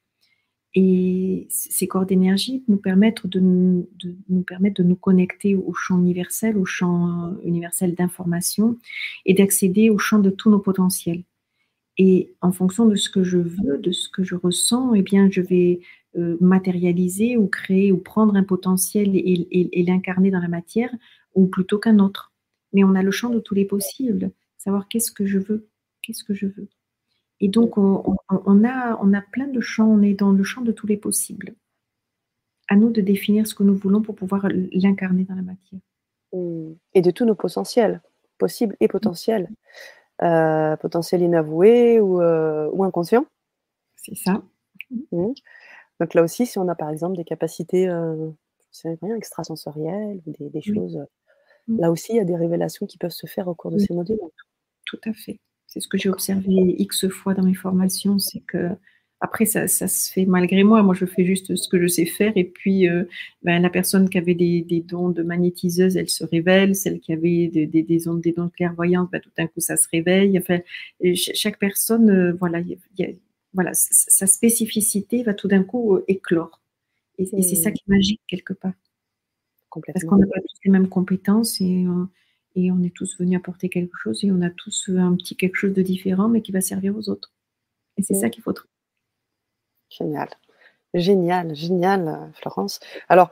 Et 0.77 1.47
ces 1.51 1.87
corps 1.87 2.05
d'énergie 2.05 2.65
nous 2.67 2.79
permettent 2.79 3.27
de, 3.29 3.39
nous 3.39 3.89
de 3.99 4.83
nous 4.83 4.97
connecter 4.97 5.55
au 5.55 5.73
champ 5.73 5.99
universel, 5.99 6.57
au 6.59 6.65
champ 6.65 7.33
universel 7.45 7.95
d'information 7.95 8.77
et 9.25 9.35
d'accéder 9.35 9.89
au 9.89 9.99
champ 9.99 10.19
de 10.19 10.31
tous 10.31 10.51
nos 10.51 10.59
potentiels. 10.59 11.23
Et 11.97 12.35
en 12.41 12.51
fonction 12.51 12.87
de 12.87 12.97
ce 12.97 13.09
que 13.09 13.23
je 13.23 13.39
veux, 13.39 13.79
de 13.79 13.93
ce 13.93 14.09
que 14.09 14.25
je 14.25 14.35
ressens, 14.35 14.95
eh 14.95 15.03
bien, 15.03 15.31
je 15.31 15.41
vais 15.41 15.81
euh, 16.17 16.37
matérialiser 16.41 17.37
ou 17.37 17.47
créer 17.47 17.93
ou 17.93 17.99
prendre 17.99 18.35
un 18.35 18.43
potentiel 18.43 19.13
et, 19.15 19.85
l'incarner 19.87 20.31
dans 20.31 20.41
la 20.41 20.49
matière 20.49 20.91
ou 21.35 21.47
plutôt 21.47 21.79
qu'un 21.79 22.01
autre. 22.01 22.33
Mais 22.73 22.83
on 22.83 22.97
a 22.97 23.03
le 23.03 23.13
champ 23.13 23.31
de 23.31 23.39
tous 23.39 23.55
les 23.55 23.65
possibles, 23.65 24.33
savoir 24.59 24.89
qu'est-ce 24.89 25.13
que 25.13 25.27
je 25.27 25.39
veux, 25.39 25.69
qu'est-ce 26.03 26.25
que 26.25 26.35
je 26.35 26.47
veux. 26.47 26.69
Et 27.45 27.49
donc 27.49 27.77
on, 27.77 28.17
a, 28.65 28.99
on 29.03 29.13
a 29.13 29.21
plein 29.21 29.47
de 29.47 29.61
champs, 29.61 29.87
on 29.87 30.01
est 30.01 30.15
dans 30.15 30.33
le 30.33 30.43
champ 30.45 30.63
de 30.63 30.73
tous 30.73 30.87
les 30.87 30.97
possibles. 30.97 31.55
À 32.69 32.77
nous 32.77 32.89
de 32.89 33.03
définir 33.03 33.47
ce 33.47 33.55
que 33.55 33.63
nous 33.63 33.77
voulons 33.77 34.01
pour 34.01 34.15
pouvoir 34.15 34.49
l'incarner 34.73 35.25
dans 35.25 35.35
la 35.35 35.43
matière. 35.43 35.81
Et 36.95 37.03
de 37.03 37.11
tous 37.11 37.27
nos 37.27 37.35
potentiels, 37.35 38.01
possibles 38.39 38.77
et 38.81 38.89
potentiels. 38.89 39.51
Euh, 40.23 40.75
potentiel 40.79 41.21
inavoué 41.21 42.01
ou, 42.01 42.23
euh, 42.23 42.71
ou 42.73 42.83
inconscient. 42.83 43.27
C'est 43.97 44.15
ça. 44.15 44.43
Mmh. 45.13 45.33
Donc 46.01 46.15
là 46.15 46.23
aussi, 46.23 46.47
si 46.47 46.59
on 46.59 46.67
a 46.69 46.75
par 46.75 46.89
exemple 46.89 47.19
des 47.19 47.25
capacités 47.25 47.87
euh, 47.91 48.31
rien, 49.03 49.17
extrasensorielles 49.17 50.23
ou 50.25 50.49
des, 50.49 50.63
choses, 50.63 50.97
mmh. 51.69 51.79
là 51.79 51.91
aussi, 51.91 52.13
il 52.13 52.17
y 52.17 52.21
a 52.21 52.25
des 52.25 52.37
révélations 52.37 52.87
qui 52.87 52.97
peuvent 52.97 53.11
se 53.11 53.27
faire 53.27 53.49
au 53.49 53.55
cours 53.55 53.71
de 53.71 53.77
ces 53.77 53.93
modules. 53.93 54.19
Tout 54.87 55.01
à 55.05 55.13
fait. 55.13 55.41
C'est 55.75 55.81
ce 55.81 55.89
que 55.89 55.99
j'ai 55.99 56.09
observé 56.09 56.77
X 56.79 57.09
fois 57.09 57.35
dans 57.35 57.43
mes 57.43 57.55
formations, 57.55 58.21
c'est 58.21 58.39
que 58.39 58.69
après, 59.19 59.45
ça, 59.45 59.67
se 59.67 60.13
fait 60.13 60.25
malgré 60.25 60.63
moi. 60.63 60.85
Moi, 60.85 60.95
je 60.95 61.05
fais 61.05 61.25
juste 61.25 61.57
ce 61.57 61.69
que 61.69 61.81
je 61.81 61.89
sais 61.89 62.05
faire. 62.05 62.33
Et 62.37 62.45
puis, 62.45 62.89
euh, 62.89 63.05
ben, 63.43 63.61
la 63.61 63.71
personne 63.71 64.09
qui 64.09 64.19
avait 64.19 64.35
des, 64.35 64.85
dons 64.87 65.09
de 65.09 65.25
magnétiseuse, 65.25 65.97
elle 65.97 66.11
se 66.11 66.23
révèle. 66.23 66.77
Celle 66.77 67.01
qui 67.01 67.13
avait 67.13 67.49
des, 67.49 67.67
des, 67.67 68.09
ondes, 68.09 68.21
des 68.21 68.33
dons 68.33 68.45
de 68.45 68.51
clairvoyance, 68.51 69.09
ben, 69.11 69.21
tout 69.21 69.31
d'un 69.37 69.49
coup, 69.49 69.59
ça 69.61 69.77
se 69.77 69.89
réveille. 69.91 70.39
Enfin, 70.39 70.61
chaque 71.15 71.59
personne, 71.59 72.11
euh, 72.11 72.37
voilà, 72.39 72.61
il 72.61 72.79
y 72.99 73.05
a, 73.05 73.09
voilà, 73.53 73.71
sa 73.73 74.27
spécificité 74.29 75.25
va 75.25 75.35
tout 75.35 75.49
d'un 75.49 75.65
coup 75.65 75.97
euh, 75.97 76.05
éclore. 76.07 76.61
Et, 77.19 77.25
c'est 77.25 77.57
ça 77.57 77.73
qui 77.73 77.83
est 77.89 77.91
magique 77.91 78.21
quelque 78.29 78.53
part. 78.53 78.75
Parce 79.87 80.05
qu'on 80.05 80.19
n'a 80.19 80.27
pas 80.27 80.41
tous 80.41 80.61
les 80.67 80.71
mêmes 80.71 80.89
compétences 80.89 81.61
et, 81.61 81.85
et, 82.55 82.71
on 82.71 82.83
est 82.83 82.95
tous 82.95 83.19
venus 83.19 83.39
apporter 83.39 83.69
quelque 83.69 83.97
chose 83.97 84.25
et 84.25 84.33
on 84.33 84.43
a 84.43 84.51
tous 84.51 84.91
un 84.97 85.15
petit 85.17 85.37
quelque 85.37 85.57
chose 85.57 85.73
de 85.73 85.83
différent 85.83 86.29
mais 86.29 86.43
qui 86.43 86.53
va 86.53 86.61
servir 86.61 86.97
aux 86.97 87.09
autres. 87.09 87.33
Et 87.97 88.03
c'est 88.03 88.15
ça 88.15 88.27
mmh. 88.27 88.31
qu'il 88.31 88.43
faut 88.43 88.53
trouver. 88.53 88.71
Génial. 89.91 90.29
Génial, 90.95 91.55
génial, 91.55 92.31
Florence. 92.35 92.81
Alors, 93.09 93.31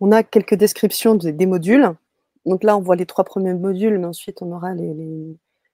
on 0.00 0.12
a 0.12 0.22
quelques 0.22 0.54
descriptions 0.54 1.14
des 1.14 1.46
modules. 1.46 1.90
Donc 2.46 2.64
là, 2.64 2.76
on 2.76 2.80
voit 2.80 2.96
les 2.96 3.06
trois 3.06 3.24
premiers 3.24 3.54
modules, 3.54 3.98
mais 3.98 4.06
ensuite, 4.06 4.42
on 4.42 4.50
aura 4.52 4.74
les, 4.74 4.94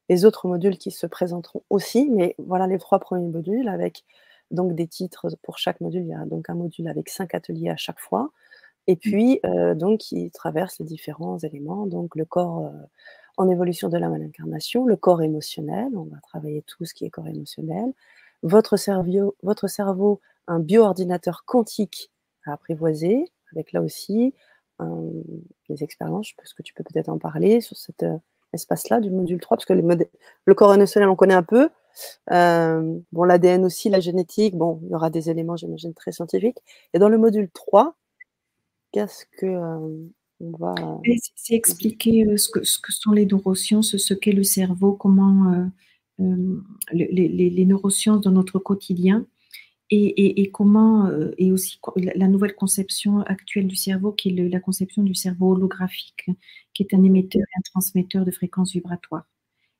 les 0.08 0.24
autres 0.24 0.48
modules 0.48 0.78
qui 0.78 0.90
se 0.90 1.06
présenteront 1.06 1.62
aussi, 1.70 2.08
mais 2.10 2.34
voilà 2.38 2.66
les 2.66 2.78
trois 2.78 2.98
premiers 2.98 3.28
modules 3.28 3.68
avec 3.68 4.04
donc 4.50 4.74
des 4.74 4.86
titres 4.86 5.28
pour 5.42 5.58
chaque 5.58 5.80
module. 5.80 6.02
Il 6.02 6.08
y 6.08 6.14
a 6.14 6.24
donc 6.24 6.48
un 6.48 6.54
module 6.54 6.88
avec 6.88 7.08
cinq 7.08 7.34
ateliers 7.34 7.70
à 7.70 7.76
chaque 7.76 8.00
fois, 8.00 8.30
et 8.88 8.94
mmh. 8.94 8.98
puis 8.98 9.40
euh, 9.46 9.76
donc 9.76 10.00
qui 10.00 10.30
traverse 10.32 10.80
les 10.80 10.84
différents 10.84 11.38
éléments, 11.38 11.86
donc 11.86 12.16
le 12.16 12.24
corps 12.24 12.66
euh, 12.66 12.70
en 13.36 13.48
évolution 13.48 13.88
de 13.88 13.96
la 13.96 14.08
malincarnation, 14.08 14.84
le 14.84 14.96
corps 14.96 15.22
émotionnel, 15.22 15.88
on 15.94 16.04
va 16.04 16.16
travailler 16.22 16.62
tout 16.62 16.84
ce 16.84 16.92
qui 16.92 17.04
est 17.04 17.10
corps 17.10 17.28
émotionnel, 17.28 17.92
votre 18.42 18.76
cerveau, 18.76 19.36
votre 19.42 19.68
cerveau 19.68 20.20
un 20.48 20.58
bioordinateur 20.58 21.44
quantique 21.44 22.10
à 22.44 22.54
apprivoiser, 22.54 23.30
avec 23.52 23.72
là 23.72 23.82
aussi 23.82 24.34
des 25.68 25.84
expériences, 25.84 26.32
parce 26.36 26.54
que 26.54 26.62
tu 26.62 26.74
peux 26.74 26.84
peut-être 26.84 27.08
en 27.08 27.18
parler 27.18 27.60
sur 27.60 27.76
cette 27.76 28.02
euh, 28.02 28.16
espace-là 28.52 29.00
du 29.00 29.10
module 29.10 29.40
3, 29.40 29.56
parce 29.56 29.66
que 29.66 29.74
le 29.74 30.54
corps 30.54 30.74
émotionnel, 30.74 31.08
on 31.08 31.16
connaît 31.16 31.34
un 31.34 31.42
peu. 31.42 31.68
Euh, 32.30 32.98
bon, 33.12 33.24
l'ADN 33.24 33.64
aussi, 33.64 33.90
la 33.90 34.00
génétique, 34.00 34.56
bon, 34.56 34.80
il 34.84 34.90
y 34.90 34.94
aura 34.94 35.10
des 35.10 35.30
éléments, 35.30 35.56
j'imagine, 35.56 35.92
très 35.94 36.12
scientifiques. 36.12 36.58
Et 36.94 36.98
dans 36.98 37.08
le 37.08 37.18
module 37.18 37.50
3, 37.50 37.94
qu'est-ce 38.98 39.24
que 39.38 39.46
euh, 39.46 40.08
on 40.40 40.50
va. 40.56 40.74
C'est 41.36 41.54
expliquer 41.54 42.26
euh, 42.26 42.36
ce 42.36 42.48
que, 42.48 42.64
ce 42.64 42.78
que, 42.78 42.92
sont 42.92 43.12
les 43.12 43.26
neurosciences, 43.26 43.96
ce 43.96 44.14
qu'est 44.14 44.32
le 44.32 44.42
cerveau, 44.42 44.92
comment 44.92 45.70
les, 46.18 47.06
les, 47.06 47.50
les, 47.50 47.64
neurosciences 47.64 48.20
dans 48.22 48.32
notre 48.32 48.58
quotidien 48.58 49.26
et, 49.90 50.50
comment, 50.50 51.10
et 51.38 51.50
aussi 51.52 51.80
la 51.96 52.28
nouvelle 52.28 52.54
conception 52.54 53.20
actuelle 53.20 53.66
du 53.66 53.76
cerveau, 53.76 54.12
qui 54.12 54.28
est 54.28 54.48
la 54.48 54.60
conception 54.60 55.02
du 55.02 55.14
cerveau 55.14 55.52
holographique, 55.52 56.28
qui 56.74 56.82
est 56.82 56.92
un 56.92 57.02
émetteur 57.04 57.40
et 57.40 57.58
un 57.58 57.62
transmetteur 57.62 58.24
de 58.24 58.30
fréquences 58.30 58.72
vibratoires. 58.72 59.26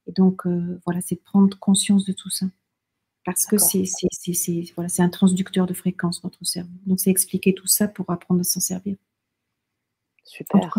Et 0.07 0.13
donc, 0.13 0.47
voilà, 0.87 1.01
c'est 1.03 1.17
de 1.17 1.21
prendre 1.21 1.59
conscience 1.59 2.07
de 2.07 2.13
tout 2.13 2.31
ça. 2.31 2.47
Parce 3.29 3.45
que 3.45 3.59
c'est 3.59 3.85
voilà, 4.75 4.89
un 4.99 5.09
transducteur 5.11 5.67
de 5.67 5.75
fréquences, 5.75 6.25
notre 6.25 6.43
cerveau. 6.47 6.71
Donc, 6.87 6.99
c'est 6.99 7.11
expliquer 7.11 7.53
tout 7.53 7.67
ça 7.67 7.87
pour 7.87 8.09
apprendre 8.09 8.41
à 8.41 8.45
s'en 8.45 8.61
servir. 8.61 8.97
Super. 10.29 10.71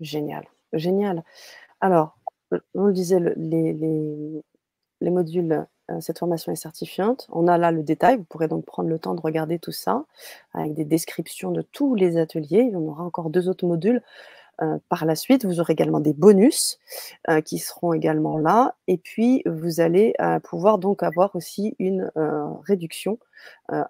Génial. 0.00 0.44
Génial. 0.72 1.24
Alors, 1.80 2.18
on 2.74 2.84
le 2.86 2.92
disait, 2.92 3.20
les, 3.36 3.72
les, 3.72 4.42
les 5.00 5.10
modules 5.10 5.66
euh, 5.90 6.00
cette 6.00 6.18
formation 6.18 6.52
est 6.52 6.56
certifiante. 6.56 7.26
On 7.30 7.48
a 7.48 7.58
là 7.58 7.70
le 7.70 7.82
détail, 7.82 8.16
vous 8.16 8.24
pourrez 8.24 8.48
donc 8.48 8.64
prendre 8.64 8.88
le 8.88 8.98
temps 8.98 9.14
de 9.14 9.20
regarder 9.20 9.58
tout 9.58 9.72
ça, 9.72 10.04
avec 10.52 10.74
des 10.74 10.84
descriptions 10.84 11.50
de 11.50 11.62
tous 11.62 11.94
les 11.94 12.16
ateliers. 12.16 12.62
Il 12.68 12.72
y 12.72 12.76
en 12.76 12.82
aura 12.82 13.04
encore 13.04 13.30
deux 13.30 13.48
autres 13.48 13.66
modules. 13.66 14.02
Par 14.88 15.04
la 15.06 15.14
suite, 15.14 15.44
vous 15.44 15.60
aurez 15.60 15.72
également 15.72 16.00
des 16.00 16.12
bonus 16.12 16.78
qui 17.44 17.58
seront 17.58 17.92
également 17.92 18.38
là. 18.38 18.76
Et 18.86 18.98
puis, 18.98 19.42
vous 19.46 19.80
allez 19.80 20.14
pouvoir 20.44 20.78
donc 20.78 21.02
avoir 21.02 21.34
aussi 21.34 21.74
une 21.78 22.10
réduction 22.66 23.18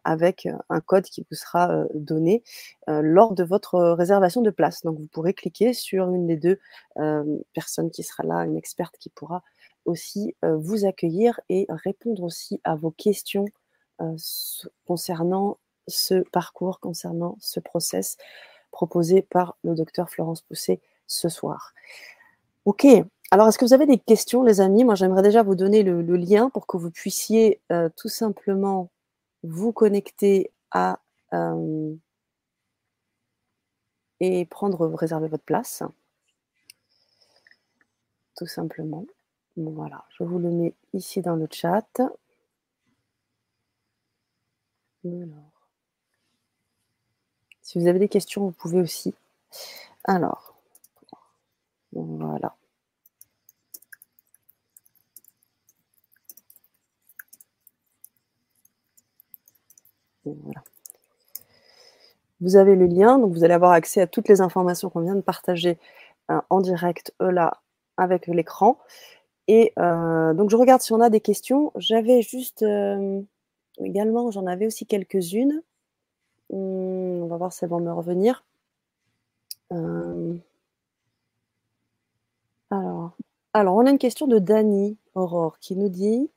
avec 0.04 0.48
un 0.68 0.80
code 0.80 1.04
qui 1.04 1.26
vous 1.28 1.36
sera 1.36 1.84
donné 1.94 2.42
lors 2.86 3.34
de 3.34 3.44
votre 3.44 3.80
réservation 3.80 4.42
de 4.42 4.50
place. 4.50 4.82
Donc, 4.82 4.98
vous 4.98 5.08
pourrez 5.08 5.34
cliquer 5.34 5.72
sur 5.72 6.08
une 6.14 6.26
des 6.26 6.36
deux 6.36 6.58
personnes 7.52 7.90
qui 7.90 8.02
sera 8.02 8.22
là, 8.22 8.44
une 8.44 8.56
experte 8.56 8.96
qui 8.98 9.10
pourra 9.10 9.42
aussi 9.86 10.36
vous 10.42 10.84
accueillir 10.84 11.40
et 11.48 11.66
répondre 11.68 12.22
aussi 12.22 12.60
à 12.64 12.76
vos 12.76 12.90
questions 12.92 13.46
concernant 14.86 15.58
ce 15.88 16.22
parcours, 16.30 16.78
concernant 16.78 17.36
ce 17.40 17.58
process 17.58 18.16
proposé 18.70 19.22
par 19.22 19.56
le 19.64 19.74
docteur 19.74 20.10
Florence 20.10 20.42
Pousset 20.42 20.80
ce 21.06 21.28
soir. 21.28 21.74
Ok, 22.64 22.86
alors 23.30 23.48
est-ce 23.48 23.58
que 23.58 23.64
vous 23.64 23.72
avez 23.72 23.86
des 23.86 23.98
questions 23.98 24.42
les 24.42 24.60
amis? 24.60 24.84
Moi 24.84 24.94
j'aimerais 24.94 25.22
déjà 25.22 25.42
vous 25.42 25.54
donner 25.54 25.82
le, 25.82 26.02
lien 26.16 26.50
pour 26.50 26.66
que 26.66 26.76
vous 26.76 26.90
puissiez 26.90 27.60
tout 27.96 28.08
simplement 28.08 28.90
vous 29.42 29.72
connecter 29.72 30.50
à 30.70 31.00
et 34.20 34.44
prendre, 34.46 34.86
réserver 34.94 35.28
votre 35.28 35.44
place. 35.44 35.82
Tout 38.36 38.46
simplement. 38.46 39.06
Voilà, 39.56 40.04
je 40.10 40.24
vous 40.24 40.38
le 40.38 40.50
mets 40.50 40.74
ici 40.94 41.20
dans 41.22 41.36
le 41.36 41.48
chat. 41.50 42.00
Alors. 45.04 45.49
Si 47.70 47.78
vous 47.78 47.86
avez 47.86 48.00
des 48.00 48.08
questions, 48.08 48.46
vous 48.46 48.50
pouvez 48.50 48.80
aussi. 48.80 49.14
Alors, 50.02 50.56
voilà. 51.92 52.52
Vous 62.40 62.56
avez 62.56 62.74
le 62.74 62.86
lien, 62.86 63.20
donc 63.20 63.34
vous 63.34 63.44
allez 63.44 63.54
avoir 63.54 63.70
accès 63.70 64.00
à 64.00 64.08
toutes 64.08 64.26
les 64.26 64.40
informations 64.40 64.90
qu'on 64.90 65.02
vient 65.02 65.14
de 65.14 65.20
partager 65.20 65.78
euh, 66.32 66.40
en 66.50 66.60
direct 66.60 67.14
euh, 67.22 67.30
là 67.30 67.60
avec 67.96 68.26
l'écran. 68.26 68.78
Et 69.46 69.72
euh, 69.78 70.34
donc, 70.34 70.50
je 70.50 70.56
regarde 70.56 70.80
si 70.82 70.92
on 70.92 71.00
a 71.00 71.08
des 71.08 71.20
questions. 71.20 71.70
J'avais 71.76 72.20
juste 72.20 72.64
euh, 72.64 73.22
également, 73.78 74.32
j'en 74.32 74.46
avais 74.48 74.66
aussi 74.66 74.86
quelques-unes. 74.86 75.62
Hum, 76.52 77.22
on 77.22 77.26
va 77.26 77.36
voir 77.36 77.52
si 77.52 77.64
elles 77.64 77.70
vont 77.70 77.80
me 77.80 77.92
revenir. 77.92 78.44
Euh, 79.72 80.34
alors, 82.70 83.16
alors, 83.52 83.76
on 83.76 83.86
a 83.86 83.90
une 83.90 83.98
question 83.98 84.26
de 84.26 84.38
Dani 84.38 84.96
Aurore 85.14 85.58
qui 85.58 85.76
nous 85.76 85.88
dit 85.88 86.30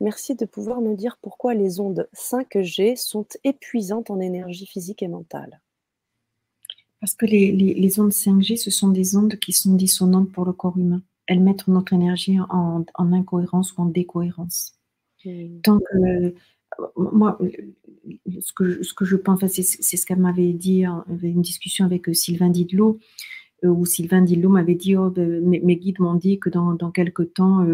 Merci 0.00 0.34
de 0.34 0.44
pouvoir 0.46 0.80
me 0.80 0.96
dire 0.96 1.16
pourquoi 1.22 1.54
les 1.54 1.78
ondes 1.78 2.08
5G 2.14 2.96
sont 2.96 3.26
épuisantes 3.44 4.10
en 4.10 4.18
énergie 4.18 4.66
physique 4.66 5.02
et 5.02 5.08
mentale. 5.08 5.60
Parce 7.00 7.14
que 7.14 7.26
les, 7.26 7.52
les 7.52 8.00
ondes 8.00 8.10
5G, 8.10 8.56
ce 8.56 8.70
sont 8.70 8.88
des 8.88 9.16
ondes 9.16 9.36
qui 9.36 9.52
sont 9.52 9.74
dissonantes 9.74 10.32
pour 10.32 10.44
le 10.44 10.52
corps 10.52 10.76
humain 10.76 11.02
elles 11.26 11.40
mettent 11.40 11.68
notre 11.68 11.92
énergie 11.92 12.38
en, 12.50 12.84
incohérence 12.96 13.76
ou 13.76 13.82
en 13.82 13.86
décohérence. 13.86 14.74
Donc, 15.24 15.82
euh, 15.94 16.32
moi, 16.96 17.38
ce 18.40 18.52
que, 18.52 18.82
ce 18.82 18.94
que 18.94 19.04
je 19.04 19.16
pense, 19.16 19.40
c'est 19.46 19.62
ce 19.62 20.06
qu'elle 20.06 20.18
m'avait 20.18 20.52
dit, 20.52 20.84
hein, 20.84 21.04
avait 21.10 21.30
une 21.30 21.42
discussion 21.42 21.84
avec 21.84 22.08
euh, 22.08 22.14
Sylvain 22.14 22.50
Didlot, 22.50 22.98
euh, 23.64 23.68
où 23.68 23.86
Sylvain 23.86 24.22
Didlot 24.22 24.48
m'avait 24.48 24.74
dit, 24.74 24.96
oh, 24.96 25.10
ben, 25.10 25.40
mes, 25.40 25.76
guides 25.76 26.00
m'ont 26.00 26.14
dit 26.14 26.38
que 26.38 26.50
dans, 26.50 26.74
dans 26.74 26.90
quelques 26.90 27.34
temps, 27.34 27.66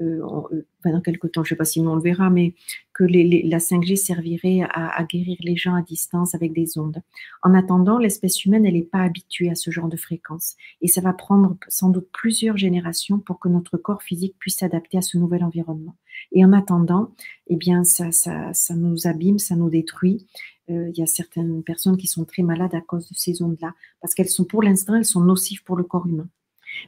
dans 0.00 1.00
quelques 1.02 1.32
temps, 1.32 1.44
je 1.44 1.48
ne 1.48 1.50
sais 1.50 1.56
pas 1.56 1.64
si 1.64 1.80
nous 1.80 1.90
on 1.90 1.96
le 1.96 2.02
verra, 2.02 2.30
mais 2.30 2.54
que 2.96 3.04
la 3.04 3.58
5G 3.58 3.94
servirait 3.96 4.66
à, 4.70 5.04
guérir 5.04 5.36
les 5.40 5.54
gens 5.54 5.74
à 5.74 5.82
distance 5.82 6.34
avec 6.34 6.54
des 6.54 6.78
ondes. 6.78 7.02
En 7.42 7.52
attendant, 7.52 7.98
l'espèce 7.98 8.46
humaine, 8.46 8.64
elle 8.64 8.72
n'est 8.72 8.82
pas 8.82 9.02
habituée 9.02 9.50
à 9.50 9.54
ce 9.54 9.70
genre 9.70 9.88
de 9.88 9.98
fréquence. 9.98 10.56
Et 10.80 10.88
ça 10.88 11.02
va 11.02 11.12
prendre 11.12 11.58
sans 11.68 11.90
doute 11.90 12.08
plusieurs 12.10 12.56
générations 12.56 13.18
pour 13.18 13.38
que 13.38 13.50
notre 13.50 13.76
corps 13.76 14.02
physique 14.02 14.34
puisse 14.38 14.56
s'adapter 14.56 14.96
à 14.96 15.02
ce 15.02 15.18
nouvel 15.18 15.44
environnement. 15.44 15.94
Et 16.32 16.42
en 16.42 16.54
attendant, 16.54 17.12
eh 17.48 17.56
bien, 17.56 17.84
ça, 17.84 18.12
ça, 18.12 18.54
ça 18.54 18.74
nous 18.74 19.06
abîme, 19.06 19.38
ça 19.38 19.56
nous 19.56 19.68
détruit. 19.68 20.26
Euh, 20.70 20.88
il 20.88 20.98
y 20.98 21.02
a 21.02 21.06
certaines 21.06 21.62
personnes 21.62 21.98
qui 21.98 22.06
sont 22.06 22.24
très 22.24 22.42
malades 22.42 22.74
à 22.74 22.80
cause 22.80 23.10
de 23.10 23.14
ces 23.14 23.42
ondes-là, 23.42 23.74
parce 24.00 24.14
qu'elles 24.14 24.30
sont, 24.30 24.46
pour 24.46 24.62
l'instant, 24.62 24.94
elles 24.94 25.04
sont 25.04 25.20
nocives 25.20 25.62
pour 25.64 25.76
le 25.76 25.84
corps 25.84 26.06
humain. 26.06 26.28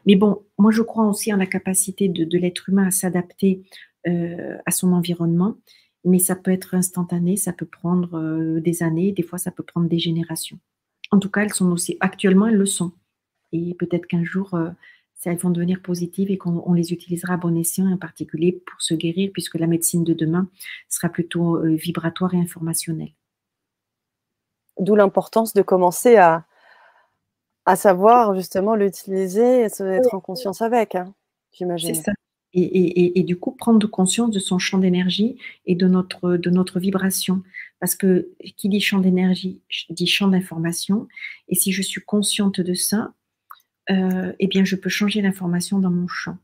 Mais 0.06 0.16
bon, 0.16 0.42
moi 0.58 0.70
je 0.70 0.82
crois 0.82 1.06
aussi 1.06 1.32
en 1.32 1.36
la 1.36 1.46
capacité 1.46 2.08
de, 2.08 2.24
de 2.24 2.38
l'être 2.38 2.68
humain 2.68 2.88
à 2.88 2.90
s'adapter 2.90 3.62
euh, 4.06 4.56
à 4.64 4.70
son 4.70 4.92
environnement, 4.92 5.56
mais 6.04 6.18
ça 6.18 6.36
peut 6.36 6.50
être 6.50 6.74
instantané, 6.74 7.36
ça 7.36 7.52
peut 7.52 7.66
prendre 7.66 8.18
euh, 8.18 8.60
des 8.60 8.82
années, 8.82 9.12
des 9.12 9.22
fois 9.22 9.38
ça 9.38 9.50
peut 9.50 9.62
prendre 9.62 9.88
des 9.88 9.98
générations. 9.98 10.58
En 11.10 11.18
tout 11.18 11.30
cas, 11.30 11.42
elles 11.42 11.54
sont 11.54 11.70
aussi, 11.70 11.96
actuellement 12.00 12.46
elles 12.46 12.56
le 12.56 12.66
sont. 12.66 12.92
Et 13.52 13.74
peut-être 13.74 14.06
qu'un 14.06 14.24
jour, 14.24 14.54
euh, 14.54 14.70
elles 15.24 15.38
vont 15.38 15.50
devenir 15.50 15.80
positives 15.82 16.30
et 16.30 16.38
qu'on 16.38 16.72
les 16.72 16.92
utilisera 16.92 17.34
à 17.34 17.36
bon 17.36 17.56
escient, 17.56 17.90
en 17.90 17.96
particulier 17.96 18.52
pour 18.52 18.80
se 18.80 18.94
guérir, 18.94 19.30
puisque 19.32 19.56
la 19.56 19.66
médecine 19.66 20.04
de 20.04 20.14
demain 20.14 20.48
sera 20.88 21.08
plutôt 21.08 21.60
vibratoire 21.62 22.34
et 22.34 22.38
informationnelle. 22.38 23.12
D'où 24.78 24.94
l'importance 24.94 25.54
de 25.54 25.62
commencer 25.62 26.16
à, 26.16 26.44
à 27.68 27.76
savoir 27.76 28.34
justement 28.34 28.74
l'utiliser 28.76 29.60
et 29.60 29.64
être 29.64 30.14
en 30.14 30.20
conscience 30.20 30.62
avec, 30.62 30.94
hein, 30.94 31.12
j'imagine. 31.52 31.94
C'est 31.94 32.02
ça. 32.02 32.12
Et, 32.54 33.22
du 33.24 33.38
coup, 33.38 33.52
prendre 33.52 33.86
conscience 33.86 34.30
de 34.30 34.38
son 34.38 34.58
champ 34.58 34.78
d'énergie 34.78 35.36
et 35.66 35.74
de 35.74 35.86
notre, 35.86 36.36
de 36.36 36.50
notre 36.50 36.80
vibration. 36.80 37.42
Parce 37.78 37.94
que 37.94 38.30
qui 38.56 38.68
dit 38.68 38.80
champ 38.80 38.98
d'énergie, 38.98 39.60
dit 39.90 40.06
champ 40.06 40.28
d'information. 40.28 41.08
Et 41.48 41.54
si 41.54 41.72
je 41.72 41.82
suis 41.82 42.00
consciente 42.00 42.60
de 42.60 42.74
ça, 42.74 43.14
euh, 43.90 44.32
eh 44.38 44.46
bien, 44.46 44.64
je 44.64 44.76
peux 44.76 44.88
changer 44.88 45.20
l'information 45.20 45.78
dans 45.78 45.90
mon 45.90 46.08
champ. 46.08 46.38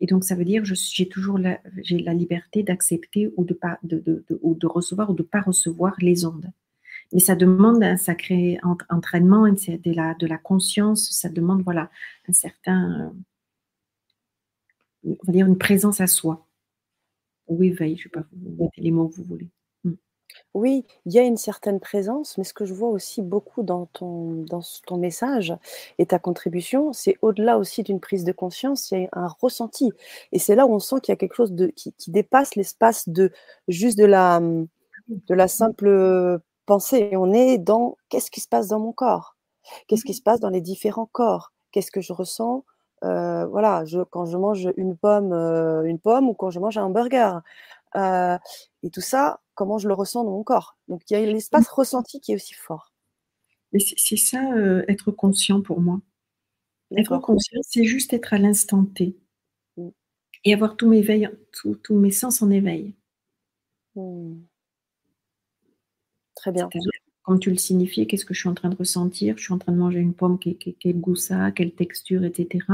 Et 0.00 0.06
donc, 0.06 0.24
ça 0.24 0.34
veut 0.34 0.44
dire 0.44 0.62
que 0.62 0.68
j'ai 0.74 1.08
toujours 1.08 1.38
la, 1.38 1.60
la 1.88 2.14
liberté 2.14 2.62
d'accepter 2.62 3.32
ou 3.36 3.44
de, 3.44 3.54
pas, 3.54 3.78
de, 3.82 4.02
de, 4.04 4.24
ou 4.42 4.54
de 4.54 4.66
recevoir 4.66 5.10
ou 5.10 5.14
de 5.14 5.22
ne 5.22 5.28
pas 5.28 5.40
recevoir 5.40 5.94
les 6.00 6.26
ondes. 6.26 6.50
Mais 7.12 7.20
ça 7.20 7.36
demande 7.36 7.82
un 7.82 7.96
sacré 7.96 8.58
entraînement, 8.90 9.44
de 9.44 9.92
la, 9.92 10.14
de 10.14 10.26
la 10.26 10.38
conscience, 10.38 11.10
ça 11.10 11.28
demande 11.28 11.62
voilà, 11.62 11.90
un 12.28 12.32
certain 12.32 13.12
on 15.06 15.16
va 15.26 15.32
dire 15.32 15.46
une 15.46 15.58
présence 15.58 16.00
à 16.00 16.06
soi. 16.06 16.46
Ou 17.48 17.62
éveil, 17.62 17.96
je 17.96 18.00
ne 18.00 18.02
sais 18.04 18.08
pas, 18.08 18.24
vous 18.32 18.68
que 18.70 19.16
vous 19.16 19.24
voulez. 19.24 19.48
Hmm. 19.84 19.94
Oui, 20.54 20.86
il 21.04 21.12
y 21.12 21.18
a 21.18 21.22
une 21.22 21.36
certaine 21.36 21.78
présence, 21.78 22.38
mais 22.38 22.44
ce 22.44 22.54
que 22.54 22.64
je 22.64 22.72
vois 22.72 22.88
aussi 22.88 23.20
beaucoup 23.20 23.62
dans 23.62 23.86
ton, 23.86 24.44
dans 24.44 24.62
ton 24.86 24.96
message 24.96 25.54
et 25.98 26.06
ta 26.06 26.18
contribution, 26.18 26.92
c'est 26.94 27.16
au-delà 27.20 27.58
aussi 27.58 27.82
d'une 27.82 28.00
prise 28.00 28.24
de 28.24 28.32
conscience, 28.32 28.90
il 28.90 29.02
y 29.02 29.04
a 29.04 29.08
un 29.12 29.28
ressenti. 29.40 29.92
Et 30.32 30.38
c'est 30.38 30.54
là 30.54 30.66
où 30.66 30.72
on 30.74 30.78
sent 30.78 30.96
qu'il 31.02 31.12
y 31.12 31.14
a 31.14 31.16
quelque 31.16 31.34
chose 31.34 31.52
de, 31.52 31.66
qui, 31.66 31.94
dépasse 32.08 32.54
l'espace 32.54 33.08
de 33.08 33.30
juste 33.68 33.98
de 33.98 34.06
la, 34.06 34.40
de 35.08 35.34
la 35.34 35.48
simple 35.48 36.40
pensée. 36.64 37.10
on 37.12 37.32
est 37.32 37.58
dans 37.58 37.96
qu'est-ce 38.08 38.30
qui 38.30 38.40
se 38.40 38.48
passe 38.48 38.68
dans 38.68 38.80
mon 38.80 38.92
corps? 38.92 39.36
Qu'est-ce 39.86 40.04
qui 40.04 40.14
se 40.14 40.22
passe 40.22 40.40
dans 40.40 40.50
les 40.50 40.60
différents 40.60 41.08
corps? 41.10 41.52
Qu'est-ce 41.72 41.90
que 41.90 42.00
je 42.00 42.12
ressens? 42.12 42.64
Euh, 43.04 43.46
voilà, 43.46 43.84
je, 43.84 44.00
quand 44.00 44.26
je 44.26 44.36
mange 44.36 44.68
une 44.76 44.96
pomme, 44.96 45.32
euh, 45.32 45.84
une 45.84 45.98
pomme 45.98 46.28
ou 46.28 46.34
quand 46.34 46.50
je 46.50 46.58
mange 46.58 46.78
un 46.78 46.84
hamburger. 46.84 47.42
Euh, 47.96 48.38
et 48.82 48.90
tout 48.90 49.00
ça, 49.00 49.40
comment 49.54 49.78
je 49.78 49.88
le 49.88 49.94
ressens 49.94 50.24
dans 50.24 50.30
mon 50.30 50.42
corps. 50.42 50.76
Donc 50.88 51.02
il 51.10 51.14
y 51.14 51.16
a 51.16 51.24
l'espace 51.26 51.68
ressenti 51.68 52.20
qui 52.20 52.32
est 52.32 52.36
aussi 52.36 52.54
fort. 52.54 52.92
C'est 53.78 54.16
ça, 54.16 54.40
être 54.86 55.10
conscient 55.10 55.60
pour 55.60 55.80
moi. 55.80 56.00
Être 56.96 57.18
conscient, 57.18 57.60
c'est 57.62 57.84
juste 57.84 58.12
être 58.12 58.32
à 58.32 58.38
l'instant 58.38 58.84
T. 58.84 59.16
Mmh. 59.76 59.88
Et 60.44 60.54
avoir 60.54 60.76
tous 60.76 60.88
mes, 60.88 61.04
tous 61.82 61.94
mes 61.94 62.12
sens 62.12 62.40
en 62.40 62.50
éveil. 62.50 62.94
Mmh. 63.96 64.34
Très 66.36 66.52
bien 66.52 66.68
comme 67.24 67.40
tu 67.40 67.50
le 67.50 67.56
signifies, 67.56 68.06
qu'est-ce 68.06 68.26
que 68.26 68.34
je 68.34 68.40
suis 68.40 68.48
en 68.50 68.54
train 68.54 68.68
de 68.68 68.76
ressentir? 68.76 69.38
Je 69.38 69.44
suis 69.44 69.54
en 69.54 69.58
train 69.58 69.72
de 69.72 69.78
manger 69.78 69.98
une 69.98 70.12
pomme, 70.12 70.38
quel, 70.38 71.00
goût 71.00 71.16
ça 71.16 71.50
quelle 71.52 71.72
texture, 71.72 72.22
etc. 72.22 72.66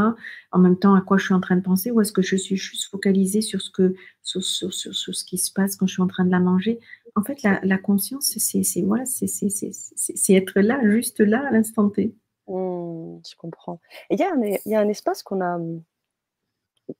En 0.50 0.58
même 0.58 0.76
temps, 0.76 0.94
à 0.94 1.00
quoi 1.00 1.18
je 1.18 1.26
suis 1.26 1.34
en 1.34 1.40
train 1.40 1.54
de 1.54 1.62
penser? 1.62 1.92
Ou 1.92 2.00
est-ce 2.00 2.12
que 2.12 2.20
je 2.20 2.34
suis? 2.34 2.56
Juste 2.56 2.90
focalisée 2.90 3.42
sur 3.42 3.62
ce, 3.62 3.70
que, 3.70 3.94
sur, 4.22 4.42
ce 4.42 5.24
qui 5.24 5.38
se 5.38 5.52
passe 5.52 5.76
quand 5.76 5.86
je 5.86 5.92
suis 5.92 6.02
en 6.02 6.08
train 6.08 6.24
de 6.24 6.32
la 6.32 6.40
manger 6.40 6.80
En 7.14 7.22
fait, 7.22 7.40
la, 7.44 7.78
conscience, 7.78 8.34
c'est 8.36 8.82
voilà, 8.82 9.04
être 9.04 10.60
là, 10.60 10.80
juste 10.90 11.20
là, 11.20 11.46
à 11.46 11.52
l'instant 11.52 11.88
T. 11.88 12.16
Mmh, 12.48 13.18
je 13.24 13.36
comprends. 13.36 13.80
il 14.10 14.18
y, 14.18 14.68
y 14.68 14.74
a 14.74 14.80
un 14.80 14.88
espace 14.88 15.22
qu'on 15.22 15.40
a, 15.40 15.60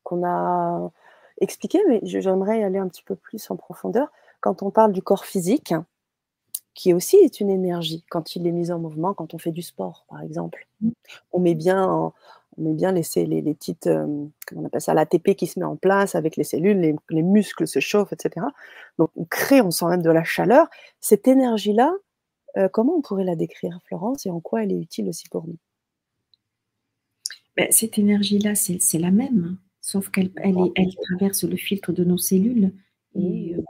qu'on 0.04 0.24
a 0.24 0.92
expliqué, 1.40 1.80
mais 1.88 2.00
j'aimerais 2.04 2.62
aller 2.62 2.78
un 2.78 2.86
petit 2.86 3.02
peu 3.02 3.16
plus 3.16 3.50
en 3.50 3.56
profondeur. 3.56 4.08
Quand 4.40 4.62
on 4.62 4.70
parle 4.70 4.92
du 4.92 5.02
corps 5.02 5.24
physique, 5.24 5.74
qui 6.74 6.94
aussi 6.94 7.16
est 7.16 7.40
une 7.40 7.50
énergie 7.50 8.04
quand 8.10 8.36
il 8.36 8.46
est 8.46 8.52
mis 8.52 8.70
en 8.70 8.78
mouvement, 8.78 9.14
quand 9.14 9.34
on 9.34 9.38
fait 9.38 9.52
du 9.52 9.62
sport, 9.62 10.04
par 10.08 10.22
exemple. 10.22 10.66
Mmh. 10.80 10.90
On 11.32 11.40
met 11.40 11.54
bien, 11.54 12.12
on 12.56 12.62
met 12.62 12.74
bien 12.74 12.92
les, 12.92 13.02
les, 13.16 13.40
les 13.40 13.54
petites, 13.54 13.86
euh, 13.86 14.26
comment 14.46 14.62
on 14.62 14.64
appelle 14.66 14.80
ça, 14.80 14.94
l'ATP 14.94 15.34
qui 15.34 15.46
se 15.46 15.58
met 15.58 15.64
en 15.64 15.76
place 15.76 16.14
avec 16.14 16.36
les 16.36 16.44
cellules, 16.44 16.96
les, 17.10 17.22
muscles 17.22 17.66
se 17.66 17.80
chauffent, 17.80 18.12
etc. 18.12 18.46
Donc 18.98 19.10
on 19.16 19.24
crée, 19.24 19.60
on 19.60 19.70
sent 19.70 19.86
même 19.86 20.02
de 20.02 20.10
la 20.10 20.24
chaleur. 20.24 20.68
Cette 21.00 21.28
énergie-là, 21.28 21.92
euh, 22.56 22.68
comment 22.68 22.96
on 22.96 23.02
pourrait 23.02 23.24
la 23.24 23.36
décrire, 23.36 23.78
Florence, 23.86 24.26
et 24.26 24.30
en 24.30 24.40
quoi 24.40 24.62
elle 24.62 24.72
est 24.72 24.80
utile 24.80 25.08
aussi 25.08 25.28
pour 25.28 25.46
nous? 25.46 25.56
Ben, 27.56 27.68
Cette 27.70 27.98
énergie-là, 27.98 28.54
c'est 28.54 28.98
la 28.98 29.10
même, 29.10 29.58
sauf 29.80 30.08
qu'elle 30.10 30.30
elle, 30.36 30.56
elle, 30.76 30.94
traverse 30.94 31.44
le 31.44 31.56
filtre 31.56 31.92
de 31.92 32.04
nos 32.04 32.18
cellules. 32.18 32.72
Et, 33.14 33.54
mmh. 33.56 33.62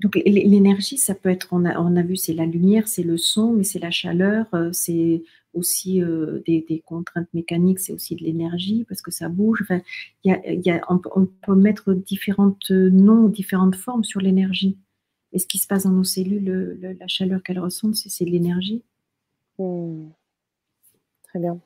Donc 0.00 0.16
l'énergie, 0.26 0.98
ça 0.98 1.14
peut 1.14 1.30
être, 1.30 1.48
on 1.52 1.64
a, 1.64 2.02
vu, 2.02 2.16
c'est 2.16 2.34
la 2.34 2.44
lumière, 2.44 2.86
c'est 2.86 3.02
le 3.02 3.16
son, 3.16 3.52
mais 3.52 3.64
c'est 3.64 3.78
la 3.78 3.90
chaleur, 3.90 4.46
euh, 4.54 4.70
c'est 4.72 5.22
aussi 5.54 6.02
euh, 6.02 6.42
des, 6.46 6.82
contraintes 6.84 7.32
mécaniques, 7.32 7.78
c'est 7.80 7.94
aussi 7.94 8.14
de 8.14 8.22
l'énergie 8.22 8.84
parce 8.88 9.00
que 9.00 9.10
ça 9.10 9.30
bouge. 9.30 9.60
Enfin, 9.62 9.80
y 10.24 10.30
a, 10.70 10.82
on, 10.90 10.98
peut 11.26 11.54
mettre 11.54 11.94
différentes 11.94 12.70
noms, 12.70 13.28
différentes 13.28 13.76
formes 13.76 14.04
sur 14.04 14.20
l'énergie. 14.20 14.76
Et 15.32 15.38
ce 15.38 15.46
qui 15.46 15.58
se 15.58 15.66
passe 15.66 15.84
dans 15.84 15.92
nos 15.92 16.04
cellules, 16.04 16.78
la 17.00 17.08
chaleur 17.08 17.42
qu'elles 17.42 17.58
ressentent, 17.58 17.96
c'est 17.96 18.24
de 18.24 18.30
l'énergie. 18.30 18.82
Hmm. 19.58 20.08
Très 21.24 21.38
bien. 21.38 21.58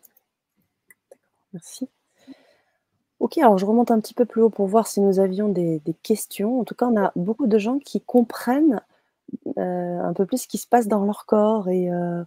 Merci. 1.53 1.89
Ok, 3.21 3.37
alors 3.37 3.59
je 3.59 3.67
remonte 3.67 3.91
un 3.91 4.01
petit 4.01 4.15
peu 4.15 4.25
plus 4.25 4.41
haut 4.43 4.49
pour 4.49 4.67
voir 4.67 4.87
si 4.87 5.01
nous 5.03 5.21
avions 5.21 5.51
des, 5.51 5.83
questions. 6.03 6.61
En 6.61 6.65
tout 6.65 6.75
cas, 6.75 6.87
on 6.87 6.97
a 6.97 7.13
beaucoup 7.17 7.47
de 7.47 7.59
gens 7.59 7.79
qui 7.79 8.01
comprennent 8.01 8.81
euh, 9.59 10.01
un 10.01 10.15
peu 10.15 10.25
plus 10.25 10.43
ce 10.43 10.49
qui 10.49 10.57
se 10.59 10.67
passe 10.67 10.89
dans 10.89 11.05
leur 11.05 11.27
corps 11.27 11.69
euh, 11.69 12.25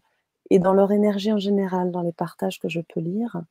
et, 0.52 0.60
dans 0.60 0.74
leur 0.74 0.92
énergie 0.92 1.34
en 1.34 1.40
général, 1.40 1.92
dans 1.92 2.02
les 2.04 2.12
partages 2.12 2.60
que 2.60 2.70
je 2.70 2.80
peux 2.80 3.00
lire. 3.00 3.42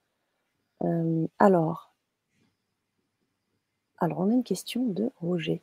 Euh, 0.84 1.26
alors, 1.40 1.92
alors, 3.98 4.20
on 4.20 4.30
a 4.30 4.34
une 4.34 4.44
question 4.44 4.84
de 4.84 5.10
Roger. 5.20 5.62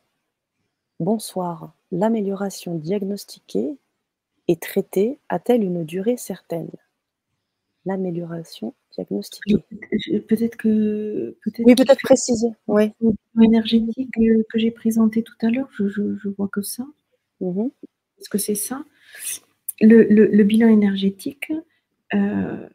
Bonsoir. 0.98 1.72
L'amélioration 1.92 2.74
diagnostiquée 2.74 3.78
et 4.48 4.56
traitée 4.56 5.18
a-t-elle 5.30 5.64
une 5.64 5.84
durée 5.84 6.18
certaine? 6.18 6.70
L'amélioration 7.86 8.74
diagnostiquée. 8.92 9.56
Peut-être 10.28 10.56
que. 10.56 11.36
Peut 11.42 11.50
oui, 11.60 11.74
peut-être 11.74 12.02
préciser. 12.02 12.48
Oui. 12.66 12.92
Énergétique 13.40 14.10
que 14.12 14.58
j'ai 14.58 14.70
présenté 14.70 15.22
tout 15.22 15.34
à 15.40 15.50
l'heure, 15.50 15.68
je, 15.72 16.28
vois 16.36 16.48
que 16.48 16.60
ça. 16.60 16.84
Mmh 17.40 17.68
Est-ce 18.18 18.28
que 18.28 18.38
c'est 18.38 18.54
ça? 18.54 18.84
Le, 19.80 20.42
bilan 20.42 20.68
énergétique, 20.68 21.52
euh, 22.12 22.68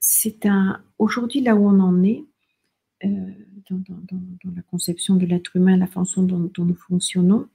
c'est 0.00 0.46
un. 0.46 0.82
Aujourd'hui, 0.98 1.42
là 1.42 1.54
où 1.54 1.68
on 1.68 1.78
en 1.78 2.02
est, 2.02 2.24
euh, 3.04 3.08
dans, 3.70 4.52
la 4.56 4.62
conception 4.62 5.14
de 5.14 5.26
l'être 5.26 5.54
humain, 5.54 5.76
la 5.76 5.86
façon 5.86 6.24
dont, 6.24 6.50
nous 6.58 6.74
fonctionnons, 6.74 7.46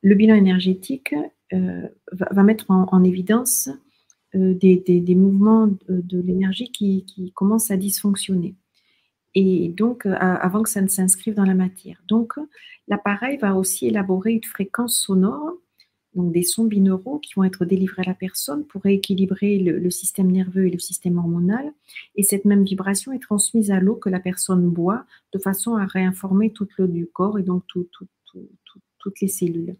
le 0.00 0.14
bilan 0.14 0.34
énergétique 0.34 1.14
euh, 1.52 1.88
va, 2.12 2.42
mettre 2.42 2.70
en 2.70 3.04
évidence 3.04 3.68
euh, 4.34 4.54
des, 4.54 5.14
mouvements 5.14 5.68
de, 5.88 6.20
l'énergie 6.20 6.70
qui, 6.70 7.32
commencent 7.34 7.70
à 7.70 7.76
dysfonctionner. 7.78 8.54
Et 9.34 9.68
donc, 9.68 10.04
euh, 10.04 10.14
avant 10.18 10.62
que 10.62 10.68
ça 10.68 10.82
ne 10.82 10.88
s'inscrive 10.88 11.34
dans 11.34 11.44
la 11.44 11.54
matière. 11.54 12.02
Donc, 12.08 12.34
l'appareil 12.88 13.38
va 13.38 13.54
aussi 13.56 13.86
élaborer 13.86 14.32
une 14.32 14.44
fréquence 14.44 14.98
sonore, 14.98 15.54
donc 16.14 16.32
des 16.32 16.42
sons 16.42 16.64
binauraux 16.64 17.20
qui 17.20 17.34
vont 17.34 17.44
être 17.44 17.64
délivrés 17.64 18.02
à 18.04 18.08
la 18.08 18.14
personne 18.14 18.64
pour 18.64 18.82
rééquilibrer 18.82 19.58
le, 19.58 19.90
système 19.90 20.30
nerveux 20.30 20.66
et 20.66 20.70
le 20.70 20.78
système 20.78 21.16
hormonal. 21.16 21.72
Et 22.16 22.22
cette 22.22 22.44
même 22.44 22.64
vibration 22.64 23.12
est 23.12 23.22
transmise 23.22 23.70
à 23.70 23.80
l'eau 23.80 23.96
que 23.96 24.10
la 24.10 24.20
personne 24.20 24.68
boit 24.68 25.06
de 25.32 25.38
façon 25.38 25.76
à 25.76 25.86
réinformer 25.86 26.52
toute 26.52 26.76
l'eau 26.76 26.86
du 26.86 27.06
corps 27.06 27.38
et 27.38 27.42
donc 27.42 27.64
toutes 27.66 29.20
les 29.20 29.28
cellules. 29.28 29.76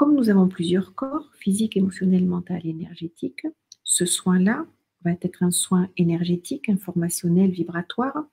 Comme 0.00 0.16
nous 0.16 0.30
avons 0.30 0.48
plusieurs 0.48 0.94
corps, 0.94 1.28
physique, 1.34 1.76
émotionnel, 1.76 2.24
mental 2.24 2.62
et 2.64 2.70
énergétique, 2.70 3.46
ce 3.84 4.06
soin-là 4.06 4.64
va 5.04 5.10
être 5.10 5.42
un 5.42 5.50
soin 5.50 5.90
énergétique, 5.98 6.70
informationnel, 6.70 7.50
vibratoire, 7.50 8.24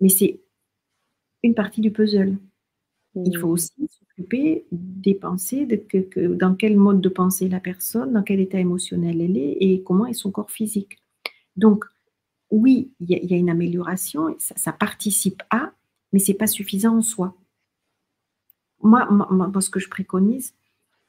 mais 0.00 0.08
c'est 0.08 0.40
une 1.42 1.54
partie 1.54 1.82
du 1.82 1.90
puzzle. 1.90 2.38
Il 3.14 3.36
faut 3.36 3.48
aussi 3.48 3.86
s'occuper 3.86 4.64
des 4.72 5.12
pensées, 5.14 5.66
de, 5.66 6.26
dans 6.36 6.54
quel 6.54 6.78
mode 6.78 7.02
de 7.02 7.10
pensée 7.10 7.50
la 7.50 7.60
personne, 7.60 8.14
dans 8.14 8.22
quel 8.22 8.40
état 8.40 8.58
émotionnel 8.58 9.20
elle 9.20 9.36
est 9.36 9.58
et 9.60 9.82
comment 9.82 10.06
est 10.06 10.14
son 10.14 10.30
corps 10.30 10.50
physique. 10.50 11.02
Donc, 11.54 11.84
oui, 12.50 12.94
il 12.98 13.10
y, 13.10 13.34
a 13.34 13.36
une 13.36 13.50
amélioration, 13.50 14.34
ça, 14.38 14.54
ça 14.56 14.72
participe 14.72 15.42
à, 15.50 15.70
mais 16.14 16.18
ce 16.18 16.32
n'est 16.32 16.38
pas 16.38 16.46
suffisant 16.46 16.96
en 16.96 17.02
soi. 17.02 17.36
Moi, 18.82 19.06
moi, 19.10 19.60
ce 19.60 19.68
que 19.68 19.80
je 19.80 19.90
préconise, 19.90 20.54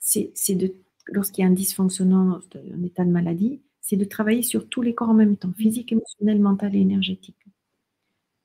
c'est 0.02 0.56
de, 0.56 0.74
lorsqu'il 1.06 1.44
y 1.44 1.46
a 1.46 1.50
un 1.50 1.54
dysfonctionnement, 1.54 2.40
un 2.56 2.84
état 2.84 3.06
de 3.06 3.12
maladie, 3.12 3.62
c'est 3.80 3.98
de 3.98 4.06
travailler 4.06 4.44
sur 4.44 4.68
tous 4.68 4.82
les 4.82 4.94
corps 4.94 5.10
en 5.10 5.14
même 5.14 5.38
temps, 5.38 5.54
physique, 5.58 5.92
émotionnel, 5.92 6.40
mental 6.40 6.76
et 6.76 6.80
énergétique. 6.80 7.38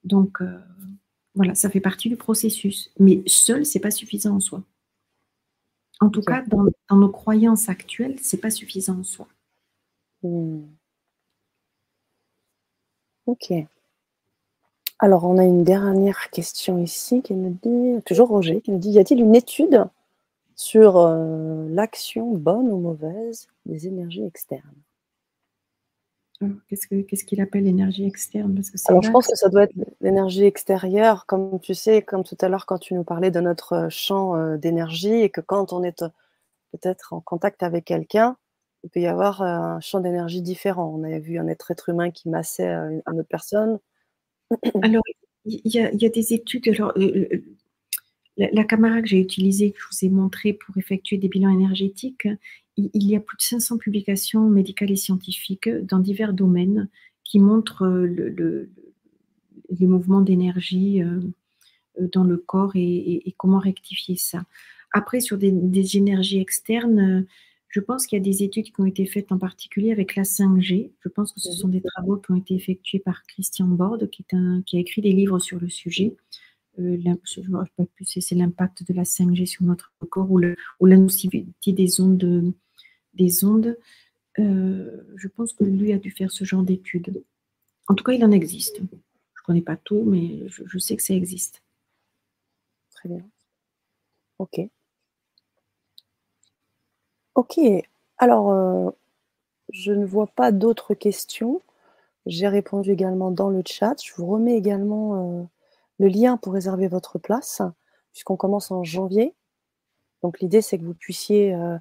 Donc, 0.05 0.41
euh, 0.41 0.59
voilà, 1.35 1.55
ça 1.55 1.69
fait 1.69 1.81
partie 1.81 2.09
du 2.09 2.17
processus. 2.17 2.93
Mais 2.99 3.23
seul, 3.27 3.67
c'est 3.67 3.81
pas 3.81 3.91
suffisant 3.91 4.37
en 4.37 4.41
soi. 4.41 4.63
En 6.01 6.11
tout 6.11 6.23
cas, 6.23 6.43
dans, 6.47 6.97
nos 6.97 7.09
croyances 7.09 7.69
actuelles, 7.69 8.17
c'est 8.21 8.41
pas 8.41 8.51
suffisant 8.51 9.01
en 9.01 9.05
soi. 9.05 9.29
Hmm. 10.23 10.63
Ok. 13.27 13.53
Alors, 14.99 15.25
on 15.25 15.37
a 15.39 15.45
une 15.45 15.65
dernière 15.65 16.31
question 16.31 16.79
ici 16.79 17.23
qui 17.23 17.35
nous 17.35 17.59
dit, 17.63 18.03
toujours 18.05 18.29
Roger, 18.29 18.61
qui 18.61 18.71
nous 18.71 18.79
dit, 18.79 18.91
y 18.91 18.99
a-t-il 18.99 19.21
une 19.21 19.35
étude 19.35 19.87
sur 20.57 20.97
euh, 20.97 21.69
l'action 21.69 22.33
bonne 22.33 22.69
ou 22.69 22.79
mauvaise 22.79 23.47
des 23.67 23.87
énergies 23.87 24.25
externes. 24.25 24.63
Qu'est-ce 26.69 27.25
qu'il 27.25 27.41
appelle 27.41 27.65
l'énergie 27.65 28.05
externe? 28.05 28.55
Parce 28.55 28.71
que 28.71 28.77
Alors, 28.89 29.03
je 29.03 29.11
pense 29.11 29.27
que 29.27 29.37
ça 29.37 29.49
doit 29.49 29.63
être 29.63 29.75
l'énergie 30.03 30.45
extérieure, 30.45 31.25
comme 31.25 31.61
tu 31.61 31.75
sais, 31.75 32.03
comme 32.03 32.25
tout 32.25 32.37
à 32.41 32.49
l'heure 32.49 32.67
quand 32.67 32.79
tu 32.79 32.93
nous 32.93 33.05
parlais 33.05 33.31
de 33.31 33.41
notre 33.41 33.73
euh, 33.75 33.89
champ 33.89 34.37
euh, 34.37 34.57
d'énergie 34.57 35.15
et 35.15 35.31
que 35.31 35.41
quand 35.41 35.73
on 35.73 35.83
est 35.83 36.05
peut-être 36.73 37.13
en 37.13 37.21
contact 37.21 37.63
avec 37.63 37.85
quelqu'un, 37.85 38.37
il 38.83 38.91
peut 38.91 39.01
y 39.01 39.07
avoir 39.07 39.43
un 39.43 39.81
champ 39.81 40.01
d'énergie 40.01 40.43
différent. 40.43 40.95
On 40.95 41.05
avait 41.05 41.21
vu 41.21 41.39
un 41.39 41.49
être, 41.49 41.71
être 41.71 41.89
humain 41.89 42.11
qui 42.11 42.29
massait 42.29 42.69
une, 42.69 43.03
autre 43.07 43.29
personne. 43.29 43.79
Alors, 44.83 45.03
il 45.45 45.61
y, 45.65 45.81
a 45.81 46.09
des 46.09 46.35
études. 46.35 46.69
Alors, 46.69 46.93
la, 48.37 48.65
caméra 48.65 49.01
que 49.01 49.09
j'ai 49.09 49.21
utilisée, 49.21 49.73
que 49.73 49.79
je 49.79 49.87
vous 49.91 50.05
ai 50.07 50.11
montrée 50.11 50.53
pour 50.53 50.77
effectuer 50.77 51.17
des 51.17 51.29
bilans 51.29 51.51
énergétiques, 51.51 52.29
il, 52.77 53.07
y 53.07 53.17
a 53.17 53.21
plus 53.21 53.37
de 53.37 53.43
500 53.43 53.79
publications 53.79 54.49
médicales 54.49 54.91
et 54.91 54.97
scientifiques 54.97 55.69
dans 55.69 55.99
divers 55.99 56.35
domaines 56.35 56.89
qui 57.25 57.41
montrent 57.41 57.87
euh, 57.87 58.69
les 59.71 59.87
mouvements 59.87 60.21
d'énergie 60.21 61.03
euh, 61.03 61.21
euh, 62.01 62.09
dans 62.13 62.25
le 62.25 62.37
corps 62.37 62.73
et, 62.75 63.35
comment 63.39 63.59
rectifier 63.59 64.17
ça. 64.17 64.45
Après, 64.93 65.21
sur 65.21 65.39
des, 65.39 65.97
énergies 65.97 66.39
externes, 66.39 67.27
je 67.69 67.81
pense 67.81 68.07
qu'il 68.07 68.19
y 68.19 68.21
a 68.21 68.25
des 68.25 68.43
études 68.43 68.67
qui 68.67 68.81
ont 68.81 68.87
été 68.87 69.07
faites 69.07 69.33
en 69.33 69.39
particulier 69.39 69.93
avec 69.93 70.15
la 70.15 70.23
5G. 70.23 70.91
Je 71.01 71.09
pense 71.09 71.33
que 71.33 71.41
ce 71.41 71.53
sont 71.53 71.69
des 71.69 71.83
travaux 71.83 72.17
qui 72.17 72.31
ont 72.31 72.37
été 72.37 72.55
effectués 72.55 73.01
par 73.01 73.23
Christian 73.27 73.67
Borde, 73.67 74.09
qui, 74.11 74.25
qui 74.67 74.77
a 74.77 74.81
écrit 74.81 75.03
des 75.03 75.13
livres 75.13 75.39
sur 75.39 75.59
le 75.59 75.69
sujet. 75.69 76.15
Euh, 76.79 77.17
c'est 78.05 78.35
l'impact 78.35 78.87
de 78.87 78.95
la 78.95 79.05
5G 79.05 79.47
sur 79.47 79.65
notre 79.65 79.93
corps 80.11 80.31
ou, 80.31 80.39
le, 80.39 80.57
ou. 80.81 80.89
Des 83.15 83.45
ondes. 83.45 83.79
Euh, 84.39 85.03
je 85.17 85.29
pense 85.29 85.53
que 85.55 85.65
lui 85.65 85.93
a 85.93 85.99
dû 85.99 86.11
faire 86.11 86.31
ce 86.31 86.45
genre 86.45 86.63
d'études. 86.63 87.23
En 87.89 87.95
tout 87.95 88.05
cas, 88.05 88.13
il 88.13 88.25
en 88.25 88.31
existe. 88.31 88.77
Je 88.79 88.83
ne 88.83 89.45
connais 89.45 89.63
pas 89.63 89.77
tout, 89.77 90.03
mais 90.05 90.47
je, 90.49 90.79
sais 90.79 90.97
que 90.97 91.03
ça 91.03 91.15
existe. 91.15 91.63
Très 92.95 93.09
bien. 93.09 93.25
Ok. 94.39 94.61
Ok. 97.35 97.59
Alors, 98.19 98.51
euh, 98.51 98.91
je 99.71 99.93
ne 99.93 100.05
vois 100.05 100.27
pas 100.27 100.53
d'autres 100.53 100.95
questions. 100.95 101.63
J'ai 102.27 102.49
répondu 102.49 102.91
également 102.91 103.31
dans 103.31 103.51
le 103.51 103.63
chat. 103.65 103.97
Je 104.05 104.13
vous 104.17 104.27
remets 104.27 104.57
également 104.57 105.49
le 105.99 106.09
lien 106.09 106.37
pour 106.37 106.53
réserver 106.53 106.89
votre 106.89 107.19
place, 107.19 107.63
puisqu'on 108.13 108.37
commence 108.37 108.71
en 108.71 108.85
janvier. 108.85 109.35
Donc 110.23 110.41
l'idée, 110.41 110.63
c'est 110.63 110.79
que 110.79 110.85
vous 110.85 110.95
puissiez 110.95 111.55
euh, 111.55 111.77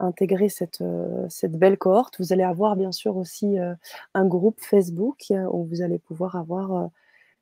intégrer 0.00 0.48
cette, 0.48 0.80
euh, 0.80 1.26
cette, 1.28 1.58
belle 1.58 1.78
cohorte. 1.78 2.18
Vous 2.18 2.32
allez 2.32 2.42
avoir 2.42 2.76
bien 2.76 2.92
sûr 2.92 3.16
aussi 3.16 3.58
euh, 3.58 3.74
un 4.14 4.26
groupe 4.26 4.60
Facebook 4.60 5.32
où 5.52 5.64
vous 5.64 5.82
allez 5.82 5.98
pouvoir 5.98 6.36
avoir 6.36 6.90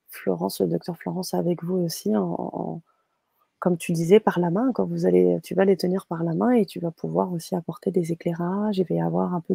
Florence, 0.09 0.61
le 0.61 0.67
docteur 0.67 0.97
Florence 0.97 1.35
avec 1.35 1.63
vous 1.63 1.77
aussi 1.77 2.13
comme 3.61 3.77
tu 3.77 3.93
disais, 3.93 4.21
par 4.21 4.41
la 4.41 4.49
main, 4.49 4.73
quand 4.73 4.87
vous 4.87 5.05
allez, 5.05 5.39
tu 5.43 5.55
vas 5.55 5.67
les 5.67 5.77
tenir 5.77 6.07
par 6.07 6.25
la 6.25 6.33
main 6.33 6.51
et 6.53 6.65
tu 6.65 6.81
vas 6.81 6.91
pouvoir 6.91 7.31
aussi 7.35 7.55
apporter 7.55 7.91
des 7.91 8.11
éclairages. 8.11 8.79
Il 8.79 8.87
va 8.89 8.95
y 8.95 9.01
avoir 9.03 9.35
un 9.35 9.43
peu 9.43 9.55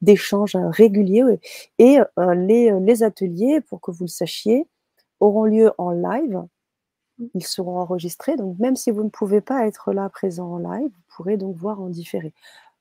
d'échanges 0.00 0.54
réguliers. 0.54 1.40
Et 1.80 1.98
les, 2.16 2.70
les 2.80 3.02
ateliers, 3.02 3.60
pour 3.60 3.80
que 3.80 3.90
vous 3.90 4.04
le 4.04 4.08
sachiez, 4.08 4.68
auront 5.20 5.44
lieu 5.44 5.72
en 5.78 5.90
live. 5.90 6.42
Ils 7.34 7.46
seront 7.46 7.78
enregistrés. 7.78 8.36
Donc, 8.36 8.58
même 8.58 8.76
si 8.76 8.90
vous 8.90 9.04
ne 9.04 9.10
pouvez 9.10 9.40
pas 9.40 9.66
être 9.66 9.92
là 9.92 10.08
présent 10.08 10.52
en 10.52 10.58
live, 10.58 10.88
vous 10.88 11.14
pourrez 11.16 11.36
donc 11.36 11.56
voir 11.56 11.80
en 11.80 11.88
différé. 11.88 12.32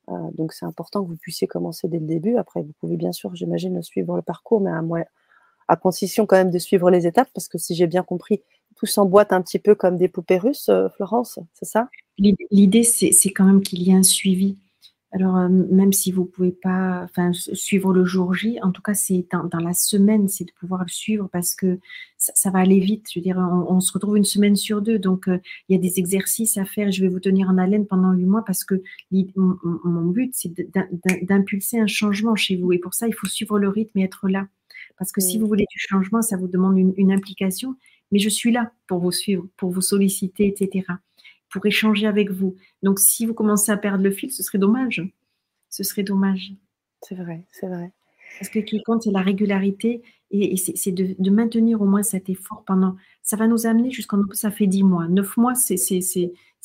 donc, 0.08 0.54
c'est 0.54 0.66
important 0.66 1.04
que 1.04 1.10
vous 1.10 1.18
puissiez 1.18 1.46
commencer 1.48 1.88
dès 1.88 2.00
le 2.00 2.06
début. 2.06 2.38
Après, 2.38 2.64
vous 2.64 2.74
pouvez 2.80 2.98
bien 2.98 3.12
sûr, 3.12 3.36
j'imagine, 3.36 3.82
suivre 3.84 4.16
le 4.16 4.22
parcours, 4.22 4.62
mais 4.62 4.72
à, 4.72 4.82
à 5.68 5.76
condition 5.76 6.26
quand 6.26 6.38
même 6.38 6.52
de 6.52 6.60
suivre 6.60 6.90
les 6.90 7.06
étapes, 7.06 7.30
parce 7.34 7.48
que 7.48 7.58
si 7.58 7.76
j'ai 7.76 7.88
bien 7.88 8.04
compris, 8.04 8.42
tout 8.76 8.86
s'emboîte 8.86 9.34
un 9.34 9.42
petit 9.42 9.60
peu 9.60 9.76
comme 9.76 9.98
des 9.98 10.08
poupées 10.08 10.38
russes, 10.38 10.70
euh, 10.70 10.88
Florence, 10.90 11.40
c'est 11.54 11.66
ça? 11.66 11.90
L'idée, 12.18 12.84
c'est 12.84 13.30
quand 13.30 13.46
même 13.46 13.62
qu'il 13.62 13.84
y 13.84 13.92
ait 13.92 13.96
un 13.96 14.04
suivi. 14.04 14.58
Alors, 15.12 15.38
euh, 15.38 15.50
même 15.50 15.92
si 15.92 16.12
vous 16.12 16.22
ne 16.22 16.28
pouvez 16.28 16.52
pas 16.52 17.08
suivre 17.34 17.94
le 17.94 18.06
jour 18.06 18.34
J, 18.36 18.60
en 18.62 18.72
tout 18.72 18.82
cas, 18.82 18.94
c'est 18.94 19.26
dans, 19.32 19.60
la 19.60 19.74
semaine, 19.74 20.28
c'est 20.28 20.44
de 20.44 20.52
pouvoir 20.52 20.84
le 20.84 20.90
suivre 20.90 21.28
parce 21.32 21.56
que 21.56 21.80
ça, 22.18 22.52
va 22.52 22.60
aller 22.60 22.80
vite. 22.80 23.08
Je 23.12 23.20
veux 23.20 23.24
dire, 23.24 23.38
on, 23.38 23.80
se 23.80 23.92
retrouve 23.92 24.18
une 24.18 24.24
semaine 24.24 24.56
sur 24.56 24.82
deux. 24.84 25.00
Donc, 25.00 25.28
euh, 25.28 25.40
il 25.68 25.76
y 25.76 25.80
a 25.80 25.82
des 25.82 26.00
exercices 26.00 26.58
à 26.58 26.66
faire. 26.66 26.92
Je 26.92 27.02
vais 27.02 27.10
vous 27.10 27.20
tenir 27.20 27.50
en 27.50 27.58
haleine 27.58 27.88
pendant 27.88 28.12
huit 28.12 28.26
mois 28.26 28.46
parce 28.46 28.64
que 28.64 28.84
mon, 29.36 29.58
mon 29.84 30.06
but, 30.06 30.32
c'est 30.36 30.54
d'impulser 31.24 31.80
un 31.80 31.88
changement 31.88 32.36
chez 32.36 32.56
vous. 32.56 32.72
Et 32.72 32.78
pour 32.78 32.94
ça, 32.94 33.08
il 33.08 33.14
faut 33.14 33.28
suivre 33.28 33.58
le 33.58 33.70
rythme 33.70 33.98
et 33.98 34.04
être 34.04 34.30
là. 34.30 34.48
Parce 35.00 35.12
que 35.12 35.22
si 35.22 35.40
vous 35.40 35.48
voulez 35.48 35.66
du 35.72 35.80
changement, 35.80 36.22
ça 36.22 36.38
vous 36.38 36.48
demande 36.48 36.78
une, 36.78 37.12
implication. 37.12 37.76
Mais 38.12 38.20
je 38.20 38.30
suis 38.30 38.52
là 38.52 38.72
pour 38.86 39.00
vous 39.00 39.12
suivre, 39.12 39.48
pour 39.56 39.72
vous 39.72 39.82
solliciter, 39.82 40.46
etc. 40.48 40.86
Pour 41.52 41.66
échanger 41.66 42.06
avec 42.06 42.30
vous. 42.30 42.56
Donc, 42.84 43.00
si 43.00 43.26
vous 43.26 43.34
commencez 43.34 43.72
à 43.72 43.78
perdre 43.78 44.04
le 44.04 44.12
fil, 44.12 44.32
ce 44.32 44.44
serait 44.44 44.60
dommage. 44.60 45.02
Ce 45.70 45.84
serait 45.84 46.04
dommage. 46.04 46.54
C'est 47.02 47.16
vrai, 47.16 47.46
c'est 47.52 47.68
vrai. 47.68 47.92
Parce 48.38 48.50
que 48.50 48.60
ce 48.60 48.66
qui 48.66 48.84
compte, 48.84 49.04
c'est 49.04 49.12
la 49.12 49.22
régularité 49.22 50.02
et, 50.32 50.58
c'est 50.58 50.92
de, 50.92 51.30
maintenir 51.32 51.82
au 51.82 51.86
moins 51.86 52.04
cet 52.04 52.30
effort 52.30 52.64
pendant. 52.66 52.96
Ça 53.24 53.36
va 53.36 53.48
nous 53.48 53.66
amener 53.66 53.92
jusqu'en. 53.92 54.22
Ça 54.34 54.52
fait 54.52 54.68
dix 54.68 54.84
mois. 54.84 55.08
Neuf 55.08 55.38
mois, 55.38 55.56
c'est 55.56 55.78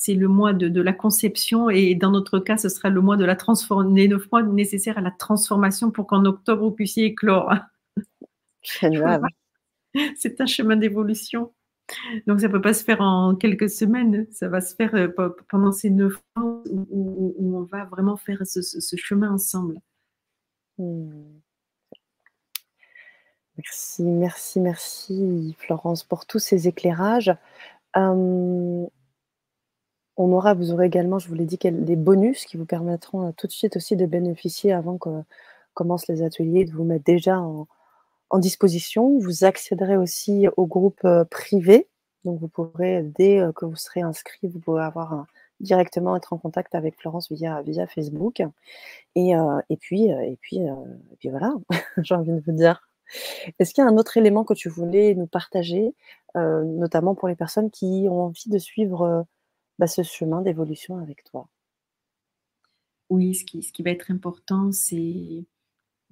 le 0.08 0.28
mois 0.28 0.52
de, 0.52 0.80
la 0.80 0.92
conception 0.92 1.70
et 1.70 1.94
dans 1.94 2.10
notre 2.10 2.38
cas, 2.38 2.56
ce 2.56 2.68
sera 2.68 2.90
le 2.90 3.00
mois 3.00 3.16
de 3.16 3.24
la 3.24 3.36
transformation. 3.36 3.94
Les 3.94 4.08
neuf 4.08 4.30
mois 4.30 4.42
nécessaires 4.42 4.98
à 4.98 5.00
la 5.00 5.10
transformation 5.10 5.90
pour 5.90 6.06
qu'en 6.06 6.24
octobre, 6.24 6.64
vous 6.64 6.72
puissiez 6.72 7.06
éclore. 7.06 7.54
C'est 10.16 10.40
un 10.40 10.46
chemin 10.46 10.76
d'évolution. 10.76 11.52
Donc, 12.26 12.40
ça 12.40 12.48
ne 12.48 12.52
peut 12.52 12.60
pas 12.60 12.74
se 12.74 12.84
faire 12.84 13.00
en 13.00 13.34
quelques 13.34 13.70
semaines. 13.70 14.26
Ça 14.32 14.48
va 14.48 14.60
se 14.60 14.74
faire 14.74 14.94
euh, 14.94 15.08
pendant 15.48 15.72
ces 15.72 15.90
neuf 15.90 16.20
ans 16.36 16.62
où, 16.70 17.34
on 17.38 17.62
va 17.62 17.84
vraiment 17.84 18.16
faire 18.16 18.40
ce, 18.44 18.96
chemin 18.96 19.32
ensemble. 19.32 19.78
Hmm. 20.78 21.40
Merci, 23.56 24.02
merci, 24.02 24.60
merci 24.60 25.56
Florence 25.58 26.02
pour 26.02 26.26
tous 26.26 26.40
ces 26.40 26.66
éclairages. 26.66 27.32
Hum, 27.94 28.88
on 30.16 30.32
aura, 30.32 30.54
vous 30.54 30.72
aurez 30.72 30.86
également, 30.86 31.18
je 31.18 31.28
vous 31.28 31.34
l'ai 31.34 31.44
dit, 31.44 31.58
des 31.62 31.96
bonus 31.96 32.44
qui 32.44 32.56
vous 32.56 32.66
permettront 32.66 33.28
euh, 33.28 33.32
tout 33.36 33.46
de 33.46 33.52
suite 33.52 33.76
aussi 33.76 33.96
de 33.96 34.06
bénéficier 34.06 34.72
avant 34.72 34.98
que 34.98 35.10
commencent 35.74 36.08
les 36.08 36.22
ateliers, 36.22 36.64
de 36.64 36.72
vous 36.72 36.84
mettre 36.84 37.04
déjà 37.04 37.38
en, 37.40 37.66
en 38.30 38.38
disposition. 38.38 39.18
Vous 39.18 39.44
accéderez 39.44 39.96
aussi 39.96 40.46
au 40.56 40.66
groupe 40.66 41.04
euh, 41.04 41.24
privé. 41.24 41.88
Donc, 42.24 42.40
vous 42.40 42.48
pourrez, 42.48 43.02
dès 43.02 43.40
euh, 43.40 43.52
que 43.52 43.64
vous 43.64 43.76
serez 43.76 44.00
inscrit, 44.00 44.48
vous 44.48 44.60
pourrez 44.60 44.84
avoir 44.84 45.26
directement 45.60 46.16
être 46.16 46.32
en 46.32 46.38
contact 46.38 46.74
avec 46.74 46.98
Florence 46.98 47.30
via, 47.30 47.62
Facebook. 47.86 48.42
Et, 49.14 49.36
euh, 49.36 49.60
et, 49.70 49.76
puis, 49.76 50.04
et, 50.04 50.38
puis, 50.40 50.58
et 50.58 51.16
puis 51.18 51.28
voilà, 51.30 51.54
j'ai 51.98 52.14
envie 52.14 52.32
de 52.32 52.40
vous 52.40 52.52
dire. 52.52 52.88
Est-ce 53.58 53.74
qu'il 53.74 53.84
y 53.84 53.86
a 53.86 53.90
un 53.90 53.98
autre 53.98 54.16
élément 54.16 54.44
que 54.44 54.54
tu 54.54 54.68
voulais 54.70 55.14
nous 55.14 55.26
partager, 55.26 55.94
notamment 56.34 57.14
pour 57.14 57.28
les 57.28 57.36
personnes 57.36 57.70
qui 57.70 58.06
ont 58.08 58.22
envie 58.22 58.48
de 58.48 58.58
suivre 58.58 59.26
bah, 59.78 59.86
ce 59.86 60.02
chemin 60.02 60.40
d'évolution 60.40 60.98
avec 60.98 61.22
toi? 61.24 61.48
Oui, 63.10 63.34
ce 63.34 63.44
qui, 63.44 63.62
ce 63.62 63.72
qui 63.72 63.82
va 63.82 63.90
être 63.90 64.10
important, 64.10 64.72
c'est 64.72 65.44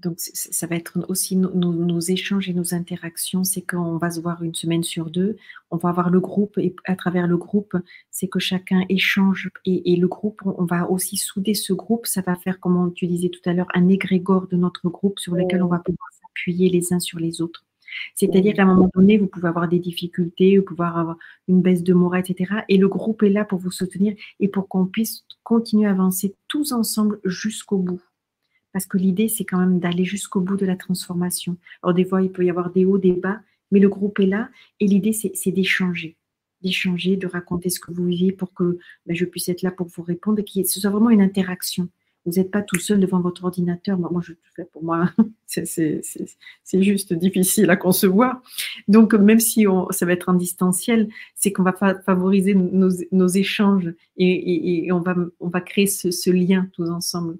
donc, 0.02 0.16
ça 0.18 0.66
va 0.66 0.74
être 0.74 0.98
aussi 1.08 1.36
nos, 1.36 2.00
échanges 2.00 2.48
et 2.48 2.52
nos 2.52 2.74
interactions. 2.74 3.44
C'est 3.44 3.62
qu'on 3.62 3.96
va 3.98 4.10
se 4.10 4.20
voir 4.20 4.42
une 4.42 4.54
semaine 4.54 4.82
sur 4.82 5.10
deux. 5.10 5.36
On 5.70 5.76
va 5.76 5.90
avoir 5.90 6.10
le 6.10 6.20
groupe 6.20 6.58
et 6.58 6.74
à 6.84 6.96
travers 6.96 7.28
le 7.28 7.36
groupe, 7.36 7.76
c'est 8.10 8.26
que 8.26 8.40
chacun 8.40 8.84
échange 8.88 9.50
et, 9.64 9.96
le 9.96 10.08
groupe, 10.08 10.42
on 10.44 10.64
va 10.64 10.90
aussi 10.90 11.16
souder 11.16 11.54
ce 11.54 11.72
groupe. 11.72 12.06
Ça 12.06 12.20
va 12.20 12.34
faire, 12.34 12.58
comme 12.58 12.92
tu 12.94 13.06
disais 13.06 13.28
tout 13.28 13.40
à 13.48 13.52
l'heure, 13.52 13.68
un 13.74 13.88
égrégore 13.88 14.48
de 14.48 14.56
notre 14.56 14.88
groupe 14.88 15.20
sur 15.20 15.36
lequel 15.36 15.62
on 15.62 15.68
va 15.68 15.78
pouvoir 15.78 16.08
s'appuyer 16.20 16.68
les 16.68 16.92
uns 16.92 17.00
sur 17.00 17.20
les 17.20 17.40
autres. 17.40 17.64
C'est-à-dire 18.14 18.54
qu'à 18.54 18.62
un 18.62 18.74
moment 18.74 18.90
donné, 18.94 19.18
vous 19.18 19.26
pouvez 19.26 19.48
avoir 19.48 19.68
des 19.68 19.78
difficultés, 19.78 20.58
vous 20.58 20.64
pouvez 20.64 20.84
avoir 20.84 21.16
une 21.46 21.62
baisse 21.62 21.82
de 21.82 21.92
morale, 21.92 22.24
etc. 22.26 22.62
Et 22.68 22.78
le 22.78 22.88
groupe 22.88 23.22
est 23.22 23.30
là 23.30 23.44
pour 23.44 23.58
vous 23.58 23.70
soutenir 23.70 24.14
et 24.40 24.48
pour 24.48 24.66
qu'on 24.66 24.86
puisse 24.86 25.24
continuer 25.44 25.86
à 25.86 25.90
avancer 25.90 26.34
tous 26.48 26.72
ensemble 26.72 27.20
jusqu'au 27.24 27.78
bout 27.78 28.00
parce 28.72 28.86
que 28.86 28.98
l'idée, 28.98 29.28
c'est 29.28 29.44
quand 29.44 29.58
même 29.58 29.78
d'aller 29.78 30.04
jusqu'au 30.04 30.40
bout 30.40 30.56
de 30.56 30.66
la 30.66 30.76
transformation. 30.76 31.56
Alors, 31.82 31.94
des 31.94 32.04
fois, 32.04 32.22
il 32.22 32.30
peut 32.30 32.44
y 32.44 32.50
avoir 32.50 32.70
des 32.70 32.84
hauts, 32.84 32.98
des 32.98 33.12
bas, 33.12 33.40
mais 33.70 33.80
le 33.80 33.88
groupe 33.88 34.18
est 34.20 34.26
là, 34.26 34.48
et 34.80 34.86
l'idée, 34.86 35.12
c'est 35.12 35.50
d'échanger, 35.50 36.16
d'échanger, 36.62 37.16
de 37.16 37.26
raconter 37.26 37.70
ce 37.70 37.80
que 37.80 37.92
vous 37.92 38.06
vivez 38.06 38.32
pour 38.32 38.52
que 38.54 38.78
ben, 39.06 39.16
je 39.16 39.24
puisse 39.24 39.48
être 39.48 39.62
là 39.62 39.70
pour 39.70 39.88
vous 39.88 40.02
répondre, 40.02 40.38
et 40.38 40.44
que 40.44 40.68
ce 40.68 40.80
soit 40.80 40.90
vraiment 40.90 41.10
une 41.10 41.22
interaction. 41.22 41.88
Vous 42.24 42.32
n'êtes 42.32 42.52
pas 42.52 42.62
tout 42.62 42.78
seul 42.78 43.00
devant 43.00 43.20
votre 43.20 43.42
ordinateur. 43.44 43.98
Moi, 43.98 44.08
moi 44.12 44.22
je 44.24 44.34
fais 44.54 44.64
pour 44.64 44.84
moi, 44.84 45.10
c'est 45.46 46.02
juste 46.74 47.12
difficile 47.14 47.68
à 47.68 47.76
concevoir. 47.76 48.40
Donc, 48.86 49.12
même 49.14 49.40
si 49.40 49.66
ça 49.90 50.06
va 50.06 50.12
être 50.12 50.28
en 50.28 50.34
distanciel, 50.34 51.08
c'est 51.34 51.50
qu'on 51.52 51.64
va 51.64 51.72
favoriser 51.72 52.54
nos, 52.54 53.28
échanges 53.28 53.92
et, 54.16 54.88
on 54.92 55.00
va 55.00 55.60
créer 55.60 55.88
ce 55.88 56.30
lien 56.30 56.68
tous 56.74 56.88
ensemble 56.90 57.38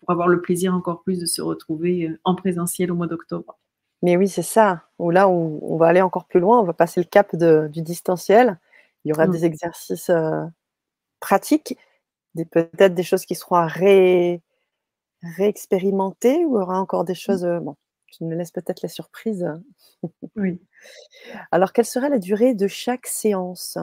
pour 0.00 0.10
avoir 0.10 0.28
le 0.28 0.40
plaisir 0.40 0.74
encore 0.74 1.02
plus 1.02 1.18
de 1.18 1.26
se 1.26 1.42
retrouver 1.42 2.08
euh, 2.08 2.20
en 2.24 2.34
présentiel 2.34 2.92
au 2.92 2.94
mois 2.94 3.06
d'octobre. 3.06 3.58
Mais 4.02 4.16
oui, 4.16 4.28
c'est 4.28 4.42
ça. 4.42 4.84
Là, 4.98 5.28
où 5.28 5.58
on 5.62 5.76
va 5.76 5.88
aller 5.88 6.00
encore 6.00 6.26
plus 6.26 6.40
loin, 6.40 6.58
on 6.58 6.64
va 6.64 6.72
passer 6.72 7.00
le 7.00 7.06
cap 7.06 7.36
du 7.36 7.82
distanciel. 7.82 8.58
Il 9.04 9.10
y 9.10 9.12
aura 9.12 9.26
mm. 9.26 9.30
des 9.30 9.44
exercices 9.44 10.10
euh, 10.10 10.44
pratiques, 11.20 11.76
peut-être 12.50 12.94
des 12.94 13.02
choses 13.02 13.26
qui 13.26 13.34
seront 13.34 13.56
à 13.56 13.66
ré, 13.66 14.40
réexpérimenter, 15.36 16.44
ou 16.46 16.56
il 16.56 16.60
y 16.60 16.62
aura 16.62 16.80
encore 16.80 17.04
des 17.04 17.14
choses. 17.14 17.44
Euh, 17.44 17.60
bon, 17.60 17.76
je 18.18 18.24
me 18.24 18.34
laisse 18.34 18.52
peut-être 18.52 18.82
la 18.82 18.88
surprise. 18.88 19.46
oui. 20.36 20.60
Alors, 21.52 21.72
quelle 21.72 21.84
serait 21.84 22.08
la 22.08 22.18
durée 22.18 22.54
de 22.54 22.68
chaque 22.68 23.06
séance? 23.06 23.78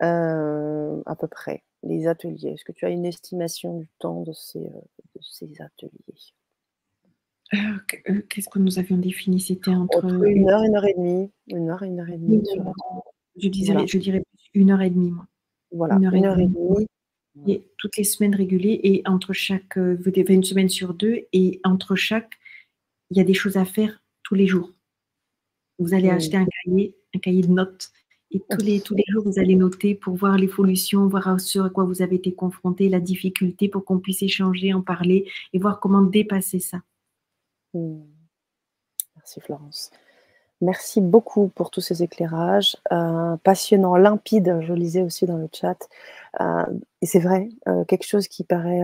À 0.00 1.16
peu 1.18 1.28
près 1.28 1.64
les 1.84 2.06
ateliers 2.06 2.50
Est-ce 2.50 2.64
que 2.64 2.72
tu 2.72 2.84
as 2.84 2.90
une 2.90 3.04
estimation 3.04 3.78
du 3.78 3.88
temps 3.98 4.22
de 4.22 4.32
ces, 4.32 4.66
euh, 4.66 5.20
ces 5.20 5.50
ateliers? 5.60 5.90
Euh, 7.52 7.58
euh, 8.08 8.22
Qu'est-ce 8.28 8.48
que 8.48 8.58
nous 8.58 8.78
avions 8.78 8.96
défini? 8.96 9.40
C'était 9.40 9.70
entre, 9.70 10.04
une 10.04 10.48
heure, 10.48 10.62
une 10.62 10.76
heure 10.76 10.86
et 10.86 10.94
demie. 10.94 11.30
Une 11.48 11.68
heure, 11.68 11.82
une 11.82 12.00
heure 12.00 12.08
et 12.08 12.18
demie. 12.18 12.42
je, 13.36 13.48
dirais, 13.48 13.86
je 13.86 13.98
dirais 13.98 14.24
une 14.54 14.70
heure 14.70 14.82
et 14.82 14.90
demie, 14.90 15.10
moi. 15.10 15.26
Voilà, 15.70 15.96
une 15.96 16.24
heure, 16.24 16.38
et, 16.38 16.46
demie. 16.46 16.86
Et 17.48 17.68
toutes 17.78 17.96
les 17.96 18.04
semaines 18.04 18.34
régulées 18.34 18.80
et 18.84 19.02
entre 19.06 19.32
chaque, 19.32 19.76
une 19.76 20.44
semaine 20.44 20.68
sur 20.68 20.94
deux 20.94 21.26
et 21.32 21.60
entre 21.64 21.96
chaque, 21.96 22.32
il 23.10 23.18
y 23.18 23.20
a 23.20 23.24
des 23.24 23.34
choses 23.34 23.56
à 23.56 23.64
faire 23.64 24.02
tous 24.22 24.34
les 24.34 24.46
jours. 24.46 24.72
Vous 25.80 25.94
allez 25.94 26.08
acheter 26.08 26.36
un 26.36 26.46
cahier, 26.46 26.96
un 27.14 27.18
cahier 27.18 27.42
de 27.42 27.48
notes 27.48 27.90
et 28.34 28.42
tous 28.50 28.64
les, 28.64 28.80
tous 28.80 28.94
les 28.94 29.04
jours, 29.08 29.22
vous 29.24 29.38
allez 29.38 29.54
noter 29.54 29.94
pour 29.94 30.16
voir 30.16 30.36
l'évolution, 30.36 31.06
voir 31.06 31.40
sur 31.40 31.72
quoi 31.72 31.84
vous 31.84 32.02
avez 32.02 32.16
été 32.16 32.34
confronté, 32.34 32.88
la 32.88 32.98
difficulté, 32.98 33.68
pour 33.68 33.84
qu'on 33.84 34.00
puisse 34.00 34.22
échanger, 34.22 34.74
en 34.74 34.82
parler 34.82 35.30
et 35.52 35.58
voir 35.58 35.78
comment 35.78 36.02
dépasser 36.02 36.58
ça. 36.58 36.82
Hmm. 37.74 38.02
Merci 39.16 39.40
Florence. 39.40 39.90
Merci 40.60 41.00
beaucoup 41.00 41.48
pour 41.48 41.70
tous 41.70 41.80
ces 41.80 42.02
éclairages. 42.02 42.76
Euh, 42.92 43.36
passionnant, 43.36 43.96
limpide, 43.96 44.60
je 44.62 44.72
lisais 44.72 45.02
aussi 45.02 45.26
dans 45.26 45.36
le 45.36 45.48
chat. 45.52 45.88
Euh, 46.40 46.64
et 47.02 47.06
c'est 47.06 47.20
vrai, 47.20 47.50
euh, 47.68 47.84
quelque 47.84 48.06
chose 48.06 48.26
qui 48.26 48.42
paraît 48.42 48.82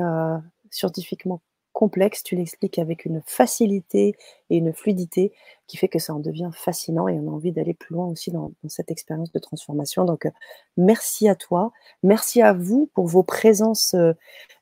scientifiquement 0.71 1.41
complexe, 1.81 2.23
tu 2.23 2.37
l'expliques 2.37 2.79
avec 2.79 3.07
une 3.07 3.23
facilité 3.25 4.15
et 4.51 4.59
une 4.59 4.75
fluidité 4.75 5.33
qui 5.67 5.79
fait 5.79 5.89
que 5.89 5.99
ça 5.99 6.13
en 6.13 6.19
devient 6.19 6.51
fascinant 6.53 7.09
et 7.09 7.19
on 7.19 7.27
a 7.27 7.31
envie 7.31 7.53
d'aller 7.53 7.73
plus 7.73 7.95
loin 7.95 8.07
aussi 8.09 8.31
dans, 8.31 8.53
cette 8.69 8.91
expérience 8.91 9.33
de 9.33 9.39
transformation. 9.39 10.05
Donc, 10.05 10.27
euh, 10.27 10.31
merci 10.77 11.27
à 11.27 11.35
toi, 11.35 11.73
merci 12.03 12.43
à 12.43 12.53
vous 12.53 12.91
pour 12.93 13.07
vos 13.07 13.23
présences 13.23 13.95
euh, 13.95 14.13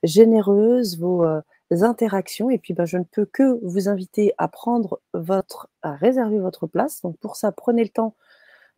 généreuses, 0.05 0.97
vos 0.97 1.24
euh, 1.24 1.40
interactions. 1.82 2.51
Et 2.51 2.59
puis, 2.59 2.73
ben, 2.73 2.85
je 2.85 2.99
ne 2.99 3.03
peux 3.03 3.27
que 3.27 3.59
vous 3.65 3.89
inviter 3.89 4.32
à 4.39 4.47
prendre 4.47 5.01
votre, 5.12 5.69
à 5.82 5.97
réserver 5.97 6.39
votre 6.39 6.69
place. 6.69 7.03
Donc, 7.03 7.16
pour 7.19 7.35
ça, 7.35 7.51
prenez 7.51 7.82
le 7.82 7.90
temps 7.90 8.15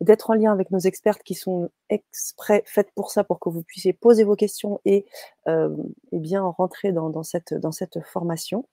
d'être 0.01 0.29
en 0.29 0.33
lien 0.33 0.51
avec 0.51 0.71
nos 0.71 0.79
expertes 0.79 1.23
qui 1.23 1.35
sont 1.35 1.69
exprès 1.89 2.63
faites 2.65 2.91
pour 2.95 3.11
ça, 3.11 3.23
pour 3.23 3.39
que 3.39 3.49
vous 3.49 3.63
puissiez 3.63 3.93
poser 3.93 4.23
vos 4.23 4.35
questions 4.35 4.81
et, 4.83 5.05
et 5.47 6.19
bien 6.19 6.43
rentrer 6.43 6.91
dans, 6.91 7.23
cette, 7.23 7.53
dans 7.53 7.71
cette 7.71 8.03
formation. 8.03 8.67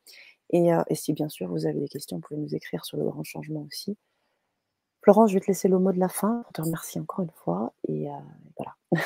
Et, 0.51 0.71
et, 0.89 0.95
si 0.95 1.13
bien 1.13 1.29
sûr 1.29 1.49
vous 1.49 1.67
avez 1.67 1.79
des 1.79 1.89
questions, 1.89 2.17
vous 2.17 2.23
pouvez 2.23 2.41
nous 2.41 2.55
écrire 2.55 2.85
sur 2.85 2.97
le 2.97 3.05
grand 3.05 3.25
changement 3.25 3.67
aussi. 3.69 3.97
Florence, 5.03 5.31
je 5.31 5.35
vais 5.35 5.41
te 5.41 5.47
laisser 5.47 5.69
le 5.69 5.79
mot 5.79 5.93
de 5.93 6.01
la 6.01 6.09
fin 6.09 6.43
pour 6.45 6.53
te 6.53 6.63
remercier 6.63 7.01
encore 7.01 7.25
une 7.25 7.31
fois. 7.31 7.73
Et 7.87 8.07
voilà. 8.57 8.75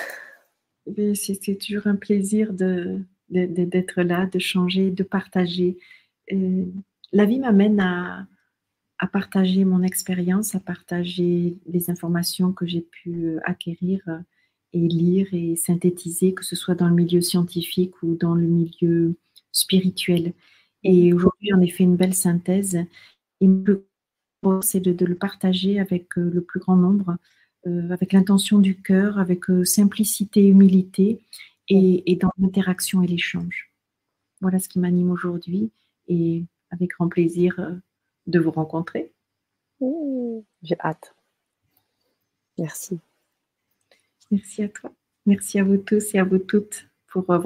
Eh 0.87 1.15
c'est 1.15 1.59
toujours 1.59 1.87
un 1.87 1.97
plaisir 1.97 2.53
de, 2.53 3.01
d'être 3.29 4.03
là, 4.03 4.27
de 4.27 4.39
changer, 4.39 4.91
de 4.91 5.03
partager. 5.03 5.79
Euh, 6.33 6.65
la 7.13 7.25
vie 7.25 7.39
m'amène 7.39 7.81
à, 7.81 8.27
à, 9.03 9.07
partager 9.07 9.65
mon 9.65 9.83
expérience, 9.83 10.55
à 10.55 10.61
partager 10.61 11.57
les 11.67 11.91
informations 11.91 12.53
que 12.53 12.67
j'ai 12.67 12.83
pu 12.83 13.39
acquérir 13.45 14.01
et 14.73 14.89
lire 14.89 15.27
et 15.33 15.57
synthétiser, 15.57 16.35
que 16.35 16.45
ce 16.45 16.57
soit 16.57 16.75
dans 16.75 16.89
le 16.89 16.95
milieu 16.95 17.21
scientifique 17.21 18.03
ou 18.03 18.15
dans 18.15 18.35
le 18.35 18.47
milieu 18.47 19.17
spirituel. 19.51 20.33
Et 20.85 21.13
aujourd'hui, 21.13 21.53
en 21.53 21.61
effet, 21.61 21.85
une 21.85 21.97
belle 21.97 22.15
synthèse. 22.15 22.79
Et 23.41 23.49
c'est 24.63 24.81
de, 24.81 24.93
de, 24.93 25.05
le 25.05 25.15
partager 25.15 25.79
avec 25.79 26.17
euh, 26.19 26.31
le 26.33 26.43
plus 26.43 26.61
grand 26.61 26.77
nombre, 26.77 27.17
euh, 27.67 27.91
avec 27.91 28.13
l'intention 28.13 28.59
du 28.59 28.81
cœur, 28.81 29.19
avec 29.19 29.45
simplicité, 29.65 30.47
humilité 30.47 31.21
et, 31.69 32.17
dans 32.17 32.33
l'interaction 32.39 33.03
et 33.03 33.07
l'échange. 33.07 33.71
Voilà 34.41 34.59
ce 34.59 34.69
qui 34.69 34.79
m'anime 34.79 35.11
aujourd'hui 35.11 35.71
et 36.09 36.45
avec 36.71 36.91
grand 36.91 37.09
plaisir 37.09 37.55
euh, 37.61 37.75
de 38.27 38.39
vous 38.39 38.51
rencontrer. 38.51 39.13
J'ai 40.63 40.79
hâte. 40.81 41.15
Merci. 42.59 43.01
Merci 44.31 44.63
à 44.63 44.69
toi. 44.69 44.93
Merci 45.27 45.59
à 45.59 45.65
vous 45.65 45.77
tous 45.77 46.15
et 46.15 46.19
à 46.19 46.25
vous 46.25 46.39
toutes 46.39 46.89
pour 47.07 47.31
euh, 47.31 47.39
votre 47.39 47.41